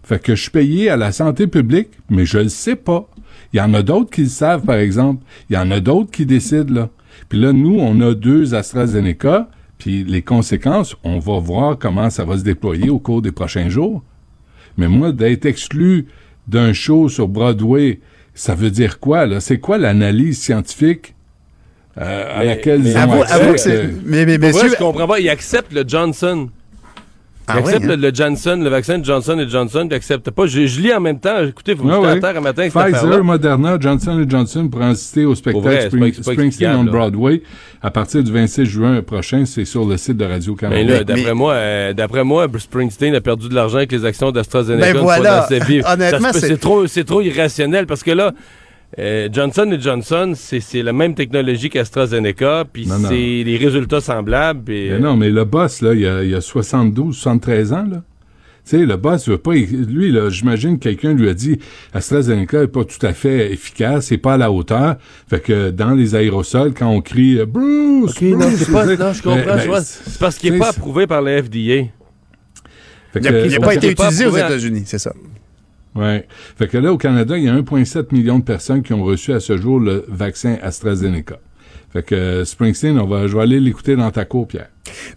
Fait 0.01 0.19
que 0.19 0.33
je 0.33 0.41
suis 0.41 0.49
payé 0.49 0.89
à 0.89 0.97
la 0.97 1.11
santé 1.11 1.45
publique, 1.45 1.89
mais 2.09 2.25
je 2.25 2.39
le 2.39 2.49
sais 2.49 2.75
pas. 2.75 3.07
Il 3.53 3.57
y 3.57 3.61
en 3.61 3.75
a 3.75 3.83
d'autres 3.83 4.09
qui 4.09 4.21
le 4.21 4.29
savent, 4.29 4.63
par 4.63 4.77
exemple. 4.77 5.23
Il 5.51 5.53
y 5.53 5.59
en 5.59 5.69
a 5.69 5.79
d'autres 5.79 6.09
qui 6.09 6.25
décident, 6.25 6.73
là. 6.73 6.89
Puis 7.29 7.39
là, 7.39 7.53
nous, 7.53 7.77
on 7.79 8.01
a 8.01 8.15
deux 8.15 8.55
AstraZeneca, 8.55 9.47
puis 9.77 10.03
les 10.03 10.23
conséquences, 10.23 10.95
on 11.03 11.19
va 11.19 11.37
voir 11.37 11.77
comment 11.77 12.09
ça 12.09 12.25
va 12.25 12.35
se 12.35 12.43
déployer 12.43 12.89
au 12.89 12.97
cours 12.97 13.21
des 13.21 13.31
prochains 13.31 13.69
jours. 13.69 14.01
Mais 14.79 14.87
moi, 14.87 15.11
d'être 15.11 15.45
exclu 15.45 16.07
d'un 16.47 16.73
show 16.73 17.09
sur 17.09 17.27
Broadway, 17.27 17.99
ça 18.33 18.55
veut 18.55 18.71
dire 18.71 18.99
quoi, 18.99 19.27
là? 19.27 19.39
C'est 19.39 19.59
quoi 19.59 19.77
l'analyse 19.77 20.39
scientifique 20.39 21.13
euh, 21.99 22.35
à 22.35 22.39
Mais- 22.39 22.45
laquelle 22.45 22.81
mais 22.81 22.91
ils 22.91 22.97
ont 22.97 23.01
avoue- 23.01 23.21
accès 23.21 23.33
avoue 23.33 23.51
que 23.53 23.59
c'est- 23.59 23.89
Mais, 24.05 24.25
mais, 24.25 24.37
Moi, 24.37 24.47
messieurs, 24.49 24.69
je 24.71 24.75
comprends 24.83 25.07
pas. 25.07 25.19
Il 25.19 25.29
accepte 25.29 25.73
le 25.73 25.83
Johnson. 25.87 26.49
Il 27.45 27.51
Ah 27.51 27.57
accepte 27.57 27.79
ouais, 27.83 27.91
hein? 27.91 27.95
le, 27.97 28.07
le 28.09 28.15
Johnson, 28.15 28.59
le 28.63 28.69
vaccin 28.69 28.99
de 28.99 29.03
Johnson 29.03 29.37
et 29.37 29.49
Johnson, 29.49 29.85
il 29.91 29.93
accepte 29.93 30.31
pas. 30.31 30.45
Je, 30.45 30.65
je 30.65 30.79
lis 30.79 30.93
en 30.93 31.01
même 31.01 31.19
temps. 31.19 31.43
Écoutez, 31.43 31.73
vous 31.73 31.83
j'étais 31.89 31.99
ouais. 32.01 32.07
à 32.11 32.15
terre 32.21 32.37
un 32.37 32.39
matin. 32.39 32.69
Pfizer, 32.69 33.21
Moderna, 33.21 33.77
Johnson 33.77 34.25
Johnson 34.29 34.69
pour 34.69 34.81
en 34.81 34.95
citer 34.95 35.25
au 35.25 35.35
spectacle 35.35 35.65
vrai, 35.67 35.87
Spring- 35.89 36.13
Springsteen 36.13 36.73
on 36.77 36.83
là. 36.85 36.91
Broadway 36.91 37.41
à 37.81 37.91
partir 37.91 38.23
du 38.23 38.31
26 38.31 38.65
juin 38.65 39.01
prochain. 39.01 39.43
C'est 39.45 39.65
sur 39.65 39.83
le 39.85 39.97
site 39.97 40.15
de 40.15 40.23
Mais 40.25 40.31
Radio-Canada. 40.35 40.93
là, 40.99 41.03
d'après 41.03 41.33
moi, 41.33 41.53
euh, 41.55 41.91
d'après 41.91 42.23
moi, 42.23 42.47
Bruce 42.47 42.63
Springsteen 42.63 43.13
a 43.13 43.19
perdu 43.19 43.49
de 43.49 43.55
l'argent 43.55 43.75
avec 43.79 43.91
les 43.91 44.05
actions 44.05 44.31
d'AstraZeneca 44.31 44.93
Ben 44.93 44.99
voilà. 45.01 45.45
Honnêtement, 45.91 46.29
c'est 46.31 46.57
trop, 46.57 46.87
c'est 46.87 47.03
trop 47.03 47.19
irrationnel 47.21 47.87
parce 47.87 48.03
que 48.03 48.11
là, 48.11 48.31
euh, 48.99 49.27
Johnson 49.31 49.69
et 49.71 49.81
Johnson, 49.81 50.33
c'est 50.35 50.59
c'est 50.59 50.83
la 50.83 50.93
même 50.93 51.15
technologie 51.15 51.69
qu'AstraZeneca, 51.69 52.65
puis 52.71 52.87
c'est 52.87 53.43
des 53.43 53.57
résultats 53.57 54.01
semblables. 54.01 54.63
Mais 54.67 54.91
euh, 54.91 54.99
non, 54.99 55.17
mais 55.17 55.29
le 55.29 55.45
boss, 55.45 55.81
là, 55.81 55.93
il 55.93 56.05
a, 56.05 56.23
il 56.23 56.35
a 56.35 56.41
72, 56.41 57.15
73 57.15 57.73
ans, 57.73 57.85
là. 57.89 58.03
Tu 58.65 58.77
sais, 58.77 58.85
le 58.85 58.95
boss 58.95 59.27
veut 59.27 59.37
pas. 59.37 59.55
Lui, 59.55 60.11
là, 60.11 60.29
j'imagine 60.29 60.79
que 60.79 60.83
quelqu'un 60.83 61.13
lui 61.13 61.27
a 61.27 61.33
dit 61.33 61.59
AstraZeneca 61.93 62.63
est 62.63 62.67
pas 62.67 62.85
tout 62.85 63.05
à 63.05 63.11
fait 63.13 63.51
efficace, 63.51 64.05
c'est 64.05 64.17
pas 64.17 64.35
à 64.35 64.37
la 64.37 64.51
hauteur. 64.51 64.95
Fait 65.27 65.41
que 65.41 65.69
dans 65.69 65.91
les 65.91 66.15
aérosols, 66.15 66.73
quand 66.73 66.87
on 66.87 67.01
crie 67.01 67.43
Bruce, 67.45 68.13
Bruce, 68.13 68.55
c'est 68.57 68.71
pas, 68.71 68.83
tu 68.83 68.95
sais, 68.95 68.97
non, 68.97 69.11
je 69.11 69.21
comprends. 69.21 69.45
ben, 69.45 69.59
je 69.59 69.67
vois. 69.67 69.79
ben, 69.79 69.85
c'est 69.85 70.19
parce 70.19 70.37
qu'il 70.37 70.53
sais, 70.53 70.59
pas 70.59 70.69
approuvé 70.69 71.07
par 71.07 71.21
la 71.21 71.43
FDA. 71.43 71.89
Fait 73.11 73.19
il 73.19 73.51
n'a 73.51 73.59
pas 73.59 73.75
été 73.75 73.91
utilisé 73.91 74.27
aux 74.27 74.37
États-Unis, 74.37 74.83
c'est 74.85 74.99
ça. 74.99 75.13
Ouais. 75.95 76.27
Fait 76.57 76.67
que 76.67 76.77
là, 76.77 76.91
au 76.91 76.97
Canada, 76.97 77.37
il 77.37 77.43
y 77.43 77.49
a 77.49 77.53
1,7 77.55 78.13
million 78.13 78.39
de 78.39 78.43
personnes 78.43 78.81
qui 78.81 78.93
ont 78.93 79.03
reçu 79.03 79.31
à 79.33 79.39
ce 79.39 79.57
jour 79.57 79.79
le 79.79 80.05
vaccin 80.07 80.57
AstraZeneca. 80.61 81.37
Fait 81.91 82.01
que 82.01 82.15
euh, 82.15 82.45
Springsteen, 82.45 82.97
on 82.99 83.05
va, 83.05 83.27
je 83.27 83.35
vais 83.37 83.43
aller 83.43 83.59
l'écouter 83.59 83.95
dans 83.95 84.09
ta 84.09 84.25
cour, 84.25 84.47
Pierre. 84.47 84.69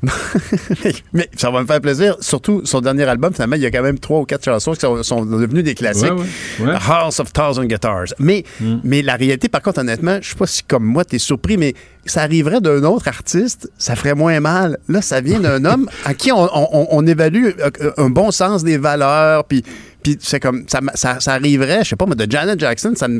Mais 1.14 1.28
ça 1.36 1.50
va 1.50 1.62
me 1.62 1.66
faire 1.66 1.80
plaisir. 1.80 2.16
Surtout, 2.20 2.62
son 2.64 2.80
dernier 2.82 3.04
album, 3.04 3.32
finalement, 3.32 3.56
il 3.56 3.62
y 3.62 3.66
a 3.66 3.70
quand 3.70 3.82
même 3.82 3.98
trois 3.98 4.20
ou 4.20 4.24
quatre 4.24 4.44
chansons 4.44 4.72
qui 4.72 4.80
sont, 4.80 5.02
sont 5.02 5.24
devenues 5.24 5.62
des 5.62 5.74
classiques. 5.74 6.12
Ouais, 6.12 6.66
ouais, 6.66 6.72
ouais. 6.72 6.78
House 6.88 7.18
of 7.20 7.32
Thousand 7.32 7.64
Guitars. 7.64 8.12
Mais, 8.18 8.44
mais 8.84 9.00
la 9.02 9.16
réalité, 9.16 9.48
par 9.48 9.62
contre, 9.62 9.80
honnêtement, 9.80 10.18
je 10.20 10.28
sais 10.30 10.34
pas 10.36 10.46
si 10.46 10.62
comme 10.64 10.84
moi, 10.84 11.04
t'es 11.04 11.18
surpris, 11.18 11.56
mais 11.56 11.74
ça 12.04 12.22
arriverait 12.22 12.60
d'un 12.60 12.82
autre 12.84 13.08
artiste, 13.08 13.70
ça 13.78 13.96
ferait 13.96 14.14
moins 14.14 14.38
mal. 14.40 14.78
Là, 14.88 15.00
ça 15.02 15.20
vient 15.22 15.40
d'un 15.40 15.64
homme 15.72 15.88
à 16.04 16.12
qui 16.14 16.30
on, 16.30 16.42
on- 16.44 16.88
on 16.90 17.06
évalue 17.06 17.46
euh, 17.58 17.90
un 17.96 18.10
bon 18.10 18.30
sens 18.30 18.62
des 18.64 18.76
valeurs, 18.78 19.44
puis 19.44 19.64
puis 20.06 20.16
c'est 20.20 20.38
comme 20.38 20.64
ça, 20.68 20.78
ça, 20.94 21.18
ça 21.18 21.32
arriverait, 21.32 21.80
je 21.82 21.88
sais 21.90 21.96
pas, 21.96 22.06
mais 22.06 22.14
de 22.14 22.30
Janet 22.30 22.60
Jackson, 22.60 22.92
ça 22.94 23.08
me, 23.08 23.18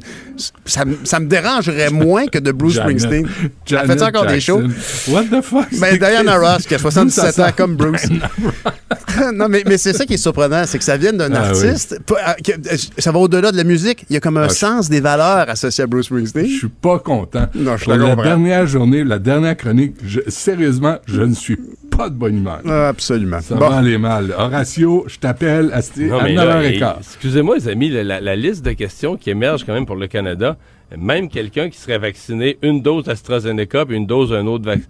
ça, 0.64 0.84
me- 0.84 0.98
ça 1.02 1.18
me 1.18 1.26
dérangerait 1.26 1.90
moins 1.90 2.26
que 2.28 2.38
de 2.38 2.52
Bruce 2.52 2.74
Janet- 2.74 3.00
Springsteen. 3.00 3.26
Elle 3.42 3.50
Janet 3.66 3.98
fait 3.98 4.02
encore 4.04 4.26
des 4.26 4.40
shows? 4.40 4.60
Jackson. 4.62 5.12
What 5.12 5.24
the 5.24 5.42
fuck? 5.42 5.66
Ben, 5.80 5.88
c'est 5.90 5.98
Diana 5.98 6.36
Ross, 6.38 6.64
qui 6.64 6.74
a 6.76 6.78
77 6.78 7.24
D'où 7.26 7.32
ça 7.32 7.48
ans, 7.48 7.50
comme 7.56 7.74
Bruce. 7.74 8.06
non, 9.34 9.48
mais, 9.48 9.64
mais 9.66 9.78
c'est 9.78 9.92
ça 9.94 10.04
qui 10.04 10.14
est 10.14 10.18
surprenant, 10.18 10.62
c'est 10.66 10.78
que 10.78 10.84
ça 10.84 10.96
vient 10.96 11.12
d'un 11.12 11.32
Ah 11.34 11.48
artiste. 11.48 11.98
pas- 12.06 12.14
euh, 12.48 12.52
euh, 12.72 12.76
ça 12.98 13.10
va 13.10 13.18
au-delà 13.18 13.50
de 13.50 13.56
la 13.56 13.64
musique. 13.64 14.04
Il 14.08 14.14
y 14.14 14.16
a 14.16 14.20
comme 14.20 14.36
un 14.36 14.44
Ah, 14.44 14.48
sens 14.48 14.88
des 14.88 15.00
valeurs 15.00 15.48
associées 15.50 15.84
à 15.84 15.86
Bruce 15.88 16.06
Springsteen. 16.06 16.46
Je 16.46 16.56
suis 16.58 16.68
pas 16.68 16.98
content. 17.00 17.46
Non, 17.54 17.76
je 17.76 17.90
la 17.90 17.98
comprends. 17.98 18.22
dernière 18.22 18.66
journée, 18.66 19.02
la 19.02 19.18
dernière 19.18 19.56
chronique, 19.56 19.94
je- 20.04 20.20
sérieusement, 20.28 20.98
je 21.06 21.22
ne 21.22 21.34
suis 21.34 21.58
pas 21.96 22.08
de 22.10 22.14
bonne 22.14 22.36
humeur. 22.38 22.60
Ah, 22.66 22.88
absolument. 22.88 23.40
Ça 23.40 23.54
Bon. 23.54 23.68
va 23.68 23.76
aller 23.78 23.98
mal. 23.98 24.32
Horatio, 24.36 25.04
je 25.08 25.18
t'appelle 25.18 25.70
à, 25.72 25.80
Non, 26.00 26.18
à 26.18 26.22
mais 26.24 26.34
là, 26.34 26.44
9h15. 26.62 26.94
eh, 26.96 27.00
excusez-moi, 27.00 27.56
les 27.56 27.68
amis, 27.68 27.88
la, 27.90 28.04
la- 28.04 28.20
la 28.20 28.36
liste 28.36 28.64
de 28.64 28.72
questions 28.72 29.16
qui 29.16 29.30
émerge 29.30 29.64
quand 29.64 29.72
même 29.74 29.86
pour 29.86 29.96
le 29.96 30.06
Canada, 30.06 30.56
même 30.96 31.28
quelqu'un 31.28 31.68
qui 31.70 31.78
serait 31.78 31.98
vacciné 31.98 32.58
une 32.62 32.82
dose 32.82 33.04
d'AstraZeneca 33.04 33.86
puis 33.86 33.96
une 33.96 34.06
dose 34.06 34.30
d'un 34.30 34.46
autre 34.46 34.64
vaccin. 34.64 34.86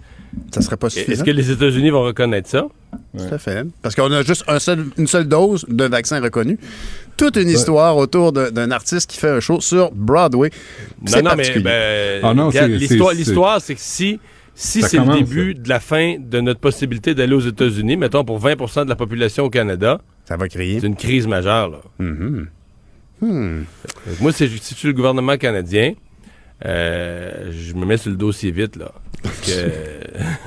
Ça 0.55 0.61
serait 0.61 0.77
pas 0.77 0.89
Est-ce 0.89 1.01
suffisant. 1.01 1.25
que 1.25 1.31
les 1.31 1.51
États-Unis 1.51 1.89
vont 1.89 2.03
reconnaître 2.03 2.49
ça? 2.49 2.67
Tout 3.17 3.25
à 3.35 3.39
fait. 3.39 3.65
Parce 3.81 3.95
qu'on 3.95 4.13
a 4.13 4.23
juste 4.23 4.45
un 4.49 4.59
seul- 4.59 4.85
une 4.99 5.07
seule 5.07 5.27
dose 5.27 5.65
d'un 5.69 5.89
vaccin 5.89 6.21
reconnu. 6.21 6.59
Toute 7.17 7.37
une 7.37 7.49
histoire 7.49 7.97
autour 7.97 8.33
d'un 8.33 8.71
artiste 8.71 9.09
qui 9.11 9.17
fait 9.19 9.31
un 9.31 9.41
show 9.41 9.61
sur 9.63 9.91
Broadway. 9.93 10.51
Non, 11.11 11.23
non, 11.23 11.31
mais 11.37 11.59
ben, 11.61 12.21
Ah 12.23 12.67
l'histoire, 12.67 13.61
c'est 13.63 13.75
que 13.77 13.81
si, 13.81 14.21
si 14.57 14.83
c'est 14.83 14.99
le 14.99 15.19
début 15.19 15.55
de 15.55 15.69
la 15.69 15.79
fin 15.81 16.17
de 16.19 16.41
notre 16.41 16.59
possibilité 16.61 17.15
d'aller 17.15 17.35
aux 17.35 17.41
États-Unis, 17.41 17.97
mettons 17.97 18.25
pour 18.25 18.41
20% 18.41 18.85
de 18.85 18.89
la 18.89 18.97
population 18.97 19.45
au 19.45 19.51
Canada, 19.51 20.01
ça 20.25 20.37
va 20.37 20.49
crier. 20.49 20.81
C'est 20.81 20.87
une 20.87 20.97
crise 20.97 21.27
majeure. 21.29 21.69
Là. 21.71 21.79
Mhm. 21.99 22.47
Hmm. 23.21 23.63
Moi, 24.21 24.33
si 24.33 24.47
je 24.49 24.57
suis 24.57 24.89
le 24.89 24.95
gouvernement 24.95 25.37
canadien, 25.37 25.93
euh, 26.65 27.51
je 27.53 27.75
me 27.75 27.85
mets 27.87 27.97
sur 27.99 28.11
le 28.11 28.17
dossier 28.17 28.51
vite. 28.51 28.77
là. 28.77 28.93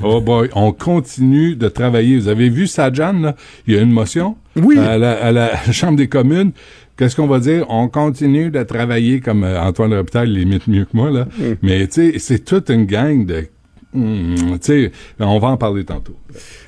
Oh 0.03 0.21
boy, 0.21 0.49
on 0.55 0.71
continue 0.71 1.55
de 1.55 1.67
travailler. 1.67 2.17
Vous 2.17 2.27
avez 2.29 2.49
vu 2.49 2.65
Sajan, 2.67 3.13
là? 3.19 3.35
Il 3.67 3.75
y 3.75 3.77
a 3.77 3.81
une 3.81 3.91
motion 3.91 4.37
Oui. 4.55 4.77
à, 4.77 4.97
la, 4.97 5.11
à 5.11 5.31
la 5.31 5.51
Chambre 5.71 5.97
des 5.97 6.07
communes. 6.07 6.51
Qu'est-ce 6.97 7.15
qu'on 7.15 7.27
va 7.27 7.39
dire? 7.39 7.65
On 7.69 7.87
continue 7.89 8.49
de 8.49 8.63
travailler 8.63 9.19
comme 9.21 9.43
euh, 9.43 9.59
Antoine 9.61 9.93
Robitaille 9.93 10.29
l'imite 10.29 10.67
mieux 10.67 10.85
que 10.85 10.91
moi, 10.95 11.09
là. 11.11 11.27
Mais, 11.61 11.87
tu 11.87 12.11
sais, 12.11 12.19
c'est 12.19 12.39
toute 12.45 12.69
une 12.69 12.85
gang 12.85 13.25
de... 13.25 13.45
Hmm, 13.91 14.35
tu 14.35 14.57
sais, 14.61 14.91
on 15.19 15.39
va 15.39 15.47
en 15.47 15.57
parler 15.57 15.83
tantôt. 15.83 16.15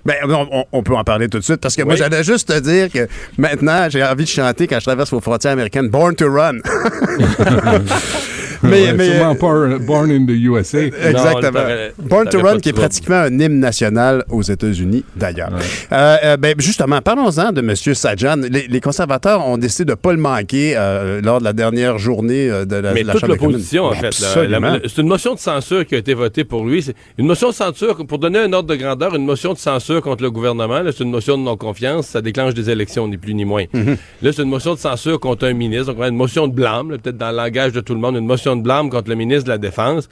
Ben, 0.04 0.16
on, 0.72 0.82
peut 0.82 0.96
en 0.96 1.04
parler 1.04 1.30
tout 1.30 1.38
de 1.38 1.44
suite 1.44 1.62
parce 1.62 1.76
que 1.76 1.84
moi, 1.84 1.96
j'allais 1.96 2.24
juste 2.24 2.48
te 2.48 2.60
dire 2.60 2.92
que 2.92 3.08
maintenant, 3.38 3.88
j'ai 3.90 4.04
envie 4.04 4.24
de 4.24 4.30
chanter 4.30 4.66
quand 4.66 4.80
je 4.80 4.86
traverse 4.86 5.12
vos 5.12 5.20
frontières 5.20 5.52
américaines 5.52 5.90
Born 5.90 6.16
to 6.16 6.26
Run. 6.32 6.58
Ouais, 8.72 8.96
sûrement 9.06 9.36
pas 9.36 9.78
Born 9.80 10.12
in 10.12 10.26
the 10.26 10.32
USA. 10.32 10.80
Exactement. 10.86 11.60
Born 12.00 12.28
to 12.30 12.40
Run, 12.40 12.60
qui 12.60 12.70
est 12.70 12.74
pratiquement 12.74 13.16
un 13.16 13.40
hymne 13.40 13.60
national 13.60 14.24
aux 14.30 14.42
États-Unis, 14.42 15.04
d'ailleurs. 15.16 15.52
Euh, 15.92 16.18
euh, 16.24 16.38
ben, 16.38 16.56
justement, 16.58 17.02
parlons-en 17.02 17.52
de 17.52 17.60
M. 17.62 17.76
Sajan. 17.76 18.38
Les, 18.50 18.68
les 18.68 18.82
conservateurs 18.82 19.48
ont 19.48 19.58
décidé 19.58 19.86
de 19.86 19.92
ne 19.92 19.96
pas 19.96 20.12
le 20.14 20.20
manquer 20.20 20.74
euh, 20.76 21.22
lors 21.22 21.40
de 21.40 21.44
la 21.44 21.54
dernière 21.54 21.98
journée 21.98 22.50
euh, 22.50 22.66
de 22.66 22.76
la, 22.76 22.94
Mais 22.94 23.04
la 23.04 23.14
toute 23.14 23.22
Chambre 23.22 23.34
des 23.34 23.40
communes. 23.40 23.54
l'opposition, 23.54 23.86
en 23.86 23.94
fait. 23.94 24.14
C'est 24.14 25.02
une 25.02 25.08
motion 25.08 25.34
de 25.34 25.40
censure 25.40 25.86
qui 25.86 25.96
a 25.96 25.98
été 25.98 26.14
votée 26.14 26.44
pour 26.44 26.66
lui. 26.66 26.82
C'est 26.84 26.96
une 27.18 27.28
motion 27.28 27.50
de 27.50 27.54
censure, 27.54 28.06
pour 28.06 28.20
donner 28.20 28.40
un 28.40 28.54
ordre 28.54 28.70
de 28.70 28.76
grandeur, 28.76 29.16
une 29.16 29.26
motion 29.26 29.54
de 29.54 29.58
censure 29.58 30.02
contre 30.02 30.24
le 30.24 30.32
gouvernement. 30.32 30.82
là, 30.82 30.92
C'est 30.96 31.04
une 31.04 31.12
motion 31.12 31.38
de 31.38 31.44
non-confiance. 31.44 32.08
Ça 32.08 32.22
déclenche 32.22 32.54
des 32.54 32.70
élections, 32.70 33.08
ni 33.08 33.18
plus 33.18 33.34
ni 33.34 33.46
moins. 33.46 33.66
Mhm. 33.74 33.98
Là, 34.22 34.32
c'est 34.34 34.44
une 34.44 34.50
motion 34.50 34.74
de 34.74 34.80
censure 34.80 35.20
contre 35.20 35.46
un 35.46 35.54
ministre. 35.54 35.94
Donc, 35.94 36.04
une 36.04 36.16
motion 36.16 36.48
de 36.48 36.54
blâme, 36.54 36.98
peut-être 36.98 37.18
dans 37.18 37.32
le 37.32 37.38
langage 37.38 37.72
de 37.74 37.82
tout 37.82 37.94
le 37.94 38.00
monde, 38.00 38.16
une 38.16 38.26
motion 38.26 38.51
de 38.56 38.62
blâme 38.64 38.90
contre 38.90 39.10
le 39.10 39.16
ministre 39.16 39.46
de 39.46 39.50
la 39.50 39.58
Défense. 39.58 40.10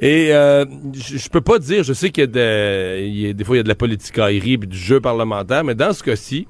Et 0.00 0.28
euh, 0.32 0.64
je 0.94 1.28
peux 1.28 1.40
pas 1.40 1.58
dire, 1.58 1.82
je 1.82 1.92
sais 1.92 2.10
qu'il 2.10 2.22
y 2.22 2.24
a, 2.24 2.26
de, 2.28 3.00
il 3.04 3.18
y 3.20 3.28
a- 3.30 3.32
des 3.32 3.42
fois 3.44 3.56
il 3.56 3.58
y 3.58 3.60
a 3.60 3.62
de 3.64 3.68
la 3.68 4.24
aérie 4.26 4.56
puis 4.56 4.68
du 4.68 4.78
jeu 4.78 5.00
parlementaire, 5.00 5.64
mais 5.64 5.74
dans 5.74 5.92
ce 5.92 6.02
cas-ci, 6.04 6.46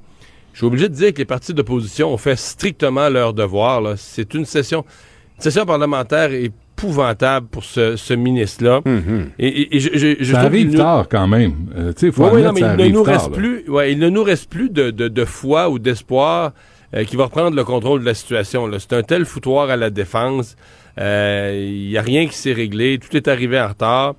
je 0.52 0.58
suis 0.58 0.66
obligé 0.66 0.88
de 0.88 0.94
dire 0.94 1.12
que 1.14 1.18
les 1.18 1.24
partis 1.24 1.54
d'opposition 1.54 2.12
ont 2.12 2.18
fait 2.18 2.36
strictement 2.36 3.08
leur 3.08 3.32
devoir. 3.32 3.80
là. 3.80 3.94
C'est 3.96 4.34
une 4.34 4.44
session, 4.44 4.84
une 5.36 5.42
session 5.42 5.64
parlementaire 5.64 6.30
épouvantable 6.32 7.46
pour 7.46 7.64
ce, 7.64 7.96
ce 7.96 8.12
ministre-là. 8.12 8.82
Et, 9.38 9.46
et- 9.48 9.76
et 9.76 9.80
je, 9.80 9.88
je- 9.94 10.16
je 10.20 10.32
ça 10.32 10.40
arrive 10.40 10.72
nous- 10.72 10.76
tard 10.78 11.06
quand 11.08 11.26
même. 11.26 11.54
Euh, 11.76 11.92
faut 12.12 12.24
Ouais, 12.24 12.30
ouais, 12.32 12.44
admettre 12.44 12.46
non, 12.46 12.52
mais 12.52 12.60
ça 12.60 12.74
il 12.86 12.92
ne 12.92 12.98
nous 12.98 13.04
tard, 13.04 13.14
reste 13.14 13.30
là. 13.30 13.36
plus, 13.36 13.64
ouais, 13.70 13.92
il 13.92 13.98
ne 13.98 14.08
nous 14.10 14.22
reste 14.24 14.50
plus 14.50 14.68
de, 14.68 14.90
de, 14.90 15.08
de 15.08 15.24
foi 15.24 15.70
ou 15.70 15.78
d'espoir 15.78 16.52
euh, 16.94 17.04
qui 17.04 17.16
va 17.16 17.24
reprendre 17.24 17.56
le 17.56 17.64
contrôle 17.64 18.00
de 18.00 18.04
la 18.06 18.14
situation. 18.14 18.66
là. 18.66 18.78
C'est 18.78 18.92
un 18.92 19.02
tel 19.02 19.24
foutoir 19.24 19.70
à 19.70 19.76
la 19.76 19.88
défense. 19.90 20.56
Il 20.98 21.88
n'y 21.88 21.96
a 21.96 22.02
rien 22.02 22.26
qui 22.26 22.34
s'est 22.34 22.52
réglé. 22.52 22.98
Tout 22.98 23.16
est 23.16 23.28
arrivé 23.28 23.60
en 23.60 23.68
retard. 23.68 24.14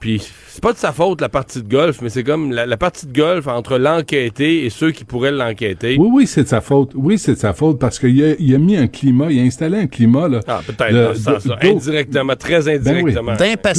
Puis 0.00 0.22
c'est 0.48 0.62
pas 0.62 0.72
de 0.72 0.78
sa 0.78 0.92
faute 0.92 1.20
la 1.20 1.28
partie 1.28 1.62
de 1.62 1.68
golf, 1.68 2.00
mais 2.00 2.08
c'est 2.08 2.24
comme 2.24 2.52
la, 2.52 2.64
la 2.66 2.76
partie 2.78 3.06
de 3.06 3.12
golf 3.12 3.46
entre 3.46 3.76
l'enquêté 3.78 4.64
et 4.64 4.70
ceux 4.70 4.90
qui 4.92 5.04
pourraient 5.04 5.30
l'enquêter. 5.30 5.96
Oui, 5.98 6.08
oui, 6.10 6.26
c'est 6.26 6.44
de 6.44 6.48
sa 6.48 6.62
faute. 6.62 6.92
Oui, 6.94 7.18
c'est 7.18 7.34
de 7.34 7.38
sa 7.38 7.52
faute 7.52 7.78
parce 7.78 7.98
qu'il 7.98 8.22
a, 8.24 8.32
il 8.38 8.54
a 8.54 8.58
mis 8.58 8.76
un 8.78 8.86
climat, 8.86 9.26
il 9.30 9.38
a 9.40 9.42
installé 9.42 9.76
un 9.78 9.86
climat. 9.86 10.26
Là, 10.28 10.40
Ah, 10.48 10.60
peut-être 10.66 10.92
de- 10.92 11.48
d'eau- 11.58 11.76
indirectement, 11.76 12.34
très 12.34 12.62
Ben 12.62 12.80
oui. 12.82 12.88
indirectement. 13.12 13.32
Là, 13.32 13.36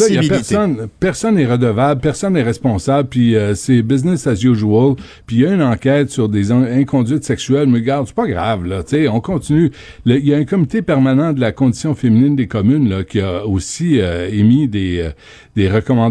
il 0.10 0.16
y 0.16 0.18
a 0.20 0.22
personne, 0.30 0.88
personne 1.00 1.36
n'est 1.36 1.46
redevable, 1.48 2.02
personne 2.02 2.34
n'est 2.34 2.44
responsable, 2.44 3.10
puis 3.10 3.36
euh, 3.36 3.56
c'est 3.56 3.82
business 3.82 4.28
as 4.28 4.44
usual. 4.44 4.96
Puis 5.26 5.38
il 5.38 5.42
y 5.42 5.46
a 5.48 5.54
une 5.54 5.64
enquête 5.64 6.12
sur 6.12 6.30
des 6.30 6.52
in- 6.52 6.64
inconduites 6.80 7.24
sexuelles, 7.24 7.68
mais 7.68 7.80
regarde, 7.80 8.06
c'est 8.08 8.16
pas 8.16 8.28
grave, 8.28 8.66
là, 8.68 8.84
tu 8.84 8.90
sais, 8.98 9.08
on 9.08 9.22
continue. 9.22 9.72
Il 10.06 10.24
y 10.28 10.34
a 10.36 10.38
un 10.38 10.46
comité 10.46 10.84
permanent 10.84 11.34
de 11.34 11.40
la 11.42 11.52
condition 11.52 11.96
féminine 11.96 12.36
des 12.36 12.48
communes 12.48 12.90
là, 12.90 13.04
qui 13.04 13.20
a 13.20 13.46
aussi 13.48 14.00
euh, 14.00 14.30
émis 14.32 14.68
des, 14.68 15.00
euh, 15.00 15.10
des 15.56 15.68
recommandations 15.68 16.11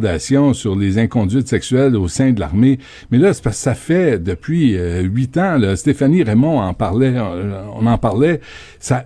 sur 0.54 0.76
les 0.76 0.98
inconduites 0.98 1.48
sexuelles 1.48 1.96
au 1.96 2.08
sein 2.08 2.32
de 2.32 2.40
l'armée. 2.40 2.78
Mais 3.10 3.18
là, 3.18 3.32
c'est 3.32 3.42
parce 3.42 3.56
que 3.56 3.62
ça 3.62 3.74
fait 3.74 4.22
depuis 4.22 4.76
euh, 4.76 5.02
huit 5.02 5.36
ans, 5.36 5.56
là, 5.56 5.76
Stéphanie 5.76 6.22
Raymond 6.22 6.60
en 6.60 6.74
parlait, 6.74 7.14
euh, 7.16 7.62
on 7.74 7.86
en 7.86 7.98
parlait. 7.98 8.40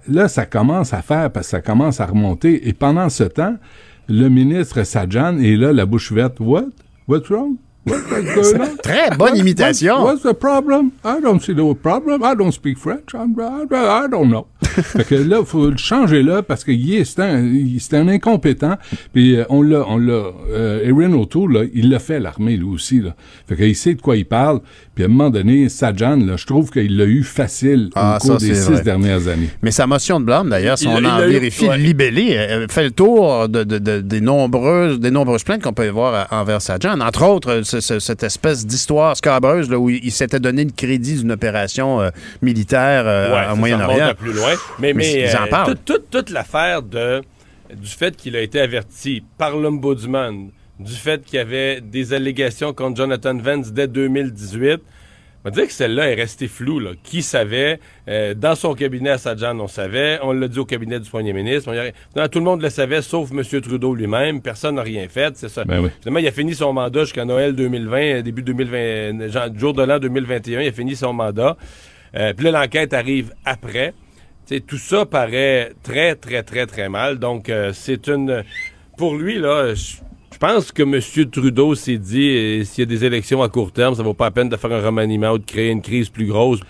Là, 0.08 0.28
ça 0.28 0.46
commence 0.46 0.92
à 0.92 1.02
faire 1.02 1.30
parce 1.30 1.46
que 1.46 1.50
ça 1.50 1.60
commence 1.60 2.00
à 2.00 2.06
remonter. 2.06 2.68
Et 2.68 2.72
pendant 2.72 3.08
ce 3.08 3.24
temps, 3.24 3.56
le 4.08 4.28
ministre 4.28 4.82
Sajan 4.82 5.38
est 5.38 5.56
là, 5.56 5.72
la 5.72 5.86
bouche 5.86 6.12
verte. 6.12 6.40
What? 6.40 6.66
What's 7.08 7.28
wrong? 7.28 7.56
Très 8.82 9.10
bonne 9.16 9.36
imitation. 9.36 9.96
what- 10.02 10.14
what's 10.14 10.22
the 10.22 10.32
problem? 10.34 10.90
I 11.04 11.20
don't 11.20 11.40
see 11.40 11.54
no 11.54 11.74
problem. 11.74 12.22
I 12.22 12.34
don't 12.34 12.52
speak 12.52 12.78
French. 12.78 13.14
I'm- 13.14 13.34
I, 13.38 14.04
I 14.04 14.08
don't 14.10 14.28
know. 14.28 14.46
fait 14.62 15.04
que 15.06 15.14
là, 15.14 15.44
faut 15.44 15.68
le 15.70 15.76
changer 15.76 16.22
là 16.22 16.42
parce 16.42 16.64
que 16.64 16.72
c'est 17.04 17.20
un, 17.20 17.44
un 17.92 18.08
incompétent. 18.08 18.76
Puis 19.12 19.36
euh, 19.36 19.44
on 19.50 19.62
l'a, 19.62 19.84
on 19.88 19.98
l'a, 19.98 20.32
euh, 20.50 20.82
Erin 20.88 21.12
O'Toole, 21.12 21.52
là, 21.52 21.64
il 21.74 21.90
l'a 21.90 21.98
fait 21.98 22.18
l'armée 22.20 22.56
lui 22.56 22.64
aussi. 22.66 23.00
Là. 23.00 23.14
Fait 23.46 23.56
qu'il 23.56 23.76
sait 23.76 23.94
de 23.94 24.00
quoi 24.02 24.16
il 24.16 24.24
parle. 24.24 24.60
Puis 24.94 25.02
à 25.02 25.06
un 25.06 25.10
moment 25.10 25.30
donné, 25.30 25.68
Sajan, 25.68 26.16
là, 26.24 26.36
je 26.36 26.46
trouve 26.46 26.70
qu'il 26.70 26.96
l'a 26.96 27.04
eu 27.04 27.24
facile 27.24 27.90
Ah, 27.96 28.16
au 28.16 28.18
cours 28.26 28.40
ça, 28.40 28.46
des 28.46 28.54
six 28.54 28.70
vrai. 28.70 28.82
dernières 28.82 29.26
années. 29.26 29.50
Mais 29.60 29.72
sa 29.72 29.86
motion 29.88 30.20
de 30.20 30.24
blâme, 30.26 30.50
d'ailleurs, 30.50 30.78
si 30.78 30.84
Il 30.84 30.90
on 30.90 30.98
il 30.98 31.06
en 31.06 31.18
vérifie, 31.18 31.66
ouais. 31.68 31.78
libellé 31.78 32.66
fait 32.70 32.84
le 32.84 32.90
tour 32.92 33.48
de, 33.48 33.64
de- 33.64 33.78
de- 33.78 34.00
des, 34.00 34.20
nombreuses, 34.20 35.00
des 35.00 35.10
nombreuses 35.10 35.42
plaintes 35.42 35.62
qu'on 35.62 35.72
peut 35.72 35.88
voir 35.88 36.14
euh, 36.14 36.36
envers 36.36 36.62
Sajan. 36.62 37.00
Entre 37.00 37.24
autres, 37.26 37.50
euh, 37.50 37.62
ce- 37.64 37.80
ce- 37.80 37.98
cette 37.98 38.22
espèce 38.22 38.64
d'histoire 38.66 39.16
scabreuse 39.16 39.68
là, 39.68 39.78
où 39.78 39.90
il, 39.90 39.98
il 40.04 40.12
s'était 40.12 40.38
donné 40.38 40.64
le 40.64 40.70
crédit 40.70 41.16
d'une 41.16 41.32
opération 41.32 42.00
euh, 42.00 42.10
militaire 42.42 43.02
euh, 43.06 43.32
Ouais, 43.34 43.46
en 43.52 43.56
Moyen-Orient. 43.56 44.12
plus 44.16 44.32
loin. 44.32 44.52
Mais, 44.78 44.92
mais, 44.92 45.24
ils 45.28 45.36
en 45.36 45.42
euh, 45.42 45.46
parlent. 45.50 45.74
toute, 45.74 45.84
toute- 45.84 46.10
toute 46.10 46.30
l'affaire 46.30 46.82
de 46.82 47.20
du 47.74 47.88
fait 47.88 48.14
qu'il 48.16 48.36
a 48.36 48.40
été 48.40 48.60
averti 48.60 49.24
par 49.38 49.56
l'ombudsman, 49.56 50.50
du 50.80 50.92
fait 50.92 51.22
qu'il 51.24 51.36
y 51.36 51.40
avait 51.40 51.80
des 51.80 52.12
allégations 52.14 52.72
contre 52.72 52.96
Jonathan 52.96 53.36
Vance 53.36 53.72
dès 53.72 53.86
2018. 53.88 54.80
On 55.46 55.50
va 55.50 55.50
dire 55.50 55.66
que 55.66 55.72
celle-là 55.74 56.10
est 56.10 56.14
restée 56.14 56.48
floue. 56.48 56.80
Là. 56.80 56.92
Qui 57.02 57.20
savait? 57.20 57.78
Euh, 58.08 58.32
dans 58.32 58.54
son 58.54 58.74
cabinet 58.74 59.10
à 59.10 59.18
Sajan, 59.18 59.58
on 59.60 59.68
savait. 59.68 60.18
On 60.22 60.32
l'a 60.32 60.48
dit 60.48 60.58
au 60.58 60.64
cabinet 60.64 60.98
du 60.98 61.10
premier 61.10 61.34
ministre. 61.34 61.70
On 61.70 61.74
y 61.74 61.78
a- 61.78 61.92
Non, 62.16 62.26
tout 62.28 62.38
le 62.38 62.46
monde 62.46 62.62
le 62.62 62.70
savait, 62.70 63.02
sauf 63.02 63.30
M. 63.30 63.42
Trudeau 63.60 63.94
lui-même. 63.94 64.40
Personne 64.40 64.76
n'a 64.76 64.82
rien 64.82 65.06
fait. 65.08 65.36
C'est 65.36 65.50
ça. 65.50 65.64
Ben 65.64 65.80
oui. 65.80 65.90
Finalement, 66.00 66.20
il 66.20 66.26
a 66.28 66.32
fini 66.32 66.54
son 66.54 66.72
mandat 66.72 67.00
jusqu'à 67.02 67.26
Noël 67.26 67.54
2020, 67.54 67.98
euh, 68.00 68.22
début 68.22 68.42
2020, 68.42 69.28
genre, 69.28 69.48
jour 69.54 69.74
de 69.74 69.82
l'an 69.82 69.98
2021. 69.98 70.62
Il 70.62 70.68
a 70.68 70.72
fini 70.72 70.96
son 70.96 71.12
mandat. 71.12 71.58
Euh, 72.16 72.32
Puis 72.32 72.46
là, 72.46 72.62
l'enquête 72.62 72.94
arrive 72.94 73.32
après. 73.44 73.92
Tout 74.66 74.78
ça 74.78 75.04
paraît 75.04 75.72
très, 75.82 76.14
très, 76.14 76.42
très, 76.42 76.64
très 76.66 76.88
mal. 76.88 77.18
Donc, 77.18 77.48
euh, 77.50 77.72
c'est 77.74 78.08
une... 78.08 78.44
Pour 78.96 79.14
lui, 79.16 79.38
là, 79.38 79.74
je 79.74 79.96
je 80.34 80.38
pense 80.38 80.72
que 80.72 80.82
M. 80.82 81.00
Trudeau 81.30 81.74
s'est 81.76 81.96
dit, 81.98 82.28
euh, 82.36 82.64
s'il 82.64 82.82
y 82.82 82.86
a 82.86 82.86
des 82.86 83.04
élections 83.04 83.40
à 83.42 83.48
court 83.48 83.70
terme, 83.72 83.94
ça 83.94 84.02
vaut 84.02 84.14
pas 84.14 84.24
la 84.26 84.30
peine 84.32 84.48
de 84.48 84.56
faire 84.56 84.72
un 84.72 84.84
remaniement 84.84 85.30
ou 85.32 85.38
de 85.38 85.44
créer 85.44 85.70
une 85.70 85.80
crise 85.80 86.08
plus 86.08 86.26
grosse. 86.26 86.60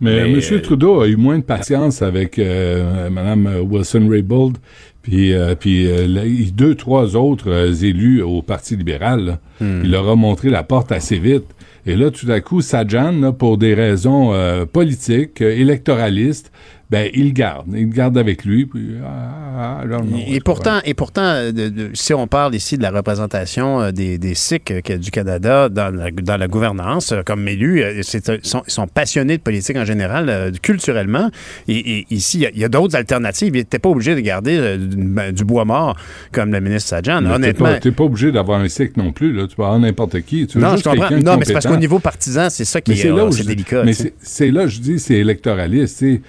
Mais, 0.00 0.24
Mais, 0.24 0.32
M. 0.32 0.40
euh, 0.52 0.60
Trudeau 0.60 1.00
a 1.00 1.08
eu 1.08 1.16
moins 1.16 1.38
de 1.38 1.42
patience 1.44 2.02
avec 2.02 2.38
euh, 2.38 3.08
Mme 3.10 3.62
Wilson-Raybould, 3.68 4.58
puis, 5.02 5.32
euh, 5.32 5.54
puis 5.54 5.86
euh, 5.88 6.06
deux, 6.52 6.74
trois 6.74 7.16
autres 7.16 7.50
euh, 7.50 7.72
élus 7.72 8.20
au 8.22 8.42
Parti 8.42 8.76
libéral. 8.76 9.24
là. 9.24 9.38
Hmm. 9.60 9.80
Il 9.84 9.90
leur 9.90 10.08
a 10.08 10.14
montré 10.14 10.50
la 10.50 10.62
porte 10.62 10.92
assez 10.92 11.18
vite. 11.18 11.46
Et 11.86 11.96
là, 11.96 12.10
tout 12.10 12.30
à 12.30 12.40
coup, 12.40 12.60
Sajan, 12.60 13.12
là, 13.12 13.32
pour 13.32 13.56
des 13.56 13.72
raisons 13.72 14.34
euh, 14.34 14.66
politiques, 14.66 15.40
euh, 15.40 15.50
électoralistes, 15.56 16.52
ben, 16.90 17.10
il 17.14 17.26
le 17.26 17.30
garde. 17.32 17.66
Il 17.74 17.86
le 17.88 17.92
garde 17.92 18.16
avec 18.16 18.44
lui. 18.44 18.64
Puis, 18.66 18.94
ah. 19.04 19.82
Et 20.28 20.40
pourtant, 20.40 20.78
et 20.84 20.94
pourtant 20.94 21.22
euh, 21.24 21.52
de- 21.52 21.90
si 21.94 22.14
on 22.14 22.26
parle 22.26 22.54
ici 22.54 22.78
de 22.78 22.82
la 22.82 22.90
représentation 22.90 23.80
euh, 23.80 23.90
des, 23.90 24.16
des 24.18 24.34
Sikhs 24.34 24.70
euh, 24.70 24.96
du 24.98 25.10
Canada 25.10 25.68
dans 25.68 25.94
la, 25.94 26.10
dans 26.10 26.36
la 26.36 26.48
gouvernance, 26.48 27.12
comme 27.26 27.46
élus, 27.48 27.82
ils 27.82 28.04
sont, 28.04 28.86
passionnés 28.86 29.36
de 29.36 29.42
politique 29.42 29.76
en 29.76 29.84
général, 29.84 30.52
culturellement. 30.62 31.30
Et, 31.66 31.98
et 31.98 32.06
ici, 32.10 32.46
il 32.54 32.58
y 32.60 32.64
a- 32.64 32.68
d'autres 32.68 32.96
alternatives. 32.96 33.48
Ils 33.54 33.58
n'étaient 33.58 33.78
pas 33.78 33.88
obligés 33.88 34.14
de 34.14 34.20
garder 34.20 34.78
du, 34.78 34.96
ben, 34.96 35.32
du 35.32 35.44
bois 35.44 35.64
mort 35.64 35.96
comme 36.32 36.52
le 36.52 36.60
ministre 36.60 36.90
Sajan. 36.90 37.22
Mais 37.22 37.30
Honnêtement. 37.34 37.78
T'es 37.80 37.90
pas, 37.92 38.04
obligé 38.04 38.30
d'avoir 38.32 38.60
un 38.60 38.68
cycle 38.68 38.98
non 38.98 39.12
plus. 39.12 39.32
Là. 39.32 39.46
Tu 39.46 39.56
peux 39.56 39.62
avoir 39.62 39.78
n'importe 39.78 40.20
qui. 40.22 40.46
Tu 40.46 40.58
non, 40.58 40.76
je 40.76 40.84
comprends. 40.84 41.10
Non, 41.10 41.36
mais 41.36 41.44
c'est 41.44 41.52
parce 41.52 41.66
qu'au 41.66 41.76
niveau 41.76 41.98
partisan, 41.98 42.48
c'est 42.50 42.64
ça 42.64 42.80
qui 42.80 42.92
Mais 42.92 43.00
est, 43.00 43.10
là 43.10 43.28
je- 43.30 43.42
délicat. 43.42 43.82
Mais 43.84 43.94
tu 43.94 44.12
c'est 44.20 44.50
là, 44.50 44.66
je 44.66 44.78
dis, 44.80 44.98
c'est 44.98 45.14
électoraliste. 45.14 45.98
tu 45.98 46.14
sais. 46.16 46.22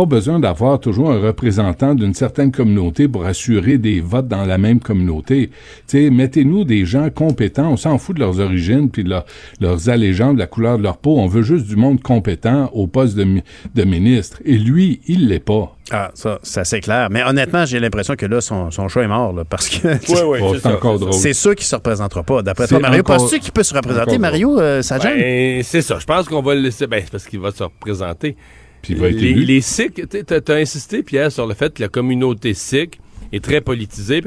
Pas 0.00 0.06
besoin 0.06 0.40
d'avoir 0.40 0.80
toujours 0.80 1.10
un 1.10 1.20
représentant 1.20 1.94
d'une 1.94 2.14
certaine 2.14 2.50
communauté 2.52 3.06
pour 3.06 3.26
assurer 3.26 3.76
des 3.76 4.00
votes 4.00 4.28
dans 4.28 4.46
la 4.46 4.56
même 4.56 4.80
communauté. 4.80 5.50
Mettez-nous 5.92 6.64
des 6.64 6.86
gens 6.86 7.10
compétents. 7.10 7.70
On 7.72 7.76
s'en 7.76 7.98
fout 7.98 8.16
de 8.16 8.20
leurs 8.20 8.40
origines 8.40 8.88
puis 8.90 9.04
de 9.04 9.10
leur- 9.10 9.26
leurs 9.60 9.90
allégeances, 9.90 10.32
de 10.34 10.38
la 10.38 10.46
couleur 10.46 10.78
de 10.78 10.82
leur 10.84 10.96
peau. 10.96 11.18
On 11.18 11.26
veut 11.26 11.42
juste 11.42 11.66
du 11.66 11.76
monde 11.76 12.00
compétent 12.00 12.70
au 12.72 12.86
poste 12.86 13.14
de, 13.14 13.24
mi- 13.24 13.42
de 13.74 13.84
ministre. 13.84 14.38
Et 14.46 14.56
lui, 14.56 15.02
il 15.06 15.28
l'est 15.28 15.38
pas. 15.38 15.76
Ah, 15.90 16.10
ça, 16.14 16.38
ça 16.42 16.64
c'est 16.64 16.80
clair. 16.80 17.08
Mais 17.10 17.22
honnêtement, 17.22 17.66
j'ai 17.66 17.78
l'impression 17.78 18.14
que 18.16 18.24
là, 18.24 18.40
son, 18.40 18.70
son 18.70 18.88
choix 18.88 19.02
est 19.02 19.08
mort, 19.08 19.34
là, 19.34 19.44
parce 19.44 19.68
que 19.68 19.86
Oh, 20.14 20.54
c'est 20.54 20.60
ça, 20.60 20.74
encore 20.76 20.98
drôle. 20.98 21.12
c'est 21.12 21.34
sûr 21.34 21.54
qu'il 21.54 21.66
se 21.66 21.74
représentera 21.74 22.22
pas. 22.22 22.40
D'après 22.40 22.66
toi, 22.68 22.78
Mario, 22.78 23.00
encore- 23.00 23.18
penses-tu 23.18 23.38
qu'il 23.40 23.52
peut 23.52 23.64
se 23.64 23.74
représenter, 23.74 24.16
Mario 24.16 24.58
euh, 24.58 24.80
Sajan? 24.80 25.10
Ben, 25.14 25.62
c'est 25.62 25.82
ça. 25.82 25.98
Je 25.98 26.06
pense 26.06 26.26
qu'on 26.26 26.40
va 26.40 26.54
le 26.54 26.62
laisser. 26.62 26.86
Ben, 26.86 27.02
c'est 27.04 27.10
parce 27.12 27.26
qu'il 27.26 27.40
va 27.40 27.50
se 27.50 27.62
représenter. 27.64 28.36
Puis 28.82 28.94
il 28.94 28.98
va 29.00 29.08
être 29.08 29.20
les, 29.20 29.28
élu. 29.28 29.44
les 29.44 29.60
Sikhs, 29.60 30.02
tu 30.08 30.52
as 30.52 30.54
insisté, 30.54 31.02
Pierre, 31.02 31.30
sur 31.30 31.46
le 31.46 31.54
fait 31.54 31.74
que 31.74 31.82
la 31.82 31.88
communauté 31.88 32.54
sikh 32.54 32.98
est 33.32 33.44
très 33.44 33.60
politisée. 33.60 34.22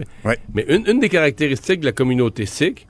Mais 0.54 0.66
une, 0.70 0.84
une 0.88 1.00
des 1.00 1.10
caractéristiques 1.10 1.80
de 1.82 1.86
la 1.86 1.92
communauté 1.92 2.46
sikh, 2.46 2.88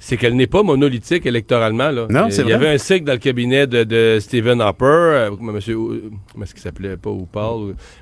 c'est 0.00 0.16
qu'elle 0.16 0.36
n'est 0.36 0.46
pas 0.46 0.62
monolithique 0.62 1.26
électoralement. 1.26 1.90
Là. 1.90 2.06
Non, 2.08 2.26
c'est 2.30 2.42
Il 2.42 2.50
y 2.50 2.52
vrai. 2.52 2.54
avait 2.54 2.68
un 2.68 2.78
sikh 2.78 3.02
dans 3.04 3.14
le 3.14 3.18
cabinet 3.18 3.66
de, 3.66 3.82
de 3.82 4.18
Stephen 4.20 4.60
Harper, 4.60 4.84
euh, 4.84 5.30
monsieur, 5.40 5.74
euh, 5.74 6.10
comment 6.32 6.44
est-ce 6.44 6.54
qu'il 6.54 6.62
s'appelait, 6.62 6.96
pas 6.96 7.10
ou- 7.10 7.26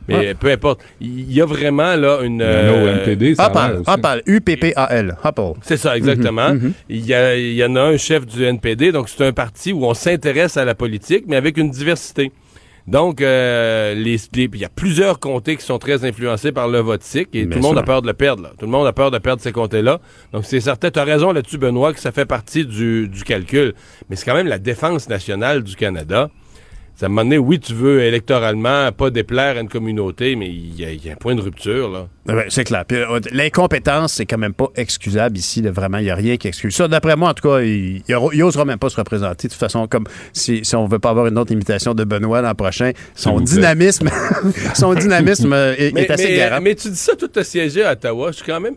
mais 0.07 0.15
Ouais. 0.15 0.35
peu 0.35 0.51
importe. 0.51 0.83
Il 1.01 1.33
y 1.33 1.41
a 1.41 1.47
vraiment 1.47 1.97
là 1.97 2.21
une... 2.23 2.43
Euh, 2.43 2.97
NPD, 2.99 3.35
ça 3.37 3.45
a 3.47 3.95
Hopal, 3.95 4.23
U-P-P-A-L, 4.27 5.17
Hopal. 5.25 5.53
c'est 5.63 5.79
ça, 5.79 5.97
exactement. 5.97 6.51
Mhm, 6.53 6.61
mhm. 6.65 6.73
Il, 6.91 7.07
y 7.07 7.15
a- 7.15 7.35
il 7.35 7.55
y 7.55 7.65
en 7.65 7.75
a 7.77 7.81
un 7.81 7.97
chef 7.97 8.27
du 8.27 8.45
NPD, 8.45 8.93
donc 8.93 9.09
c'est 9.09 9.25
un 9.25 9.33
parti 9.33 9.73
où 9.73 9.87
on 9.87 9.95
s'intéresse 9.95 10.59
à 10.59 10.67
la 10.67 10.75
politique, 10.75 11.25
mais 11.27 11.37
avec 11.37 11.57
une 11.57 11.71
diversité. 11.71 12.31
Donc, 12.87 13.21
euh, 13.21 13.95
les, 13.95 14.17
il 14.35 14.57
y 14.57 14.65
a 14.65 14.69
plusieurs 14.69 15.19
comtés 15.19 15.57
qui 15.57 15.65
sont 15.65 15.79
très 15.79 16.05
influencés 16.05 16.53
par 16.53 16.69
le 16.69 16.79
vote 16.79 17.03
et 17.15 17.27
Bien 17.33 17.47
tout 17.47 17.57
le 17.57 17.61
monde 17.61 17.79
a 17.79 17.83
peur 17.83 18.01
de 18.01 18.07
le 18.07 18.13
perdre. 18.15 18.45
Là. 18.45 18.53
Tout 18.57 18.67
le 18.67 18.71
monde 18.71 18.87
a 18.87 18.93
peur 18.93 19.11
de 19.11 19.19
perdre 19.19 19.43
ces 19.43 19.53
comtés-là. 19.53 20.01
Donc, 20.33 20.45
c'est 20.45 20.61
certain. 20.61 20.91
Tu 20.91 20.99
as 20.99 21.05
raison 21.05 21.33
là-dessus, 21.33 21.59
Benoît, 21.59 21.93
que 21.93 22.01
ça 22.01 22.13
fait 22.13 22.27
partie 22.27 22.65
du, 22.65 23.09
du 23.09 23.25
calcul. 23.25 23.75
Mais 24.09 24.17
c'est 24.17 24.25
quand 24.25 24.35
même 24.35 24.47
la 24.47 24.59
défense 24.59 25.09
nationale 25.09 25.65
du 25.65 25.75
Canada. 25.75 26.31
Ça 26.99 27.09
moment 27.11 27.25
donné, 27.25 27.37
oui, 27.37 27.61
tu 27.61 27.75
veux 27.75 28.01
électoralement 28.01 28.91
pas 28.91 29.11
déplaire 29.11 29.59
à 29.59 29.61
une 29.61 29.69
communauté, 29.69 30.35
mais 30.35 30.49
il 30.49 30.81
y, 30.81 30.85
a- 30.87 30.91
il 30.93 31.05
y 31.05 31.11
a 31.11 31.13
un 31.13 31.17
point 31.17 31.35
de 31.35 31.43
rupture, 31.43 31.91
là. 31.91 32.09
Ouais, 32.27 32.47
c'est 32.49 32.65
clair. 32.65 32.85
Euh, 32.91 33.21
L'incompétence, 33.33 34.15
c'est 34.15 34.25
quand 34.25 34.39
même 34.39 34.55
pas 34.55 34.69
excusable 34.77 35.37
ici. 35.37 35.61
là. 35.61 35.71
Vraiment, 35.71 35.99
il 35.99 36.05
n'y 36.05 36.11
a 36.11 36.15
rien 36.15 36.37
qui 36.39 36.49
excuse 36.49 36.75
ça. 36.75 36.89
D'après 36.89 37.15
moi, 37.15 37.31
en 37.31 37.35
tout 37.35 37.47
cas, 37.49 37.61
il 37.61 38.03
n'osera 38.09 38.65
même 38.65 38.79
pas 38.79 38.89
se 38.89 38.97
représenter. 38.97 39.49
De 39.49 39.53
toute 39.53 39.61
façon, 39.61 39.87
comme 39.87 40.07
si, 40.33 40.65
si 40.65 40.75
on 40.75 40.87
veut 40.87 40.99
pas 40.99 41.11
avoir 41.11 41.27
une 41.27 41.37
autre 41.39 41.53
imitation 41.53 41.93
de 41.95 42.03
Benoît 42.05 42.41
l'an 42.41 42.55
prochain, 42.55 42.93
son 43.15 43.41
dynamisme, 43.41 44.09
son 44.75 44.95
dynamisme 44.95 45.53
euh, 45.53 45.75
est, 45.77 45.93
mais, 45.95 46.03
est 46.05 46.11
assez 46.11 46.29
mais- 46.31 46.37
garant. 46.37 46.61
mais 46.63 46.75
tu 46.75 46.89
dis 46.89 46.97
ça, 46.97 47.15
tout 47.15 47.31
à 47.37 47.45
siégé 47.45 47.85
à 47.85 47.93
Ottawa. 47.93 48.31
Je 48.33 48.37
suis 48.37 48.47
quand 48.47 48.61
même. 48.61 48.75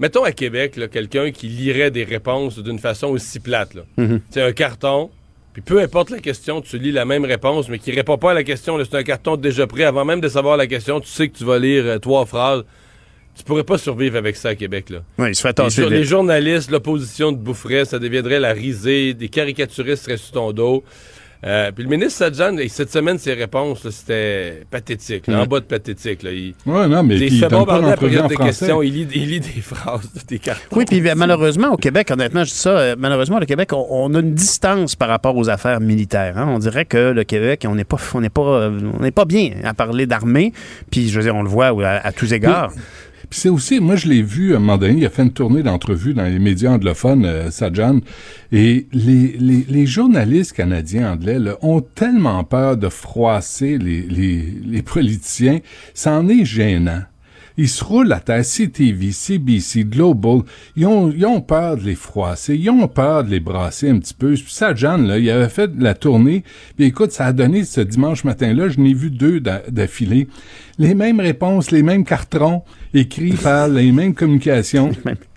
Mettons 0.00 0.24
à 0.24 0.32
Québec, 0.32 0.80
quelqu'un 0.90 1.30
qui 1.30 1.46
lirait 1.46 1.90
des 1.90 2.04
réponses 2.04 2.58
d'une 2.58 2.78
façon 2.78 3.08
aussi 3.08 3.38
plate. 3.38 3.74
là. 3.74 3.82
Mhm. 3.96 4.20
C'est 4.30 4.42
un 4.42 4.52
carton, 4.52 5.10
puis 5.60 5.74
peu 5.74 5.80
importe 5.80 6.10
la 6.10 6.18
question, 6.18 6.60
tu 6.60 6.78
lis 6.78 6.92
la 6.92 7.04
même 7.04 7.24
réponse, 7.24 7.68
mais 7.68 7.78
qui 7.78 7.92
répond 7.92 8.18
pas 8.18 8.32
à 8.32 8.34
la 8.34 8.44
question. 8.44 8.78
C'est 8.84 8.96
un 8.96 9.02
carton 9.02 9.36
déjà 9.36 9.66
prêt. 9.66 9.84
Avant 9.84 10.04
même 10.04 10.20
de 10.20 10.28
savoir 10.28 10.56
la 10.56 10.66
question, 10.66 11.00
tu 11.00 11.08
sais 11.08 11.28
que 11.28 11.36
tu 11.36 11.44
vas 11.44 11.58
lire 11.58 11.84
euh, 11.86 11.98
trois 11.98 12.26
phrases. 12.26 12.64
Tu 13.36 13.44
pourrais 13.44 13.64
pas 13.64 13.78
survivre 13.78 14.16
avec 14.16 14.36
ça 14.36 14.50
à 14.50 14.54
Québec. 14.54 14.90
Là. 14.90 14.98
Ouais, 15.18 15.30
il 15.30 15.34
se 15.34 15.42
fait 15.42 15.52
tasser 15.52 15.82
vite. 15.82 15.90
les 15.90 16.04
journalistes, 16.04 16.70
l'opposition 16.70 17.32
de 17.32 17.38
boufferait, 17.38 17.84
ça 17.84 17.98
deviendrait 17.98 18.40
la 18.40 18.52
risée, 18.52 19.14
des 19.14 19.28
caricaturistes 19.28 20.04
seraient 20.04 20.16
sur 20.16 20.32
ton 20.32 20.52
dos. 20.52 20.84
Euh, 21.42 21.72
puis 21.72 21.84
le 21.84 21.90
ministre 21.90 22.18
Sajjan, 22.18 22.58
et 22.58 22.68
cette 22.68 22.92
semaine, 22.92 23.18
ses 23.18 23.32
réponses, 23.32 23.88
c'était 23.88 24.64
pathétique, 24.70 25.26
là, 25.26 25.40
en 25.42 25.46
bas 25.46 25.60
de 25.60 25.64
pathétique. 25.64 26.22
Là. 26.22 26.32
Il, 26.32 26.54
Ouais, 26.66 26.86
non, 26.86 27.02
mais 27.02 27.16
il 27.16 27.30
fait 27.30 27.40
donne 27.40 27.50
pas 27.50 27.58
bombarder 27.60 27.86
à 27.86 27.90
d'entrevue 27.90 28.08
période 28.08 28.24
en 28.24 28.28
de 28.28 28.34
français. 28.34 28.58
questions, 28.60 28.82
il 28.82 28.92
lit, 28.92 29.08
il 29.14 29.28
lit 29.30 29.40
des 29.40 29.60
phrases, 29.62 30.10
des 30.28 30.38
cartons. 30.38 30.76
Oui, 30.76 30.84
puis 30.84 31.00
malheureusement, 31.16 31.68
au 31.72 31.76
Québec, 31.76 32.10
honnêtement, 32.10 32.44
je 32.44 32.50
dis 32.50 32.58
ça, 32.58 32.70
euh, 32.78 32.96
malheureusement, 32.98 33.38
le 33.38 33.46
Québec, 33.46 33.72
on, 33.72 33.86
on 33.88 34.14
a 34.14 34.20
une 34.20 34.34
distance 34.34 34.96
par 34.96 35.08
rapport 35.08 35.34
aux 35.36 35.48
affaires 35.48 35.80
militaires. 35.80 36.36
hein. 36.36 36.46
On 36.50 36.58
dirait 36.58 36.84
que 36.84 37.10
le 37.12 37.24
Québec, 37.24 37.64
on 37.66 37.74
n'est 37.74 37.84
pas, 37.84 37.96
on 38.14 38.20
n'est 38.20 38.28
pas, 38.28 38.42
euh, 38.42 38.78
on 38.98 39.02
n'est 39.02 39.10
pas 39.10 39.24
bien 39.24 39.52
à 39.64 39.72
parler 39.72 40.06
d'armée. 40.06 40.52
Puis, 40.90 41.08
je 41.08 41.16
veux 41.16 41.24
dire, 41.24 41.34
on 41.34 41.42
le 41.42 41.48
voit 41.48 41.68
à, 41.68 42.06
à 42.06 42.12
tous 42.12 42.32
égards. 42.32 42.70
Puis 43.28 43.40
c'est 43.40 43.48
aussi, 43.48 43.80
moi 43.80 43.96
je 43.96 44.08
l'ai 44.08 44.22
vu 44.22 44.54
à 44.54 44.56
un 44.56 44.60
moment 44.60 44.78
donné, 44.78 44.98
il 44.98 45.06
a 45.06 45.10
fait 45.10 45.22
une 45.22 45.32
tournée 45.32 45.62
d'entrevues 45.62 46.14
dans 46.14 46.24
les 46.24 46.38
médias 46.38 46.72
anglophones, 46.72 47.24
euh, 47.24 47.50
Sajjan, 47.50 48.00
et 48.52 48.86
les, 48.92 49.86
journalistes 49.86 50.52
canadiens 50.52 51.12
anglais 51.12 51.38
là, 51.38 51.56
ont 51.62 51.80
tellement 51.80 52.44
peur 52.44 52.76
de 52.76 52.88
froisser 52.88 53.78
les, 53.78 54.02
les, 54.02 54.82
politiciens, 54.82 55.60
c'en 55.94 56.28
est 56.28 56.44
gênant. 56.44 57.02
Ils 57.56 57.68
se 57.68 57.84
roulent 57.84 58.12
à 58.12 58.20
terre, 58.20 58.42
CTV, 58.42 59.12
CBC, 59.12 59.84
Global, 59.84 60.42
ils 60.76 60.86
ont, 60.86 61.40
peur 61.42 61.76
de 61.76 61.82
les 61.82 61.94
froisser, 61.94 62.56
ils 62.56 62.70
ont 62.70 62.88
peur 62.88 63.24
de 63.24 63.30
les 63.30 63.40
brasser 63.40 63.90
un 63.90 63.98
petit 63.98 64.14
peu. 64.14 64.32
Puis 64.32 64.46
Sajjan, 64.48 64.98
là, 64.98 65.18
il 65.18 65.28
avait 65.28 65.48
fait 65.48 65.70
la 65.78 65.94
tournée, 65.94 66.42
puis 66.76 66.86
écoute, 66.86 67.12
ça 67.12 67.26
a 67.26 67.32
donné 67.32 67.64
ce 67.64 67.82
dimanche 67.82 68.24
matin-là, 68.24 68.68
je 68.68 68.80
n'ai 68.80 68.94
vu 68.94 69.10
deux 69.10 69.40
d'a- 69.40 69.62
d'affilée, 69.68 70.28
les 70.80 70.94
mêmes 70.94 71.20
réponses, 71.20 71.70
les 71.70 71.82
mêmes 71.82 72.04
cartons 72.04 72.62
écrits 72.94 73.34
par 73.34 73.68
les 73.68 73.92
mêmes 73.92 74.14
communications. 74.14 74.90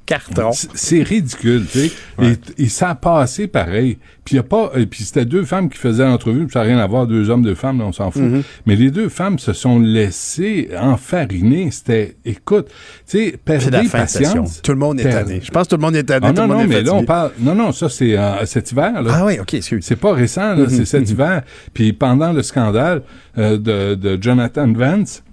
Cartons. 0.06 0.52
C'est 0.52 1.02
ridicule, 1.02 1.66
tu 1.72 1.88
sais. 1.88 1.92
Et, 2.22 2.64
et 2.64 2.68
ça 2.68 2.90
a 2.90 2.96
passé 2.96 3.48
pareil. 3.48 3.98
Puis 4.26 4.36
y 4.36 4.40
a 4.40 4.44
pas, 4.44 4.72
et 4.76 4.86
puis 4.86 5.04
c'était 5.06 5.24
deux 5.24 5.46
femmes 5.46 5.70
qui 5.70 5.78
faisaient 5.78 6.04
l'entrevue, 6.04 6.46
puis 6.46 6.52
ça 6.52 6.60
n'a 6.60 6.66
rien 6.66 6.78
à 6.80 6.88
voir, 6.88 7.08
deux 7.08 7.30
hommes, 7.30 7.42
deux 7.42 7.56
femmes, 7.56 7.80
là, 7.80 7.86
on 7.86 7.94
s'en 7.94 8.12
fout. 8.12 8.22
Mhm. 8.22 8.44
Mais 8.66 8.76
les 8.76 8.92
deux 8.92 9.08
femmes 9.08 9.40
se 9.40 9.54
sont 9.54 9.80
laissées 9.80 10.70
enfariner. 10.78 11.72
C'était, 11.72 12.18
écoute, 12.26 12.68
tu 12.68 13.18
sais, 13.18 13.40
perdez 13.44 13.88
patience. 13.90 14.62
Tout 14.62 14.74
le 14.74 14.78
monde 14.78 15.00
est 15.00 15.10
tanné. 15.10 15.40
Je 15.42 15.52
pense 15.52 15.68
que 15.68 15.76
tout 15.76 15.78
le 15.78 15.86
monde 15.86 15.96
est 15.96 16.04
tanné. 16.04 16.28
ah 16.28 16.34
non, 16.34 16.48
non, 16.48 16.60
est 16.60 16.68
mais 16.68 16.82
là, 16.84 16.94
on 16.94 17.06
parle. 17.06 17.32
Non, 17.40 17.56
non, 17.56 17.72
ça, 17.72 17.88
c'est 17.88 18.18
euh, 18.18 18.46
cet 18.46 18.72
hiver, 18.74 19.02
là. 19.02 19.12
Ah 19.14 19.26
oui, 19.26 19.40
OK, 19.40 19.54
excuse. 19.54 19.86
C'est 19.86 19.96
pas 19.96 20.14
récent, 20.14 20.54
là, 20.54 20.66
c'est 20.68 20.86
cet 20.86 21.10
hiver. 21.10 21.44
Puis 21.74 21.94
pendant 21.94 22.34
le 22.34 22.44
scandale 22.44 23.04
euh, 23.38 23.58
de, 23.58 23.96
de 23.96 24.22
Jonathan 24.22 24.72
Vance, 24.74 25.24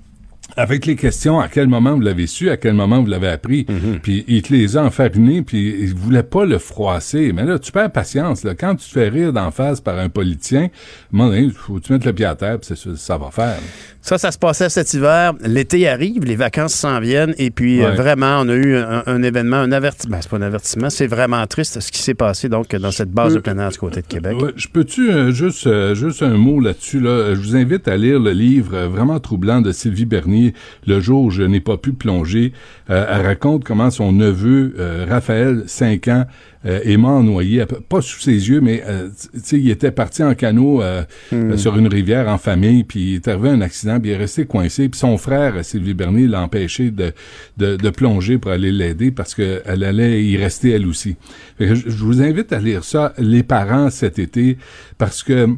avec 0.56 0.86
les 0.86 0.96
questions, 0.96 1.40
à 1.40 1.48
quel 1.48 1.68
moment 1.68 1.94
vous 1.94 2.00
l'avez 2.00 2.26
su, 2.26 2.50
à 2.50 2.56
quel 2.56 2.74
moment 2.74 3.00
vous 3.00 3.06
l'avez 3.06 3.28
appris, 3.28 3.66
puis 4.02 4.24
il 4.28 4.42
te 4.42 4.52
les 4.52 4.76
a 4.76 4.84
enfarinés, 4.84 5.42
puis 5.42 5.76
il 5.80 5.94
voulait 5.94 6.22
pas 6.22 6.44
le 6.44 6.58
froisser. 6.58 7.32
Mais 7.32 7.44
là, 7.44 7.58
tu 7.58 7.72
perds 7.72 7.92
patience. 7.92 8.44
Là. 8.44 8.54
Quand 8.54 8.74
tu 8.76 8.86
te 8.86 8.92
fais 8.92 9.08
rire 9.08 9.32
d'en 9.32 9.50
face 9.50 9.80
par 9.80 9.98
un 9.98 10.08
politicien, 10.08 10.68
donné, 11.12 11.50
faut 11.50 11.74
que 11.74 11.80
tu 11.80 11.92
mettes 11.92 12.04
le 12.04 12.12
pied 12.12 12.26
à 12.26 12.34
terre, 12.34 12.58
puis 12.58 12.76
ça 12.96 13.18
va 13.18 13.30
faire. 13.30 13.58
Ça, 14.02 14.16
ça 14.16 14.32
se 14.32 14.38
passait 14.38 14.68
cet 14.70 14.94
hiver. 14.94 15.34
L'été 15.44 15.86
arrive, 15.86 16.24
les 16.24 16.36
vacances 16.36 16.72
s'en 16.74 17.00
viennent. 17.00 17.34
Et 17.36 17.50
puis, 17.50 17.84
euh, 17.84 17.90
vraiment, 17.92 18.40
on 18.40 18.48
a 18.48 18.54
eu 18.54 18.76
un, 18.76 19.02
un 19.06 19.22
événement, 19.22 19.56
un 19.56 19.72
avertissement. 19.72 20.16
Ben, 20.16 20.22
c'est 20.22 20.30
pas 20.30 20.38
un 20.38 20.42
avertissement, 20.42 20.90
c'est 20.90 21.06
vraiment 21.06 21.46
triste 21.46 21.80
ce 21.80 21.92
qui 21.92 22.00
s'est 22.00 22.14
passé 22.14 22.48
donc 22.48 22.74
dans 22.74 22.90
cette 22.90 23.10
base 23.10 23.34
de 23.34 23.40
plein 23.40 23.58
air 23.58 23.70
du 23.70 23.78
côté 23.78 24.00
de 24.00 24.06
Québec. 24.06 24.40
Ouais, 24.40 24.52
je 24.56 24.68
peux-tu 24.68 25.10
euh, 25.10 25.30
juste 25.30 25.66
euh, 25.66 25.94
juste 25.94 26.22
un 26.22 26.36
mot 26.36 26.60
là-dessus 26.60 27.00
là? 27.00 27.34
Je 27.34 27.40
vous 27.40 27.56
invite 27.56 27.88
à 27.88 27.96
lire 27.96 28.18
le 28.18 28.32
livre 28.32 28.86
vraiment 28.86 29.20
troublant 29.20 29.60
de 29.60 29.70
Sylvie 29.70 30.06
Bernier, 30.06 30.54
Le 30.86 31.00
jour 31.00 31.24
où 31.24 31.30
je 31.30 31.42
n'ai 31.42 31.60
pas 31.60 31.76
pu 31.76 31.92
plonger. 31.92 32.52
Elle 32.88 33.24
raconte 33.24 33.64
comment 33.64 33.90
son 33.90 34.12
neveu 34.12 34.74
Raphaël, 35.08 35.64
5 35.66 36.08
ans, 36.08 36.24
euh, 36.66 36.98
mort 36.98 37.22
noyé, 37.22 37.64
pas 37.88 38.02
sous 38.02 38.20
ses 38.20 38.48
yeux, 38.48 38.60
mais 38.60 38.82
euh, 38.86 39.08
tu 39.32 39.40
sais, 39.42 39.58
il 39.58 39.70
était 39.70 39.90
parti 39.90 40.22
en 40.22 40.34
canot 40.34 40.82
euh, 40.82 41.02
Hmm. 41.32 41.56
sur 41.56 41.76
une 41.76 41.86
rivière 41.86 42.28
en 42.28 42.38
famille, 42.38 42.84
puis 42.84 43.12
il 43.12 43.14
est 43.16 43.28
arrivé 43.28 43.50
un 43.50 43.60
accident, 43.60 44.00
puis 44.00 44.10
il 44.10 44.14
est 44.14 44.16
resté 44.16 44.46
coincé, 44.46 44.88
puis 44.88 44.98
son 44.98 45.16
frère 45.16 45.64
Sylvie 45.64 45.94
Bernier 45.94 46.26
l'a 46.26 46.42
empêché 46.42 46.90
de, 46.90 47.12
de, 47.56 47.76
de 47.76 47.90
plonger 47.90 48.38
pour 48.38 48.50
aller 48.50 48.72
l'aider 48.72 49.10
parce 49.10 49.34
qu'elle 49.34 49.84
allait 49.84 50.22
y 50.24 50.36
rester 50.36 50.70
elle 50.70 50.86
aussi. 50.86 51.16
Je, 51.58 51.74
je 51.74 52.04
vous 52.04 52.20
invite 52.22 52.52
à 52.52 52.58
lire 52.58 52.84
ça, 52.84 53.12
les 53.18 53.42
parents 53.42 53.90
cet 53.90 54.18
été, 54.18 54.56
parce 54.98 55.22
que 55.22 55.48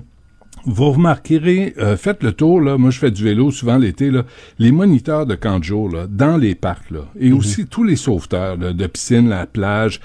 vous 0.65 0.93
remarquerez, 0.93 1.75
euh, 1.79 1.97
faites 1.97 2.23
le 2.23 2.33
tour, 2.33 2.61
là, 2.61 2.79
moi 2.79 2.91
je 2.91 2.99
fais 2.99 3.11
du 3.11 3.25
vélo 3.25 3.51
souvent 3.51 3.79
l'été, 3.79 4.11
là, 4.11 4.25
les 4.59 4.71
moniteurs 4.71 5.27
de 5.27 5.35
camp 5.35 5.59
de 5.59 5.65
jour, 5.65 5.91
là, 5.91 6.07
dans 6.09 6.37
les 6.37 6.55
parcs, 6.55 6.91
là, 6.91 7.01
et 7.19 7.33
aussi 7.33 7.67
tous 7.67 7.83
les 7.83 7.97
sauveteurs 7.97 8.57
là, 8.57 8.73
de 8.73 8.87
piscine, 8.87 9.29
la 9.29 9.47
plage, 9.47 10.01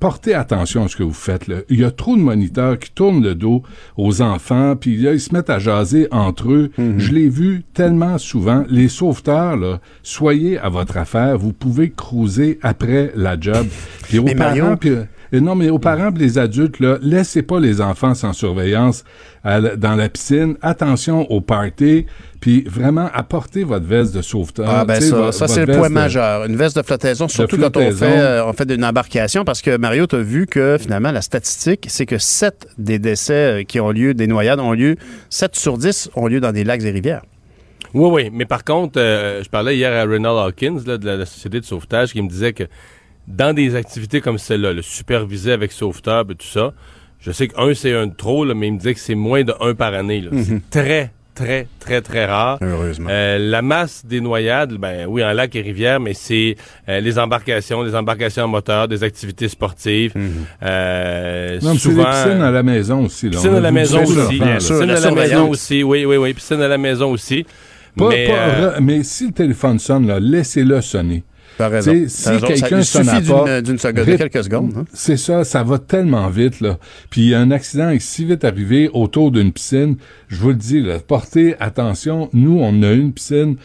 portez 0.00 0.34
attention 0.34 0.84
à 0.84 0.88
ce 0.88 0.96
que 0.96 1.02
vous 1.02 1.12
faites. 1.12 1.46
Là. 1.48 1.56
Il 1.68 1.80
y 1.80 1.84
a 1.84 1.90
trop 1.90 2.16
de 2.16 2.20
moniteurs 2.22 2.78
qui 2.78 2.90
tournent 2.90 3.22
le 3.22 3.34
dos 3.34 3.62
aux 3.96 4.22
enfants, 4.22 4.76
puis 4.76 4.96
là, 4.96 5.12
ils 5.12 5.20
se 5.20 5.32
mettent 5.34 5.50
à 5.50 5.58
jaser 5.58 6.08
entre 6.10 6.50
eux. 6.52 6.70
Je 6.98 7.12
l'ai 7.12 7.28
vu 7.28 7.62
tellement 7.74 8.18
souvent. 8.18 8.64
Les 8.68 8.88
sauveteurs, 8.88 9.56
là, 9.56 9.80
soyez 10.02 10.58
à 10.58 10.68
votre 10.68 10.96
affaire. 10.96 11.38
Vous 11.38 11.52
pouvez 11.52 11.90
cruiser 11.90 12.58
après 12.62 13.12
la 13.14 13.38
job. 13.38 13.66
Puis 14.02 14.18
aux 14.18 14.24
Mais 14.24 14.34
Mario- 14.34 14.76
puis, 14.76 14.90
euh, 15.34 15.40
non, 15.40 15.54
mais 15.54 15.68
aux 15.70 15.78
parents 15.78 16.10
et 16.14 16.18
les 16.18 16.38
adultes, 16.38 16.80
là, 16.80 16.98
laissez 17.02 17.42
pas 17.42 17.60
les 17.60 17.80
enfants 17.80 18.14
sans 18.14 18.32
surveillance 18.32 19.04
à 19.42 19.60
la- 19.60 19.76
dans 19.76 19.94
la 19.96 20.08
piscine. 20.08 20.56
Attention 20.62 21.30
au 21.30 21.40
party, 21.40 22.06
puis 22.40 22.62
vraiment 22.66 23.10
apportez 23.12 23.64
votre 23.64 23.84
veste 23.86 24.14
de 24.14 24.22
sauveteur. 24.22 24.66
Ah 24.68 24.84
ben 24.84 25.00
ça, 25.00 25.32
ça 25.32 25.48
c'est 25.48 25.66
le 25.66 25.76
point 25.76 25.88
de- 25.88 25.94
majeur. 25.94 26.44
Une 26.46 26.56
veste 26.56 26.76
de 26.76 26.82
flottaison, 26.82 27.28
surtout 27.28 27.58
quand 27.58 27.76
on 27.76 27.90
fait, 27.92 28.18
euh, 28.18 28.46
on 28.46 28.52
fait 28.52 28.70
une 28.72 28.84
embarcation, 28.84 29.44
parce 29.44 29.60
que 29.62 29.76
Mario, 29.76 30.06
tu 30.06 30.16
as 30.16 30.20
vu 30.20 30.46
que 30.46 30.76
finalement, 30.80 31.10
la 31.12 31.22
statistique, 31.22 31.86
c'est 31.88 32.06
que 32.06 32.18
7 32.18 32.66
des 32.78 32.98
décès 32.98 33.34
euh, 33.34 33.62
qui 33.64 33.80
ont 33.80 33.90
lieu, 33.90 34.14
des 34.14 34.26
noyades 34.26 34.60
ont 34.60 34.72
lieu, 34.72 34.96
7 35.30 35.56
sur 35.56 35.78
10 35.78 36.10
ont 36.16 36.26
lieu 36.26 36.40
dans 36.40 36.52
des 36.52 36.64
lacs 36.64 36.82
et 36.82 36.90
rivières. 36.90 37.22
Oui, 37.92 38.10
oui. 38.10 38.30
Mais 38.32 38.44
par 38.44 38.64
contre, 38.64 38.98
euh, 38.98 39.40
je 39.44 39.48
parlais 39.48 39.76
hier 39.76 39.92
à 39.92 40.02
Renald 40.10 40.36
Hawkins 40.36 40.80
là, 40.84 40.98
de 40.98 41.06
la, 41.06 41.16
la 41.16 41.26
Société 41.26 41.60
de 41.60 41.64
sauvetage 41.64 42.12
qui 42.12 42.20
me 42.22 42.28
disait 42.28 42.52
que 42.52 42.64
dans 43.28 43.54
des 43.54 43.74
activités 43.74 44.20
comme 44.20 44.38
celle-là, 44.38 44.72
le 44.72 44.82
supervisé 44.82 45.52
avec 45.52 45.72
sauveteur 45.72 46.24
et 46.30 46.34
tout 46.34 46.46
ça, 46.46 46.72
je 47.20 47.32
sais 47.32 47.48
qu'un, 47.48 47.72
c'est 47.74 47.94
un 47.94 48.06
de 48.08 48.14
trop, 48.14 48.44
là, 48.44 48.54
mais 48.54 48.68
il 48.68 48.72
me 48.74 48.78
disait 48.78 48.94
que 48.94 49.00
c'est 49.00 49.14
moins 49.14 49.42
de 49.44 49.54
un 49.60 49.74
par 49.74 49.94
année. 49.94 50.20
là. 50.20 50.28
Mhm. 50.32 50.44
C'est 50.44 50.70
très, 50.70 51.10
très, 51.34 51.66
très, 51.80 52.00
très 52.02 52.26
rare. 52.26 52.58
Heureusement. 52.60 53.08
Euh, 53.10 53.38
la 53.38 53.62
masse 53.62 54.04
des 54.04 54.20
noyades, 54.20 54.74
ben 54.74 55.06
oui, 55.08 55.24
en 55.24 55.32
lac 55.32 55.56
et 55.56 55.62
rivière, 55.62 56.00
mais 56.00 56.12
c'est 56.12 56.56
euh, 56.88 57.00
les 57.00 57.18
embarcations, 57.18 57.82
les 57.82 57.94
embarcations 57.94 58.44
en 58.44 58.48
moteur, 58.48 58.88
des 58.88 59.02
activités 59.02 59.48
sportives. 59.48 60.12
Euh, 60.62 61.58
Non, 61.62 61.72
mais 61.72 61.78
c'est 61.78 61.82
souvent, 61.88 62.04
des 62.04 62.10
piscines 62.10 62.42
à 62.42 62.50
la 62.50 62.62
maison 62.62 63.04
aussi. 63.04 63.26
Là. 63.26 63.32
Piscine 63.32 63.54
à 63.54 63.60
la 63.60 63.70
maison 63.72 64.02
aussi. 64.02 64.14
l'enfant, 64.38 64.44
là. 64.44 64.56
Piscine 64.56 64.90
à 64.90 65.00
la 65.00 65.10
maison 65.10 65.48
aussi. 65.48 65.82
Oui, 65.82 66.04
oui, 66.04 66.16
oui. 66.16 66.34
Piscine 66.34 66.60
à 66.60 66.68
la 66.68 66.78
maison 66.78 67.10
aussi. 67.10 67.46
Pas- 67.96 68.08
mais, 68.08 68.26
pas- 68.26 68.32
euh, 68.32 68.78
mais 68.82 69.02
si 69.02 69.26
le 69.28 69.32
téléphone 69.32 69.78
sonne, 69.78 70.06
là, 70.06 70.18
laissez-le 70.20 70.80
sonner. 70.80 71.22
Si 72.08 72.30
quelqu'un 72.46 72.82
suffit 72.82 73.08
à 73.10 73.20
d'une- 73.20 73.24
seconde, 73.24 73.48
de 74.06 74.16
quelques 74.16 74.44
secondes, 74.44 74.72
hein. 74.76 74.84
C'est 74.92 75.16
ça, 75.16 75.44
ça 75.44 75.62
va 75.62 75.78
tellement 75.78 76.28
vite, 76.28 76.60
là. 76.60 76.78
Puis 77.10 77.34
un 77.34 77.50
accident 77.50 77.90
est 77.90 78.00
si 78.00 78.24
vite 78.24 78.44
arrivé 78.44 78.90
autour 78.92 79.30
d'une 79.30 79.52
piscine, 79.52 79.96
je 80.28 80.36
vous 80.36 80.48
le 80.48 80.54
dis, 80.56 80.80
là, 80.80 80.98
portez 80.98 81.54
attention. 81.60 82.28
Nous, 82.32 82.58
on 82.60 82.82
a 82.82 82.92
une 82.92 83.12
piscine, 83.12 83.56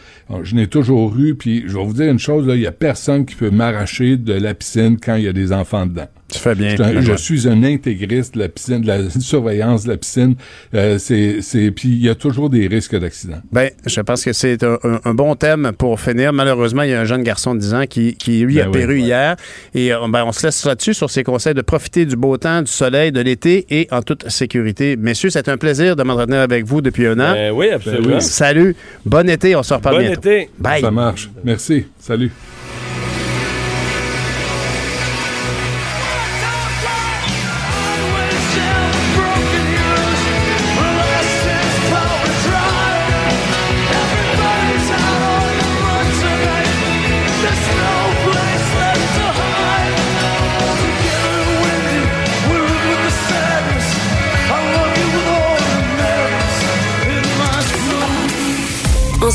je 0.42 0.54
n'ai 0.54 0.66
toujours 0.66 1.16
eu, 1.18 1.34
puis 1.34 1.64
je 1.66 1.76
vais 1.76 1.84
vous 1.84 1.94
dire 1.94 2.10
une 2.10 2.18
chose, 2.18 2.46
là, 2.46 2.54
il 2.54 2.62
y 2.62 2.66
a 2.66 2.72
personne 2.72 3.24
qui 3.26 3.34
peut 3.34 3.50
m'arracher 3.50 4.16
de 4.16 4.34
la 4.34 4.54
piscine 4.54 4.96
quand 5.02 5.16
il 5.16 5.24
y 5.24 5.28
a 5.28 5.32
des 5.32 5.52
enfants 5.52 5.86
dedans. 5.86 6.08
Tu 6.32 6.38
fais 6.38 6.54
bien. 6.54 6.70
Je, 6.70 6.74
suis 6.76 6.82
un- 6.84 7.00
je 7.00 7.10
ouais. 7.12 7.16
suis 7.18 7.48
un 7.48 7.62
intégriste 7.64 8.34
de 8.34 8.40
la 8.40 8.48
piscine, 8.48 8.80
de 8.82 8.86
la 8.86 9.10
surveillance 9.20 9.84
de 9.84 9.90
la 9.90 9.96
piscine. 9.96 10.34
Euh, 10.74 10.98
c'est, 10.98 11.42
c'est, 11.42 11.70
puis 11.70 11.88
il 11.88 12.02
y 12.04 12.08
a 12.08 12.14
toujours 12.14 12.50
des 12.50 12.66
risques 12.66 12.96
d'accident. 12.98 13.40
Ben, 13.52 13.70
je 13.86 14.00
pense 14.00 14.24
que 14.24 14.32
c'est 14.32 14.62
un, 14.62 14.78
un- 14.84 15.00
un 15.04 15.14
bon 15.14 15.34
thème 15.34 15.72
pour 15.76 16.00
finir. 16.00 16.32
Malheureusement, 16.32 16.82
il 16.82 16.90
y 16.90 16.94
a 16.94 17.00
un 17.00 17.04
jeune 17.04 17.22
garçon 17.22 17.54
de 17.54 17.60
10 17.60 17.74
ans 17.74 17.84
qui, 17.88 18.14
qui 18.14 18.40
lui, 18.40 18.56
Ben 18.56 18.64
a 18.64 18.66
oui, 18.66 18.72
péru 18.72 18.94
ouais. 18.94 19.00
hier. 19.00 19.36
Et 19.74 19.92
euh, 19.92 19.98
ben, 20.08 20.24
on 20.24 20.32
se 20.32 20.46
laisse 20.46 20.64
là-dessus 20.64 20.94
sur 20.94 21.10
ses 21.10 21.22
conseils 21.24 21.54
de 21.54 21.62
profiter 21.62 22.06
du 22.06 22.16
beau 22.16 22.36
temps, 22.36 22.62
du 22.62 22.70
soleil, 22.70 23.12
de 23.12 23.20
l'été 23.20 23.66
et 23.70 23.88
en 23.90 24.02
toute 24.02 24.28
sécurité. 24.30 24.96
Messieurs, 24.96 25.30
c'est 25.30 25.48
un 25.48 25.56
plaisir 25.56 25.96
de 25.96 26.02
m'entretenir 26.02 26.40
avec 26.40 26.64
vous 26.64 26.80
depuis 26.80 27.06
un 27.06 27.18
an. 27.20 27.32
Ben 27.32 27.52
oui, 27.52 27.70
absolument. 27.70 28.20
Salut. 28.20 28.74
Bon 29.04 29.28
été. 29.28 29.56
On 29.56 29.62
se 29.62 29.74
reparle 29.74 29.96
Bon 29.96 30.02
bientôt. 30.02 30.20
été. 30.20 30.50
Bye. 30.58 30.80
Ça 30.80 30.90
marche. 30.90 31.30
Merci. 31.44 31.86
Salut. 31.98 32.30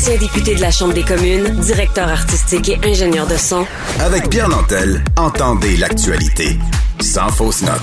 Ancien 0.06 0.18
député 0.20 0.54
de 0.54 0.60
la 0.60 0.70
Chambre 0.70 0.94
des 0.94 1.02
communes, 1.02 1.48
directeur 1.58 2.08
artistique 2.08 2.68
et 2.68 2.78
ingénieur 2.84 3.26
de 3.26 3.36
son, 3.36 3.66
Avec 3.98 4.30
Pierre 4.30 4.48
Nantel, 4.48 5.02
entendez 5.16 5.76
l'actualité. 5.76 6.60
Sans 7.00 7.28
fausse 7.28 7.62
note. 7.62 7.80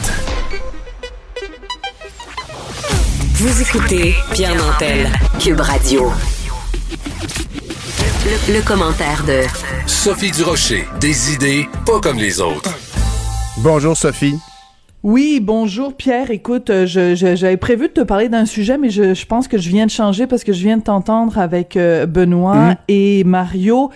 Vous 3.34 3.62
écoutez 3.62 4.16
Pierre 4.32 4.56
Nantel, 4.56 5.12
Cube 5.38 5.60
Radio. 5.60 6.14
Le, 8.26 8.54
le 8.54 8.62
commentaire 8.62 9.26
de 9.26 9.42
Sophie 9.86 10.32
Durocher. 10.32 10.88
Des 11.02 11.34
idées 11.34 11.68
pas 11.86 12.00
comme 12.00 12.20
les 12.20 12.40
autres. 12.40 12.72
Bonjour 13.58 13.98
Sophie. 13.98 14.40
Oui, 15.04 15.42
bonjour 15.42 15.94
Pierre. 15.98 16.32
Écoute, 16.32 16.70
euh, 16.70 16.86
je- 16.86 17.14
je- 17.14 17.36
j'avais 17.36 17.58
prévu 17.58 17.90
de 17.90 17.94
te 17.94 18.00
parler 18.02 18.30
d'un 18.30 18.46
sujet, 18.46 18.78
mais 18.78 18.90
je, 18.90 19.14
je 19.14 19.26
pense 19.26 19.50
que 19.50 19.58
je 19.58 19.68
viens 19.68 19.86
de 19.86 19.92
changer 19.92 20.28
parce 20.28 20.46
que 20.46 20.54
je 20.54 20.64
viens 20.64 20.78
de 20.78 20.84
t'entendre 20.84 21.38
avec 21.40 21.76
euh, 21.76 22.06
Benoît 22.06 22.56
Mhm. 22.70 22.76
et 22.88 23.24
Mario. 23.26 23.90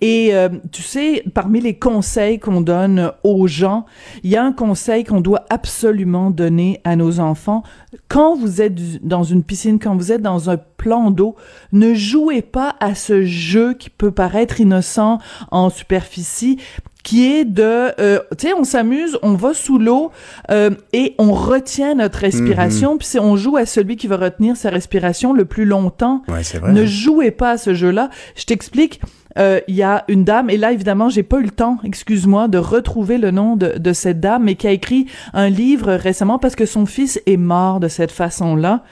Et 0.00 0.30
euh, 0.32 0.48
tu 0.72 0.80
sais, 0.80 1.22
parmi 1.34 1.60
les 1.60 1.74
conseils 1.78 2.38
qu'on 2.38 2.62
donne 2.62 3.12
aux 3.24 3.46
gens, 3.46 3.84
il 4.22 4.30
y 4.30 4.36
a 4.36 4.42
un 4.42 4.52
conseil 4.52 5.04
qu'on 5.04 5.20
doit 5.20 5.44
absolument 5.50 6.30
donner 6.30 6.80
à 6.84 6.96
nos 6.96 7.20
enfants. 7.20 7.62
Quand 8.08 8.34
vous 8.34 8.62
êtes 8.62 9.04
dans 9.06 9.22
une 9.22 9.42
piscine, 9.42 9.78
quand 9.78 9.94
vous 9.94 10.12
êtes 10.12 10.22
dans 10.22 10.48
un 10.48 10.56
plan 10.56 11.10
d'eau, 11.10 11.36
ne 11.72 11.92
jouez 11.92 12.40
pas 12.40 12.74
à 12.80 12.94
ce 12.94 13.22
jeu 13.22 13.74
qui 13.74 13.90
peut 13.90 14.12
paraître 14.12 14.62
innocent 14.62 15.18
en 15.50 15.68
superficie 15.68 16.58
qui 17.04 17.26
est 17.32 17.44
de, 17.44 17.92
euh, 18.00 18.18
tu 18.36 18.48
sais, 18.48 18.54
on 18.54 18.64
s'amuse, 18.64 19.16
on 19.22 19.34
va 19.34 19.54
sous 19.54 19.78
l'eau 19.78 20.10
euh, 20.50 20.70
et 20.92 21.14
on 21.18 21.32
retient 21.32 21.94
notre 21.94 22.18
respiration, 22.18 22.98
puis 22.98 23.06
c'est- 23.06 23.20
on 23.20 23.36
joue 23.36 23.56
à 23.56 23.66
celui 23.66 23.96
qui 23.96 24.06
va 24.08 24.16
retenir 24.16 24.56
sa 24.56 24.70
respiration 24.70 25.32
le 25.32 25.44
plus 25.44 25.66
longtemps. 25.66 26.22
Ouais, 26.28 26.42
c'est 26.42 26.58
vrai. 26.58 26.72
Ne 26.72 26.84
jouez 26.86 27.30
pas 27.30 27.50
à 27.50 27.58
ce 27.58 27.74
jeu-là. 27.74 28.10
Je 28.34 28.44
t'explique. 28.46 29.00
Euh, 29.36 29.60
Il 29.68 29.74
y 29.74 29.82
a 29.82 30.04
une 30.08 30.22
dame, 30.24 30.48
et 30.48 30.56
là 30.56 30.70
évidemment 30.72 31.08
j'ai 31.08 31.24
pas 31.24 31.38
eu 31.40 31.42
le 31.42 31.50
temps, 31.50 31.78
excuse-moi, 31.84 32.46
de 32.48 32.56
retrouver 32.58 33.18
le 33.18 33.32
nom 33.32 33.56
de, 33.56 33.76
de 33.78 33.92
cette 33.92 34.20
dame, 34.20 34.44
mais 34.44 34.54
qui 34.54 34.66
a 34.68 34.70
écrit 34.70 35.06
un 35.32 35.48
livre 35.50 35.92
récemment 35.94 36.38
parce 36.38 36.54
que 36.54 36.66
son 36.66 36.86
fils 36.86 37.20
est 37.26 37.36
mort 37.36 37.80
de 37.80 37.88
cette 37.88 38.12
façon-là. 38.12 38.82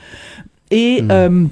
Et 0.73 1.03
euh, 1.11 1.45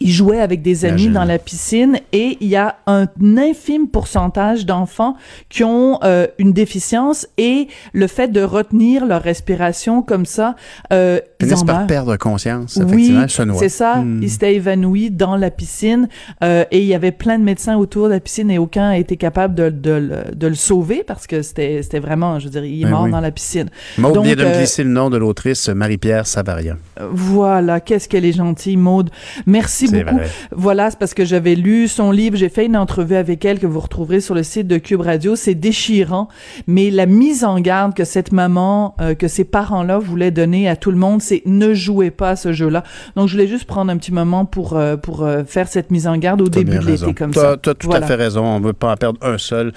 il 0.00 0.10
jouait 0.10 0.40
avec 0.40 0.62
des 0.62 0.84
amis 0.86 1.02
Imagine. 1.02 1.12
dans 1.12 1.24
la 1.24 1.38
piscine 1.38 1.98
et 2.12 2.38
il 2.40 2.48
y 2.48 2.56
a 2.56 2.76
un 2.86 3.06
infime 3.36 3.86
pourcentage 3.88 4.64
d'enfants 4.66 5.14
qui 5.50 5.62
ont 5.62 5.98
euh, 6.04 6.26
une 6.38 6.52
déficience 6.52 7.26
et 7.38 7.68
le 7.92 8.06
fait 8.06 8.28
de 8.28 8.42
retenir 8.42 9.04
leur 9.06 9.22
respiration 9.22 10.00
comme 10.02 10.24
ça, 10.26 10.56
euh, 10.92 11.20
ils 11.40 11.46
Finissent 11.46 11.62
en 11.62 11.66
par 11.66 11.78
meurent. 11.78 11.86
perdre 11.86 12.16
conscience, 12.16 12.78
Oui, 12.82 13.12
effectivement, 13.14 13.46
noient. 13.52 13.58
c'est 13.60 13.68
ça. 13.68 13.96
Hmm. 13.96 14.20
Il 14.22 14.30
s'était 14.30 14.54
évanoui 14.54 15.10
dans 15.10 15.36
la 15.36 15.50
piscine 15.50 16.08
euh, 16.42 16.64
et 16.70 16.78
il 16.80 16.86
y 16.86 16.94
avait 16.94 17.12
plein 17.12 17.38
de 17.38 17.44
médecins 17.44 17.76
autour 17.76 18.06
de 18.08 18.12
la 18.14 18.20
piscine 18.20 18.50
et 18.50 18.58
aucun 18.58 18.88
a 18.90 18.96
été 18.96 19.16
capable 19.16 19.54
de, 19.54 19.68
de, 19.70 19.90
le- 19.90 20.34
de 20.34 20.46
le 20.46 20.54
sauver 20.54 21.04
parce 21.06 21.26
que 21.26 21.42
c'était 21.42 21.82
c'était 21.82 21.98
vraiment, 22.00 22.38
je 22.38 22.44
veux 22.46 22.50
dire, 22.50 22.64
il 22.64 22.80
est 22.80 22.84
Ben 22.84 22.90
mort 22.90 23.02
oui. 23.04 23.10
dans 23.10 23.20
la 23.20 23.30
piscine. 23.30 23.68
Maud 23.98 24.18
vient 24.22 24.34
de 24.36 24.44
me 24.44 24.48
euh, 24.50 24.58
glisser 24.58 24.82
le 24.82 24.90
nom 24.90 25.10
de 25.10 25.16
l'autrice 25.16 25.68
Marie-Pierre 25.68 26.26
Savaria. 26.26 26.76
voilà, 27.12 27.80
qu'est-ce 27.80 28.08
qu'elle 28.08 28.24
est 28.24 28.32
gentille, 28.32 28.76
Maude. 28.76 29.10
Merci 29.46 29.89
beaucoup. 29.92 30.16
vrai. 30.16 30.28
Voilà, 30.52 30.90
c'est 30.90 30.98
parce 30.98 31.14
que 31.14 31.24
j'avais 31.24 31.54
lu 31.54 31.88
son 31.88 32.10
livre, 32.10 32.36
j'ai 32.36 32.48
fait 32.48 32.66
une 32.66 32.76
entrevue 32.76 33.16
avec 33.16 33.44
elle 33.44 33.58
que 33.58 33.66
vous 33.66 33.80
retrouverez 33.80 34.20
sur 34.20 34.34
le 34.34 34.42
site 34.42 34.66
de 34.66 34.78
Cube 34.78 35.00
Radio. 35.00 35.36
C'est 35.36 35.54
déchirant, 35.54 36.28
mais 36.66 36.90
la 36.90 37.06
mise 37.06 37.44
en 37.44 37.60
garde 37.60 37.94
que 37.94 38.04
cette 38.04 38.32
maman, 38.32 38.94
euh, 39.00 39.14
que 39.14 39.28
ces 39.28 39.44
parents-là 39.44 39.98
voulaient 39.98 40.30
donner 40.30 40.68
à 40.68 40.76
tout 40.76 40.90
le 40.90 40.96
monde, 40.96 41.20
c'est 41.22 41.42
ne 41.46 41.74
jouez 41.74 42.10
pas 42.10 42.30
à 42.30 42.36
ce 42.36 42.52
jeu-là. 42.52 42.84
Donc, 43.16 43.28
je 43.28 43.34
voulais 43.34 43.48
juste 43.48 43.64
prendre 43.64 43.90
un 43.90 43.96
petit 43.96 44.12
moment 44.12 44.44
pour 44.44 44.76
euh, 44.76 44.96
pour 44.96 45.24
euh, 45.24 45.42
faire 45.44 45.68
cette 45.68 45.90
mise 45.90 46.06
en 46.06 46.16
garde 46.16 46.40
au 46.40 46.48
début 46.48 46.78
de 46.78 46.86
l'été 46.86 47.12
comme 47.14 47.34
ça. 47.34 47.56
T'as 47.60 47.74
tout 47.74 47.88
Voilà. 47.88 48.04
à 48.04 48.08
fait 48.08 48.14
raison. 48.14 48.44
On 48.44 48.60
ne 48.60 48.64
veut 48.64 48.72
pas 48.72 48.92
en 48.92 48.96
perdre 48.96 49.18
un 49.22 49.38
seul. 49.38 49.72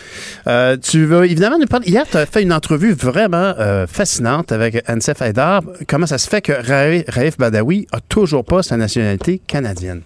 Tu 0.81 1.05
veux 1.05 1.25
évidemment 1.25 1.57
nous 1.59 1.65
parler. 1.67 1.89
Hier, 1.89 2.05
tu 2.09 2.17
as 2.17 2.25
fait 2.25 2.43
une 2.43 2.53
entrevue 2.53 2.93
vraiment 2.93 3.53
fascinante 3.87 4.51
avec 4.51 4.83
Ansef 4.89 5.21
Haidar. 5.21 5.61
Comment 5.87 6.05
ça 6.05 6.17
se 6.17 6.29
fait 6.29 6.41
que 6.41 6.51
Raif, 6.53 7.03
Raif 7.07 7.37
Badawi 7.37 7.87
a 7.91 7.99
toujours 7.99 8.45
pas 8.45 8.63
sa 8.63 8.77
nationalité 8.77 9.41
canadienne? 9.47 10.02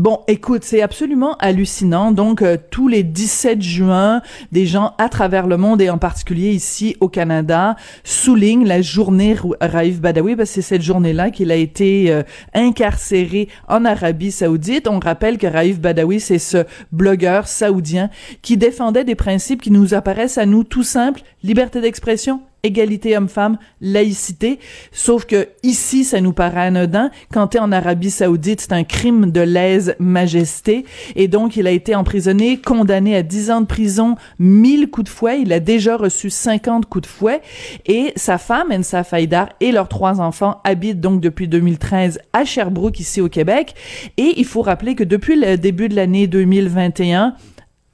Bon, 0.00 0.20
écoute, 0.28 0.64
c'est 0.64 0.80
absolument 0.80 1.36
hallucinant. 1.40 2.10
Donc, 2.10 2.40
euh, 2.40 2.56
tous 2.70 2.88
les 2.88 3.02
17 3.02 3.60
juin, 3.60 4.22
des 4.50 4.64
gens 4.64 4.94
à 4.96 5.10
travers 5.10 5.46
le 5.46 5.58
monde 5.58 5.82
et 5.82 5.90
en 5.90 5.98
particulier 5.98 6.52
ici 6.52 6.96
au 7.00 7.10
Canada 7.10 7.76
soulignent 8.02 8.66
la 8.66 8.80
journée 8.80 9.36
Raif 9.60 10.00
Badawi 10.00 10.36
parce 10.36 10.48
que 10.48 10.54
c'est 10.54 10.62
cette 10.62 10.80
journée-là 10.80 11.30
qu'il 11.30 11.52
a 11.52 11.54
été 11.54 12.10
euh, 12.10 12.22
incarcéré 12.54 13.50
en 13.68 13.84
Arabie 13.84 14.32
Saoudite. 14.32 14.88
On 14.88 15.00
rappelle 15.00 15.36
que 15.36 15.46
Raif 15.46 15.78
Badawi, 15.78 16.18
c'est 16.18 16.38
ce 16.38 16.64
blogueur 16.92 17.46
saoudien 17.46 18.08
qui 18.40 18.56
défendait 18.56 19.04
des 19.04 19.16
principes 19.16 19.60
qui 19.60 19.70
nous 19.70 19.92
apparaissent 19.92 20.38
à 20.38 20.46
nous 20.46 20.64
tout 20.64 20.82
simples 20.82 21.20
liberté 21.42 21.82
d'expression, 21.82 22.40
égalité 22.62 23.16
homme-femme, 23.16 23.58
laïcité. 23.80 24.58
Sauf 24.92 25.24
que 25.24 25.48
ici, 25.62 26.04
ça 26.04 26.20
nous 26.20 26.32
paraît 26.32 26.66
anodin. 26.66 27.10
Quand 27.32 27.48
t'es 27.48 27.58
en 27.58 27.72
Arabie 27.72 28.10
Saoudite, 28.10 28.60
c'est 28.60 28.72
un 28.72 28.84
crime 28.84 29.30
de 29.30 29.40
lèse-majesté. 29.40 30.84
Et 31.16 31.28
donc, 31.28 31.56
il 31.56 31.66
a 31.66 31.70
été 31.70 31.94
emprisonné, 31.94 32.58
condamné 32.58 33.16
à 33.16 33.22
10 33.22 33.50
ans 33.50 33.60
de 33.60 33.66
prison, 33.66 34.16
1000 34.38 34.90
coups 34.90 35.04
de 35.04 35.08
fouet. 35.10 35.40
Il 35.42 35.52
a 35.52 35.60
déjà 35.60 35.96
reçu 35.96 36.30
50 36.30 36.86
coups 36.86 37.02
de 37.02 37.10
fouet. 37.10 37.40
Et 37.86 38.12
sa 38.16 38.38
femme, 38.38 38.72
Ensa 38.72 39.04
Faïdar, 39.04 39.50
et 39.60 39.72
leurs 39.72 39.88
trois 39.88 40.20
enfants 40.20 40.60
habitent 40.64 41.00
donc 41.00 41.20
depuis 41.20 41.48
2013 41.48 42.20
à 42.32 42.44
Sherbrooke, 42.44 43.00
ici 43.00 43.20
au 43.20 43.28
Québec. 43.28 43.74
Et 44.16 44.34
il 44.36 44.44
faut 44.44 44.62
rappeler 44.62 44.94
que 44.94 45.04
depuis 45.04 45.36
le 45.36 45.56
début 45.56 45.88
de 45.88 45.96
l'année 45.96 46.26
2021, 46.26 47.34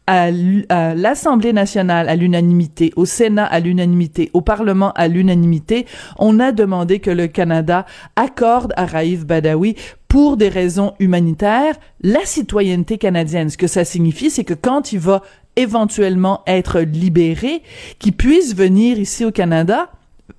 à 0.07 0.31
l'Assemblée 0.31 1.53
nationale 1.53 2.09
à 2.09 2.17
l'unanimité, 2.17 2.93
au 2.97 3.05
Sénat 3.05 3.45
à 3.45 3.61
l'unanimité, 3.61 4.31
au 4.33 4.41
Parlement 4.41 4.93
à 4.93 5.09
l'unanimité, 5.09 5.87
on 6.19 6.39
a 6.39 6.53
demandé 6.53 7.01
que 7.01 7.11
le 7.11 7.27
Canada 7.27 7.87
accorde 8.15 8.73
à 8.77 8.87
Raif 8.87 9.27
Badawi 9.27 9.77
pour 10.09 10.37
des 10.37 10.49
raisons 10.49 10.95
humanitaires 11.01 11.77
la 12.03 12.25
citoyenneté 12.25 12.99
canadienne. 12.99 13.51
Ce 13.51 13.59
que 13.59 13.67
ça 13.67 13.85
signifie, 13.85 14.31
c'est 14.31 14.45
que 14.45 14.55
quand 14.55 14.93
il 14.93 15.01
va 15.01 15.23
éventuellement 15.57 16.43
être 16.47 16.81
libéré, 16.81 17.63
qu'il 17.99 18.13
puisse 18.13 18.55
venir 18.55 18.99
ici 18.99 19.25
au 19.25 19.33
Canada 19.33 19.89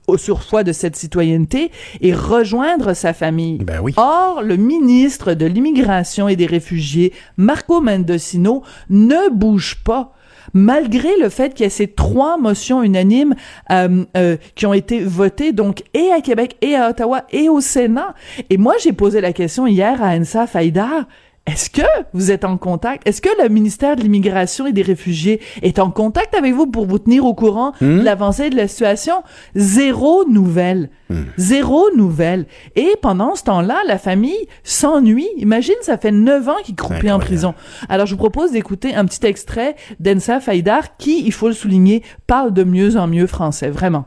au 0.07 0.17
surfois 0.17 0.63
de 0.63 0.71
cette 0.71 0.95
citoyenneté 0.95 1.71
et 2.01 2.13
rejoindre 2.13 2.93
sa 2.93 3.13
famille. 3.13 3.59
Or, 3.97 4.41
le 4.41 4.55
ministre 4.55 5.33
de 5.33 5.45
l'Immigration 5.45 6.27
et 6.27 6.35
des 6.35 6.45
Réfugiés, 6.45 7.13
Marco 7.35 7.81
Mendocino, 7.81 8.63
ne 8.89 9.29
bouge 9.29 9.77
pas 9.83 10.13
malgré 10.53 11.09
le 11.19 11.29
fait 11.29 11.53
qu'il 11.53 11.65
y 11.65 11.67
a 11.67 11.69
ces 11.69 11.87
trois 11.87 12.37
motions 12.37 12.81
unanimes 12.81 13.35
euh, 13.71 14.05
euh, 14.15 14.37
qui 14.55 14.65
ont 14.65 14.73
été 14.73 15.01
votées 15.01 15.51
donc 15.51 15.83
et 15.93 16.11
à 16.11 16.21
Québec 16.21 16.55
et 16.61 16.75
à 16.75 16.89
Ottawa 16.89 17.25
et 17.31 17.49
au 17.49 17.61
Sénat. 17.61 18.15
Et 18.49 18.57
moi, 18.57 18.75
j'ai 18.81 18.93
posé 18.93 19.21
la 19.21 19.33
question 19.33 19.67
hier 19.67 20.01
à 20.01 20.09
Ansa 20.15 20.47
Faïdar. 20.47 21.05
Est-ce 21.47 21.69
que 21.69 21.87
vous 22.11 22.29
êtes 22.29 22.43
en 22.43 22.57
contact? 22.57 23.07
Est-ce 23.07 23.21
que 23.21 23.29
le 23.41 23.47
ministère 23.47 23.95
de 23.95 24.01
l'Immigration 24.01 24.67
et 24.67 24.73
des 24.73 24.81
Réfugiés 24.81 25.39
est 25.61 25.79
en 25.79 25.91
contact 25.91 26.35
avec 26.35 26.53
vous 26.53 26.67
pour 26.67 26.85
vous 26.85 26.99
tenir 26.99 27.25
au 27.25 27.33
courant 27.33 27.71
de 27.79 28.01
l'avancée 28.03 28.49
de 28.49 28.57
la 28.57 28.67
situation? 28.67 29.23
Zéro 29.55 30.25
nouvelle. 30.27 30.89
Zéro 31.37 31.85
nouvelle. 31.95 32.47
Et 32.75 32.95
pendant 33.01 33.35
ce 33.35 33.45
temps-là, 33.45 33.77
la 33.87 33.97
famille 33.97 34.47
s'ennuie. 34.63 35.29
Imagine, 35.37 35.75
ça 35.81 35.97
fait 35.97 36.11
neuf 36.11 36.49
ans 36.49 36.57
qu'il 36.65 36.75
croupit 36.75 37.09
en 37.09 37.19
prison. 37.19 37.53
Alors, 37.87 38.07
je 38.07 38.11
vous 38.11 38.17
propose 38.17 38.51
d'écouter 38.51 38.93
un 38.93 39.05
petit 39.05 39.25
extrait 39.25 39.77
d'Ensa 40.01 40.41
Faïdar 40.41 40.97
qui, 40.97 41.25
il 41.25 41.31
faut 41.31 41.47
le 41.47 41.53
souligner, 41.53 42.03
parle 42.27 42.51
de 42.51 42.65
mieux 42.65 42.97
en 42.97 43.07
mieux 43.07 43.25
français. 43.25 43.69
Vraiment. 43.69 44.05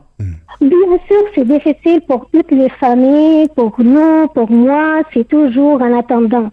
Bien 0.61 0.99
sûr, 1.07 1.21
c'est 1.33 1.47
difficile 1.47 2.01
pour 2.07 2.29
toutes 2.31 2.51
les 2.51 2.69
familles, 2.79 3.47
pour 3.55 3.73
nous, 3.79 4.27
pour 4.27 4.51
moi, 4.51 5.01
c'est 5.11 5.27
toujours 5.27 5.81
en 5.81 5.97
attendant. 5.97 6.51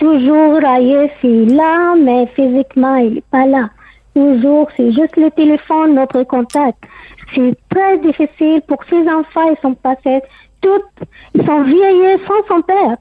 Toujours 0.00 0.58
Raïf 0.62 1.12
est 1.22 1.44
là, 1.54 1.94
mais 1.94 2.26
physiquement, 2.34 2.96
il 2.96 3.14
n'est 3.14 3.24
pas 3.30 3.44
là. 3.44 3.68
Toujours, 4.14 4.68
c'est 4.74 4.92
juste 4.92 5.16
le 5.18 5.30
téléphone, 5.30 5.94
notre 5.94 6.22
contact. 6.22 6.78
C'est 7.34 7.54
très 7.68 7.98
difficile 7.98 8.62
pour 8.66 8.82
ces 8.88 9.06
enfants, 9.08 9.50
ils 9.50 9.60
sont 9.60 9.74
passés 9.74 10.22
toutes, 10.62 11.08
ils 11.34 11.44
sont 11.44 11.62
vieillis 11.64 12.18
sans 12.26 12.46
son 12.48 12.62
père. 12.62 12.96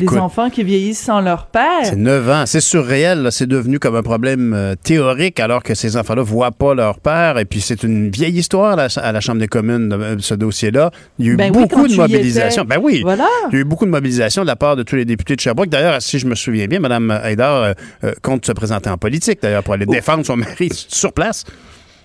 Les 0.00 0.08
enfants 0.16 0.48
qui 0.48 0.64
vieillissent 0.64 1.02
sans 1.02 1.20
leur 1.20 1.44
père. 1.44 1.84
C'est 1.84 1.96
9 1.96 2.30
ans. 2.30 2.44
C'est 2.46 2.62
surréel. 2.62 3.28
C'est 3.30 3.46
devenu 3.46 3.78
comme 3.78 3.94
un 3.94 4.02
problème 4.02 4.54
euh, 4.54 4.74
théorique 4.74 5.38
alors 5.38 5.62
que 5.62 5.74
ces 5.74 5.98
enfants-là 5.98 6.22
voient 6.22 6.50
pas 6.50 6.74
leur 6.74 6.98
père. 6.98 7.38
Et 7.38 7.44
puis, 7.44 7.60
c'est 7.60 7.82
une 7.82 8.08
vieille 8.08 8.38
histoire 8.38 8.74
là, 8.74 8.88
à 8.96 9.12
la 9.12 9.20
Chambre 9.20 9.38
des 9.40 9.48
communes, 9.48 9.90
de, 9.90 9.96
euh, 9.96 10.16
ce 10.18 10.32
dossier-là. 10.32 10.90
Il 11.18 11.26
y 11.26 11.28
a 11.28 11.32
eu 11.32 11.36
Ben 11.36 11.52
beaucoup 11.52 11.86
de 11.86 11.94
mobilisation. 11.94 12.64
Ben 12.64 12.78
oui. 12.82 13.02
Voilà. 13.02 13.28
Il 13.50 13.54
y 13.54 13.58
a 13.58 13.60
eu 13.60 13.64
beaucoup 13.64 13.84
de 13.84 13.90
mobilisation 13.90 14.40
de 14.40 14.46
la 14.46 14.56
part 14.56 14.76
de 14.76 14.82
tous 14.82 14.96
les 14.96 15.04
députés 15.04 15.36
de 15.36 15.40
Sherbrooke. 15.40 15.68
D'ailleurs, 15.68 16.00
si 16.00 16.18
je 16.18 16.26
me 16.26 16.34
souviens 16.36 16.68
bien, 16.68 16.78
Mme 16.80 17.10
Haïdar 17.10 17.62
euh, 17.62 17.72
euh, 18.04 18.12
compte 18.22 18.46
se 18.46 18.52
présenter 18.52 18.88
en 18.88 18.96
politique, 18.96 19.40
d'ailleurs, 19.42 19.62
pour 19.62 19.74
aller 19.74 19.84
défendre 19.84 20.24
son 20.24 20.36
mari 20.36 20.70
sur 20.88 21.12
place. 21.12 21.44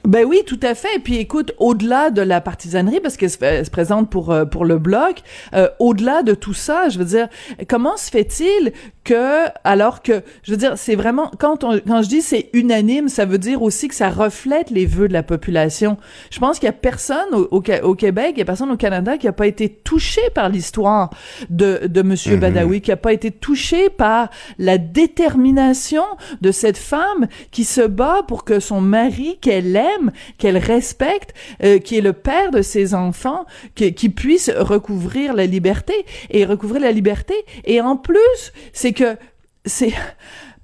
Ben 0.07 0.25
oui, 0.25 0.41
tout 0.47 0.59
à 0.63 0.73
fait. 0.73 0.95
Et 0.95 0.99
puis 0.99 1.17
écoute, 1.17 1.51
au-delà 1.59 2.09
de 2.09 2.21
la 2.21 2.41
partisanerie, 2.41 2.99
parce 3.01 3.17
qu'elle 3.17 3.29
se, 3.29 3.37
se 3.37 3.69
présente 3.69 4.09
pour 4.09 4.31
euh, 4.31 4.45
pour 4.45 4.65
le 4.65 4.79
bloc, 4.79 5.21
euh, 5.53 5.67
au-delà 5.79 6.23
de 6.23 6.33
tout 6.33 6.53
ça, 6.53 6.87
je 6.89 6.97
veux 6.97 7.05
dire, 7.05 7.27
comment 7.67 7.97
se 7.97 8.09
fait-il 8.09 8.71
que, 9.03 9.45
alors 9.63 10.01
que, 10.01 10.21
je 10.43 10.51
veux 10.51 10.57
dire, 10.57 10.73
c'est 10.77 10.95
vraiment 10.95 11.29
quand 11.39 11.63
on, 11.63 11.79
quand 11.79 12.01
je 12.01 12.07
dis 12.09 12.21
c'est 12.21 12.49
unanime, 12.53 13.09
ça 13.09 13.25
veut 13.25 13.37
dire 13.37 13.61
aussi 13.61 13.87
que 13.89 13.95
ça 13.95 14.09
reflète 14.09 14.69
les 14.69 14.85
vœux 14.85 15.07
de 15.09 15.13
la 15.13 15.23
population. 15.23 15.97
Je 16.31 16.39
pense 16.39 16.59
qu'il 16.59 16.67
y 16.67 16.69
a 16.69 16.73
personne 16.73 17.33
au, 17.33 17.49
au 17.51 17.95
Québec, 17.95 18.31
il 18.35 18.39
y 18.39 18.41
a 18.41 18.45
personne 18.45 18.71
au 18.71 18.77
Canada 18.77 19.17
qui 19.17 19.27
a 19.27 19.33
pas 19.33 19.47
été 19.47 19.69
touché 19.69 20.21
par 20.33 20.47
l'histoire 20.49 21.09
de 21.49 21.87
de 21.87 22.01
Monsieur 22.01 22.35
Mhm. 22.35 22.39
Badawi, 22.41 22.81
qui 22.81 22.91
a 22.91 22.97
pas 22.97 23.13
été 23.13 23.31
touché 23.31 23.89
par 23.89 24.29
la 24.57 24.77
détermination 24.77 26.03
de 26.41 26.51
cette 26.51 26.77
femme 26.77 27.27
qui 27.51 27.63
se 27.65 27.81
bat 27.81 28.23
pour 28.27 28.45
que 28.45 28.59
son 28.59 28.79
mari 28.81 29.37
qu'elle 29.41 29.75
aime, 29.75 29.96
qu'elle 30.37 30.57
respecte, 30.57 31.33
euh, 31.63 31.79
qui 31.79 31.97
est 31.97 32.01
le 32.01 32.13
père 32.13 32.51
de 32.51 32.61
ses 32.61 32.93
enfants, 32.93 33.45
qui, 33.75 33.93
qui 33.93 34.09
puisse 34.09 34.49
recouvrir 34.49 35.33
la 35.33 35.45
liberté 35.45 36.05
et 36.29 36.45
recouvrir 36.45 36.81
la 36.81 36.91
liberté. 36.91 37.35
Et 37.65 37.81
en 37.81 37.97
plus, 37.97 38.53
c'est 38.73 38.93
que 38.93 39.17
c'est 39.65 39.93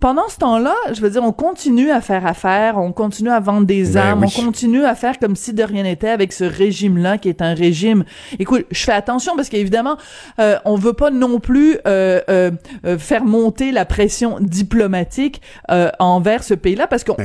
pendant 0.04 0.28
ce 0.28 0.36
temps-là, 0.40 0.76
je 0.92 1.00
veux 1.00 1.10
dire, 1.10 1.24
on 1.24 1.32
continue 1.32 1.90
à 1.90 2.02
faire 2.02 2.26
affaire, 2.26 2.78
on 2.78 2.92
continue 2.92 3.30
à 3.30 3.40
vendre 3.40 3.66
des 3.66 3.94
Ben 3.94 3.98
armes, 4.00 4.24
oui. 4.26 4.36
on 4.38 4.46
continue 4.48 4.84
à 4.84 4.96
faire 4.96 5.18
comme 5.18 5.38
si 5.38 5.54
de 5.54 5.64
rien 5.64 5.84
n'était 5.84 6.10
avec 6.10 6.34
ce 6.34 6.44
régime-là 6.44 7.18
qui 7.18 7.30
est 7.30 7.42
un 7.42 7.54
régime. 7.54 8.04
Écoute, 8.38 8.66
je 8.70 8.84
fais 8.84 8.92
attention 8.92 9.38
parce 9.38 9.48
qu'évidemment, 9.48 9.96
euh, 10.40 10.58
on 10.66 10.76
veut 10.76 10.92
pas 10.92 11.10
non 11.10 11.40
plus 11.40 11.78
euh, 11.88 12.20
euh, 12.28 12.52
euh, 12.86 12.98
faire 12.98 13.24
monter 13.24 13.72
la 13.72 13.86
pression 13.86 14.40
diplomatique 14.42 15.42
euh, 15.72 15.90
envers 16.00 16.44
ce 16.44 16.54
pays-là 16.54 16.88
parce 16.88 17.06
qu'on 17.06 17.16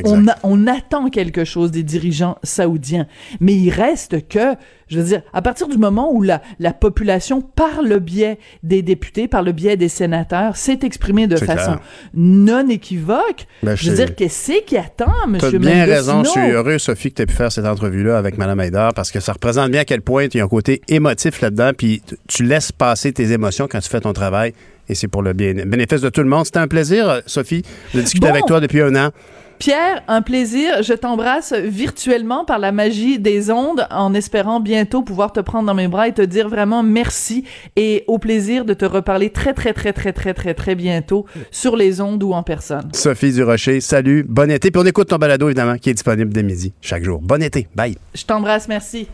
on 0.44 0.66
attend 0.68 1.10
quelque 1.10 1.44
chose 1.44 1.72
des 1.72 1.82
dirigeants 1.82 2.38
saoudiens. 2.44 3.08
Mais 3.40 3.54
il 3.54 3.70
reste 3.70 4.28
que, 4.28 4.54
je 4.88 4.98
veux 4.98 5.04
dire, 5.04 5.22
à 5.32 5.42
partir 5.42 5.68
du 5.68 5.78
moment 5.78 6.12
où 6.12 6.22
la, 6.22 6.40
la 6.58 6.72
population, 6.72 7.40
par 7.42 7.82
le 7.82 7.98
biais 7.98 8.38
des 8.62 8.82
députés, 8.82 9.28
par 9.28 9.42
le 9.42 9.52
biais 9.52 9.76
des 9.76 9.88
sénateurs, 9.88 10.56
s'est 10.56 10.78
exprimée 10.82 11.26
de 11.26 11.36
façon 11.36 11.72
clair. 11.72 11.80
non 12.14 12.68
équivoque, 12.68 13.46
Ben, 13.62 13.74
je 13.76 13.90
veux 13.90 13.96
dire, 13.96 14.14
qu'est-ce 14.14 14.64
qui 14.64 14.76
attend, 14.76 15.12
Tu 15.24 15.30
Monsieur 15.30 15.56
as 15.56 15.58
bien 15.58 15.84
raison. 15.84 16.24
Je 16.24 16.30
suis 16.30 16.50
heureux, 16.50 16.78
Sophie, 16.78 17.10
que 17.10 17.16
tu 17.16 17.22
aies 17.22 17.26
pu 17.26 17.34
faire 17.34 17.52
cette 17.52 17.66
entrevue-là 17.66 18.18
avec 18.18 18.38
Mme 18.38 18.58
Haïdar 18.60 18.94
parce 18.94 19.10
que 19.10 19.20
ça 19.20 19.32
représente 19.32 19.70
bien 19.70 19.82
à 19.82 19.84
quel 19.84 20.00
point 20.00 20.24
il 20.24 20.36
y 20.36 20.40
a 20.40 20.44
un 20.44 20.48
côté 20.48 20.80
émotif 20.88 21.40
là-dedans. 21.40 21.72
Puis 21.76 22.02
tu- 22.06 22.16
tu 22.26 22.42
laisses 22.44 22.72
passer 22.72 23.12
tes 23.12 23.32
émotions 23.32 23.68
quand 23.70 23.80
tu 23.80 23.88
fais 23.88 24.00
ton 24.00 24.12
travail 24.12 24.52
et 24.88 24.94
c'est 24.94 25.08
pour 25.08 25.22
le 25.22 25.32
bien, 25.34 25.52
bénéfice 25.66 26.00
de 26.00 26.08
tout 26.08 26.22
le 26.22 26.28
monde. 26.28 26.46
C'était 26.46 26.58
un 26.60 26.68
plaisir, 26.68 27.08
euh, 27.08 27.20
Sophie, 27.26 27.62
de 27.94 28.00
discuter 28.00 28.26
Bon. 28.26 28.32
avec 28.32 28.46
toi 28.46 28.60
depuis 28.60 28.80
un 28.80 28.94
an. 28.96 29.10
Pierre, 29.58 30.02
un 30.06 30.22
plaisir. 30.22 30.82
Je 30.82 30.92
t'embrasse 30.92 31.52
virtuellement 31.52 32.44
par 32.44 32.58
la 32.58 32.70
magie 32.70 33.18
des 33.18 33.50
ondes 33.50 33.86
en 33.90 34.14
espérant 34.14 34.60
bientôt 34.60 35.02
pouvoir 35.02 35.32
te 35.32 35.40
prendre 35.40 35.66
dans 35.66 35.74
mes 35.74 35.88
bras 35.88 36.08
et 36.08 36.12
te 36.12 36.22
dire 36.22 36.48
vraiment 36.48 36.82
merci 36.82 37.44
et 37.76 38.04
au 38.06 38.18
plaisir 38.18 38.64
de 38.64 38.74
te 38.74 38.84
reparler 38.84 39.30
très, 39.30 39.52
très, 39.52 39.72
très, 39.72 39.92
très, 39.92 40.12
très, 40.12 40.32
très, 40.32 40.54
très 40.54 40.74
bientôt 40.74 41.26
sur 41.50 41.76
les 41.76 42.00
ondes 42.00 42.22
ou 42.22 42.32
en 42.32 42.42
personne. 42.42 42.88
Sophie 42.92 43.32
Durocher, 43.32 43.80
salut, 43.80 44.24
bon 44.28 44.50
été. 44.50 44.70
Puis 44.70 44.80
on 44.80 44.86
écoute 44.86 45.08
ton 45.08 45.16
balado, 45.16 45.48
évidemment, 45.48 45.76
qui 45.76 45.90
est 45.90 45.94
disponible 45.94 46.32
dès 46.32 46.42
midi, 46.42 46.72
chaque 46.80 47.02
jour. 47.02 47.20
Bon 47.20 47.42
été. 47.42 47.66
Bye. 47.74 47.96
Je 48.14 48.24
t'embrasse, 48.24 48.68
merci. 48.68 49.08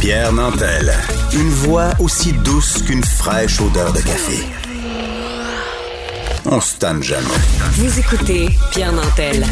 Pierre 0.00 0.32
Nantel. 0.32 0.92
Une 1.32 1.48
voix 1.48 1.90
aussi 1.98 2.32
douce 2.44 2.82
qu'une 2.82 3.02
fraîche 3.02 3.60
odeur 3.60 3.92
de 3.92 4.00
café. 4.00 4.63
On 6.46 6.60
se 6.60 6.76
tanne 6.76 7.02
jamais. 7.02 7.26
Vous 7.72 7.98
écoutez 7.98 8.48
Pierre 8.70 8.92
Nantel. 8.92 9.44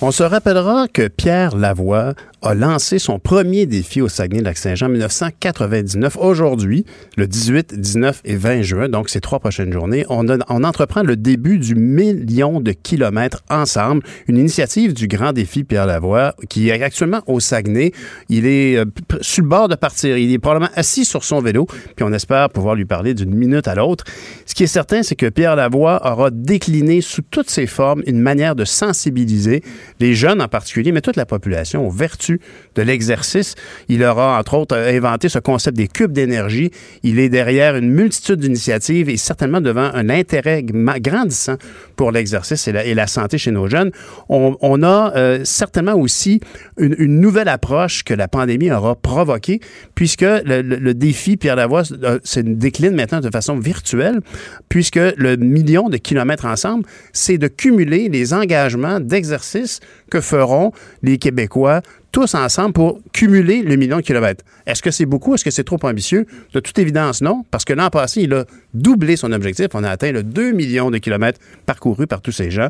On 0.00 0.10
se 0.10 0.22
rappellera 0.22 0.88
que 0.88 1.08
Pierre 1.08 1.54
Lavoie 1.54 2.14
a 2.42 2.54
lancé 2.54 2.98
son 2.98 3.18
premier 3.18 3.66
défi 3.66 4.00
au 4.00 4.08
Saguenay-Lac-Saint-Jean 4.08 4.86
en 4.86 4.90
1999. 4.90 6.16
Aujourd'hui, 6.16 6.84
le 7.16 7.26
18, 7.26 7.78
19 7.78 8.22
et 8.24 8.36
20 8.36 8.62
juin, 8.62 8.88
donc 8.88 9.08
ces 9.08 9.20
trois 9.20 9.38
prochaines 9.38 9.72
journées, 9.72 10.04
on, 10.08 10.28
entreprend 10.64 11.02
le 11.02 11.16
début 11.16 11.58
du 11.58 11.74
million 11.74 12.60
de 12.60 12.72
kilomètres 12.72 13.42
ensemble, 13.50 14.02
une 14.28 14.38
initiative 14.38 14.94
du 14.94 15.06
grand 15.06 15.32
défi 15.32 15.64
Pierre 15.64 15.86
Lavoie 15.86 16.34
qui 16.48 16.68
est 16.68 16.82
actuellement 16.82 17.22
au 17.26 17.40
Saguenay. 17.40 17.92
Il 18.28 18.46
est 18.46 18.76
euh, 18.76 18.84
sur 19.20 19.42
le 19.42 19.48
bord 19.48 19.68
de 19.68 19.74
partir. 19.74 20.16
Il 20.16 20.32
est 20.32 20.38
probablement 20.38 20.70
assis 20.76 21.04
sur 21.04 21.24
son 21.24 21.40
vélo, 21.40 21.66
puis 21.96 22.04
on 22.04 22.12
espère 22.12 22.48
pouvoir 22.50 22.74
lui 22.74 22.84
parler 22.84 23.14
d'une 23.14 23.34
minute 23.34 23.68
à 23.68 23.74
l'autre. 23.74 24.04
Ce 24.46 24.54
qui 24.54 24.62
est 24.64 24.68
certain, 24.68 25.02
c'est 25.02 25.16
que 25.16 25.28
Pierre 25.28 25.56
Lavoie 25.56 26.00
aura 26.10 26.30
décliné 26.30 27.00
sous 27.00 27.22
toutes 27.22 27.50
ses 27.50 27.66
formes 27.66 28.02
une 28.06 28.20
manière 28.20 28.54
de 28.54 28.64
sensibiliser 28.64 29.62
les 29.98 30.14
jeunes 30.14 30.40
en 30.40 30.48
particulier, 30.48 30.92
mais 30.92 31.00
toute 31.00 31.16
la 31.16 31.26
population 31.26 31.86
aux 31.86 31.90
vertus 31.90 32.29
de 32.74 32.82
l'exercice. 32.82 33.54
Il 33.88 34.04
aura, 34.04 34.38
entre 34.38 34.54
autres, 34.54 34.76
inventé 34.76 35.28
ce 35.28 35.38
concept 35.38 35.76
des 35.76 35.88
cubes 35.88 36.12
d'énergie. 36.12 36.70
Il 37.02 37.18
est 37.18 37.28
derrière 37.28 37.76
une 37.76 37.90
multitude 37.90 38.40
d'initiatives 38.40 39.08
et 39.08 39.16
certainement 39.16 39.60
devant 39.60 39.90
un 39.94 40.08
intérêt 40.10 40.62
grandissant 40.62 41.56
pour 41.96 42.12
l'exercice 42.12 42.68
et 42.68 42.94
la, 42.94 43.06
santé 43.06 43.38
chez 43.38 43.50
nos 43.50 43.68
jeunes. 43.68 43.90
On, 44.28 44.82
a 44.82 45.12
euh, 45.16 45.40
certainement 45.44 45.94
aussi 45.94 46.40
une, 46.78 47.20
nouvelle 47.20 47.48
approche 47.48 48.04
que 48.04 48.14
la 48.14 48.28
pandémie 48.28 48.70
aura 48.70 48.94
provoquée, 48.94 49.60
puisque 49.94 50.22
le, 50.22 50.62
le- 50.62 50.76
le 50.76 50.94
défi 50.94 51.36
Pierre 51.36 51.56
Lavoie 51.56 51.82
euh, 52.02 52.18
se 52.24 52.40
décline 52.40 52.94
maintenant 52.94 53.20
de 53.20 53.30
façon 53.30 53.58
virtuelle, 53.58 54.20
puisque 54.68 54.96
le 54.96 55.36
million 55.36 55.88
de 55.88 55.96
kilomètres 55.96 56.46
ensemble, 56.46 56.84
c'est 57.12 57.38
de 57.38 57.48
cumuler 57.48 58.08
les 58.08 58.32
engagements 58.34 59.00
d'exercice 59.00 59.80
que 60.10 60.20
feront 60.20 60.72
les 61.02 61.18
Québécois 61.18 61.82
tous 62.12 62.34
ensemble 62.34 62.72
pour 62.72 63.00
cumuler 63.12 63.62
le 63.62 63.76
million 63.76 63.98
de 63.98 64.02
kilomètres. 64.02 64.44
Est-ce 64.66 64.82
que 64.82 64.90
c'est 64.90 65.06
beaucoup? 65.06 65.34
Est-ce 65.34 65.44
que 65.44 65.50
c'est 65.50 65.64
trop 65.64 65.78
ambitieux? 65.82 66.26
De 66.52 66.60
toute 66.60 66.78
évidence, 66.78 67.22
non, 67.22 67.44
parce 67.50 67.64
que 67.64 67.72
l'an 67.72 67.90
passé, 67.90 68.22
il 68.22 68.34
a 68.34 68.44
doublé 68.74 69.16
son 69.16 69.32
objectif. 69.32 69.68
On 69.74 69.84
a 69.84 69.90
atteint 69.90 70.12
le 70.12 70.22
2 70.22 70.52
millions 70.52 70.90
de 70.90 70.98
kilomètres 70.98 71.40
parcourus 71.66 72.06
par 72.06 72.20
tous 72.20 72.32
ces 72.32 72.50
gens. 72.50 72.68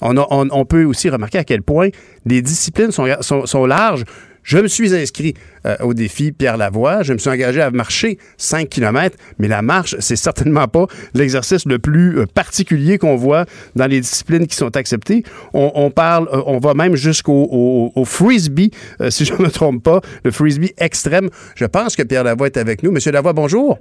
On, 0.00 0.64
peut 0.64 0.84
aussi 0.84 1.08
remarquer 1.08 1.38
à 1.38 1.44
quel 1.44 1.62
point 1.62 1.88
les 2.26 2.42
disciplines 2.42 2.90
sont 2.90 3.66
larges. 3.66 4.04
Je 4.50 4.58
me 4.58 4.66
suis 4.66 4.92
inscrit 4.96 5.34
euh, 5.64 5.76
au 5.80 5.94
défi 5.94 6.32
Pierre 6.32 6.56
Lavoie. 6.56 7.04
Je 7.04 7.12
me 7.12 7.18
suis 7.18 7.30
engagé 7.30 7.60
à 7.60 7.70
marcher 7.70 8.18
5 8.36 8.68
km, 8.68 9.16
mais 9.38 9.46
la 9.46 9.62
marche, 9.62 9.94
c'est 10.00 10.16
certainement 10.16 10.66
pas 10.66 10.86
l'exercice 11.14 11.64
le 11.66 11.78
plus 11.78 12.18
euh, 12.18 12.26
particulier 12.26 12.98
qu'on 12.98 13.14
voit 13.14 13.44
dans 13.76 13.86
les 13.86 14.00
disciplines 14.00 14.48
qui 14.48 14.56
sont 14.56 14.76
acceptées. 14.76 15.22
On, 15.54 15.70
on 15.76 15.92
parle, 15.92 16.26
euh, 16.32 16.42
on 16.46 16.58
va 16.58 16.74
même 16.74 16.96
jusqu'au 16.96 17.46
au, 17.48 17.92
au 17.94 18.04
frisbee, 18.04 18.72
si 19.08 19.24
je 19.24 19.34
ne 19.34 19.38
me 19.44 19.50
trompe 19.52 19.84
pas, 19.84 20.00
le 20.24 20.32
frisbee 20.32 20.72
extrême. 20.78 21.30
Je 21.54 21.66
pense 21.66 21.94
que 21.94 22.02
Pierre 22.02 22.24
Lavoie 22.24 22.46
est 22.48 22.56
avec 22.56 22.82
nous. 22.82 22.90
Monsieur 22.90 23.12
Lavoie, 23.12 23.32
bonjour. 23.32 23.78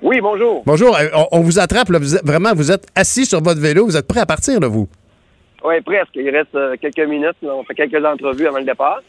Oui, 0.00 0.20
bonjour. 0.20 0.62
Bonjour. 0.64 0.96
On, 1.12 1.26
on 1.32 1.40
vous 1.40 1.58
attrape, 1.58 1.88
là. 1.90 1.98
Vous 1.98 2.14
êtes- 2.14 2.24
vraiment, 2.24 2.54
vous 2.54 2.70
êtes 2.70 2.86
assis 2.94 3.26
sur 3.26 3.42
votre 3.42 3.60
vélo. 3.60 3.84
Vous 3.84 3.96
êtes 3.96 4.06
prêt 4.06 4.20
à 4.20 4.26
partir, 4.26 4.60
là, 4.60 4.68
vous? 4.68 4.86
Oui, 5.64 5.74
presque. 5.84 6.14
Il 6.14 6.30
reste 6.30 6.56
quelques 6.80 7.08
minutes. 7.08 7.34
On 7.42 7.64
fait 7.64 7.74
quelques 7.74 8.04
entrevues 8.04 8.46
avant 8.46 8.58
le 8.58 8.64
départ. 8.64 9.00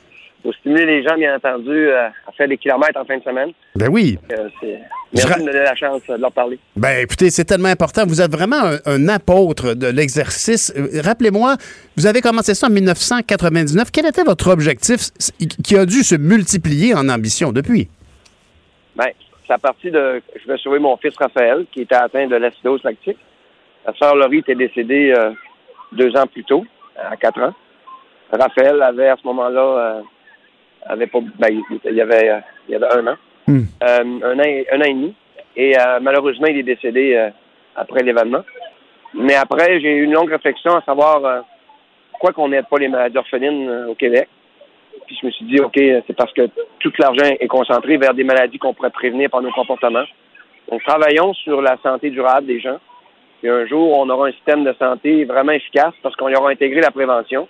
Pour 0.42 0.54
stimuler 0.56 0.86
les 0.86 1.04
gens, 1.04 1.16
bien 1.18 1.36
entendu, 1.36 1.70
euh, 1.70 2.08
à 2.08 2.32
faire 2.38 2.48
des 2.48 2.58
kilomètres 2.58 2.98
en 2.98 3.04
fin 3.04 3.18
de 3.18 3.24
semaine. 3.24 3.52
Ben 3.76 3.90
oui. 3.90 4.18
Euh, 4.32 4.48
Merci 5.14 5.34
de 5.34 5.40
me 5.42 5.52
donner 5.52 5.66
la 5.66 5.76
chance 5.76 6.02
euh, 6.10 6.16
de 6.16 6.22
leur 6.22 6.32
parler. 6.32 6.58
Ben, 6.78 7.04
écoutez, 7.04 7.30
c'est 7.30 7.44
tellement 7.44 7.68
important. 7.68 8.06
Vous 8.08 8.22
êtes 8.22 8.32
vraiment 8.32 8.62
un, 8.64 8.78
un 8.86 9.08
apôtre 9.10 9.74
de 9.74 9.88
l'exercice. 9.88 10.72
Euh, 10.78 11.02
Rappelez-moi, 11.04 11.56
vous 11.98 12.06
avez 12.08 12.22
commencé 12.22 12.54
ça 12.54 12.68
en 12.68 12.70
1999. 12.70 13.90
Quel 13.92 14.06
était 14.06 14.24
votre 14.24 14.50
objectif 14.50 15.10
qui 15.64 15.76
a 15.76 15.86
dû 15.86 16.04
se 16.04 16.16
multiplier 16.16 16.94
en 16.96 17.10
ambition 17.10 17.52
depuis? 17.52 17.90
Ben, 18.96 19.08
c'est 19.46 19.54
à 19.54 19.58
partir 19.58 19.92
de. 19.92 20.22
Je 20.42 20.50
vais 20.50 20.58
sauver 20.60 20.80
mon 20.80 20.96
fils 20.98 21.16
Raphaël, 21.18 21.66
qui 21.72 21.82
était 21.82 21.96
atteint 21.96 22.28
de 22.28 22.36
l'acidose 22.38 22.82
lactique. 22.84 23.18
Sa 23.86 23.94
sœur 23.96 24.16
Laurie 24.16 24.40
était 24.40 24.56
décédée 24.56 25.14
euh, 25.18 25.32
deux 25.92 26.16
ans 26.16 26.28
plus 26.28 26.44
tôt, 26.46 26.66
à 26.98 27.18
quatre 27.18 27.42
ans. 27.42 27.54
Raphaël 28.32 28.82
avait 28.84 29.10
à 29.10 29.16
ce 29.22 29.26
moment-là, 29.28 30.04
avait 30.90 31.08
pas, 31.08 31.20
ben, 31.38 31.48
il, 31.86 31.94
y 31.96 32.02
avait, 32.02 32.30
euh, 32.30 32.40
il 32.68 32.74
y 32.74 32.76
avait 32.76 32.94
un 32.94 33.08
an, 33.08 33.16
Hmm. 33.48 33.62
Euh, 33.84 34.04
un 34.24 34.38
an, 34.40 34.44
et- 34.44 34.68
un 34.72 34.80
an 34.80 34.84
et 34.84 34.94
demi, 34.94 35.16
et 35.56 35.76
euh, 35.76 36.00
malheureusement 36.02 36.46
il 36.48 36.60
est 36.60 36.64
décédé 36.64 37.16
euh, 37.16 37.30
après 37.76 38.04
l'événement. 38.04 38.44
Mais 39.16 39.34
après, 39.36 39.80
j'ai 39.80 39.92
eu 39.96 40.04
une 40.04 40.14
longue 40.14 40.30
réflexion 40.30 40.76
à 40.76 40.82
savoir 40.84 41.44
pourquoi 42.12 42.32
qu'on 42.34 42.50
n'aide 42.50 42.68
pas 42.70 42.78
les 42.78 42.90
maladies 42.90 43.18
orphelines 43.18 43.86
au 43.90 43.96
Québec. 43.96 44.30
Puis 45.08 45.18
je 45.20 45.26
me 45.26 45.32
suis 45.32 45.46
dit, 45.46 45.60
OK, 45.60 45.74
c'est 45.76 46.16
parce 46.16 46.32
que 46.34 46.48
tout 46.80 46.92
l'argent 47.00 47.26
est 47.40 47.48
concentré 47.48 47.98
vers 47.98 48.14
des 48.14 48.24
maladies 48.24 48.60
qu'on 48.60 48.76
pourrait 48.76 48.92
prévenir 48.92 49.32
par 49.32 49.42
nos 49.42 49.52
comportements. 49.52 50.04
Donc, 50.70 50.84
travaillons 50.84 51.34
sur 51.34 51.60
la 51.64 51.78
santé 51.82 52.12
durable 52.12 52.46
des 52.46 52.60
gens. 52.60 52.78
Et 53.42 53.50
un 53.50 53.66
jour, 53.66 53.98
on 53.98 54.08
aura 54.10 54.28
un 54.28 54.32
système 54.34 54.64
de 54.64 54.74
santé 54.78 55.26
vraiment 55.26 55.54
efficace 55.54 55.94
parce 56.04 56.16
qu'on 56.16 56.30
y 56.30 56.36
aura 56.36 56.52
intégré 56.52 56.82
la 56.82 56.92
prévention. 56.92 57.48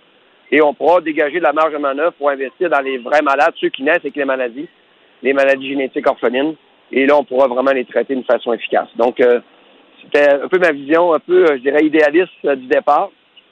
Et 0.51 0.61
on 0.61 0.73
pourra 0.73 1.01
dégager 1.01 1.39
de 1.39 1.43
la 1.43 1.53
marge 1.53 1.73
de 1.73 1.77
manœuvre 1.77 2.13
pour 2.13 2.29
investir 2.29 2.69
dans 2.69 2.81
les 2.81 2.97
vrais 2.97 3.21
malades, 3.21 3.53
ceux 3.59 3.69
qui 3.69 3.83
naissent 3.83 3.97
avec 3.97 4.15
les 4.15 4.25
maladies, 4.25 4.67
les 5.21 5.33
maladies 5.33 5.69
génétiques 5.69 6.09
orphelines. 6.09 6.55
Et 6.91 7.05
là, 7.05 7.17
on 7.17 7.23
pourra 7.23 7.47
vraiment 7.47 7.71
les 7.71 7.85
traiter 7.85 8.15
d'une 8.15 8.23
façon 8.23 8.51
efficace. 8.53 8.87
Donc, 8.95 9.19
euh, 9.19 9.41
c'était 10.03 10.31
un 10.31 10.47
peu 10.47 10.57
ma 10.59 10.71
vision, 10.71 11.13
un 11.13 11.19
peu, 11.19 11.45
euh, 11.45 11.57
je 11.57 11.61
dirais, 11.61 11.85
idéaliste 11.85 12.31
euh, 12.45 12.55
du 12.55 12.67
départ. 12.67 13.11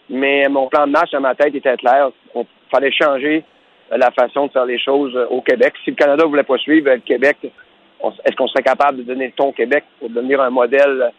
Mais 0.09 0.47
mon 0.49 0.67
plan 0.67 0.87
de 0.87 0.91
match 0.91 1.11
dans 1.11 1.19
ma 1.19 1.35
tête 1.35 1.53
était 1.53 1.75
clair. 1.77 2.11
Il 2.35 2.45
fallait 2.71 2.91
changer 2.91 3.43
euh, 3.91 3.97
la 3.97 4.11
façon 4.11 4.47
de 4.47 4.51
faire 4.51 4.65
les 4.65 4.79
choses 4.79 5.15
au 5.29 5.41
Québec. 5.41 5.73
Si 5.83 5.91
le 5.91 5.95
Canada 5.95 6.25
voulait 6.25 6.43
pas 6.43 6.57
suivre 6.57 6.89
le 6.89 6.99
Québec, 6.99 7.37
est-ce 7.43 8.35
qu'on 8.35 8.47
serait 8.47 8.63
capable 8.63 8.99
de 8.99 9.03
donner 9.03 9.27
le 9.27 9.31
ton 9.33 9.49
au 9.49 9.51
Québec 9.51 9.83
pour 9.99 10.09
devenir 10.09 10.41
un 10.41 10.49
modèle 10.49 11.11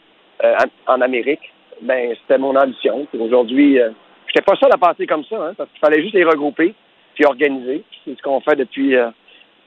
euh, 0.45 0.55
en, 0.87 1.01
Amérique? 1.01 1.53
Ben, 1.83 2.15
c'était 2.21 2.39
mon 2.39 2.57
ambition. 2.57 3.07
Aujourd'hui, 3.19 3.79
j'étais 4.29 4.45
pas 4.45 4.57
seul 4.57 4.71
à 4.73 4.79
penser 4.79 5.07
comme 5.07 5.25
ça, 5.25 5.37
hein, 5.37 5.55
parce 5.57 5.71
qu'il 5.71 5.81
fallait 5.81 6.03
juste 6.03 6.15
les 6.15 6.25
regrouper 6.25 6.75
puis 7.15 7.25
organiser. 7.25 7.83
C'est 8.05 8.17
ce 8.17 8.23
qu'on 8.23 8.41
fait 8.41 8.57
depuis 8.57 8.95
euh, 8.95 9.11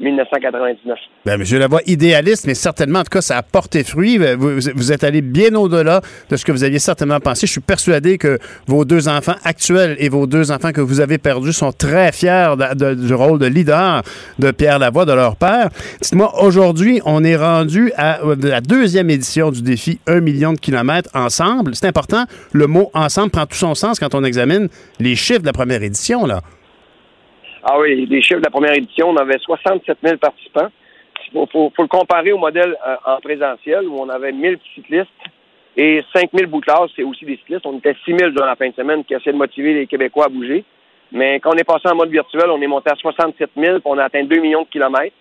1999. 0.02 0.98
Ben, 1.26 1.38
Monsieur 1.38 1.60
Lavoie, 1.60 1.82
idéaliste, 1.86 2.48
mais 2.48 2.54
certainement, 2.56 3.00
en 3.00 3.04
tout 3.04 3.10
cas, 3.10 3.22
ça 3.22 3.38
a 3.38 3.44
porté 3.44 3.84
fruit. 3.84 4.18
Vous, 4.18 4.60
vous- 4.76 4.92
êtes 4.92 5.04
allé 5.04 5.22
bien 5.22 5.54
au-delà 5.56 6.02
de 6.30 6.36
ce 6.36 6.44
que 6.44 6.52
vous 6.52 6.64
aviez 6.64 6.80
certainement 6.80 7.20
pensé. 7.20 7.46
Je 7.48 7.52
suis 7.52 7.62
persuadé 7.62 8.18
que 8.18 8.40
vos 8.68 8.84
deux 8.84 9.08
enfants 9.08 9.36
actuels 9.44 9.96
et 10.00 10.10
vos 10.10 10.28
deux 10.28 10.52
enfants 10.52 10.72
que 10.72 10.82
vous 10.82 11.00
avez 11.00 11.18
perdus 11.18 11.54
sont 11.54 11.72
très 11.72 12.12
fiers 12.12 12.54
du 12.98 13.14
rôle 13.14 13.40
de 13.40 13.46
leader 13.46 14.02
de 14.40 14.52
Pierre 14.52 14.80
Lavoie, 14.80 15.06
de 15.06 15.14
leur 15.14 15.36
père. 15.36 15.70
Dites-moi, 16.02 16.44
aujourd'hui, 16.44 17.02
on 17.06 17.24
est 17.24 17.36
rendu 17.38 17.92
à 17.96 18.22
euh, 18.26 18.36
la 18.42 18.60
deuxième 18.62 19.10
édition 19.10 19.52
du 19.52 19.62
défi 19.62 20.00
1 20.08 20.20
million 20.22 20.54
de 20.54 20.60
kilomètres 20.60 21.10
ensemble. 21.14 21.76
C'est 21.76 21.86
important, 21.88 22.26
le 22.54 22.68
mot 22.68 22.90
ensemble 22.94 23.30
prend 23.30 23.46
tout 23.46 23.56
son 23.58 23.76
sens 23.76 24.00
quand 24.00 24.16
on 24.16 24.24
examine 24.24 24.68
les 25.00 25.16
chiffres 25.16 25.42
de 25.42 25.46
la 25.46 25.54
première 25.54 25.84
édition, 25.84 26.26
là. 26.26 26.42
Ah 27.64 27.80
oui, 27.80 28.06
les 28.08 28.22
chiffres 28.22 28.40
de 28.40 28.46
la 28.46 28.50
première 28.52 28.74
édition, 28.74 29.10
on 29.10 29.18
avait 29.18 29.38
67 29.40 29.98
000 30.04 30.18
participants. 30.18 30.68
Il 31.28 31.32
faut, 31.34 31.46
faut- 31.52 31.72
faut 31.76 31.84
le 31.84 31.88
comparer 31.88 32.32
au 32.32 32.38
modèle 32.38 32.76
euh, 32.88 32.96
en 33.06 33.18
présentiel 33.20 33.88
où 33.88 34.00
on 34.00 34.10
avait 34.10 34.32
1000 34.32 34.58
cyclistes 34.76 35.10
et 35.78 36.04
5 36.14 36.30
000 36.34 36.50
bouclards, 36.50 36.88
c'est 36.96 37.04
aussi 37.04 37.24
des 37.26 37.38
cyclistes. 37.38 37.66
On 37.66 37.78
était 37.78 37.96
6 38.04 38.16
000 38.18 38.32
durant 38.32 38.48
la 38.48 38.56
fin 38.56 38.68
de 38.70 38.74
semaine 38.76 39.06
qui 39.06 39.14
essayaient 39.14 39.32
de 39.34 39.38
motiver 39.38 39.74
les 39.74 39.88
Québécois 39.88 40.26
à 40.26 40.30
bouger. 40.30 40.64
Mais 41.12 41.40
quand 41.40 41.52
on 41.54 41.58
est 41.58 41.64
passé 41.64 41.88
en 41.90 41.96
mode 41.96 42.10
virtuel, 42.10 42.50
on 42.50 42.62
est 42.62 42.68
monté 42.68 42.90
à 42.90 42.96
67 42.96 43.52
000 43.56 43.74
puis 43.76 43.82
on 43.86 43.98
a 43.98 44.06
atteint 44.06 44.24
2 44.24 44.40
millions 44.40 44.64
de 44.64 44.68
kilomètres. 44.68 45.16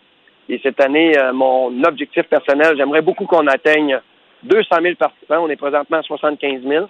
Et 0.49 0.59
cette 0.63 0.81
année, 0.81 1.17
euh, 1.19 1.33
mon 1.33 1.83
objectif 1.85 2.23
personnel, 2.25 2.75
j'aimerais 2.77 3.03
beaucoup 3.03 3.27
qu'on 3.27 3.47
atteigne 3.47 4.01
200 4.45 4.65
000 4.83 4.95
participants. 4.97 5.45
On 5.45 5.49
est 5.49 5.57
présentement 5.57 5.99
à 5.99 6.03
75 6.03 6.63
000. 6.67 6.87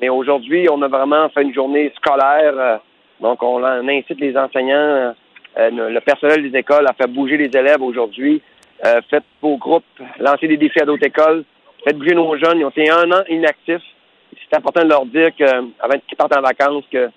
Mais 0.00 0.08
aujourd'hui, 0.08 0.66
on 0.70 0.82
a 0.82 0.88
vraiment 0.88 1.28
fait 1.30 1.42
une 1.42 1.54
journée 1.54 1.92
scolaire. 1.96 2.52
euh, 2.56 2.76
donc, 3.20 3.42
on, 3.42 3.62
incite 3.64 4.20
les 4.20 4.36
enseignants, 4.36 4.76
euh, 4.76 5.12
euh, 5.58 5.90
le 5.90 6.00
personnel 6.00 6.48
des 6.48 6.58
écoles 6.58 6.86
à 6.86 6.92
faire 6.92 7.08
bouger 7.08 7.36
les 7.36 7.46
élèves 7.46 7.82
aujourd'hui. 7.82 8.40
Euh, 8.84 9.00
faites 9.10 9.24
vos 9.42 9.56
groupes, 9.56 9.84
lancez 10.20 10.46
des 10.46 10.56
défis 10.56 10.80
à 10.80 10.84
d'autres 10.84 11.06
écoles. 11.06 11.44
Faites 11.84 11.96
bouger 11.96 12.14
nos 12.14 12.36
jeunes. 12.36 12.58
Ils 12.58 12.64
ont 12.64 12.70
été 12.70 12.88
un 12.90 13.10
an 13.10 13.22
inactifs. 13.28 13.82
C'est 14.48 14.56
important 14.56 14.84
de 14.84 14.88
leur 14.88 15.04
dire 15.06 15.30
que, 15.36 15.44
avant 15.44 15.98
qu'ils 16.06 16.16
partent 16.16 16.36
en 16.36 16.42
vacances, 16.42 16.84
que 16.92 17.08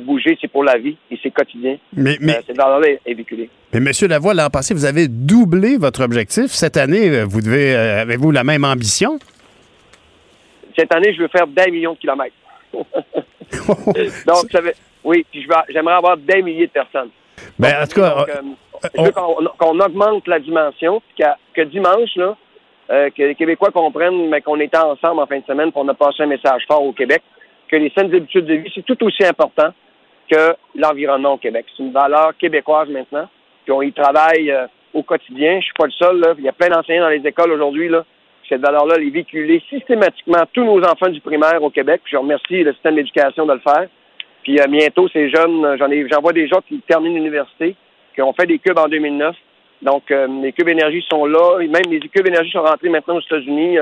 bouger, 0.00 0.36
c'est 0.40 0.48
pour 0.48 0.64
la 0.64 0.76
vie 0.76 0.96
et 1.10 1.18
c'est 1.22 1.30
quotidien. 1.30 1.78
Mais, 1.94 2.18
mais, 2.20 2.36
Euh, 2.36 2.40
cette 2.46 2.56
valeur-là 2.56 2.88
est, 3.06 3.14
véhiculée. 3.14 3.48
Mais 3.72 3.80
Monsieur 3.80 4.06
Lavoie, 4.06 4.34
l'an 4.34 4.50
passé, 4.50 4.74
vous 4.74 4.84
avez 4.84 5.08
doublé 5.08 5.78
votre 5.78 6.02
objectif. 6.02 6.46
Cette 6.48 6.76
année, 6.76 7.24
vous 7.24 7.40
devez, 7.40 7.74
euh, 7.74 8.02
avez-vous 8.02 8.30
la 8.30 8.44
même 8.44 8.64
ambition? 8.64 9.18
Cette 10.76 10.94
année, 10.94 11.14
je 11.14 11.22
veux 11.22 11.28
faire 11.28 11.46
d'un 11.46 11.70
million 11.70 11.94
de 11.94 11.98
kilomètres. 11.98 12.34
Donc, 12.74 14.50
ça 14.52 14.60
veut- 14.60 14.74
oui, 15.08 15.24
puis 15.30 15.46
j'aimerais 15.70 15.94
avoir 15.94 16.18
des 16.18 16.42
milliers 16.42 16.66
de 16.66 16.72
personnes. 16.72 17.08
Ben, 17.58 17.82
en 17.82 17.86
tout 17.86 17.98
cas, 18.00 18.26
euh, 18.28 18.42
je 18.94 19.02
veux 19.02 19.12
qu'on 19.12 19.36
qu'on 19.56 19.80
augmente 19.80 20.28
la 20.28 20.38
dimension, 20.38 21.00
puis 21.00 21.24
que 21.54 21.62
dimanche, 21.62 22.14
là, 22.16 22.36
euh, 22.90 23.08
que 23.10 23.22
les 23.22 23.34
Québécois 23.34 23.70
comprennent 23.70 24.28
mais 24.28 24.42
qu'on 24.42 24.60
était 24.60 24.76
ensemble 24.76 25.20
en 25.20 25.26
fin 25.26 25.38
de 25.38 25.46
semaine, 25.46 25.72
pour 25.72 25.82
on 25.82 25.88
a 25.88 25.94
passé 25.94 26.24
un 26.24 26.26
message 26.26 26.62
fort 26.68 26.84
au 26.84 26.92
Québec, 26.92 27.22
que 27.68 27.76
les 27.76 27.90
saines 27.96 28.14
habitudes 28.14 28.44
de 28.44 28.54
vie, 28.54 28.70
c'est 28.74 28.84
tout 28.84 29.02
aussi 29.02 29.24
important 29.24 29.72
que 30.30 30.54
l'environnement 30.74 31.34
au 31.34 31.38
Québec. 31.38 31.64
C'est 31.74 31.82
une 31.82 31.92
valeur 31.92 32.36
québécoise 32.36 32.88
maintenant, 32.90 33.28
puis 33.64 33.72
on 33.72 33.80
y 33.80 33.92
travaille 33.92 34.50
euh, 34.50 34.66
au 34.92 35.02
quotidien. 35.02 35.58
Je 35.60 35.64
suis 35.64 35.74
pas 35.74 35.86
le 35.86 35.92
seul, 35.92 36.20
là. 36.20 36.34
Il 36.36 36.44
y 36.44 36.48
a 36.48 36.52
plein 36.52 36.68
d'enseignants 36.68 37.04
dans 37.04 37.08
les 37.08 37.26
écoles 37.26 37.52
aujourd'hui, 37.52 37.88
là. 37.88 38.04
Cette 38.46 38.60
valeur-là, 38.60 38.96
elle 38.98 39.06
est 39.06 39.10
véhiculée 39.10 39.62
systématiquement 39.70 40.38
à 40.38 40.46
tous 40.46 40.64
nos 40.64 40.82
enfants 40.82 41.08
du 41.08 41.20
primaire 41.20 41.62
au 41.62 41.70
Québec. 41.70 42.02
Puis 42.04 42.12
je 42.12 42.18
remercie 42.18 42.62
le 42.62 42.72
système 42.74 42.96
d'éducation 42.96 43.46
de 43.46 43.54
le 43.54 43.60
faire. 43.60 43.88
Puis 44.48 44.58
euh, 44.58 44.66
bientôt, 44.66 45.06
ces 45.10 45.28
jeunes, 45.28 45.62
euh, 45.62 45.76
j'en 45.76 45.90
ai, 45.90 46.08
j'en 46.10 46.22
vois 46.22 46.32
des 46.32 46.48
gens 46.48 46.62
qui 46.66 46.80
terminent 46.88 47.16
l'université, 47.16 47.76
qui 48.14 48.22
ont 48.22 48.32
fait 48.32 48.46
des 48.46 48.58
cubes 48.58 48.78
en 48.78 48.88
2009. 48.88 49.36
Donc, 49.82 50.10
euh, 50.10 50.26
les 50.40 50.54
cubes 50.54 50.70
énergie 50.70 51.04
sont 51.06 51.26
là. 51.26 51.58
Même 51.58 51.90
les 51.90 52.00
cubes 52.00 52.26
énergie 52.26 52.50
sont 52.50 52.62
rentrés 52.62 52.88
maintenant 52.88 53.16
aux 53.16 53.20
États-Unis. 53.20 53.76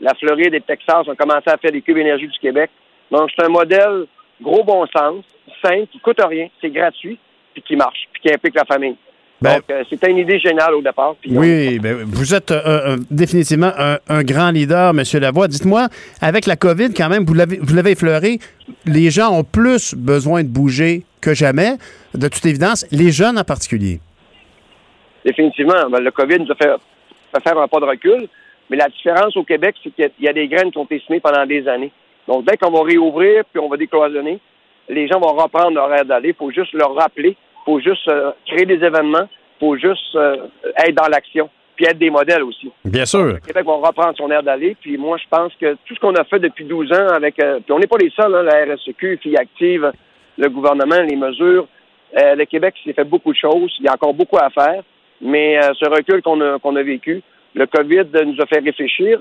La 0.00 0.14
Floride 0.14 0.54
et 0.54 0.58
le 0.58 0.62
Texas 0.62 1.06
ont 1.06 1.14
commencé 1.14 1.44
à 1.46 1.56
faire 1.56 1.70
des 1.70 1.82
cubes 1.82 1.98
énergie 1.98 2.26
du 2.26 2.38
Québec. 2.40 2.68
Donc, 3.12 3.30
c'est 3.30 3.44
un 3.44 3.48
modèle 3.48 4.06
gros 4.42 4.64
bon 4.64 4.84
sens, 4.86 5.24
simple, 5.64 5.86
qui 5.92 6.00
coûte 6.00 6.20
rien, 6.20 6.48
c'est 6.60 6.70
gratuit, 6.70 7.16
puis 7.52 7.62
qui 7.62 7.76
marche, 7.76 8.08
puis 8.12 8.22
qui 8.22 8.34
implique 8.34 8.56
la 8.56 8.64
famille. 8.64 8.96
Donc, 9.40 9.62
euh, 9.70 9.84
c'était 9.88 10.10
une 10.10 10.18
idée 10.18 10.40
géniale 10.40 10.74
au 10.74 10.82
départ. 10.82 11.14
Puis 11.20 11.30
on- 11.32 11.40
Oui, 11.40 11.78
ben, 11.78 11.98
vous 12.04 12.34
êtes 12.34 12.50
euh, 12.50 12.96
un- 12.96 12.98
définitivement 13.10 13.70
un, 13.78 13.98
un 14.08 14.22
grand 14.24 14.50
leader, 14.50 14.92
Monsieur 14.94 15.20
Lavoie. 15.20 15.46
Dites-moi, 15.46 15.86
avec 16.20 16.46
la 16.46 16.56
COVID, 16.56 16.92
quand 16.92 17.08
même, 17.08 17.24
vous 17.24 17.34
l'avez, 17.34 17.58
vous 17.62 17.74
l'avez 17.74 17.92
effleuré, 17.92 18.40
les 18.84 19.10
gens 19.10 19.30
ont 19.32 19.44
plus 19.44 19.94
besoin 19.94 20.42
de 20.42 20.48
bouger 20.48 21.04
que 21.20 21.34
jamais, 21.34 21.74
de 22.14 22.26
toute 22.26 22.44
évidence, 22.46 22.84
les 22.90 23.12
jeunes 23.12 23.38
en 23.38 23.44
particulier. 23.44 24.00
Définitivement. 25.24 25.88
Ben, 25.90 26.00
le 26.00 26.10
COVID 26.10 26.40
nous 26.40 26.50
a 26.52 26.54
fait, 26.54 26.70
fait 27.34 27.42
faire 27.42 27.58
un 27.58 27.68
pas 27.68 27.80
de 27.80 27.84
recul. 27.84 28.28
Mais 28.70 28.76
la 28.76 28.88
différence 28.88 29.36
au 29.36 29.44
Québec, 29.44 29.76
c'est 29.82 29.90
qu'il 29.90 30.04
y 30.04 30.06
a- 30.06 30.10
il 30.18 30.24
y, 30.24 30.28
a 30.28 30.32
des 30.32 30.46
graines 30.48 30.70
qui 30.70 30.78
ont 30.78 30.84
été 30.84 31.00
semées 31.06 31.20
pendant 31.20 31.46
des 31.46 31.66
années. 31.68 31.90
Donc, 32.26 32.44
dès 32.44 32.56
qu'on 32.58 32.70
va 32.70 32.82
réouvrir 32.82 33.44
puis 33.50 33.62
on 33.62 33.68
va 33.68 33.76
décloisonner, 33.78 34.38
les 34.90 35.08
gens 35.08 35.18
vont 35.20 35.32
reprendre 35.32 35.74
leur 35.74 35.92
air 35.94 36.04
d'aller. 36.04 36.30
Il 36.30 36.34
faut 36.34 36.50
juste 36.50 36.72
leur 36.74 36.94
rappeler. 36.94 37.36
Faut 37.64 37.80
juste 37.80 38.08
euh, 38.08 38.32
créer 38.46 38.66
des 38.66 38.82
événements. 38.84 39.28
Faut 39.60 39.76
juste 39.76 40.14
euh, 40.14 40.46
être 40.76 40.94
dans 40.94 41.08
l'action. 41.08 41.48
Puis 41.76 41.86
être 41.86 41.98
des 41.98 42.10
modèles 42.10 42.42
aussi. 42.42 42.70
Bien 42.84 43.04
sûr. 43.04 43.24
Le 43.24 43.38
Québec 43.38 43.64
va 43.64 43.74
reprendre 43.74 44.16
son 44.16 44.30
air 44.30 44.42
d'aller. 44.42 44.76
Puis 44.80 44.96
moi, 44.96 45.16
je 45.16 45.28
pense 45.30 45.52
que 45.60 45.76
tout 45.86 45.94
ce 45.94 46.00
qu'on 46.00 46.14
a 46.14 46.24
fait 46.24 46.38
depuis 46.40 46.64
12 46.64 46.92
ans 46.92 47.08
avec... 47.08 47.38
euh, 47.40 47.60
puis 47.60 47.72
on 47.72 47.78
n'est 47.78 47.86
pas 47.86 47.98
les 47.98 48.10
seuls, 48.10 48.34
hein, 48.34 48.42
la 48.42 48.74
RSEQ, 48.74 49.18
Filles 49.18 49.36
active, 49.36 49.92
le 50.36 50.48
gouvernement, 50.48 51.00
les 51.02 51.16
mesures. 51.16 51.68
Le 52.14 52.44
Québec 52.46 52.74
s'est 52.82 52.94
fait 52.94 53.04
beaucoup 53.04 53.32
de 53.32 53.38
choses. 53.38 53.70
Il 53.78 53.84
y 53.84 53.88
a 53.88 53.92
encore 53.92 54.14
beaucoup 54.14 54.38
à 54.38 54.48
faire. 54.48 54.82
Mais 55.20 55.60
ce 55.60 55.88
recul 55.90 56.22
qu'on 56.22 56.40
a, 56.40 56.58
qu'on 56.58 56.74
a 56.76 56.82
vécu, 56.82 57.22
le 57.54 57.66
COVID 57.66 58.06
nous 58.24 58.40
a 58.40 58.46
fait 58.46 58.60
réfléchir. 58.60 59.20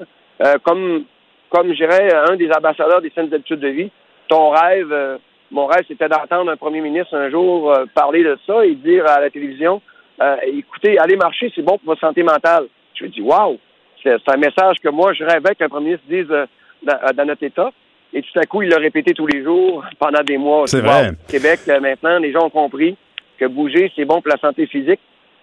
Comme, 0.63 1.03
comme 1.49 1.69
je 1.73 1.75
dirais, 1.75 2.13
un 2.29 2.37
des 2.37 2.49
ambassadeurs 2.49 3.01
des 3.01 3.11
saines 3.13 3.33
habitudes 3.33 3.59
de 3.59 3.67
vie, 3.67 3.91
ton 4.29 4.51
rêve, 4.51 5.19
mon 5.51 5.65
rêve, 5.65 5.83
c'était 5.87 6.09
d'entendre 6.09 6.51
un 6.51 6.57
premier 6.57 6.81
ministre 6.81 7.15
un 7.15 7.29
jour 7.29 7.71
euh, 7.71 7.85
parler 7.93 8.23
de 8.23 8.37
ça 8.45 8.65
et 8.65 8.75
dire 8.75 9.05
à 9.07 9.19
la 9.21 9.29
télévision, 9.29 9.81
euh, 10.21 10.35
écoutez, 10.43 10.97
aller 10.99 11.15
marcher, 11.15 11.51
c'est 11.55 11.61
bon 11.61 11.77
pour 11.77 11.85
votre 11.93 12.01
santé 12.01 12.23
mentale. 12.23 12.65
Je 12.95 13.05
me 13.05 13.09
dis, 13.09 13.21
waouh, 13.21 13.57
c'est 14.03 14.15
c'est 14.25 14.33
un 14.33 14.37
message 14.37 14.77
que 14.83 14.89
moi, 14.89 15.13
je 15.13 15.23
rêvais 15.23 15.55
qu'un 15.55 15.69
premier 15.69 15.85
ministre 15.97 16.05
dise 16.09 16.31
euh, 16.31 16.45
dans, 16.83 16.97
dans 17.15 17.25
notre 17.25 17.43
État. 17.43 17.71
Et 18.13 18.21
tout 18.21 18.39
à 18.39 18.43
coup, 18.45 18.61
il 18.61 18.69
l'a 18.69 18.77
répété 18.77 19.13
tous 19.13 19.27
les 19.27 19.43
jours 19.43 19.83
pendant 19.99 20.23
des 20.23 20.37
mois. 20.37 20.63
C'est 20.65 20.77
Wow. 20.81 20.83
vrai. 20.87 21.11
Québec, 21.27 21.59
euh, 21.67 21.79
maintenant, 21.79 22.19
les 22.19 22.31
gens 22.31 22.45
ont 22.45 22.49
compris 22.49 22.95
que 23.37 23.45
bouger, 23.45 23.91
c'est 23.95 24.05
bon 24.05 24.21
pour 24.21 24.31
la 24.31 24.37
santé 24.39 24.65
physique, 24.65 24.99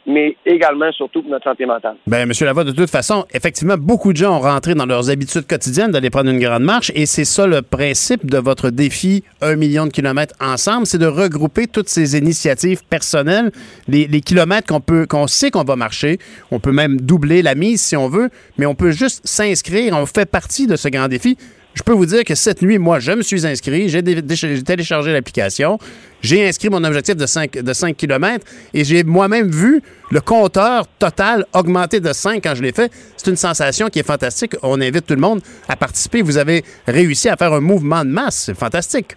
mais 0.07 0.37
également, 0.45 0.91
surtout 0.93 1.23
pour 1.23 1.31
notre 1.31 1.45
santé 1.45 1.67
mentale. 1.67 1.97
Ben, 2.07 2.27
Monsieur 2.27 2.47
Lavoie, 2.47 2.65
de 2.65 2.73
toute 2.73 2.91
façon, 2.91 3.25
effectivement, 3.33 3.77
beaucoup 3.79 4.13
de 4.13 4.19
gens 4.19 4.37
ont 4.37 4.41
rentré 4.41 4.75
dans 4.75 4.87
leurs 4.87 5.11
habitudes 5.11 5.47
quotidiennes 5.47 5.91
d'aller 5.91 6.11
prendre 6.11 6.31
une 6.31 6.39
grande 6.39 6.63
marche 6.63 6.93
et 6.95 7.07
c'est 7.07 7.25
ça 7.25 7.47
le 7.47 7.63
principe 7.63 8.27
de 8.27 8.39
votre 8.39 8.71
défi 8.71 9.25
1 9.41 9.57
million 9.57 9.87
de 9.87 9.91
kilomètres 9.91 10.35
ensemble, 10.41 10.87
c'est 10.87 10.99
de 10.99 11.07
regrouper 11.07 11.67
toutes 11.67 11.89
ces 11.89 12.17
initiatives 12.17 12.83
personnelles, 12.89 13.51
les, 13.89 14.07
les 14.07 14.21
kilomètres 14.21 14.67
qu'on 14.67 14.81
peut, 14.81 15.07
qu'on 15.07 15.27
sait 15.27 15.51
qu'on 15.51 15.65
va 15.65 15.77
marcher. 15.77 16.19
On 16.51 16.61
peut 16.61 16.73
même 16.73 17.01
doubler 17.01 17.43
la 17.43 17.55
mise 17.55 17.81
si 17.81 17.97
on 17.97 18.09
veut, 18.09 18.31
mais 18.59 18.67
on 18.67 18.75
peut 18.75 18.91
juste 18.91 19.27
s'inscrire. 19.27 19.95
On 19.95 20.07
fait 20.07 20.27
partie 20.27 20.67
de 20.67 20.77
ce 20.77 20.89
grand 20.89 21.09
défi. 21.09 21.37
Je 21.75 21.83
peux 21.83 21.93
vous 21.93 22.07
dire 22.07 22.23
que 22.25 22.37
cette 22.37 22.63
nuit, 22.63 22.79
moi, 22.79 23.01
je 23.01 23.11
me 23.11 23.23
suis 23.23 23.47
inscrit, 23.47 23.89
j'ai 23.89 24.03
téléchargé 24.03 25.13
l'application, 25.13 25.79
j'ai 26.23 26.47
inscrit 26.47 26.71
mon 26.71 26.83
objectif 26.85 27.17
de 27.17 27.27
5, 27.27 27.63
de 27.63 27.73
5 27.73 27.97
km 27.97 28.47
et 28.73 28.85
j'ai 28.85 29.03
moi-même 29.03 29.51
vu 29.51 29.83
le 30.11 30.21
compteur 30.21 30.87
total 31.01 31.45
augmenter 31.53 31.99
de 31.99 32.13
5 32.13 32.37
quand 32.43 32.55
je 32.55 32.63
l'ai 32.63 32.73
fait. 32.73 32.93
C'est 33.17 33.29
une 33.29 33.37
sensation 33.37 33.89
qui 33.89 33.99
est 33.99 34.07
fantastique. 34.07 34.53
On 34.63 34.81
invite 34.81 35.07
tout 35.07 35.15
le 35.15 35.21
monde 35.21 35.41
à 35.69 35.75
participer. 35.75 36.23
Vous 36.23 36.39
avez 36.39 36.63
réussi 36.87 37.29
à 37.29 37.37
faire 37.37 37.53
un 37.53 37.61
mouvement 37.61 38.05
de 38.05 38.11
masse. 38.11 38.45
C'est 38.47 38.57
fantastique. 38.57 39.15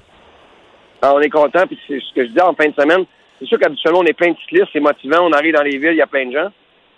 Alors, 1.03 1.17
on 1.17 1.21
est 1.21 1.29
content, 1.29 1.67
puis 1.67 1.77
c'est 1.87 1.99
ce 1.99 2.15
que 2.15 2.23
je 2.23 2.29
disais 2.29 2.41
en 2.41 2.55
fin 2.55 2.69
de 2.69 2.73
semaine. 2.73 3.05
C'est 3.39 3.45
sûr 3.45 3.59
qu'habituellement, 3.59 3.99
on 3.99 4.05
est 4.05 4.13
plein 4.17 4.31
de 4.31 4.37
cyclistes, 4.39 4.69
c'est 4.73 4.79
motivant, 4.79 5.19
on 5.21 5.31
arrive 5.31 5.53
dans 5.53 5.61
les 5.61 5.77
villes, 5.77 5.91
il 5.91 5.97
y 5.97 6.01
a 6.01 6.07
plein 6.07 6.25
de 6.25 6.31
gens, 6.31 6.49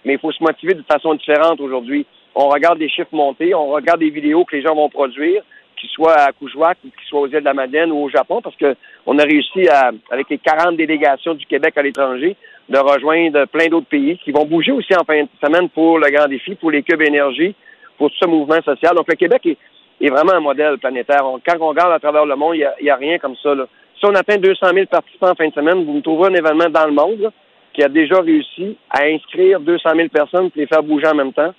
mais 0.06 0.14
il 0.14 0.20
faut 0.20 0.32
se 0.32 0.42
motiver 0.42 0.74
de 0.74 0.84
façon 0.90 1.14
différente 1.16 1.60
aujourd'hui. 1.60 2.06
On 2.36 2.48
regarde 2.50 2.80
des 2.80 2.90
chiffres 2.90 3.10
monter, 3.12 3.54
on 3.54 3.68
regarde 3.68 4.00
des 4.00 4.10
vidéos 4.10 4.46
que 4.46 4.56
les 4.56 4.62
gens 4.62 4.76
vont 4.76 4.90
produire, 4.90 5.44
qu'ils 5.80 5.90
soient 5.90 6.16
à 6.16 6.32
Coujouac 6.32 6.78
ou 6.86 6.90
qu'ils 6.90 7.08
soient 7.08 7.22
aux 7.22 7.28
îles 7.28 7.44
de 7.44 7.92
ou 7.92 8.04
au 8.06 8.10
Japon, 8.10 8.42
parce 8.42 8.56
que 8.56 8.76
on 9.06 9.18
a 9.18 9.24
réussi 9.24 9.68
à, 9.70 9.92
avec 10.12 10.30
les 10.30 10.38
40 10.38 10.76
délégations 10.76 11.34
du 11.34 11.46
Québec 11.46 11.74
à 11.78 11.82
l'étranger, 11.82 12.36
de 12.70 12.78
rejoindre 12.78 13.46
plein 13.46 13.68
d'autres 13.68 13.88
pays 13.88 14.18
qui 14.24 14.32
vont 14.32 14.46
bouger 14.46 14.72
aussi 14.72 14.96
en 14.96 15.04
fin 15.04 15.24
de 15.24 15.30
semaine 15.44 15.70
pour 15.70 15.98
le 15.98 16.10
grand 16.12 16.28
défi, 16.28 16.56
pour 16.56 16.72
les 16.72 16.84
cubes 16.84 17.02
énergie, 17.02 17.56
pour 17.98 18.10
tout 18.12 18.18
ce 18.22 18.28
mouvement 18.28 18.62
social. 18.62 18.96
Donc 18.96 19.08
le 19.08 19.16
Québec 19.16 19.46
est, 19.46 20.10
vraiment 20.10 20.34
un 20.34 20.40
modèle 20.40 20.78
planétaire. 20.78 21.24
Quand 21.46 21.58
on 21.60 21.70
regarde 21.70 21.92
à 21.92 22.00
travers 22.00 22.26
le 22.26 22.36
monde, 22.36 22.56
il 22.56 22.68
n'y 22.82 22.90
a, 22.90 22.96
rien 22.96 23.18
comme 23.18 23.36
ça. 23.42 23.56
Là. 23.56 23.66
Si 24.00 24.06
on 24.06 24.14
atteint 24.16 24.38
200 24.38 24.68
000 24.74 24.86
participants 24.86 25.32
en 25.32 25.36
fin 25.36 25.48
de 25.48 25.54
semaine, 25.54 25.84
vous 25.84 25.94
me 25.94 26.02
trouverez 26.02 26.32
un 26.32 26.36
événement 26.36 26.70
dans 26.70 26.86
le 26.86 26.94
monde 26.94 27.20
là, 27.20 27.30
qui 27.74 27.84
a 27.84 27.90
déjà 27.90 28.22
réussi 28.22 28.78
à 28.90 29.04
inscrire 29.04 29.60
200 29.60 29.90
000 29.96 30.08
personnes 30.10 30.50
et 30.56 30.60
les 30.60 30.68
faire 30.68 30.84
bouger 30.84 31.08
en 31.08 31.16
même 31.16 31.34
temps. 31.34 31.54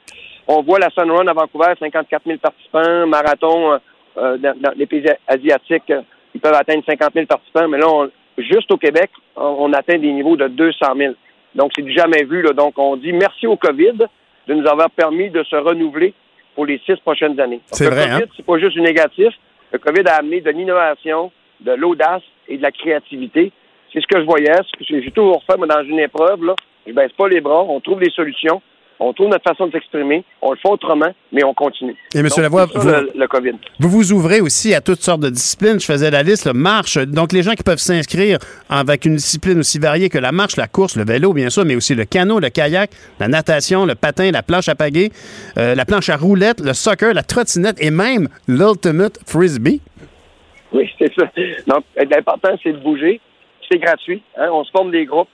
On 0.52 0.62
voit 0.62 0.78
la 0.81 0.90
Sun 0.90 1.09
Run 1.10 1.27
à 1.28 1.32
Vancouver, 1.32 1.72
54 1.78 2.22
000 2.27 2.39
participants, 2.39 3.06
marathon 3.06 3.72
euh, 3.72 3.78
euh, 4.18 4.36
dans, 4.39 4.59
dans 4.60 4.72
les 4.77 4.86
pays 4.86 5.05
asiatiques, 5.28 5.90
euh, 5.90 6.02
ils 6.35 6.40
peuvent 6.40 6.55
atteindre 6.55 6.82
50 6.85 7.10
000 7.14 7.27
participants, 7.27 7.68
mais 7.68 7.78
là, 7.78 7.86
on- 7.89 8.10
juste 8.36 8.70
au 8.72 8.77
Québec, 8.77 9.10
on, 9.36 9.43
on 9.60 9.72
atteint 9.72 9.98
des 9.98 10.10
niveaux 10.12 10.36
de 10.36 10.48
200 10.48 10.86
000. 10.97 11.14
Donc, 11.55 11.70
c'est 11.77 11.82
du 11.82 11.93
jamais 11.93 12.24
vu. 12.24 12.43
Là. 12.43 12.52
Donc, 12.52 12.78
on 12.78 12.97
dit 12.97 13.12
merci 13.12 13.47
au 13.47 13.56
COVID 13.56 13.98
de 14.48 14.55
nous 14.55 14.66
avoir 14.66 14.90
permis 14.90 15.31
de 15.31 15.43
se 15.44 15.55
renouveler 15.56 16.14
pour 16.56 16.66
les 16.66 16.81
six 16.85 16.97
prochaines 16.97 17.39
années. 17.40 17.60
C'est 17.66 17.85
le 17.89 17.90
vrai, 17.94 18.09
COVID, 18.10 18.22
hein? 18.24 18.27
c'est 18.36 18.44
pas 18.47 18.59
juste 18.59 18.72
du 18.72 18.81
négatif. 18.81 19.28
Le 19.72 19.78
COVID 19.78 20.02
a 20.09 20.16
amené 20.16 20.40
de 20.40 20.51
l'innovation, 20.51 21.31
de 21.60 21.72
l'audace 21.72 22.22
et 22.48 22.56
de 22.56 22.62
la 22.62 22.72
créativité. 22.72 23.52
C'est 23.93 24.01
ce 24.01 24.06
que 24.06 24.18
je 24.20 24.24
voyais, 24.24 24.52
ce 24.56 24.78
que 24.78 25.01
j'ai 25.01 25.10
toujours 25.12 25.43
fait, 25.44 25.56
moi, 25.56 25.66
dans 25.68 25.85
une 25.85 26.01
épreuve, 26.01 26.44
là. 26.44 26.55
Je 26.86 26.93
baisse 26.93 27.12
pas 27.12 27.28
les 27.28 27.40
bras, 27.40 27.62
on 27.62 27.78
trouve 27.81 28.01
des 28.01 28.10
solutions, 28.10 28.62
on 29.01 29.12
trouve 29.12 29.28
notre 29.28 29.43
façon 29.48 29.66
de 29.66 29.72
s'exprimer, 29.72 30.24
on 30.43 30.52
le 30.52 30.59
fait 30.59 30.68
autrement, 30.68 31.12
mais 31.32 31.43
on 31.44 31.55
continue. 31.55 31.97
Et, 32.14 32.18
M. 32.18 32.28
Donc, 32.28 32.39
Lavoie, 32.39 32.66
vous- 32.74 32.86
le, 32.89 33.10
le 33.14 33.27
COVID. 33.27 33.52
Vous 33.78 33.89
vous 33.89 34.12
ouvrez 34.12 34.40
aussi 34.40 34.74
à 34.74 34.81
toutes 34.81 35.01
sortes 35.01 35.20
de 35.22 35.31
disciplines. 35.31 35.81
Je 35.81 35.86
faisais 35.86 36.10
la 36.10 36.22
liste, 36.22 36.44
le 36.47 36.52
marche. 36.52 36.98
Donc, 36.98 37.32
les 37.32 37.43
gens 37.43 37.52
qui 37.55 37.62
peuvent 37.62 37.78
s'inscrire 37.78 38.39
avec 38.68 39.05
une 39.06 39.16
discipline 39.16 39.59
aussi 39.59 39.78
variée 39.78 40.09
que 40.10 40.18
la 40.18 40.32
marche, 40.32 40.56
la 40.56 40.68
course, 40.68 40.97
le 40.97 41.05
vélo, 41.05 41.32
bien 41.32 41.51
sûr, 41.51 41.64
mais 41.64 41.74
aussi 41.77 41.94
le 41.94 42.05
canot, 42.05 42.39
le 42.40 42.51
kayak, 42.51 42.90
la 43.18 43.28
natation, 43.28 43.86
le 43.86 43.94
patin, 43.94 44.31
la 44.31 44.43
planche 44.43 44.68
à 44.68 44.74
pagaie, 44.74 45.10
euh, 45.59 45.74
la 45.74 45.85
planche 45.85 46.09
à 46.10 46.16
roulettes, 46.16 46.60
le 46.60 46.74
soccer, 46.74 47.14
la 47.14 47.22
trottinette 47.22 47.77
et 47.82 47.90
même 47.90 48.28
l'ultimate 48.47 49.18
frisbee. 49.27 49.81
Oui, 50.72 50.89
c'est 50.98 51.12
ça. 51.14 51.24
Donc, 51.66 51.85
l'important, 51.97 52.51
c'est 52.62 52.72
de 52.72 52.78
bouger. 52.78 53.20
C'est 53.70 53.78
gratuit. 53.78 54.22
hein. 54.36 54.48
On 54.52 54.64
se 54.64 54.70
forme 54.70 54.90
des 54.90 55.05
groupes. 55.05 55.28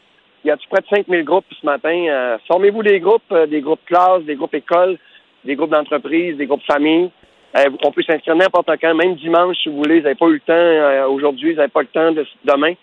Il 0.46 0.50
y 0.50 0.52
a 0.52 0.56
près 0.70 0.80
de 0.80 0.86
5000 0.86 1.24
groupes 1.24 1.44
ce 1.60 1.66
matin. 1.66 2.06
Euh, 2.08 2.38
Formez-vous 2.46 2.84
des 2.84 3.00
groupes, 3.00 3.32
euh, 3.32 3.46
des 3.46 3.60
groupes 3.60 3.84
classes, 3.84 4.22
des 4.22 4.36
groupes 4.36 4.54
écoles, 4.54 4.96
des 5.44 5.56
groupes 5.56 5.70
d'entreprise, 5.70 6.36
des 6.36 6.46
groupes 6.46 6.62
familles. 6.70 7.10
Euh, 7.56 7.64
on 7.82 7.90
peut 7.90 8.04
s'inscrire 8.04 8.36
n'importe 8.36 8.70
quand, 8.80 8.94
même 8.94 9.16
dimanche 9.16 9.56
si 9.60 9.68
vous 9.68 9.78
voulez. 9.78 9.96
Vous 9.98 10.04
n'avez 10.04 10.14
pas 10.14 10.26
eu 10.26 10.34
le 10.34 10.40
temps 10.40 11.12
aujourd'hui, 11.12 11.50
vous 11.50 11.56
n'avez 11.56 11.72
pas 11.72 11.80
le 11.80 11.88
temps 11.88 12.12
de, 12.12 12.24
demain. 12.44 12.74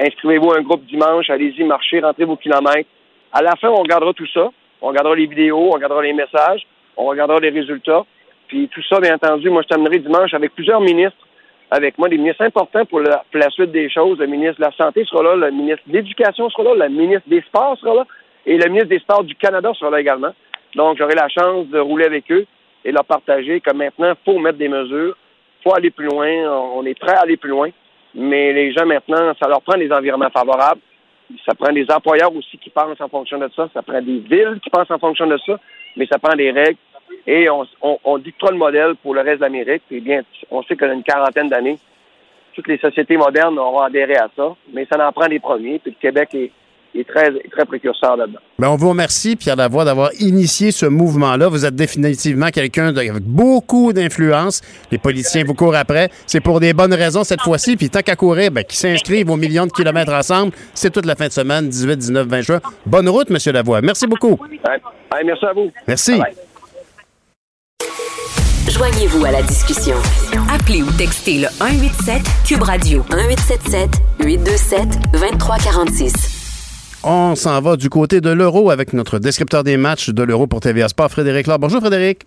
Inscrivez-vous 0.00 0.50
à 0.50 0.58
un 0.58 0.62
groupe 0.62 0.84
dimanche, 0.86 1.30
allez-y, 1.30 1.62
marchez, 1.62 2.00
rentrez 2.00 2.24
vos 2.24 2.36
kilomètres. 2.36 2.90
À 3.32 3.40
la 3.40 3.54
fin, 3.54 3.68
on 3.68 3.82
regardera 3.82 4.12
tout 4.12 4.26
ça. 4.34 4.50
On 4.82 4.88
regardera 4.88 5.14
les 5.14 5.26
vidéos, 5.26 5.68
on 5.68 5.74
regardera 5.74 6.02
les 6.02 6.12
messages, 6.12 6.66
on 6.96 7.04
regardera 7.04 7.38
les 7.38 7.50
résultats. 7.50 8.04
Puis 8.48 8.68
tout 8.74 8.82
ça, 8.82 8.98
bien 8.98 9.14
entendu, 9.14 9.48
moi, 9.48 9.62
je 9.62 9.68
terminerai 9.68 10.00
dimanche 10.00 10.34
avec 10.34 10.56
plusieurs 10.56 10.80
ministres 10.80 11.25
avec 11.70 11.98
moi, 11.98 12.08
des 12.08 12.18
ministres 12.18 12.44
importants 12.44 12.84
pour 12.84 13.00
la, 13.00 13.50
suite 13.50 13.72
des 13.72 13.90
choses. 13.90 14.18
Le 14.18 14.26
ministre 14.26 14.56
de 14.56 14.66
la 14.66 14.72
Santé 14.72 15.04
sera 15.04 15.22
là, 15.22 15.36
le 15.36 15.50
ministre 15.50 15.82
de 15.86 15.94
l'Éducation 15.94 16.48
sera 16.50 16.74
là, 16.74 16.88
le 16.88 16.94
ministre 16.94 17.28
des 17.28 17.40
Sports 17.42 17.76
sera 17.78 17.94
là, 17.94 18.06
et 18.44 18.56
le 18.56 18.68
ministre 18.68 18.88
des 18.88 19.00
Sports 19.00 19.24
du 19.24 19.34
Canada 19.34 19.72
sera 19.74 19.90
là 19.90 20.00
également. 20.00 20.32
Donc, 20.74 20.98
j'aurai 20.98 21.14
la 21.14 21.28
chance 21.28 21.66
de 21.68 21.78
rouler 21.78 22.04
avec 22.04 22.30
eux 22.30 22.46
et 22.84 22.92
leur 22.92 23.04
partager 23.04 23.60
que 23.60 23.72
maintenant, 23.74 24.10
il 24.10 24.24
faut 24.32 24.38
mettre 24.38 24.58
des 24.58 24.68
mesures, 24.68 25.16
il 25.60 25.62
faut 25.62 25.74
aller 25.74 25.90
plus 25.90 26.06
loin, 26.06 26.28
on 26.74 26.84
est 26.86 26.98
prêt 26.98 27.14
à 27.14 27.22
aller 27.22 27.36
plus 27.36 27.50
loin, 27.50 27.70
mais 28.14 28.52
les 28.52 28.72
gens 28.72 28.86
maintenant, 28.86 29.32
ça 29.40 29.48
leur 29.48 29.62
prend 29.62 29.76
des 29.76 29.90
environnements 29.90 30.30
favorables, 30.30 30.80
ça 31.44 31.54
prend 31.54 31.72
des 31.72 31.86
employeurs 31.90 32.34
aussi 32.34 32.58
qui 32.58 32.70
pensent 32.70 33.00
en 33.00 33.08
fonction 33.08 33.38
de 33.38 33.50
ça, 33.56 33.68
ça 33.74 33.82
prend 33.82 34.00
des 34.00 34.18
villes 34.18 34.60
qui 34.62 34.70
pensent 34.70 34.90
en 34.90 34.98
fonction 34.98 35.26
de 35.26 35.38
ça, 35.44 35.58
mais 35.96 36.06
ça 36.06 36.18
prend 36.18 36.36
des 36.36 36.50
règles. 36.50 36.78
Et 37.26 37.48
on, 37.50 37.66
on, 37.82 37.98
on 38.04 38.18
dictera 38.18 38.50
le 38.50 38.58
modèle 38.58 38.94
pour 39.02 39.14
le 39.14 39.20
reste 39.20 39.38
de 39.38 39.44
l'Amérique. 39.44 39.82
Et 39.90 40.00
bien, 40.00 40.22
on 40.50 40.62
sait 40.62 40.76
qu'il 40.76 40.86
y 40.86 40.90
a 40.90 40.94
une 40.94 41.02
quarantaine 41.02 41.48
d'années, 41.48 41.78
toutes 42.56 42.68
les 42.68 42.78
sociétés 42.78 43.16
modernes 43.16 43.58
auront 43.58 43.80
adhéré 43.80 44.16
à 44.16 44.28
ça, 44.34 44.54
mais 44.72 44.86
ça 44.90 45.06
en 45.06 45.12
prend 45.12 45.28
des 45.28 45.40
premiers. 45.40 45.78
Puis 45.78 45.90
le 45.90 46.00
Québec 46.00 46.30
est, 46.32 46.50
est 46.94 47.06
très, 47.06 47.30
précurseur 47.66 48.16
là-dedans. 48.16 48.38
Ben, 48.58 48.68
on 48.68 48.76
vous 48.76 48.88
remercie, 48.88 49.36
Pierre 49.36 49.56
Lavoie, 49.56 49.84
d'avoir 49.84 50.10
initié 50.20 50.70
ce 50.70 50.86
mouvement-là. 50.86 51.48
Vous 51.48 51.66
êtes 51.66 51.74
définitivement 51.74 52.48
quelqu'un 52.48 52.96
avec 52.96 53.22
beaucoup 53.22 53.92
d'influence. 53.92 54.62
Les 54.90 54.98
politiciens 54.98 55.44
vous 55.44 55.54
courent 55.54 55.76
après. 55.76 56.08
C'est 56.26 56.40
pour 56.40 56.58
des 56.60 56.72
bonnes 56.72 56.94
raisons 56.94 57.24
cette 57.24 57.42
fois-ci. 57.42 57.76
Puis 57.76 57.90
tant 57.90 58.00
qu'à 58.00 58.16
courir, 58.16 58.50
ben, 58.50 58.64
qui 58.64 58.76
s'inscrivent 58.76 59.30
aux 59.30 59.36
millions 59.36 59.66
de 59.66 59.72
kilomètres 59.72 60.12
ensemble, 60.12 60.52
c'est 60.72 60.90
toute 60.90 61.06
la 61.06 61.14
fin 61.14 61.26
de 61.26 61.32
semaine, 61.32 61.68
18, 61.68 61.96
19, 61.96 62.26
20 62.26 62.40
juin. 62.40 62.60
Bonne 62.86 63.08
route, 63.08 63.30
M. 63.30 63.36
Lavoie. 63.52 63.82
Merci 63.82 64.06
beaucoup. 64.06 64.38
Merci 65.22 65.44
à 65.44 65.52
vous. 65.52 65.70
Merci. 65.86 66.20
Joignez-vous 68.76 69.24
à 69.24 69.30
la 69.30 69.42
discussion. 69.42 69.96
Appelez 70.52 70.82
ou 70.82 70.90
textez 70.98 71.38
le 71.38 71.46
187 71.48 72.22
Cube 72.46 72.62
Radio 72.62 73.02
1877 73.10 73.90
827 74.24 75.12
2346. 75.12 77.00
On 77.04 77.34
s'en 77.34 77.60
va 77.62 77.76
du 77.76 77.88
côté 77.88 78.20
de 78.20 78.30
l'euro 78.30 78.70
avec 78.70 78.92
notre 78.92 79.18
descripteur 79.18 79.64
des 79.64 79.76
matchs 79.76 80.10
de 80.10 80.22
l'euro 80.22 80.46
pour 80.46 80.60
TVA 80.60 80.88
Sport, 80.88 81.10
Frédéric 81.10 81.46
Laure. 81.46 81.58
Bonjour, 81.58 81.80
Frédéric. 81.80 82.22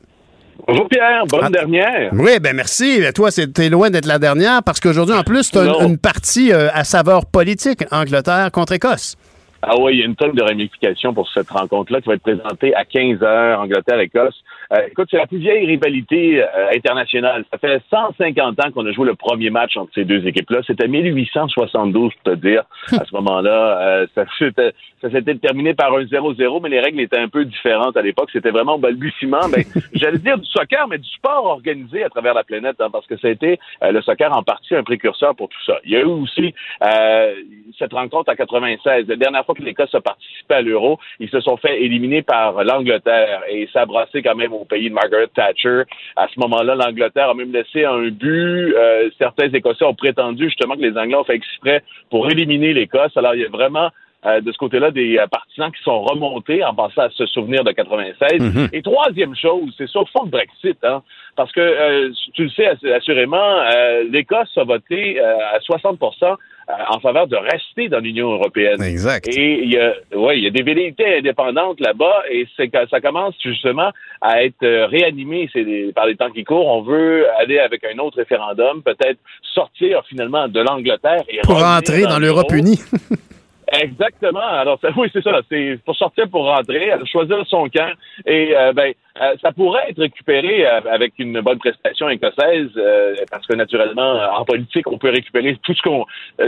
Bonjour 0.67 0.87
Pierre, 0.89 1.23
bonne 1.27 1.41
Ah. 1.45 1.49
dernière. 1.49 2.09
Oui, 2.13 2.39
ben 2.41 2.55
merci. 2.55 3.01
Toi, 3.13 3.29
c'est- 3.31 3.51
t'es 3.53 3.69
loin 3.69 3.89
d'être 3.89 4.05
la 4.07 4.17
dernière 4.19 4.63
parce 4.63 4.79
qu'aujourd'hui, 4.79 5.15
en 5.15 5.23
plus, 5.23 5.51
tu 5.51 5.57
as 5.57 5.65
une, 5.65 5.89
une 5.91 5.97
partie 5.97 6.51
euh, 6.51 6.69
à 6.73 6.83
saveur 6.83 7.25
politique, 7.25 7.83
Angleterre 7.91 8.49
contre 8.51 8.73
Écosse. 8.73 9.15
Ah 9.61 9.75
oui, 9.79 9.93
il 9.95 9.99
y 9.99 10.03
a 10.03 10.05
une 10.05 10.15
tonne 10.15 10.31
de 10.33 10.41
ramifications 10.41 11.13
pour 11.13 11.27
cette 11.33 11.49
rencontre-là 11.49 11.99
qui 12.01 12.07
va 12.07 12.15
être 12.15 12.21
présentée 12.23 12.73
à 12.75 12.85
15 12.85 13.21
heures, 13.21 13.59
Angleterre-Écosse. 13.59 14.35
Euh, 14.71 14.87
écoute, 14.87 15.07
c'est 15.09 15.17
la 15.17 15.25
plus 15.25 15.39
vieille 15.39 15.65
rivalité 15.65 16.43
euh, 16.43 16.69
internationale. 16.75 17.43
Ça 17.51 17.57
fait 17.57 17.81
150 17.89 18.63
ans 18.63 18.71
qu'on 18.71 18.85
a 18.85 18.91
joué 18.91 19.05
le 19.05 19.15
premier 19.15 19.49
match 19.49 19.75
entre 19.77 19.91
ces 19.95 20.05
deux 20.05 20.25
équipes-là. 20.27 20.61
C'était 20.65 20.87
1872, 20.87 22.13
pour 22.13 22.23
te 22.23 22.37
dire. 22.37 22.63
À 22.91 23.03
ce 23.03 23.15
moment-là, 23.15 23.79
euh, 23.81 24.07
ça 24.13 24.25
s'était 24.37 24.73
ça 25.01 25.09
s'était 25.09 25.35
terminé 25.35 25.73
par 25.73 25.93
un 25.93 26.03
0-0, 26.03 26.61
mais 26.61 26.69
les 26.69 26.79
règles 26.79 26.99
étaient 26.99 27.19
un 27.19 27.29
peu 27.29 27.45
différentes 27.45 27.95
à 27.95 28.01
l'époque. 28.01 28.29
C'était 28.33 28.51
vraiment 28.51 28.75
au 28.75 28.77
balbutiement. 28.79 29.47
Ben, 29.49 29.63
j'allais 29.93 30.17
dire 30.17 30.37
du 30.37 30.45
soccer, 30.45 30.87
mais 30.87 30.97
du 30.97 31.09
sport 31.09 31.45
organisé 31.45 32.03
à 32.03 32.09
travers 32.09 32.33
la 32.33 32.43
planète, 32.43 32.75
hein, 32.79 32.89
parce 32.91 33.07
que 33.07 33.17
ça 33.17 33.27
a 33.27 33.31
été 33.31 33.59
euh, 33.83 33.91
le 33.91 34.01
soccer 34.01 34.35
en 34.35 34.43
partie 34.43 34.75
un 34.75 34.83
précurseur 34.83 35.35
pour 35.35 35.49
tout 35.49 35.63
ça. 35.65 35.79
Il 35.85 35.91
y 35.91 35.95
a 35.95 36.01
eu 36.01 36.05
aussi 36.05 36.53
euh, 36.83 37.33
cette 37.77 37.93
rencontre 37.93 38.31
en 38.31 38.35
96. 38.35 39.07
La 39.07 39.15
dernière 39.15 39.45
fois 39.45 39.55
que 39.55 39.63
l'Écosse 39.63 39.95
a 39.95 40.01
participé 40.01 40.55
à 40.55 40.61
l'Euro, 40.61 40.99
ils 41.19 41.29
se 41.29 41.39
sont 41.39 41.57
fait 41.57 41.81
éliminer 41.81 42.21
par 42.21 42.63
l'Angleterre 42.63 43.43
et 43.49 43.69
ça 43.71 43.81
a 43.81 43.85
brassé 43.85 44.21
quand 44.21 44.35
même 44.35 44.53
au 44.59 44.65
pays 44.65 44.89
de 44.89 44.93
Margaret 44.93 45.27
Thatcher. 45.33 45.83
À 46.15 46.27
ce 46.33 46.39
moment-là, 46.39 46.75
l'Angleterre 46.75 47.29
a 47.29 47.33
même 47.33 47.51
laissé 47.51 47.85
un 47.85 48.09
but. 48.09 48.73
Euh, 48.75 49.09
certains 49.17 49.49
Écossais 49.49 49.85
ont 49.85 49.93
prétendu 49.93 50.45
justement 50.45 50.75
que 50.75 50.81
les 50.81 50.97
Anglais 50.97 51.15
ont 51.15 51.23
fait 51.23 51.35
exprès 51.35 51.83
pour 52.09 52.29
éliminer 52.29 52.73
l'Écosse. 52.73 53.15
Alors, 53.15 53.35
il 53.35 53.41
y 53.41 53.45
a 53.45 53.49
vraiment 53.49 53.89
euh, 54.25 54.41
de 54.41 54.51
ce 54.51 54.57
côté-là 54.57 54.91
des 54.91 55.17
euh, 55.17 55.27
partisans 55.27 55.71
qui 55.71 55.81
sont 55.83 56.01
remontés 56.01 56.63
en 56.63 56.73
pensant 56.73 57.03
à 57.03 57.09
se 57.09 57.25
souvenir 57.27 57.63
de 57.63 57.71
96. 57.71 58.39
Mhm. 58.39 58.69
Et 58.73 58.81
troisième 58.81 59.35
chose, 59.35 59.73
c'est 59.77 59.87
sur 59.87 60.01
le 60.01 60.07
fond 60.07 60.25
de 60.25 60.31
Brexit, 60.31 60.77
hein, 60.83 61.01
parce 61.37 61.51
que 61.53 61.61
euh, 61.61 62.11
tu 62.33 62.43
le 62.43 62.49
sais 62.49 62.65
assu- 62.65 62.91
assurément, 62.93 63.37
euh, 63.37 64.03
l'Écosse 64.11 64.51
a 64.57 64.63
voté 64.65 65.19
euh, 65.21 65.37
à 65.53 65.59
60% 65.59 65.97
euh, 66.23 66.73
en 66.89 66.99
faveur 66.99 67.27
de 67.27 67.37
rester 67.37 67.87
dans 67.87 67.99
l'Union 67.99 68.31
européenne. 68.33 68.81
Exact. 68.83 69.27
Et 69.29 69.63
il 69.63 69.71
y 69.73 69.77
a, 69.79 69.93
ouais, 70.15 70.37
il 70.37 70.43
y 70.43 70.47
a 70.47 70.51
des 70.51 70.63
velléités 70.63 71.17
indépendantes 71.19 71.79
là-bas, 71.79 72.23
et 72.29 72.45
c'est 72.57 72.69
ça 72.91 72.99
commence 73.01 73.35
justement 73.41 73.89
à 74.21 74.43
être 74.43 74.65
réanimé 74.87 75.49
c'est 75.53 75.65
par 75.95 76.05
les 76.07 76.15
temps 76.15 76.29
qui 76.29 76.43
courent. 76.43 76.67
On 76.67 76.81
veut 76.81 77.25
aller 77.39 77.59
avec 77.59 77.83
un 77.85 77.97
autre 77.99 78.17
référendum, 78.17 78.83
peut-être 78.83 79.19
sortir 79.53 80.03
finalement 80.07 80.47
de 80.47 80.59
l'Angleterre 80.59 81.23
et 81.29 81.39
Pour 81.43 81.55
revenir 81.55 81.77
entrer 81.77 82.01
dans 82.03 82.19
l'Euro. 82.19 82.39
l'Europe 82.41 82.51
unie. 82.51 82.79
Exactement. 83.71 84.39
Alors, 84.39 84.79
ça- 84.81 84.89
oui, 84.97 85.09
c'est 85.13 85.23
ça. 85.23 85.39
C'est 85.49 85.79
pour 85.85 85.95
sortir 85.95 86.29
pour 86.29 86.45
rentrer, 86.45 86.91
choisir 87.05 87.37
son 87.47 87.67
camp. 87.69 87.91
Et 88.25 88.55
euh, 88.55 88.73
ben, 88.73 88.93
euh, 89.21 89.35
ça 89.41 89.51
pourrait 89.51 89.89
être 89.89 89.99
récupéré 89.99 90.65
euh, 90.65 90.81
avec 90.89 91.13
une 91.19 91.39
bonne 91.41 91.59
prestation 91.59 92.09
écossaise, 92.09 92.69
euh, 92.77 93.15
parce 93.29 93.45
que 93.45 93.55
naturellement, 93.55 94.19
en 94.37 94.45
politique, 94.45 94.87
on 94.87 94.97
peut 94.97 95.09
récupérer 95.09 95.57
tout 95.63 95.73
ce 95.73 95.81
qu'on. 95.81 96.05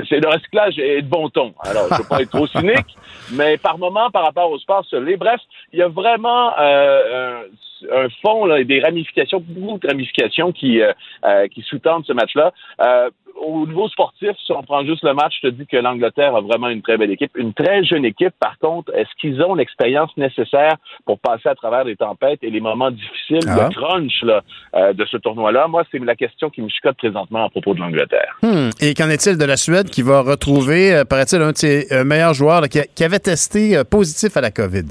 c'est 0.10 0.20
le 0.20 0.28
recyclage 0.28 0.80
est 0.80 1.02
de 1.02 1.08
bon 1.10 1.30
ton. 1.30 1.54
Alors, 1.64 1.88
je 1.92 2.02
veux 2.02 2.08
pas 2.08 2.22
être 2.22 2.32
trop 2.32 2.48
cynique, 2.48 2.96
mais 3.34 3.58
par 3.58 3.78
moment, 3.78 4.10
par 4.10 4.24
rapport 4.24 4.50
au 4.50 4.58
sport 4.60 4.86
seul. 4.86 5.16
Bref, 5.18 5.42
il 5.74 5.80
y 5.80 5.82
a 5.82 5.88
vraiment 5.88 6.54
euh, 6.60 7.44
un, 7.92 8.08
fond 8.22 8.46
là, 8.46 8.60
et 8.60 8.66
des 8.66 8.80
ramifications, 8.80 9.44
beaucoup 9.46 9.80
de 9.80 9.88
ramifications 9.88 10.52
qui 10.52 10.82
euh, 10.82 10.94
euh, 11.26 11.48
qui 11.48 11.62
sous-tendent 11.62 12.06
ce 12.06 12.14
match-là. 12.14 12.54
Euh, 12.82 13.10
au 13.42 13.66
niveau 13.68 13.88
sportif, 13.90 14.32
si 14.46 14.52
on 14.52 14.64
prend 14.64 14.84
juste 14.86 15.04
le 15.04 15.14
match, 15.14 15.34
je 15.42 15.48
te 15.50 15.54
dis 15.54 15.66
que 15.66 15.78
l'Angleterre 15.78 16.36
a 16.36 16.42
vraiment 16.42 16.70
une 16.70 16.82
très 16.82 16.98
belle 16.98 17.12
équipe. 17.12 17.32
Une 17.36 17.54
très 17.54 17.84
jeune 17.84 18.06
équipe, 18.06 18.34
par 18.40 18.58
contre, 18.60 18.94
est-ce 18.96 19.10
qu'ils 19.20 19.42
ont 19.42 19.56
l'expérience 19.56 20.16
nécessaire 20.18 20.76
pour 21.06 21.20
passer 21.20 21.50
à 21.50 21.56
travers 21.56 21.84
les 21.84 21.96
tempêtes 21.96 22.40
et 22.44 22.50
les 22.50 22.60
moments 22.62 22.92
difficiles, 22.92 23.40
Ah. 23.48 23.68
le 23.68 23.74
crunch 23.76 24.22
là, 24.24 24.42
euh, 24.76 24.94
de 24.94 25.06
ce 25.06 25.18
tournoi-là? 25.18 25.68
Moi, 25.68 25.84
c'est 25.92 26.00
la 26.00 26.16
question 26.16 26.50
qui 26.50 26.62
me 26.62 26.70
chicote 26.70 26.98
présentement 26.98 27.46
à 27.46 27.50
propos 27.50 27.74
de 27.74 27.80
l'Angleterre. 27.80 28.38
Hmm. 28.44 28.70
Et 28.80 28.94
qu'en 28.94 29.10
est-il 29.10 29.38
de 29.38 29.46
la 29.46 29.58
Suède 29.58 29.90
qui 29.90 30.02
va 30.02 30.22
retrouver, 30.22 30.94
euh, 30.94 31.04
paraît-il, 31.06 31.42
un 31.42 31.52
de 31.52 31.58
ses 31.58 31.88
euh, 31.92 32.04
meilleurs 32.04 32.34
joueurs 32.34 32.62
là, 32.62 32.68
qui, 32.68 32.80
a- 32.80 32.86
qui 32.86 33.04
avait 33.04 33.20
testé 33.20 33.76
euh, 33.78 33.84
positif 33.84 34.38
à 34.38 34.42
la 34.42 34.52
COVID? 34.52 34.86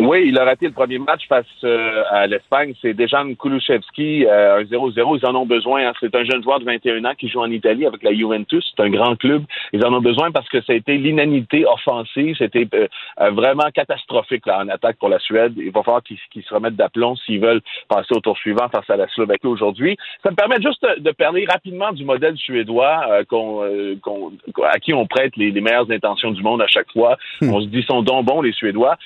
Oui, 0.00 0.24
il 0.26 0.36
a 0.38 0.44
raté 0.44 0.66
le 0.66 0.72
premier 0.72 0.98
match 0.98 1.26
face 1.28 1.46
euh, 1.62 2.02
à 2.10 2.26
l'Espagne. 2.26 2.74
C'est 2.82 2.94
Dejan 2.94 3.32
Kulusevski, 3.36 4.26
euh, 4.26 4.58
un 4.58 4.62
0-0. 4.64 5.18
Ils 5.22 5.26
en 5.26 5.34
ont 5.36 5.46
besoin. 5.46 5.86
hein. 5.86 5.92
C'est 6.00 6.14
un 6.16 6.24
jeune 6.24 6.42
joueur 6.42 6.58
de 6.58 6.64
21 6.64 7.04
ans 7.04 7.14
qui 7.16 7.28
joue 7.28 7.40
en 7.40 7.50
Italie 7.50 7.86
avec 7.86 8.02
la 8.02 8.12
Juventus. 8.12 8.64
C'est 8.76 8.82
un 8.82 8.90
grand 8.90 9.14
club. 9.14 9.44
Ils 9.72 9.84
en 9.86 9.92
ont 9.94 10.00
besoin 10.00 10.32
parce 10.32 10.48
que 10.48 10.60
ça 10.62 10.72
a 10.72 10.76
été 10.76 10.96
l'inanité 10.98 11.64
offensive. 11.64 12.34
C'était 12.36 12.66
euh, 12.74 12.88
euh, 13.20 13.30
vraiment 13.30 13.70
catastrophique 13.72 14.46
là, 14.46 14.60
en 14.64 14.68
attaque 14.68 14.96
pour 14.98 15.08
la 15.08 15.20
Suède. 15.20 15.54
Il 15.56 15.70
va 15.70 15.84
falloir 15.84 16.02
qu'ils 16.02 16.42
se 16.42 16.52
remettent 16.52 16.74
d'aplomb 16.76 17.14
s'ils 17.14 17.40
veulent 17.40 17.62
passer 17.88 18.14
au 18.16 18.20
tour 18.20 18.36
suivant 18.36 18.68
face 18.68 18.90
à 18.90 18.96
la 18.96 19.06
Slovaquie 19.08 19.46
aujourd'hui. 19.46 19.96
Ça 20.24 20.30
me 20.32 20.36
permet 20.36 20.60
juste 20.60 20.84
de 20.98 21.10
parler 21.12 21.46
rapidement 21.48 21.92
du 21.92 22.04
modèle 22.04 22.36
suédois 22.36 23.00
euh, 23.10 23.24
qu'on, 23.28 23.62
euh, 23.62 23.94
qu'on- 24.02 24.32
à 24.64 24.78
qui 24.80 24.92
on 24.92 25.06
prête 25.06 25.36
les, 25.36 25.52
les 25.52 25.60
meilleures 25.60 25.90
intentions 25.90 26.32
du 26.32 26.42
monde 26.42 26.60
à 26.62 26.66
chaque 26.66 26.90
fois. 26.92 27.16
On 27.42 27.60
se 27.60 27.66
dit 27.66 27.84
sont 27.84 28.02
donc 28.02 28.24
bons 28.26 28.42
les 28.42 28.52
Suédois. 28.52 28.96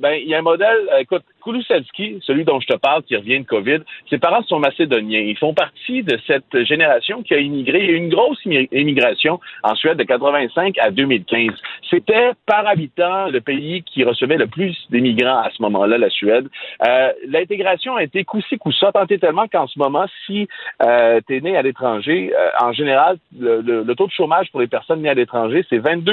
Ben 0.00 0.18
y 0.32 0.34
a 0.34 0.38
un 0.38 0.42
modèle. 0.42 0.88
euh, 0.92 0.98
écoute, 0.98 1.22
Kulusevski, 1.44 2.20
celui 2.22 2.44
dont 2.44 2.60
je 2.60 2.66
te 2.66 2.76
parle, 2.76 3.02
qui 3.02 3.16
revient 3.16 3.40
de 3.40 3.44
COVID, 3.46 3.78
ses 4.08 4.18
parents 4.18 4.42
sont 4.44 4.58
macédoniens. 4.58 5.20
Ils 5.20 5.36
font 5.36 5.54
partie 5.54 6.02
de 6.02 6.18
cette 6.26 6.64
génération 6.64 7.22
qui 7.22 7.34
a 7.34 7.38
immigré. 7.38 7.80
Il 7.80 7.84
y 7.86 7.88
a 7.88 7.92
eu 7.92 7.96
une 7.96 8.08
grosse 8.10 8.44
immi- 8.46 8.68
immigration 8.72 9.40
en 9.62 9.74
Suède 9.74 9.98
de 9.98 10.04
85 10.04 10.76
à 10.78 10.90
2015. 10.90 11.50
C'était 11.90 12.30
par 12.46 12.66
habitant 12.66 13.26
le 13.28 13.40
pays 13.40 13.82
qui 13.82 14.04
recevait 14.04 14.36
le 14.36 14.46
plus 14.46 14.76
d'immigrants 14.90 15.38
à 15.42 15.50
ce 15.50 15.60
moment-là, 15.62 15.98
la 15.98 16.10
Suède. 16.10 16.48
Euh, 16.86 17.12
L'intégration 17.26 17.96
a 17.96 18.02
été 18.04 18.24
coup-ci, 18.24 18.56
coup-ça, 18.58 18.92
tant 18.92 19.06
et 19.06 19.18
tellement 19.18 19.46
qu'en 19.48 19.66
ce 19.66 19.78
moment, 19.78 20.06
si 20.26 20.48
euh, 20.84 21.20
tu 21.26 21.36
es 21.36 21.40
né 21.40 21.56
à 21.56 21.62
l'étranger, 21.62 22.32
euh, 22.38 22.48
en 22.60 22.72
général, 22.72 23.16
le, 23.38 23.60
le- 23.60 23.82
le 23.82 23.94
taux 23.94 24.06
de 24.06 24.12
chômage 24.12 24.50
pour 24.52 24.60
les 24.60 24.68
personnes 24.68 25.02
nées 25.02 25.08
à 25.08 25.14
l'étranger, 25.14 25.64
c'est 25.68 25.78
22 25.78 26.12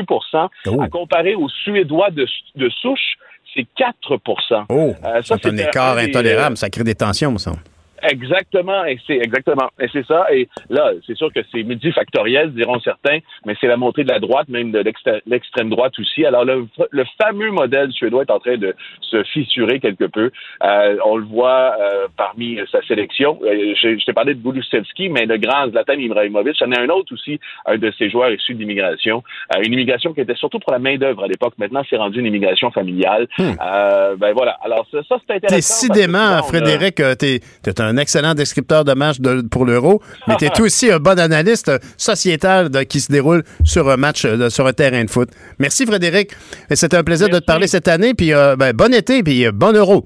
Oh. 0.68 0.82
À 0.82 0.88
comparer 0.90 1.36
aux 1.36 1.50
Suédois 1.50 2.10
de, 2.10 2.26
de 2.56 2.70
souche, 2.70 3.16
c'est 3.54 3.68
4% 3.78 4.66
Oh, 4.70 4.94
Euh, 5.04 5.22
ça, 5.22 5.36
c'est 5.42 5.50
un 5.50 5.58
écart 5.58 5.96
des, 5.96 6.04
intolérable. 6.04 6.58
Ça 6.58 6.70
crée 6.70 6.84
des 6.84 6.96
tensions, 6.96 7.32
me 7.32 7.38
semble. 7.38 7.60
Exactement, 8.04 8.86
et 8.86 8.98
c'est 9.06 9.18
exactement, 9.18 9.70
et 9.80 9.88
c'est 9.92 10.06
ça. 10.06 10.26
Et 10.34 10.48
là, 10.70 10.92
c'est 11.06 11.16
sûr 11.18 11.32
que 11.34 11.40
c'est 11.52 11.64
multifactoriel, 11.64 12.54
diront 12.54 12.80
certains, 12.80 13.20
mais 13.46 13.56
c'est 13.60 13.68
la 13.68 13.78
montée 13.78 14.04
de 14.04 14.10
la 14.12 14.20
droite, 14.20 14.48
même 14.50 14.72
de 14.72 14.84
l'extrême 15.26 15.70
droite 15.70 15.94
aussi. 16.00 16.26
Alors 16.26 16.46
le, 16.46 16.66
le 16.92 17.04
fameux 17.22 17.52
modèle 17.52 17.92
suédois 17.92 18.24
est 18.24 18.32
en 18.32 18.40
train 18.40 18.58
de 18.58 18.76
se 19.02 19.24
fissurer 19.24 19.80
quelque 19.80 20.06
peu. 20.06 20.32
Euh, 20.64 20.98
on 21.06 21.18
le 21.18 21.26
voit 21.26 21.76
euh, 21.80 22.08
parmi 22.18 22.58
sa 22.72 22.82
sélection. 22.84 23.40
Euh, 23.44 23.74
je 23.82 23.98
je 23.98 24.06
t'ai 24.06 24.14
parlé 24.14 24.34
de 24.34 24.40
Bulusevski, 24.40 25.10
mais 25.10 25.26
le 25.26 25.38
grand 25.38 25.68
Zlatan 25.70 25.94
Ibrahimovic, 25.94 26.56
c'en 26.58 26.72
est 26.72 26.80
un 26.80 26.90
autre 26.90 27.14
aussi, 27.14 27.40
un 27.66 27.78
de 27.78 27.92
ces 27.98 28.10
joueurs 28.10 28.32
issus 28.32 28.54
d'immigration. 28.54 29.24
Euh, 29.56 29.62
une 29.66 29.74
immigration 29.74 30.14
qui 30.14 30.22
était 30.22 30.36
surtout 30.36 30.60
pour 30.60 30.72
la 30.72 30.80
main 30.80 30.96
d'œuvre 30.98 31.24
à 31.24 31.28
l'époque. 31.28 31.54
Maintenant, 31.58 31.84
c'est 31.90 31.98
rendu 31.98 32.20
une 32.20 32.26
immigration 32.28 32.72
familiale. 32.72 33.28
Euh, 33.40 34.16
ben 34.16 34.34
voilà. 34.34 34.58
Alors 34.64 34.86
ça, 34.92 35.00
ça, 35.08 35.18
c'est 35.28 35.36
intéressant. 35.36 35.88
Décidément, 35.88 36.38
a- 36.38 36.44
Frédéric, 36.44 37.00
euh, 37.00 37.16
t'es 37.16 37.40
es 37.66 37.82
un 37.90 37.98
excellent 37.98 38.34
descripteur 38.36 38.86
de 38.86 38.94
match 38.94 39.20
de- 39.20 39.42
pour 39.42 39.66
l'Euro, 39.66 40.02
mais 40.28 40.36
t'es 40.38 40.50
aussi 40.62 40.92
un 40.92 41.00
bon 41.00 41.20
analyste 41.20 41.72
sociétal 41.98 42.70
de- 42.70 42.84
qui 42.84 43.00
se 43.02 43.12
déroule 43.12 43.44
sur 43.64 43.90
un 43.90 43.98
match, 43.98 44.26
euh, 44.26 44.50
sur 44.50 44.66
un 44.68 44.74
terrain 44.74 45.04
de 45.04 45.10
foot. 45.10 45.30
Merci, 45.60 45.86
Frédéric. 45.86 46.32
C'était 46.72 46.98
un 46.98 47.04
plaisir 47.04 47.30
de 47.30 47.40
te 47.40 47.46
parler 47.46 47.68
cette 47.68 47.88
année. 47.88 48.14
Puis 48.14 48.34
euh, 48.34 48.56
ben, 48.56 48.74
bon 48.74 48.94
été, 48.94 49.24
puis 49.24 49.46
euh, 49.46 49.52
bon 49.52 49.76
Euro. 49.76 50.06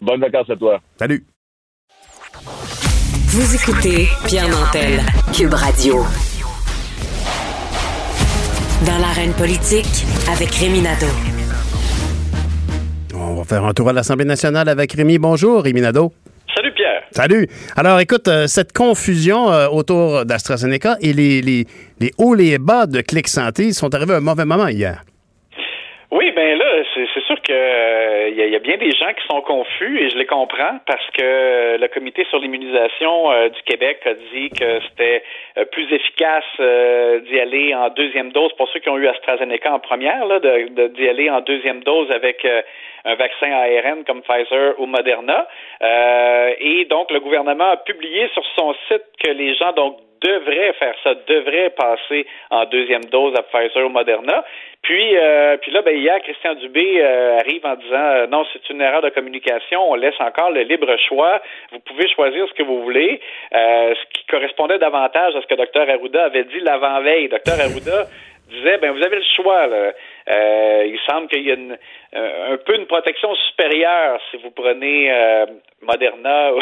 Bonnes 0.00 0.20
vacances 0.20 0.50
à 0.50 0.56
toi. 0.56 0.80
Salut. 0.98 1.24
Vous 3.28 3.54
écoutez 3.54 4.08
Pierre 4.26 4.48
Nantel, 4.48 5.00
Cube 5.34 5.54
Radio. 5.54 6.04
Dans 8.86 8.98
l'arène 8.98 9.32
politique, 9.34 10.04
avec 10.30 10.50
Rémi 10.56 10.80
Nadeau. 10.82 11.06
On 13.14 13.36
va 13.36 13.44
faire 13.44 13.64
un 13.64 13.72
tour 13.72 13.88
à 13.88 13.92
l'Assemblée 13.92 14.24
nationale 14.24 14.68
avec 14.68 14.92
Rémi. 14.92 15.18
Bonjour, 15.18 15.62
Rémi 15.62 15.80
Nadeau. 15.80 16.12
Salut 17.10 17.46
Pierre. 17.46 17.46
Salut. 17.46 17.46
Alors, 17.76 18.00
écoute, 18.00 18.28
euh, 18.28 18.46
cette 18.46 18.72
confusion 18.72 19.50
euh, 19.50 19.68
autour 19.68 20.24
d'AstraZeneca 20.24 20.96
et 21.00 21.12
les, 21.12 21.40
les, 21.42 21.64
les 22.00 22.10
hauts 22.18 22.34
et 22.34 22.38
les 22.52 22.58
bas 22.58 22.86
de 22.86 23.00
Clic 23.00 23.28
Santé 23.28 23.72
sont 23.72 23.94
arrivés 23.94 24.14
à 24.14 24.16
un 24.16 24.20
mauvais 24.20 24.44
moment 24.44 24.68
hier. 24.68 25.02
Oui, 26.10 26.30
ben 26.36 26.58
là, 26.58 26.64
c'est 26.94 27.24
sûr 27.24 27.40
que 27.40 27.52
euh, 27.52 28.28
il 28.28 28.36
y, 28.36 28.42
a- 28.42 28.46
il 28.46 28.52
y 28.52 28.56
a 28.56 28.58
bien 28.58 28.76
des 28.76 28.90
gens 28.92 29.08
qui 29.16 29.26
sont 29.30 29.40
confus 29.40 29.98
et 29.98 30.10
je 30.10 30.18
les 30.18 30.26
comprends 30.26 30.78
parce 30.86 31.06
que 31.16 31.78
le 31.80 31.88
comité 31.88 32.26
sur 32.28 32.38
l'immunisation 32.38 33.32
euh, 33.32 33.48
du 33.48 33.62
Québec 33.62 34.00
a 34.04 34.12
dit 34.12 34.50
que 34.50 34.80
c'était 34.90 35.22
euh, 35.56 35.64
plus 35.72 35.90
efficace 35.90 36.44
euh, 36.60 37.20
d'y 37.20 37.40
aller 37.40 37.74
en 37.74 37.88
deuxième 37.88 38.30
dose 38.30 38.50
pour 38.58 38.68
ceux 38.74 38.80
qui 38.80 38.90
ont 38.90 38.98
eu 38.98 39.08
AstraZeneca 39.08 39.72
en 39.72 39.78
première, 39.80 40.26
là, 40.26 40.38
d'y 40.38 41.08
aller 41.08 41.30
en 41.30 41.40
deuxième 41.40 41.82
dose 41.82 42.10
avec 42.10 42.44
euh, 42.44 42.60
un 43.04 43.14
vaccin 43.14 43.50
ARN 43.50 44.04
comme 44.04 44.22
Pfizer 44.22 44.74
ou 44.78 44.86
Moderna. 44.86 45.46
Euh, 45.82 46.54
et 46.58 46.84
donc 46.86 47.10
le 47.10 47.20
gouvernement 47.20 47.70
a 47.70 47.76
publié 47.78 48.28
sur 48.34 48.44
son 48.56 48.74
site 48.88 49.04
que 49.22 49.30
les 49.30 49.54
gens 49.54 49.72
donc 49.72 49.98
devraient 50.22 50.72
faire 50.74 50.94
ça, 51.02 51.14
devraient 51.26 51.70
passer 51.70 52.26
en 52.50 52.64
deuxième 52.66 53.04
dose 53.06 53.34
à 53.36 53.42
Pfizer 53.42 53.84
ou 53.84 53.88
Moderna. 53.88 54.44
Puis, 54.82 55.16
euh, 55.16 55.56
puis 55.58 55.70
là, 55.70 55.82
ben, 55.82 55.96
hier, 55.96 56.20
Christian 56.22 56.54
Dubé 56.54 57.00
euh, 57.00 57.38
arrive 57.38 57.64
en 57.64 57.76
disant 57.76 57.94
euh, 57.94 58.26
non, 58.26 58.44
c'est 58.52 58.68
une 58.70 58.80
erreur 58.80 59.02
de 59.02 59.10
communication, 59.10 59.90
on 59.90 59.94
laisse 59.94 60.18
encore 60.18 60.50
le 60.50 60.62
libre 60.62 60.96
choix, 61.08 61.40
vous 61.70 61.78
pouvez 61.80 62.08
choisir 62.08 62.48
ce 62.48 62.54
que 62.54 62.64
vous 62.64 62.82
voulez, 62.82 63.20
euh, 63.54 63.94
ce 63.94 64.18
qui 64.18 64.26
correspondait 64.26 64.78
davantage 64.78 65.36
à 65.36 65.40
ce 65.40 65.46
que 65.46 65.54
Dr 65.54 65.88
Arruda 65.88 66.24
avait 66.24 66.44
dit 66.44 66.60
l'avant-veille. 66.60 67.28
Dr 67.28 67.60
Arruda 67.60 68.06
disait, 68.50 68.78
ben 68.78 68.90
vous 68.90 69.02
avez 69.02 69.16
le 69.16 69.24
choix. 69.36 69.66
Là. 69.66 69.92
Il 70.84 70.98
semble 71.08 71.28
qu'il 71.28 71.46
y 71.46 71.50
a 71.52 71.54
une, 71.54 71.78
un 72.14 72.56
peu 72.58 72.76
une 72.76 72.86
protection 72.86 73.34
supérieure 73.48 74.20
si 74.30 74.36
vous 74.38 74.50
prenez 74.50 75.10
euh, 75.10 75.46
Moderna 75.80 76.52
ou 76.54 76.60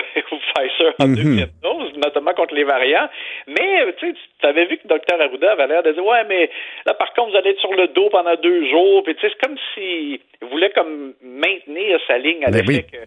Pfizer 0.55 0.94
en 1.01 1.09
Mhm. 1.09 1.14
deuxième 1.16 1.51
dose, 1.62 1.93
notamment 1.97 2.32
contre 2.35 2.55
les 2.55 2.64
variants. 2.64 3.09
Mais 3.48 3.82
euh, 3.82 3.93
tu 3.98 4.14
avais 4.43 4.66
vu 4.66 4.78
que 4.78 4.86
Dr 4.86 5.20
Arruda 5.20 5.52
avait 5.52 5.66
l'air 5.66 5.82
de 5.82 5.93
dire, 5.93 6.05
ouais, 6.05 6.24
mais 6.28 6.51
là 6.86 6.94
par 6.94 7.12
contre, 7.14 7.31
vous 7.32 7.36
allez 7.36 7.51
être 7.51 7.60
sur 7.60 7.74
le 7.74 7.89
dos 7.89 8.09
pendant 8.10 8.35
deux 8.36 8.68
jours. 8.70 9.02
Puis 9.02 9.14
tu 9.16 9.22
sais, 9.27 9.32
c'est 9.35 9.47
comme 9.47 9.59
s'il 9.74 10.20
voulait 10.43 10.70
comme 10.70 11.14
maintenir 11.22 11.98
sa 12.06 12.16
ligne 12.18 12.44
à 12.44 12.51
Ben 12.51 12.59
l'effet 12.64 12.86
oui. 12.93 12.98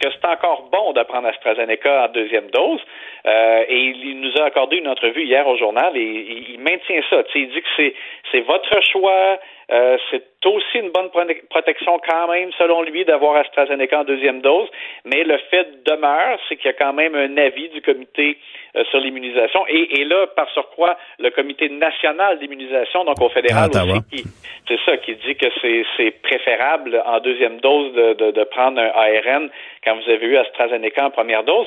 que, 0.00 0.06
que 0.08 0.12
c'est 0.12 0.26
encore 0.28 0.68
bon 0.72 0.92
de 0.92 1.02
prendre 1.04 1.28
AstraZeneca 1.28 2.06
en 2.06 2.08
deuxième 2.08 2.50
dose. 2.50 2.80
Euh, 3.26 3.64
et 3.68 3.78
il 3.78 4.20
nous 4.20 4.32
a 4.40 4.46
accordé 4.46 4.78
une 4.78 4.88
entrevue 4.88 5.22
hier 5.24 5.46
au 5.46 5.56
journal 5.56 5.96
et 5.96 6.00
il, 6.02 6.50
il 6.54 6.58
maintient 6.60 7.00
ça. 7.08 7.22
Tu 7.24 7.32
sais, 7.32 7.38
il 7.40 7.48
dit 7.52 7.62
que 7.62 7.68
c'est 7.76 7.94
c'est 8.32 8.40
votre 8.40 8.82
choix. 8.90 9.38
Euh, 9.70 9.96
c'est 10.10 10.22
aussi 10.50 10.78
une 10.78 10.90
bonne 10.90 11.10
pro- 11.10 11.22
protection 11.50 11.98
quand 12.06 12.28
même, 12.28 12.50
selon 12.58 12.82
lui, 12.82 13.04
d'avoir 13.04 13.36
AstraZeneca 13.36 14.00
en 14.00 14.04
deuxième 14.04 14.40
dose. 14.40 14.68
Mais 15.04 15.22
le 15.24 15.38
fait 15.50 15.84
demeure, 15.84 16.38
c'est 16.48 16.56
qu'il 16.56 16.66
y 16.66 16.70
a 16.70 16.72
quand 16.72 16.92
même 16.92 17.14
un 17.14 17.36
avis 17.36 17.68
du 17.68 17.80
comité 17.82 18.38
euh, 18.76 18.84
sur 18.90 19.00
l'immunisation. 19.00 19.64
Et, 19.68 20.00
et 20.00 20.04
là, 20.04 20.26
par 20.34 20.48
surcroît, 20.50 20.96
le 21.18 21.30
comité 21.30 21.68
national 21.68 22.38
d'immunisation, 22.38 23.04
donc 23.04 23.20
au 23.20 23.28
fédéral 23.28 23.70
aussi, 23.70 24.02
qui, 24.10 24.24
c'est 24.68 24.80
ça, 24.84 24.96
qui 24.96 25.14
dit 25.16 25.36
que 25.36 25.46
c'est, 25.60 25.84
c'est 25.96 26.10
préférable 26.22 27.02
en 27.06 27.20
deuxième 27.20 27.60
dose 27.60 27.92
de, 27.92 28.14
de, 28.14 28.30
de 28.30 28.44
prendre 28.44 28.80
un 28.80 28.90
ARN 28.94 29.50
quand 29.84 29.94
vous 29.96 30.10
avez 30.10 30.26
eu 30.26 30.36
AstraZeneca 30.36 31.06
en 31.06 31.10
première 31.10 31.44
dose. 31.44 31.66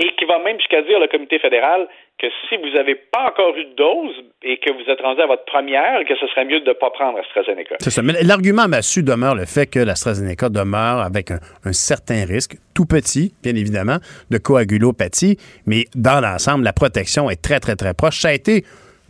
Et 0.00 0.10
qui 0.18 0.24
va 0.24 0.38
même 0.40 0.58
jusqu'à 0.58 0.82
dire, 0.82 0.98
le 0.98 1.06
comité 1.06 1.38
fédéral, 1.38 1.86
que 2.18 2.26
si 2.48 2.56
vous 2.56 2.70
n'avez 2.74 2.94
pas 2.94 3.28
encore 3.28 3.56
eu 3.56 3.64
de 3.64 3.74
dose 3.74 4.24
et 4.42 4.58
que 4.58 4.70
vous 4.70 4.90
êtes 4.90 5.00
rendu 5.00 5.20
à 5.20 5.26
votre 5.26 5.44
première, 5.44 6.04
que 6.04 6.14
ce 6.16 6.26
serait 6.28 6.44
mieux 6.44 6.60
de 6.60 6.68
ne 6.68 6.72
pas 6.72 6.90
prendre 6.90 7.18
AstraZeneca. 7.18 7.76
C'est 7.80 7.90
ça. 7.90 8.02
Mais 8.02 8.14
l'argument 8.22 8.68
massu 8.68 9.02
demeure 9.02 9.34
le 9.34 9.44
fait 9.44 9.66
que 9.66 9.78
l'AstraZeneca 9.78 10.48
demeure 10.48 11.00
avec 11.00 11.30
un, 11.30 11.38
un 11.64 11.72
certain 11.72 12.24
risque, 12.24 12.56
tout 12.74 12.86
petit, 12.86 13.32
bien 13.42 13.54
évidemment, 13.54 13.98
de 14.30 14.38
coagulopathie, 14.38 15.36
mais 15.66 15.84
dans 15.94 16.20
l'ensemble, 16.20 16.64
la 16.64 16.72
protection 16.72 17.30
est 17.30 17.40
très, 17.40 17.60
très, 17.60 17.76
très 17.76 17.94
proche. 17.94 18.20
Ça 18.20 18.28
a 18.28 18.32
été 18.32 18.64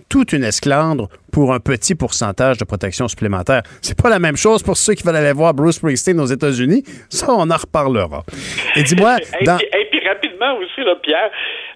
toute 0.08 0.32
une 0.32 0.44
esclandre 0.44 1.08
pour 1.32 1.52
un 1.52 1.60
petit 1.60 1.94
pourcentage 1.94 2.58
de 2.58 2.64
protection 2.64 3.08
supplémentaire. 3.08 3.62
C'est 3.82 4.00
pas 4.00 4.08
la 4.08 4.18
même 4.18 4.36
chose 4.36 4.62
pour 4.62 4.76
ceux 4.76 4.94
qui 4.94 5.02
veulent 5.02 5.16
aller 5.16 5.32
voir 5.32 5.54
Bruce 5.54 5.76
Springsteen 5.76 6.20
aux 6.20 6.26
États-Unis. 6.26 6.84
Ça, 7.08 7.26
on 7.30 7.50
en 7.50 7.56
reparlera. 7.56 8.22
Et 8.76 8.82
dis-moi, 8.82 9.16
dans... 9.44 9.58
rapidement 10.06 10.54
aussi, 10.58 10.80
là, 10.82 10.94
Pierre, 10.96 11.30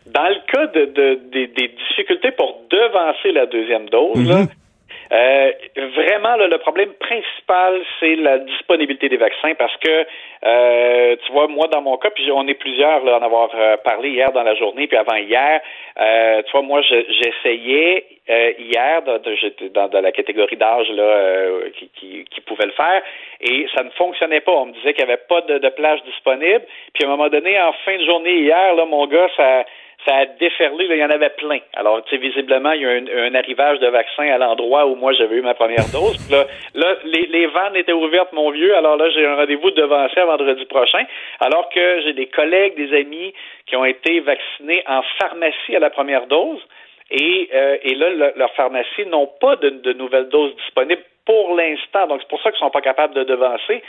dans 0.06 0.28
le 0.28 0.36
cas 0.52 0.66
de, 0.68 0.84
de- 0.86 1.20
des, 1.32 1.68
difficultés 1.68 2.30
pour 2.32 2.62
devancer 2.70 3.32
la 3.32 3.46
deuxième 3.46 3.88
dose, 3.88 4.16
Mhm. 4.18 4.46
Euh, 5.12 5.52
vraiment, 5.94 6.36
là, 6.36 6.46
le 6.48 6.58
problème 6.58 6.92
principal, 6.94 7.80
c'est 7.98 8.16
la 8.16 8.38
disponibilité 8.38 9.08
des 9.08 9.16
vaccins 9.16 9.54
parce 9.54 9.76
que, 9.78 10.06
euh, 10.44 11.16
tu 11.24 11.32
vois, 11.32 11.48
moi, 11.48 11.66
dans 11.68 11.80
mon 11.80 11.96
cas, 11.96 12.10
puis 12.10 12.30
on 12.32 12.46
est 12.46 12.54
plusieurs 12.54 13.04
là, 13.04 13.18
en 13.18 13.22
avoir 13.22 13.50
euh, 13.54 13.76
parlé 13.78 14.10
hier 14.10 14.30
dans 14.32 14.42
la 14.42 14.54
journée, 14.54 14.86
puis 14.86 14.96
avant 14.96 15.16
hier, 15.16 15.60
euh, 15.98 16.42
tu 16.42 16.52
vois, 16.52 16.62
moi, 16.62 16.82
je- 16.82 17.04
j'essayais 17.22 18.04
euh, 18.30 18.52
hier, 18.58 19.00
de, 19.02 19.18
de- 19.18 19.34
j'étais 19.36 19.70
dans, 19.70 19.88
dans 19.88 20.02
la 20.02 20.12
catégorie 20.12 20.56
d'âge 20.56 20.90
là 20.90 21.48
qui, 21.74 21.88
qui, 21.96 22.24
qui 22.30 22.40
pouvait 22.42 22.66
le 22.66 22.72
faire, 22.72 23.02
et 23.40 23.66
ça 23.74 23.82
ne 23.82 23.90
fonctionnait 23.90 24.40
pas. 24.40 24.52
On 24.52 24.66
me 24.66 24.72
disait 24.72 24.92
qu'il 24.92 25.06
n'y 25.06 25.10
avait 25.12 25.22
pas 25.28 25.40
de, 25.42 25.56
de 25.58 25.68
plage 25.70 26.02
disponible. 26.04 26.62
Puis 26.92 27.04
à 27.04 27.06
un 27.06 27.10
moment 27.10 27.30
donné, 27.30 27.58
en 27.58 27.72
fin 27.86 27.96
de 27.96 28.04
journée 28.04 28.34
hier, 28.40 28.74
là, 28.74 28.84
mon 28.84 29.06
gars, 29.06 29.28
ça 29.36 29.64
ça 30.06 30.14
a 30.14 30.26
déferlé, 30.26 30.86
là, 30.86 30.94
il 30.94 31.00
y 31.00 31.04
en 31.04 31.10
avait 31.10 31.30
plein. 31.30 31.58
Alors, 31.74 32.02
tu 32.04 32.10
sais, 32.10 32.16
visiblement, 32.16 32.72
il 32.72 32.82
y 32.82 32.86
a 32.86 32.90
un, 32.90 33.30
un 33.30 33.34
arrivage 33.34 33.78
de 33.80 33.88
vaccins 33.88 34.30
à 34.30 34.38
l'endroit 34.38 34.86
où 34.86 34.94
moi 34.94 35.12
j'avais 35.12 35.36
eu 35.36 35.42
ma 35.42 35.54
première 35.54 35.84
dose. 35.92 36.16
Là, 36.30 36.46
là 36.74 36.94
les, 37.04 37.26
les 37.26 37.46
vannes 37.46 37.76
étaient 37.76 37.92
ouvertes, 37.92 38.32
mon 38.32 38.50
vieux. 38.50 38.74
Alors 38.76 38.96
là, 38.96 39.10
j'ai 39.10 39.26
un 39.26 39.34
rendez-vous 39.36 39.70
de 39.72 39.82
devancé 39.82 40.20
à 40.20 40.24
vendredi 40.26 40.64
prochain. 40.66 41.04
Alors 41.40 41.68
que 41.70 42.00
j'ai 42.02 42.12
des 42.12 42.26
collègues, 42.26 42.76
des 42.76 42.96
amis 42.96 43.34
qui 43.66 43.76
ont 43.76 43.84
été 43.84 44.20
vaccinés 44.20 44.82
en 44.86 45.02
pharmacie 45.18 45.74
à 45.74 45.80
la 45.80 45.90
première 45.90 46.26
dose. 46.26 46.60
Et, 47.10 47.48
euh, 47.54 47.78
et 47.82 47.94
là, 47.94 48.10
le- 48.10 48.32
leurs 48.36 48.52
pharmacies 48.54 49.06
n'ont 49.06 49.30
pas 49.40 49.56
de, 49.56 49.70
de 49.70 49.92
nouvelles 49.94 50.28
doses 50.28 50.54
disponibles 50.56 51.02
pour 51.26 51.54
l'instant. 51.56 52.06
Donc, 52.06 52.20
c'est 52.22 52.28
pour 52.28 52.40
ça 52.42 52.50
qu'ils 52.50 52.60
sont 52.60 52.70
pas 52.70 52.80
capables 52.82 53.14
de 53.14 53.24
devancer. 53.24 53.82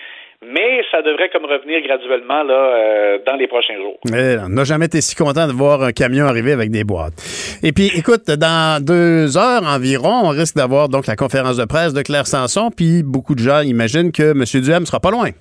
Mais 0.46 0.82
ça 0.90 1.02
devrait 1.02 1.30
comme 1.30 1.46
revenir 1.46 1.82
graduellement 1.82 2.44
là, 2.44 2.54
euh, 2.54 3.20
dans 3.28 3.36
les 3.36 3.48
prochains 3.48 3.76
jours. 3.76 4.00
Mais 4.10 4.38
on 4.46 4.50
n'a 4.50 4.64
jamais 4.64 4.86
été 4.86 5.02
si 5.02 5.14
content 5.14 5.48
de 5.48 5.52
voir 5.52 5.84
un 5.84 5.92
camion 5.92 6.26
arriver 6.28 6.54
avec 6.54 6.72
des 6.72 6.86
boîtes. 6.86 7.60
Et 7.62 7.74
puis, 7.74 7.92
écoute, 7.94 8.26
dans 8.28 8.82
deux 8.82 9.38
heures 9.38 9.64
environ, 9.64 10.22
on 10.24 10.30
risque 10.30 10.56
d'avoir 10.56 10.88
donc 10.88 11.08
la 11.08 11.18
conférence 11.18 11.58
de 11.58 11.66
presse 11.66 11.94
de 11.94 12.02
Claire 12.02 12.26
Sanson, 12.26 12.70
puis 12.76 13.04
beaucoup 13.04 13.36
de 13.36 13.42
gens 13.42 13.60
imaginent 13.62 14.14
que 14.14 14.32
M. 14.32 14.44
Duhem 14.64 14.86
sera 14.86 15.02
pas 15.02 15.12
loin. 15.12 15.32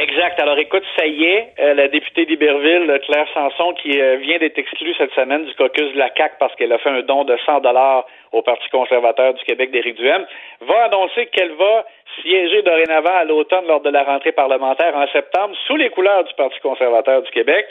Exact. 0.00 0.40
Alors 0.40 0.58
écoute, 0.58 0.82
ça 0.96 1.06
y 1.06 1.24
est, 1.24 1.52
euh, 1.60 1.74
la 1.74 1.88
députée 1.88 2.24
d'Iberville, 2.24 2.98
Claire 3.06 3.28
Sanson, 3.34 3.74
qui 3.74 4.00
euh, 4.00 4.16
vient 4.16 4.38
d'être 4.38 4.58
exclue 4.58 4.94
cette 4.96 5.12
semaine 5.12 5.44
du 5.44 5.54
caucus 5.54 5.92
de 5.92 5.98
la 5.98 6.10
CAQ 6.16 6.34
parce 6.40 6.54
qu'elle 6.56 6.72
a 6.72 6.78
fait 6.78 6.88
un 6.88 7.02
don 7.02 7.24
de 7.24 7.36
100 7.44 7.60
dollars 7.60 8.06
au 8.32 8.42
Parti 8.42 8.68
conservateur 8.70 9.34
du 9.34 9.44
Québec 9.44 9.70
d'Éric 9.70 9.96
Duhem, 9.96 10.24
va 10.62 10.84
annoncer 10.84 11.26
qu'elle 11.26 11.52
va 11.52 11.84
siéger 12.20 12.62
dorénavant 12.62 13.14
à 13.14 13.24
l'automne 13.24 13.66
lors 13.66 13.80
de 13.80 13.90
la 13.90 14.02
rentrée 14.04 14.32
parlementaire 14.32 14.96
en 14.96 15.06
septembre 15.08 15.54
sous 15.66 15.76
les 15.76 15.90
couleurs 15.90 16.24
du 16.24 16.34
Parti 16.34 16.58
conservateur 16.60 17.22
du 17.22 17.30
Québec. 17.30 17.66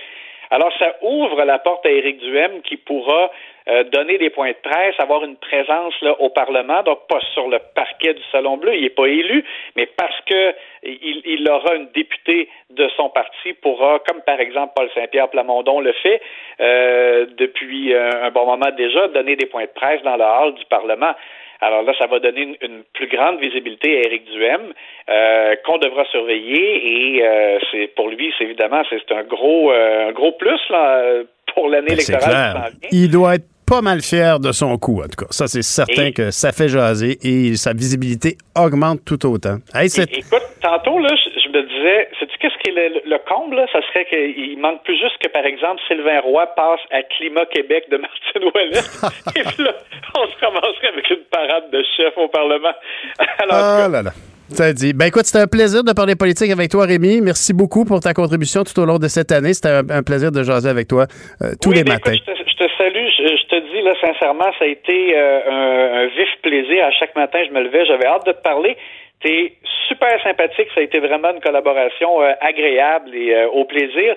Alors, 0.54 0.72
ça 0.78 0.96
ouvre 1.02 1.46
la 1.46 1.60
porte 1.60 1.86
à 1.86 1.90
Éric 1.90 2.18
Duhem 2.18 2.62
qui 2.64 2.76
pourra 2.76 3.32
euh, 3.70 3.86
donner 3.86 4.18
des 4.18 4.30
points 4.30 4.50
de 4.50 4.70
presse, 4.70 4.96
avoir 5.00 5.24
une 5.24 5.38
présence 5.38 5.94
au 6.20 6.30
Parlement, 6.30 6.84
donc 6.84 7.08
pas 7.08 7.22
sur 7.34 7.48
le 7.48 7.60
parquet 7.74 8.14
du 8.14 8.22
Salon 8.34 8.58
Bleu, 8.58 8.76
il 8.76 8.82
n'est 8.82 8.90
pas 8.90 9.06
élu, 9.06 9.46
mais 9.78 9.86
parce 9.86 10.20
que 10.26 10.54
il, 10.84 11.22
il 11.24 11.50
aura 11.50 11.76
une 11.76 11.88
députée 11.94 12.50
de 12.70 12.90
son 12.98 13.10
parti, 13.10 13.54
pourra, 13.54 14.00
comme 14.00 14.22
par 14.24 14.42
exemple 14.42 14.74
Paul 14.76 14.90
Saint-Pierre 14.94 15.30
Plamondon 15.30 15.80
le 15.80 15.94
fait 15.94 16.22
euh, 16.60 17.28
depuis 17.38 17.94
euh, 17.94 18.10
un 18.24 18.32
bon 18.32 18.46
moment 18.46 18.72
déjà, 18.76 19.08
donner 19.08 19.38
des 19.38 19.46
points 19.46 19.66
de 19.66 19.72
presse 19.74 20.02
dans 20.02 20.18
le 20.18 20.26
hall 20.26 20.56
du 20.56 20.66
Parlement. 20.66 21.14
Alors 21.62 21.84
là, 21.84 21.94
ça 22.00 22.08
va 22.08 22.20
donner 22.20 22.42
une, 22.42 22.56
une 22.62 22.84
plus 22.94 23.08
grande 23.08 23.40
visibilité 23.40 23.98
à 23.98 24.08
Éric 24.08 24.26
Duhem, 24.26 24.62
euh, 25.10 25.56
qu'on 25.66 25.78
devra 25.78 26.04
surveiller. 26.06 27.18
Et 27.18 27.24
euh, 27.24 27.60
c'est 27.72 27.88
pour 27.96 28.10
lui, 28.10 28.34
c'est 28.38 28.46
évidemment, 28.46 28.82
c'est 28.90 29.14
un 29.16 29.24
gros, 29.24 29.72
euh, 29.72 30.10
un 30.10 30.12
gros 30.12 30.32
plus 30.34 30.60
là, 30.70 31.22
pour 31.54 31.70
l'année 31.70 31.94
électorale 31.94 32.72
qui 32.82 32.90
vient. 32.90 32.90
Il 33.04 33.12
doit 33.12 33.36
être 33.36 33.46
pas 33.68 33.82
mal 33.82 34.02
fier 34.02 34.40
de 34.40 34.52
son 34.52 34.78
coup, 34.78 35.00
en 35.02 35.08
tout 35.08 35.24
cas. 35.24 35.28
Ça, 35.30 35.48
c'est 35.48 35.62
certain 35.62 36.08
Et- 36.08 36.14
que 36.14 36.32
ça 36.32 36.52
fait 36.52 36.68
jaser 36.68 37.18
et 37.24 37.56
sa 37.56 37.72
visibilité 37.74 38.38
augmente 38.58 39.00
tout 39.06 39.24
autant. 39.26 39.58
Hey, 39.74 39.88
Écoute, 39.88 40.42
tantôt, 40.62 41.00
là, 41.00 41.10
me 41.52 41.62
disais, 41.64 42.10
sais-tu 42.20 42.38
qu'est-ce 42.40 42.58
qui 42.64 42.70
est 42.70 42.90
le, 42.90 43.02
le 43.06 43.18
comble, 43.30 43.56
là? 43.56 43.66
Ça 43.72 43.80
serait 43.88 44.06
qu'il 44.06 44.58
manque 44.60 44.84
plus 44.84 44.98
juste 44.98 45.18
que, 45.24 45.30
par 45.30 45.46
exemple, 45.46 45.82
Sylvain 45.88 46.20
Roy 46.22 46.46
passe 46.56 46.80
à 46.92 47.04
Climat 47.04 47.46
Québec 47.46 47.86
de 47.92 47.98
Martine 47.98 48.44
Ouellet. 48.54 48.82
Et 49.36 49.44
puis 49.44 49.64
là, 49.64 49.74
on 50.18 50.28
se 50.28 50.46
ramasserait 50.46 50.88
avec 50.88 51.10
une 51.10 51.24
parade 51.32 51.70
de 51.72 51.84
chefs 51.98 52.18
au 52.18 52.28
Parlement. 52.28 52.74
Alors, 53.40 53.56
Ah 53.56 53.88
là 53.90 54.02
là. 54.02 54.12
Ça 54.50 54.74
dit. 54.74 54.92
Ben 54.92 55.06
écoute, 55.06 55.24
c'était 55.24 55.44
un 55.44 55.48
plaisir 55.48 55.82
de 55.82 55.94
parler 55.94 56.16
politique 56.16 56.52
avec 56.52 56.70
toi, 56.70 56.86
Rémi. 56.86 57.22
Merci 57.22 57.54
beaucoup 57.54 57.86
pour 57.86 58.02
ta 58.02 58.14
contribution 58.14 58.64
tout 58.66 58.78
au 58.82 58.86
long 58.86 58.98
de 59.00 59.08
cette 59.08 59.32
année. 59.32 59.54
C'était 59.54 59.70
un, 59.70 59.90
un 59.90 60.04
plaisir 60.04 60.30
de 60.30 60.44
jaser 60.44 60.68
avec 60.68 60.90
toi 60.90 61.06
euh, 61.42 61.54
tous 61.62 61.70
Oui, 61.70 61.76
les 61.78 61.84
ben, 61.86 61.94
matins. 61.94 62.12
écoute, 62.12 62.36
je, 62.38 62.44
te, 62.44 62.50
je 62.50 62.66
te 62.66 62.72
salue. 62.78 63.08
Je, 63.18 63.28
je 63.38 63.48
te 63.48 63.60
dis, 63.72 63.82
là, 63.82 63.94
sincèrement, 64.02 64.52
ça 64.60 64.66
a 64.66 64.68
été 64.68 65.16
euh, 65.18 65.40
un, 65.50 66.04
un 66.04 66.06
vif 66.08 66.28
plaisir. 66.44 66.84
À 66.84 66.92
chaque 66.92 67.16
matin, 67.16 67.40
je 67.48 67.54
me 67.54 67.64
levais, 67.64 67.86
j'avais 67.86 68.06
hâte 68.06 68.26
de 68.28 68.34
te 68.34 68.42
parler. 68.42 68.76
T'es 69.24 69.54
super 69.88 70.22
sympathique. 70.24 70.68
Ça 70.74 70.82
a 70.82 70.84
été 70.84 71.00
vraiment 71.00 71.32
une 71.34 71.42
collaboration 71.42 72.22
euh, 72.22 72.32
agréable 72.42 73.10
et 73.14 73.34
euh, 73.36 73.48
au 73.50 73.66
plaisir. 73.66 74.16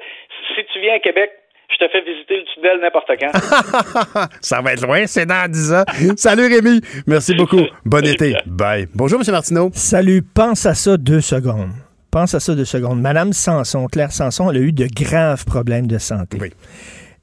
Si 0.55 0.63
tu 0.73 0.81
viens 0.81 0.95
à 0.95 0.99
Québec, 0.99 1.31
je 1.71 1.85
te 1.85 1.91
fais 1.91 2.01
visiter 2.03 2.37
le 2.37 2.45
tunnel 2.55 2.81
n'importe 2.81 3.11
quand. 3.21 4.29
Ça 4.41 4.61
va 4.61 4.73
être 4.73 4.83
loin, 4.87 5.07
c'est 5.07 5.27
dans 5.27 5.51
10 5.51 5.73
ans. 5.75 5.85
Salut 6.17 6.47
Rémi. 6.47 6.81
Merci 7.07 7.35
beaucoup. 7.35 7.63
Bon 7.85 8.05
été. 8.07 8.35
Bye. 8.47 8.87
Bonjour, 8.95 9.21
M. 9.21 9.33
Martineau. 9.33 9.71
Salut, 9.75 10.23
pense 10.23 10.67
à 10.67 10.75
ça 10.75 10.97
deux 10.97 11.21
secondes. 11.21 11.71
Pense 12.11 12.35
à 12.35 12.41
ça 12.41 12.55
deux 12.55 12.65
secondes. 12.65 13.01
Madame 13.01 13.33
Sanson, 13.33 13.87
Claire 13.89 14.13
Sanson, 14.13 14.51
elle 14.51 14.57
a 14.59 14.61
eu 14.61 14.73
de 14.73 14.87
graves 14.87 15.45
problèmes 15.45 15.87
de 15.89 15.99
santé. 15.99 16.39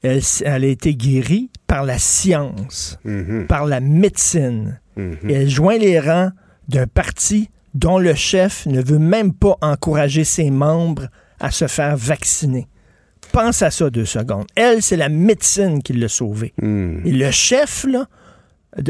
Elle, 0.04 0.18
s- 0.18 0.42
elle 0.44 0.64
a 0.64 0.68
été 0.68 0.94
guérie 0.94 1.48
par 1.66 1.84
la 1.84 1.96
science, 1.98 2.98
Mm-hmm. 3.06 3.46
par 3.46 3.64
la 3.66 3.80
médecine. 3.80 4.78
Et 4.98 5.32
elle 5.32 5.48
joint 5.48 5.78
les 5.78 5.98
rangs 5.98 6.30
d'un 6.68 6.86
parti 6.86 7.48
dont 7.74 7.98
le 7.98 8.14
chef 8.14 8.66
ne 8.66 8.82
veut 8.82 8.98
même 8.98 9.32
pas 9.32 9.56
encourager 9.62 10.24
ses 10.24 10.50
membres 10.50 11.08
à 11.40 11.50
se 11.50 11.66
faire 11.66 11.96
vacciner. 11.96 12.68
Pense 13.32 13.62
à 13.62 13.70
ça 13.70 13.88
deux 13.88 14.04
secondes. 14.04 14.46
Elle, 14.54 14.82
c'est 14.82 14.96
la 14.96 15.08
médecine 15.08 15.82
qui 15.82 15.92
l'a 15.94 16.08
sauvée. 16.08 16.52
Mm. 16.60 17.06
Et 17.06 17.12
le 17.12 17.30
chef, 17.30 17.84
là, 17.88 18.06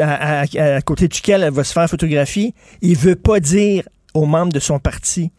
à, 0.01 0.41
à- 0.43 0.75
à 0.77 0.81
côté 0.83 1.07
duquel 1.09 1.43
elle 1.43 1.53
va 1.53 1.65
se 1.65 1.73
faire 1.73 1.89
photographier, 1.89 2.55
il 2.81 2.97
veut 2.97 3.15
pas 3.17 3.39
dire 3.41 3.89
aux 4.15 4.27
membres 4.27 4.53
de 4.53 4.59
son 4.61 4.79
parti 4.79 5.31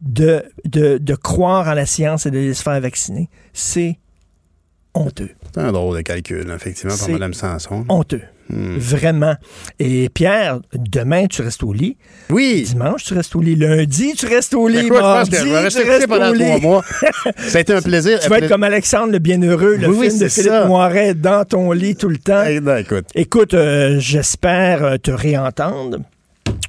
de, 0.00 0.44
de, 0.64 0.98
de 0.98 1.14
croire 1.14 1.66
en 1.68 1.74
la 1.74 1.86
science 1.86 2.26
et 2.26 2.30
de 2.30 2.52
se 2.52 2.62
faire 2.62 2.80
vacciner. 2.80 3.28
C'est 3.52 3.98
honteux. 4.94 5.30
C'est 5.54 5.60
un 5.60 5.72
drôle 5.72 5.96
de 5.96 6.02
calcul, 6.02 6.50
effectivement, 6.54 6.96
pour 6.96 7.08
Mme 7.08 7.34
Sanson. 7.34 7.84
Honteux. 7.88 8.22
Hmm. 8.48 8.76
Vraiment. 8.78 9.34
Et 9.78 10.08
Pierre, 10.08 10.60
demain, 10.72 11.26
tu 11.26 11.42
restes 11.42 11.62
au 11.64 11.72
lit. 11.72 11.96
Oui. 12.30 12.62
Dimanche, 12.68 13.04
tu 13.04 13.14
restes 13.14 13.34
au 13.34 13.40
lit. 13.40 13.56
Lundi, 13.56 14.14
tu 14.16 14.26
restes 14.26 14.54
au 14.54 14.68
lit. 14.68 14.78
Écoute, 14.86 14.96
je 14.96 15.00
pense 15.00 15.02
Mardi, 15.02 15.30
que 15.30 15.36
je 15.38 15.44
vais 15.48 15.58
rester 15.60 15.82
tu 15.82 15.88
restes 15.90 16.06
pendant 16.06 16.30
au 16.30 16.34
lit. 16.34 16.44
trois 16.44 16.60
mois. 16.60 16.84
Ça 17.38 17.58
a 17.58 17.60
été 17.60 17.72
un 17.72 17.82
plaisir. 17.82 18.20
Tu 18.20 18.28
vas 18.28 18.38
être 18.38 18.48
comme 18.48 18.62
Alexandre 18.62 19.12
le 19.12 19.18
Bienheureux, 19.18 19.76
le 19.76 19.88
Oui, 19.88 20.08
film 20.08 20.20
de 20.20 20.28
Philippe 20.28 20.50
ça. 20.50 20.66
Noiret, 20.66 21.14
dans 21.14 21.44
ton 21.44 21.72
lit 21.72 21.96
tout 21.96 22.08
le 22.08 22.18
temps. 22.18 22.44
écoute. 22.44 23.06
Écoute, 23.14 23.54
euh, 23.54 23.96
j'espère 23.98 24.84
euh, 24.84 24.96
te 24.96 25.10
réentendre 25.10 25.98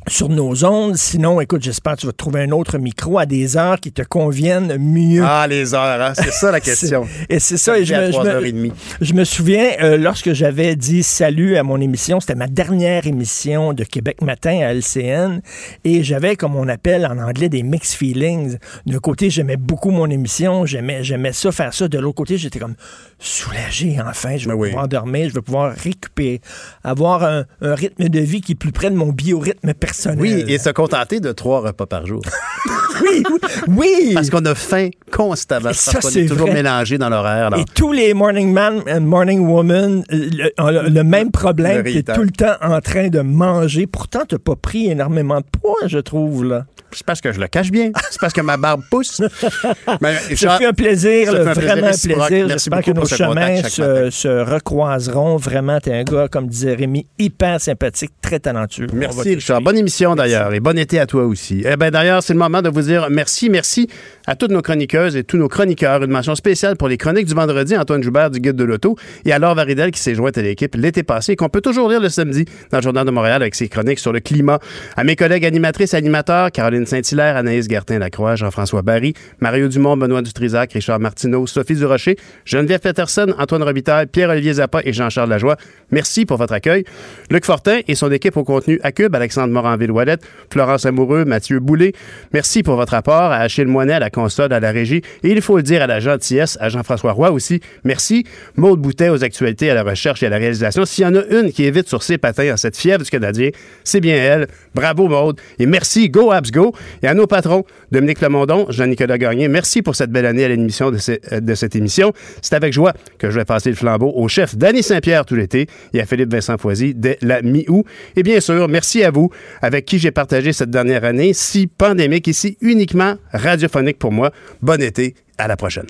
sur 0.08 0.30
nos 0.30 0.64
ondes. 0.64 0.96
Sinon, 0.96 1.42
écoute, 1.42 1.62
j'espère 1.62 1.96
que 1.96 2.02
tu 2.02 2.06
vas 2.08 2.14
trouver 2.14 2.42
un 2.42 2.52
autre 2.52 2.78
micro 2.78 3.20
à 3.20 3.26
des 3.26 3.58
heures 3.58 3.80
qui 3.80 3.92
te 3.92 4.02
conviennent 4.02 4.78
mieux. 4.78 5.24
Ah, 5.26 5.48
les 5.48 5.74
heures, 5.74 6.02
hein? 6.02 6.14
c'est 6.16 6.32
ça 6.32 6.52
la 6.52 6.60
question. 6.62 7.08
Et 7.30 7.40
c'est 7.40 7.58
ça. 7.58 7.78
Et 7.78 7.86
je, 7.86 7.94
à 7.94 8.08
me, 8.08 8.12
je, 8.12 8.18
3h30. 8.18 8.54
me, 8.54 8.70
je 9.02 9.14
me 9.14 9.24
souviens, 9.24 9.72
euh, 9.82 9.98
lorsque 9.98 10.34
j'avais 10.34 10.76
dit 10.76 11.04
salut 11.04 11.58
à 11.58 11.64
mon 11.64 11.80
émission, 11.82 12.20
c'était 12.20 12.36
ma 12.36 12.48
dernière 12.48 13.06
émission 13.08 13.74
de 13.74 13.84
Québec 13.84 14.22
Matin 14.22 14.60
à 14.62 14.74
LCN, 14.74 15.42
et 15.84 16.04
j'avais, 16.04 16.36
comme 16.36 16.56
on 16.56 16.68
appelle 16.68 17.06
en 17.06 17.18
anglais, 17.18 17.50
des 17.50 17.64
mixed 17.64 17.98
feelings. 17.98 18.58
D'un 18.86 19.00
côté, 19.00 19.30
j'aimais 19.30 19.58
beaucoup 19.58 19.92
mon 19.92 20.10
émission, 20.10 20.66
j'aimais, 20.66 21.04
j'aimais 21.04 21.34
ça, 21.34 21.52
faire 21.52 21.74
ça. 21.74 21.88
De 21.88 22.00
l'autre 22.00 22.16
côté, 22.16 22.38
j'étais 22.38 22.60
comme 22.60 22.76
soulagé, 23.20 23.98
enfin, 24.06 24.38
je 24.38 24.48
vais 24.50 24.56
pouvoir 24.56 24.88
dormir, 24.88 25.30
je 25.30 25.34
vais 25.34 25.42
pouvoir 25.42 25.74
récupérer, 25.74 26.42
avoir 26.84 27.24
un, 27.24 27.46
un 27.62 27.76
rythme 27.76 28.10
de 28.10 28.20
vie 28.20 28.42
qui 28.42 28.52
est 28.52 28.56
plus 28.56 28.72
près 28.72 28.90
de 28.92 28.96
mon 28.96 29.08
biorhythme 29.12 29.74
personnel. 29.74 30.20
Oui, 30.20 30.44
et 30.48 30.58
se 30.60 30.70
contenter 30.70 31.20
de 31.20 31.32
trois 31.32 31.62
repas 31.62 31.86
par 31.88 32.06
jour. 32.06 32.22
oui, 33.02 33.24
oui. 33.68 34.12
Parce 34.14 34.30
qu'on 34.30 34.46
a 34.46 34.56
faim 34.56 34.90
constamment. 35.12 35.70
Et 35.72 35.74
ça, 35.74 36.00
c'est 36.02 36.26
est 36.26 36.28
toujours 36.28 36.52
mélangé 36.52 36.98
dans 36.98 37.10
l'horaire. 37.10 37.50
Et 37.58 37.66
tous 37.74 37.92
les 37.92 38.14
morning 38.14 38.52
man 38.54 38.82
and 38.90 39.02
morning 39.02 39.40
woman 39.48 40.04
euh, 40.12 40.30
le, 40.32 40.52
ont 40.60 40.70
le, 40.70 40.90
le 40.90 41.04
même 41.04 41.32
problème, 41.32 41.78
Le 41.78 41.84
tu 41.84 41.90
es 41.90 41.94
rital. 41.98 42.16
tout 42.16 42.24
le 42.24 42.32
temps 42.32 42.56
en 42.62 42.80
train 42.82 43.08
de 43.08 43.22
manger. 43.22 43.88
Pourtant, 43.88 44.22
tu 44.28 44.38
pas 44.38 44.56
pris 44.56 44.90
énormément 44.90 45.40
de 45.40 45.46
poids, 45.60 45.88
je 45.88 45.98
trouve. 46.00 46.46
là. 46.46 46.66
C'est 46.92 47.06
parce 47.06 47.20
que 47.22 47.32
je 47.34 47.40
le 47.40 47.48
cache 47.48 47.70
bien. 47.70 47.92
C'est 48.10 48.20
parce 48.20 48.34
que 48.34 48.42
ma 48.42 48.56
barbe 48.58 48.82
pousse. 48.90 49.22
Mais, 50.02 50.16
Ça 50.36 50.58
fait 50.58 50.66
un 50.68 50.74
plaisir, 50.74 51.32
ça 51.32 51.34
fait 51.34 51.50
un 51.50 51.54
plaisir 51.54 51.68
vraiment 51.68 51.88
un 51.88 51.92
réciproque. 51.92 52.28
plaisir. 52.28 52.48
Merci 52.48 52.70
beaucoup 52.70 52.94
pour 52.94 53.07
contact 53.16 53.70
chemins 53.70 54.10
se, 54.10 54.44
recroiseront. 54.44 55.38
Vraiment, 55.38 55.80
t'es 55.80 55.94
un 55.94 56.04
gars, 56.04 56.28
comme 56.28 56.48
disait 56.48 56.76
Rémi, 56.76 57.08
hyper 57.20 57.60
sympathique, 57.60 58.12
très 58.22 58.40
talentueux. 58.40 58.88
Merci, 58.94 59.36
Richard. 59.36 59.62
Bonne 59.62 59.78
émission 59.78 60.16
d'ailleurs 60.16 60.54
et 60.54 60.60
bon 60.60 60.78
été 60.78 61.00
à 61.00 61.06
toi 61.06 61.26
aussi. 61.26 61.64
Eh 61.66 61.76
ben 61.76 61.92
d'ailleurs, 61.92 62.24
c'est 62.24 62.34
le 62.34 62.40
moment 62.40 62.62
de 62.62 62.70
vous 62.70 62.82
dire 62.82 63.08
merci, 63.10 63.50
merci 63.50 63.88
à 64.26 64.36
toutes 64.36 64.52
nos 64.52 64.62
chroniqueuses 64.62 65.16
et 65.16 65.24
tous 65.24 65.38
nos 65.38 65.48
chroniqueurs. 65.48 66.04
Une 66.04 66.12
mention 66.12 66.36
spéciale 66.36 66.76
pour 66.76 66.88
les 66.88 66.98
chroniques 66.98 67.28
du 67.28 67.34
vendredi, 67.34 67.76
Antoine 67.78 68.04
Joubert 68.04 68.32
du 68.32 68.40
Guide 68.40 68.56
de 68.56 68.64
l'Auto 68.64 68.96
et 69.26 69.32
à 69.32 69.40
Laure 69.40 69.56
Varidel 69.56 69.92
qui 69.92 70.00
s'est 70.00 70.16
jointe 70.16 70.38
à 70.38 70.42
l'équipe 70.42 70.76
l'été 70.76 71.04
passé 71.04 71.34
et 71.34 71.36
qu'on 71.36 71.50
peut 71.50 71.62
toujours 71.62 71.90
lire 71.90 72.00
le 72.00 72.10
samedi 72.10 72.46
dans 72.72 72.78
le 72.78 72.84
Journal 72.84 73.06
de 73.06 73.12
Montréal 73.12 73.42
avec 73.42 73.56
ses 73.56 73.68
chroniques 73.68 74.00
sur 74.00 74.12
le 74.12 74.20
climat. 74.20 74.60
À 74.96 75.04
mes 75.04 75.16
collègues 75.16 75.46
animatrices 75.46 75.94
et 75.94 75.98
animateurs, 75.98 76.52
Caroline 76.52 76.86
Saint-Hilaire, 76.86 77.38
Anaïs 77.38 77.68
Gertin-Lacroix, 77.70 78.36
Jean-François 78.36 78.82
Barry, 78.82 79.14
Mario 79.40 79.68
Dumont, 79.68 79.98
Benoît 79.98 80.22
Dutrisac, 80.22 80.74
Richard 80.74 81.00
Martineau, 81.00 81.48
Sophie 81.48 81.76
Durocher, 81.76 82.18
Geneviève 82.46 82.80
Peterson, 82.80 82.97
Antoine 83.38 83.64
Robitaille, 83.64 84.08
Pierre-Olivier 84.08 84.54
Zappa 84.54 84.82
et 84.84 84.94
Jean-Charles 84.94 85.30
Lajoie. 85.30 85.58
Merci 85.92 86.26
pour 86.26 86.38
votre 86.38 86.54
accueil. 86.54 86.84
Luc 87.30 87.46
Fortin 87.46 87.80
et 87.88 87.96
son 87.96 88.12
équipe 88.12 88.38
au 88.38 88.44
contenu 88.44 88.80
à 88.84 88.92
Cube, 88.92 89.16
Alexandre 89.16 89.54
Moranville-Ouellette, 89.54 90.22
Florence 90.52 90.86
Amoureux, 90.86 91.26
Mathieu 91.26 91.60
Boulay. 91.60 91.94
Merci 92.34 92.64
pour 92.64 92.76
votre 92.76 92.94
apport 92.94 93.32
à 93.32 93.38
Achille 93.38 93.66
Moinet, 93.66 93.94
à 93.94 94.00
la 94.00 94.10
console, 94.10 94.54
à 94.54 94.60
la 94.60 94.72
régie. 94.72 95.02
Et 95.24 95.32
il 95.32 95.42
faut 95.42 95.58
le 95.58 95.64
dire 95.64 95.82
à 95.82 95.88
la 95.88 96.00
gentillesse, 96.00 96.58
à 96.60 96.70
Jean-François 96.70 97.12
Roy 97.12 97.32
aussi. 97.32 97.62
Merci. 97.84 98.26
Maude 98.56 98.80
Boutet 98.80 99.10
aux 99.10 99.24
actualités, 99.24 99.70
à 99.70 99.76
la 99.76 99.84
recherche 99.84 100.24
et 100.24 100.28
à 100.28 100.30
la 100.30 100.38
réalisation. 100.38 100.86
S'il 100.86 101.04
y 101.04 101.08
en 101.08 101.16
a 101.16 101.24
une 101.30 101.52
qui 101.52 101.66
est 101.66 101.72
vite 101.72 101.88
sur 101.88 102.04
ses 102.04 102.18
patins 102.18 102.54
en 102.54 102.58
cette 102.58 102.78
fièvre 102.78 103.04
du 103.04 103.10
Canadien, 103.10 103.50
c'est 103.84 104.02
bien 104.02 104.16
elle. 104.16 104.48
Bravo, 104.74 105.08
Maude. 105.08 105.40
Et 105.60 105.66
merci, 105.66 106.10
Go 106.10 106.32
Abs 106.32 106.52
Go. 106.52 106.74
Et 107.04 107.08
à 107.08 107.14
nos 107.14 107.28
patrons, 107.28 107.64
Dominique 107.92 108.22
Lemondon, 108.22 108.66
Jean-Nicolas 108.70 109.18
Gagné, 109.18 109.48
merci 109.48 109.82
pour 109.82 109.96
cette 109.96 110.12
belle 110.12 110.26
année 110.26 110.46
à 110.46 110.50
l'émission 110.50 110.92
de, 110.92 110.98
euh, 111.32 111.40
de 111.40 111.56
cette 111.56 111.76
émission. 111.76 112.14
C'est 112.42 112.56
avec 112.56 112.74
joie 112.74 112.87
que 113.18 113.30
je 113.30 113.40
vais 113.40 113.46
passer 113.46 113.70
le 113.70 113.76
flambeau 113.76 114.12
au 114.16 114.28
chef 114.28 114.56
Danny 114.56 114.84
Saint-Pierre 114.84 115.26
tout 115.26 115.36
l'été 115.36 115.68
et 115.94 116.02
à 116.02 116.06
Philippe 116.06 116.32
Vincent 116.32 116.58
Foisy 116.58 116.94
dès 116.96 117.18
la 117.22 117.42
mi-août. 117.42 117.86
Et 118.16 118.24
bien 118.24 118.40
sûr, 118.40 118.68
merci 118.68 119.04
à 119.04 119.12
vous, 119.12 119.30
avec 119.62 119.86
qui 119.86 120.00
j'ai 120.00 120.12
partagé 120.12 120.54
cette 120.54 120.70
dernière 120.70 121.04
année, 121.04 121.34
si 121.34 121.68
pandémique 121.68 122.28
et 122.28 122.34
si 122.34 122.58
uniquement 122.62 123.16
radiophonique 123.32 124.00
pour 124.00 124.12
moi. 124.12 124.32
Bon 124.62 124.82
été, 124.82 125.16
à 125.38 125.48
la 125.48 125.56
prochaine. 125.56 125.88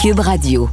Cube 0.00 0.20
Radio. 0.20 0.70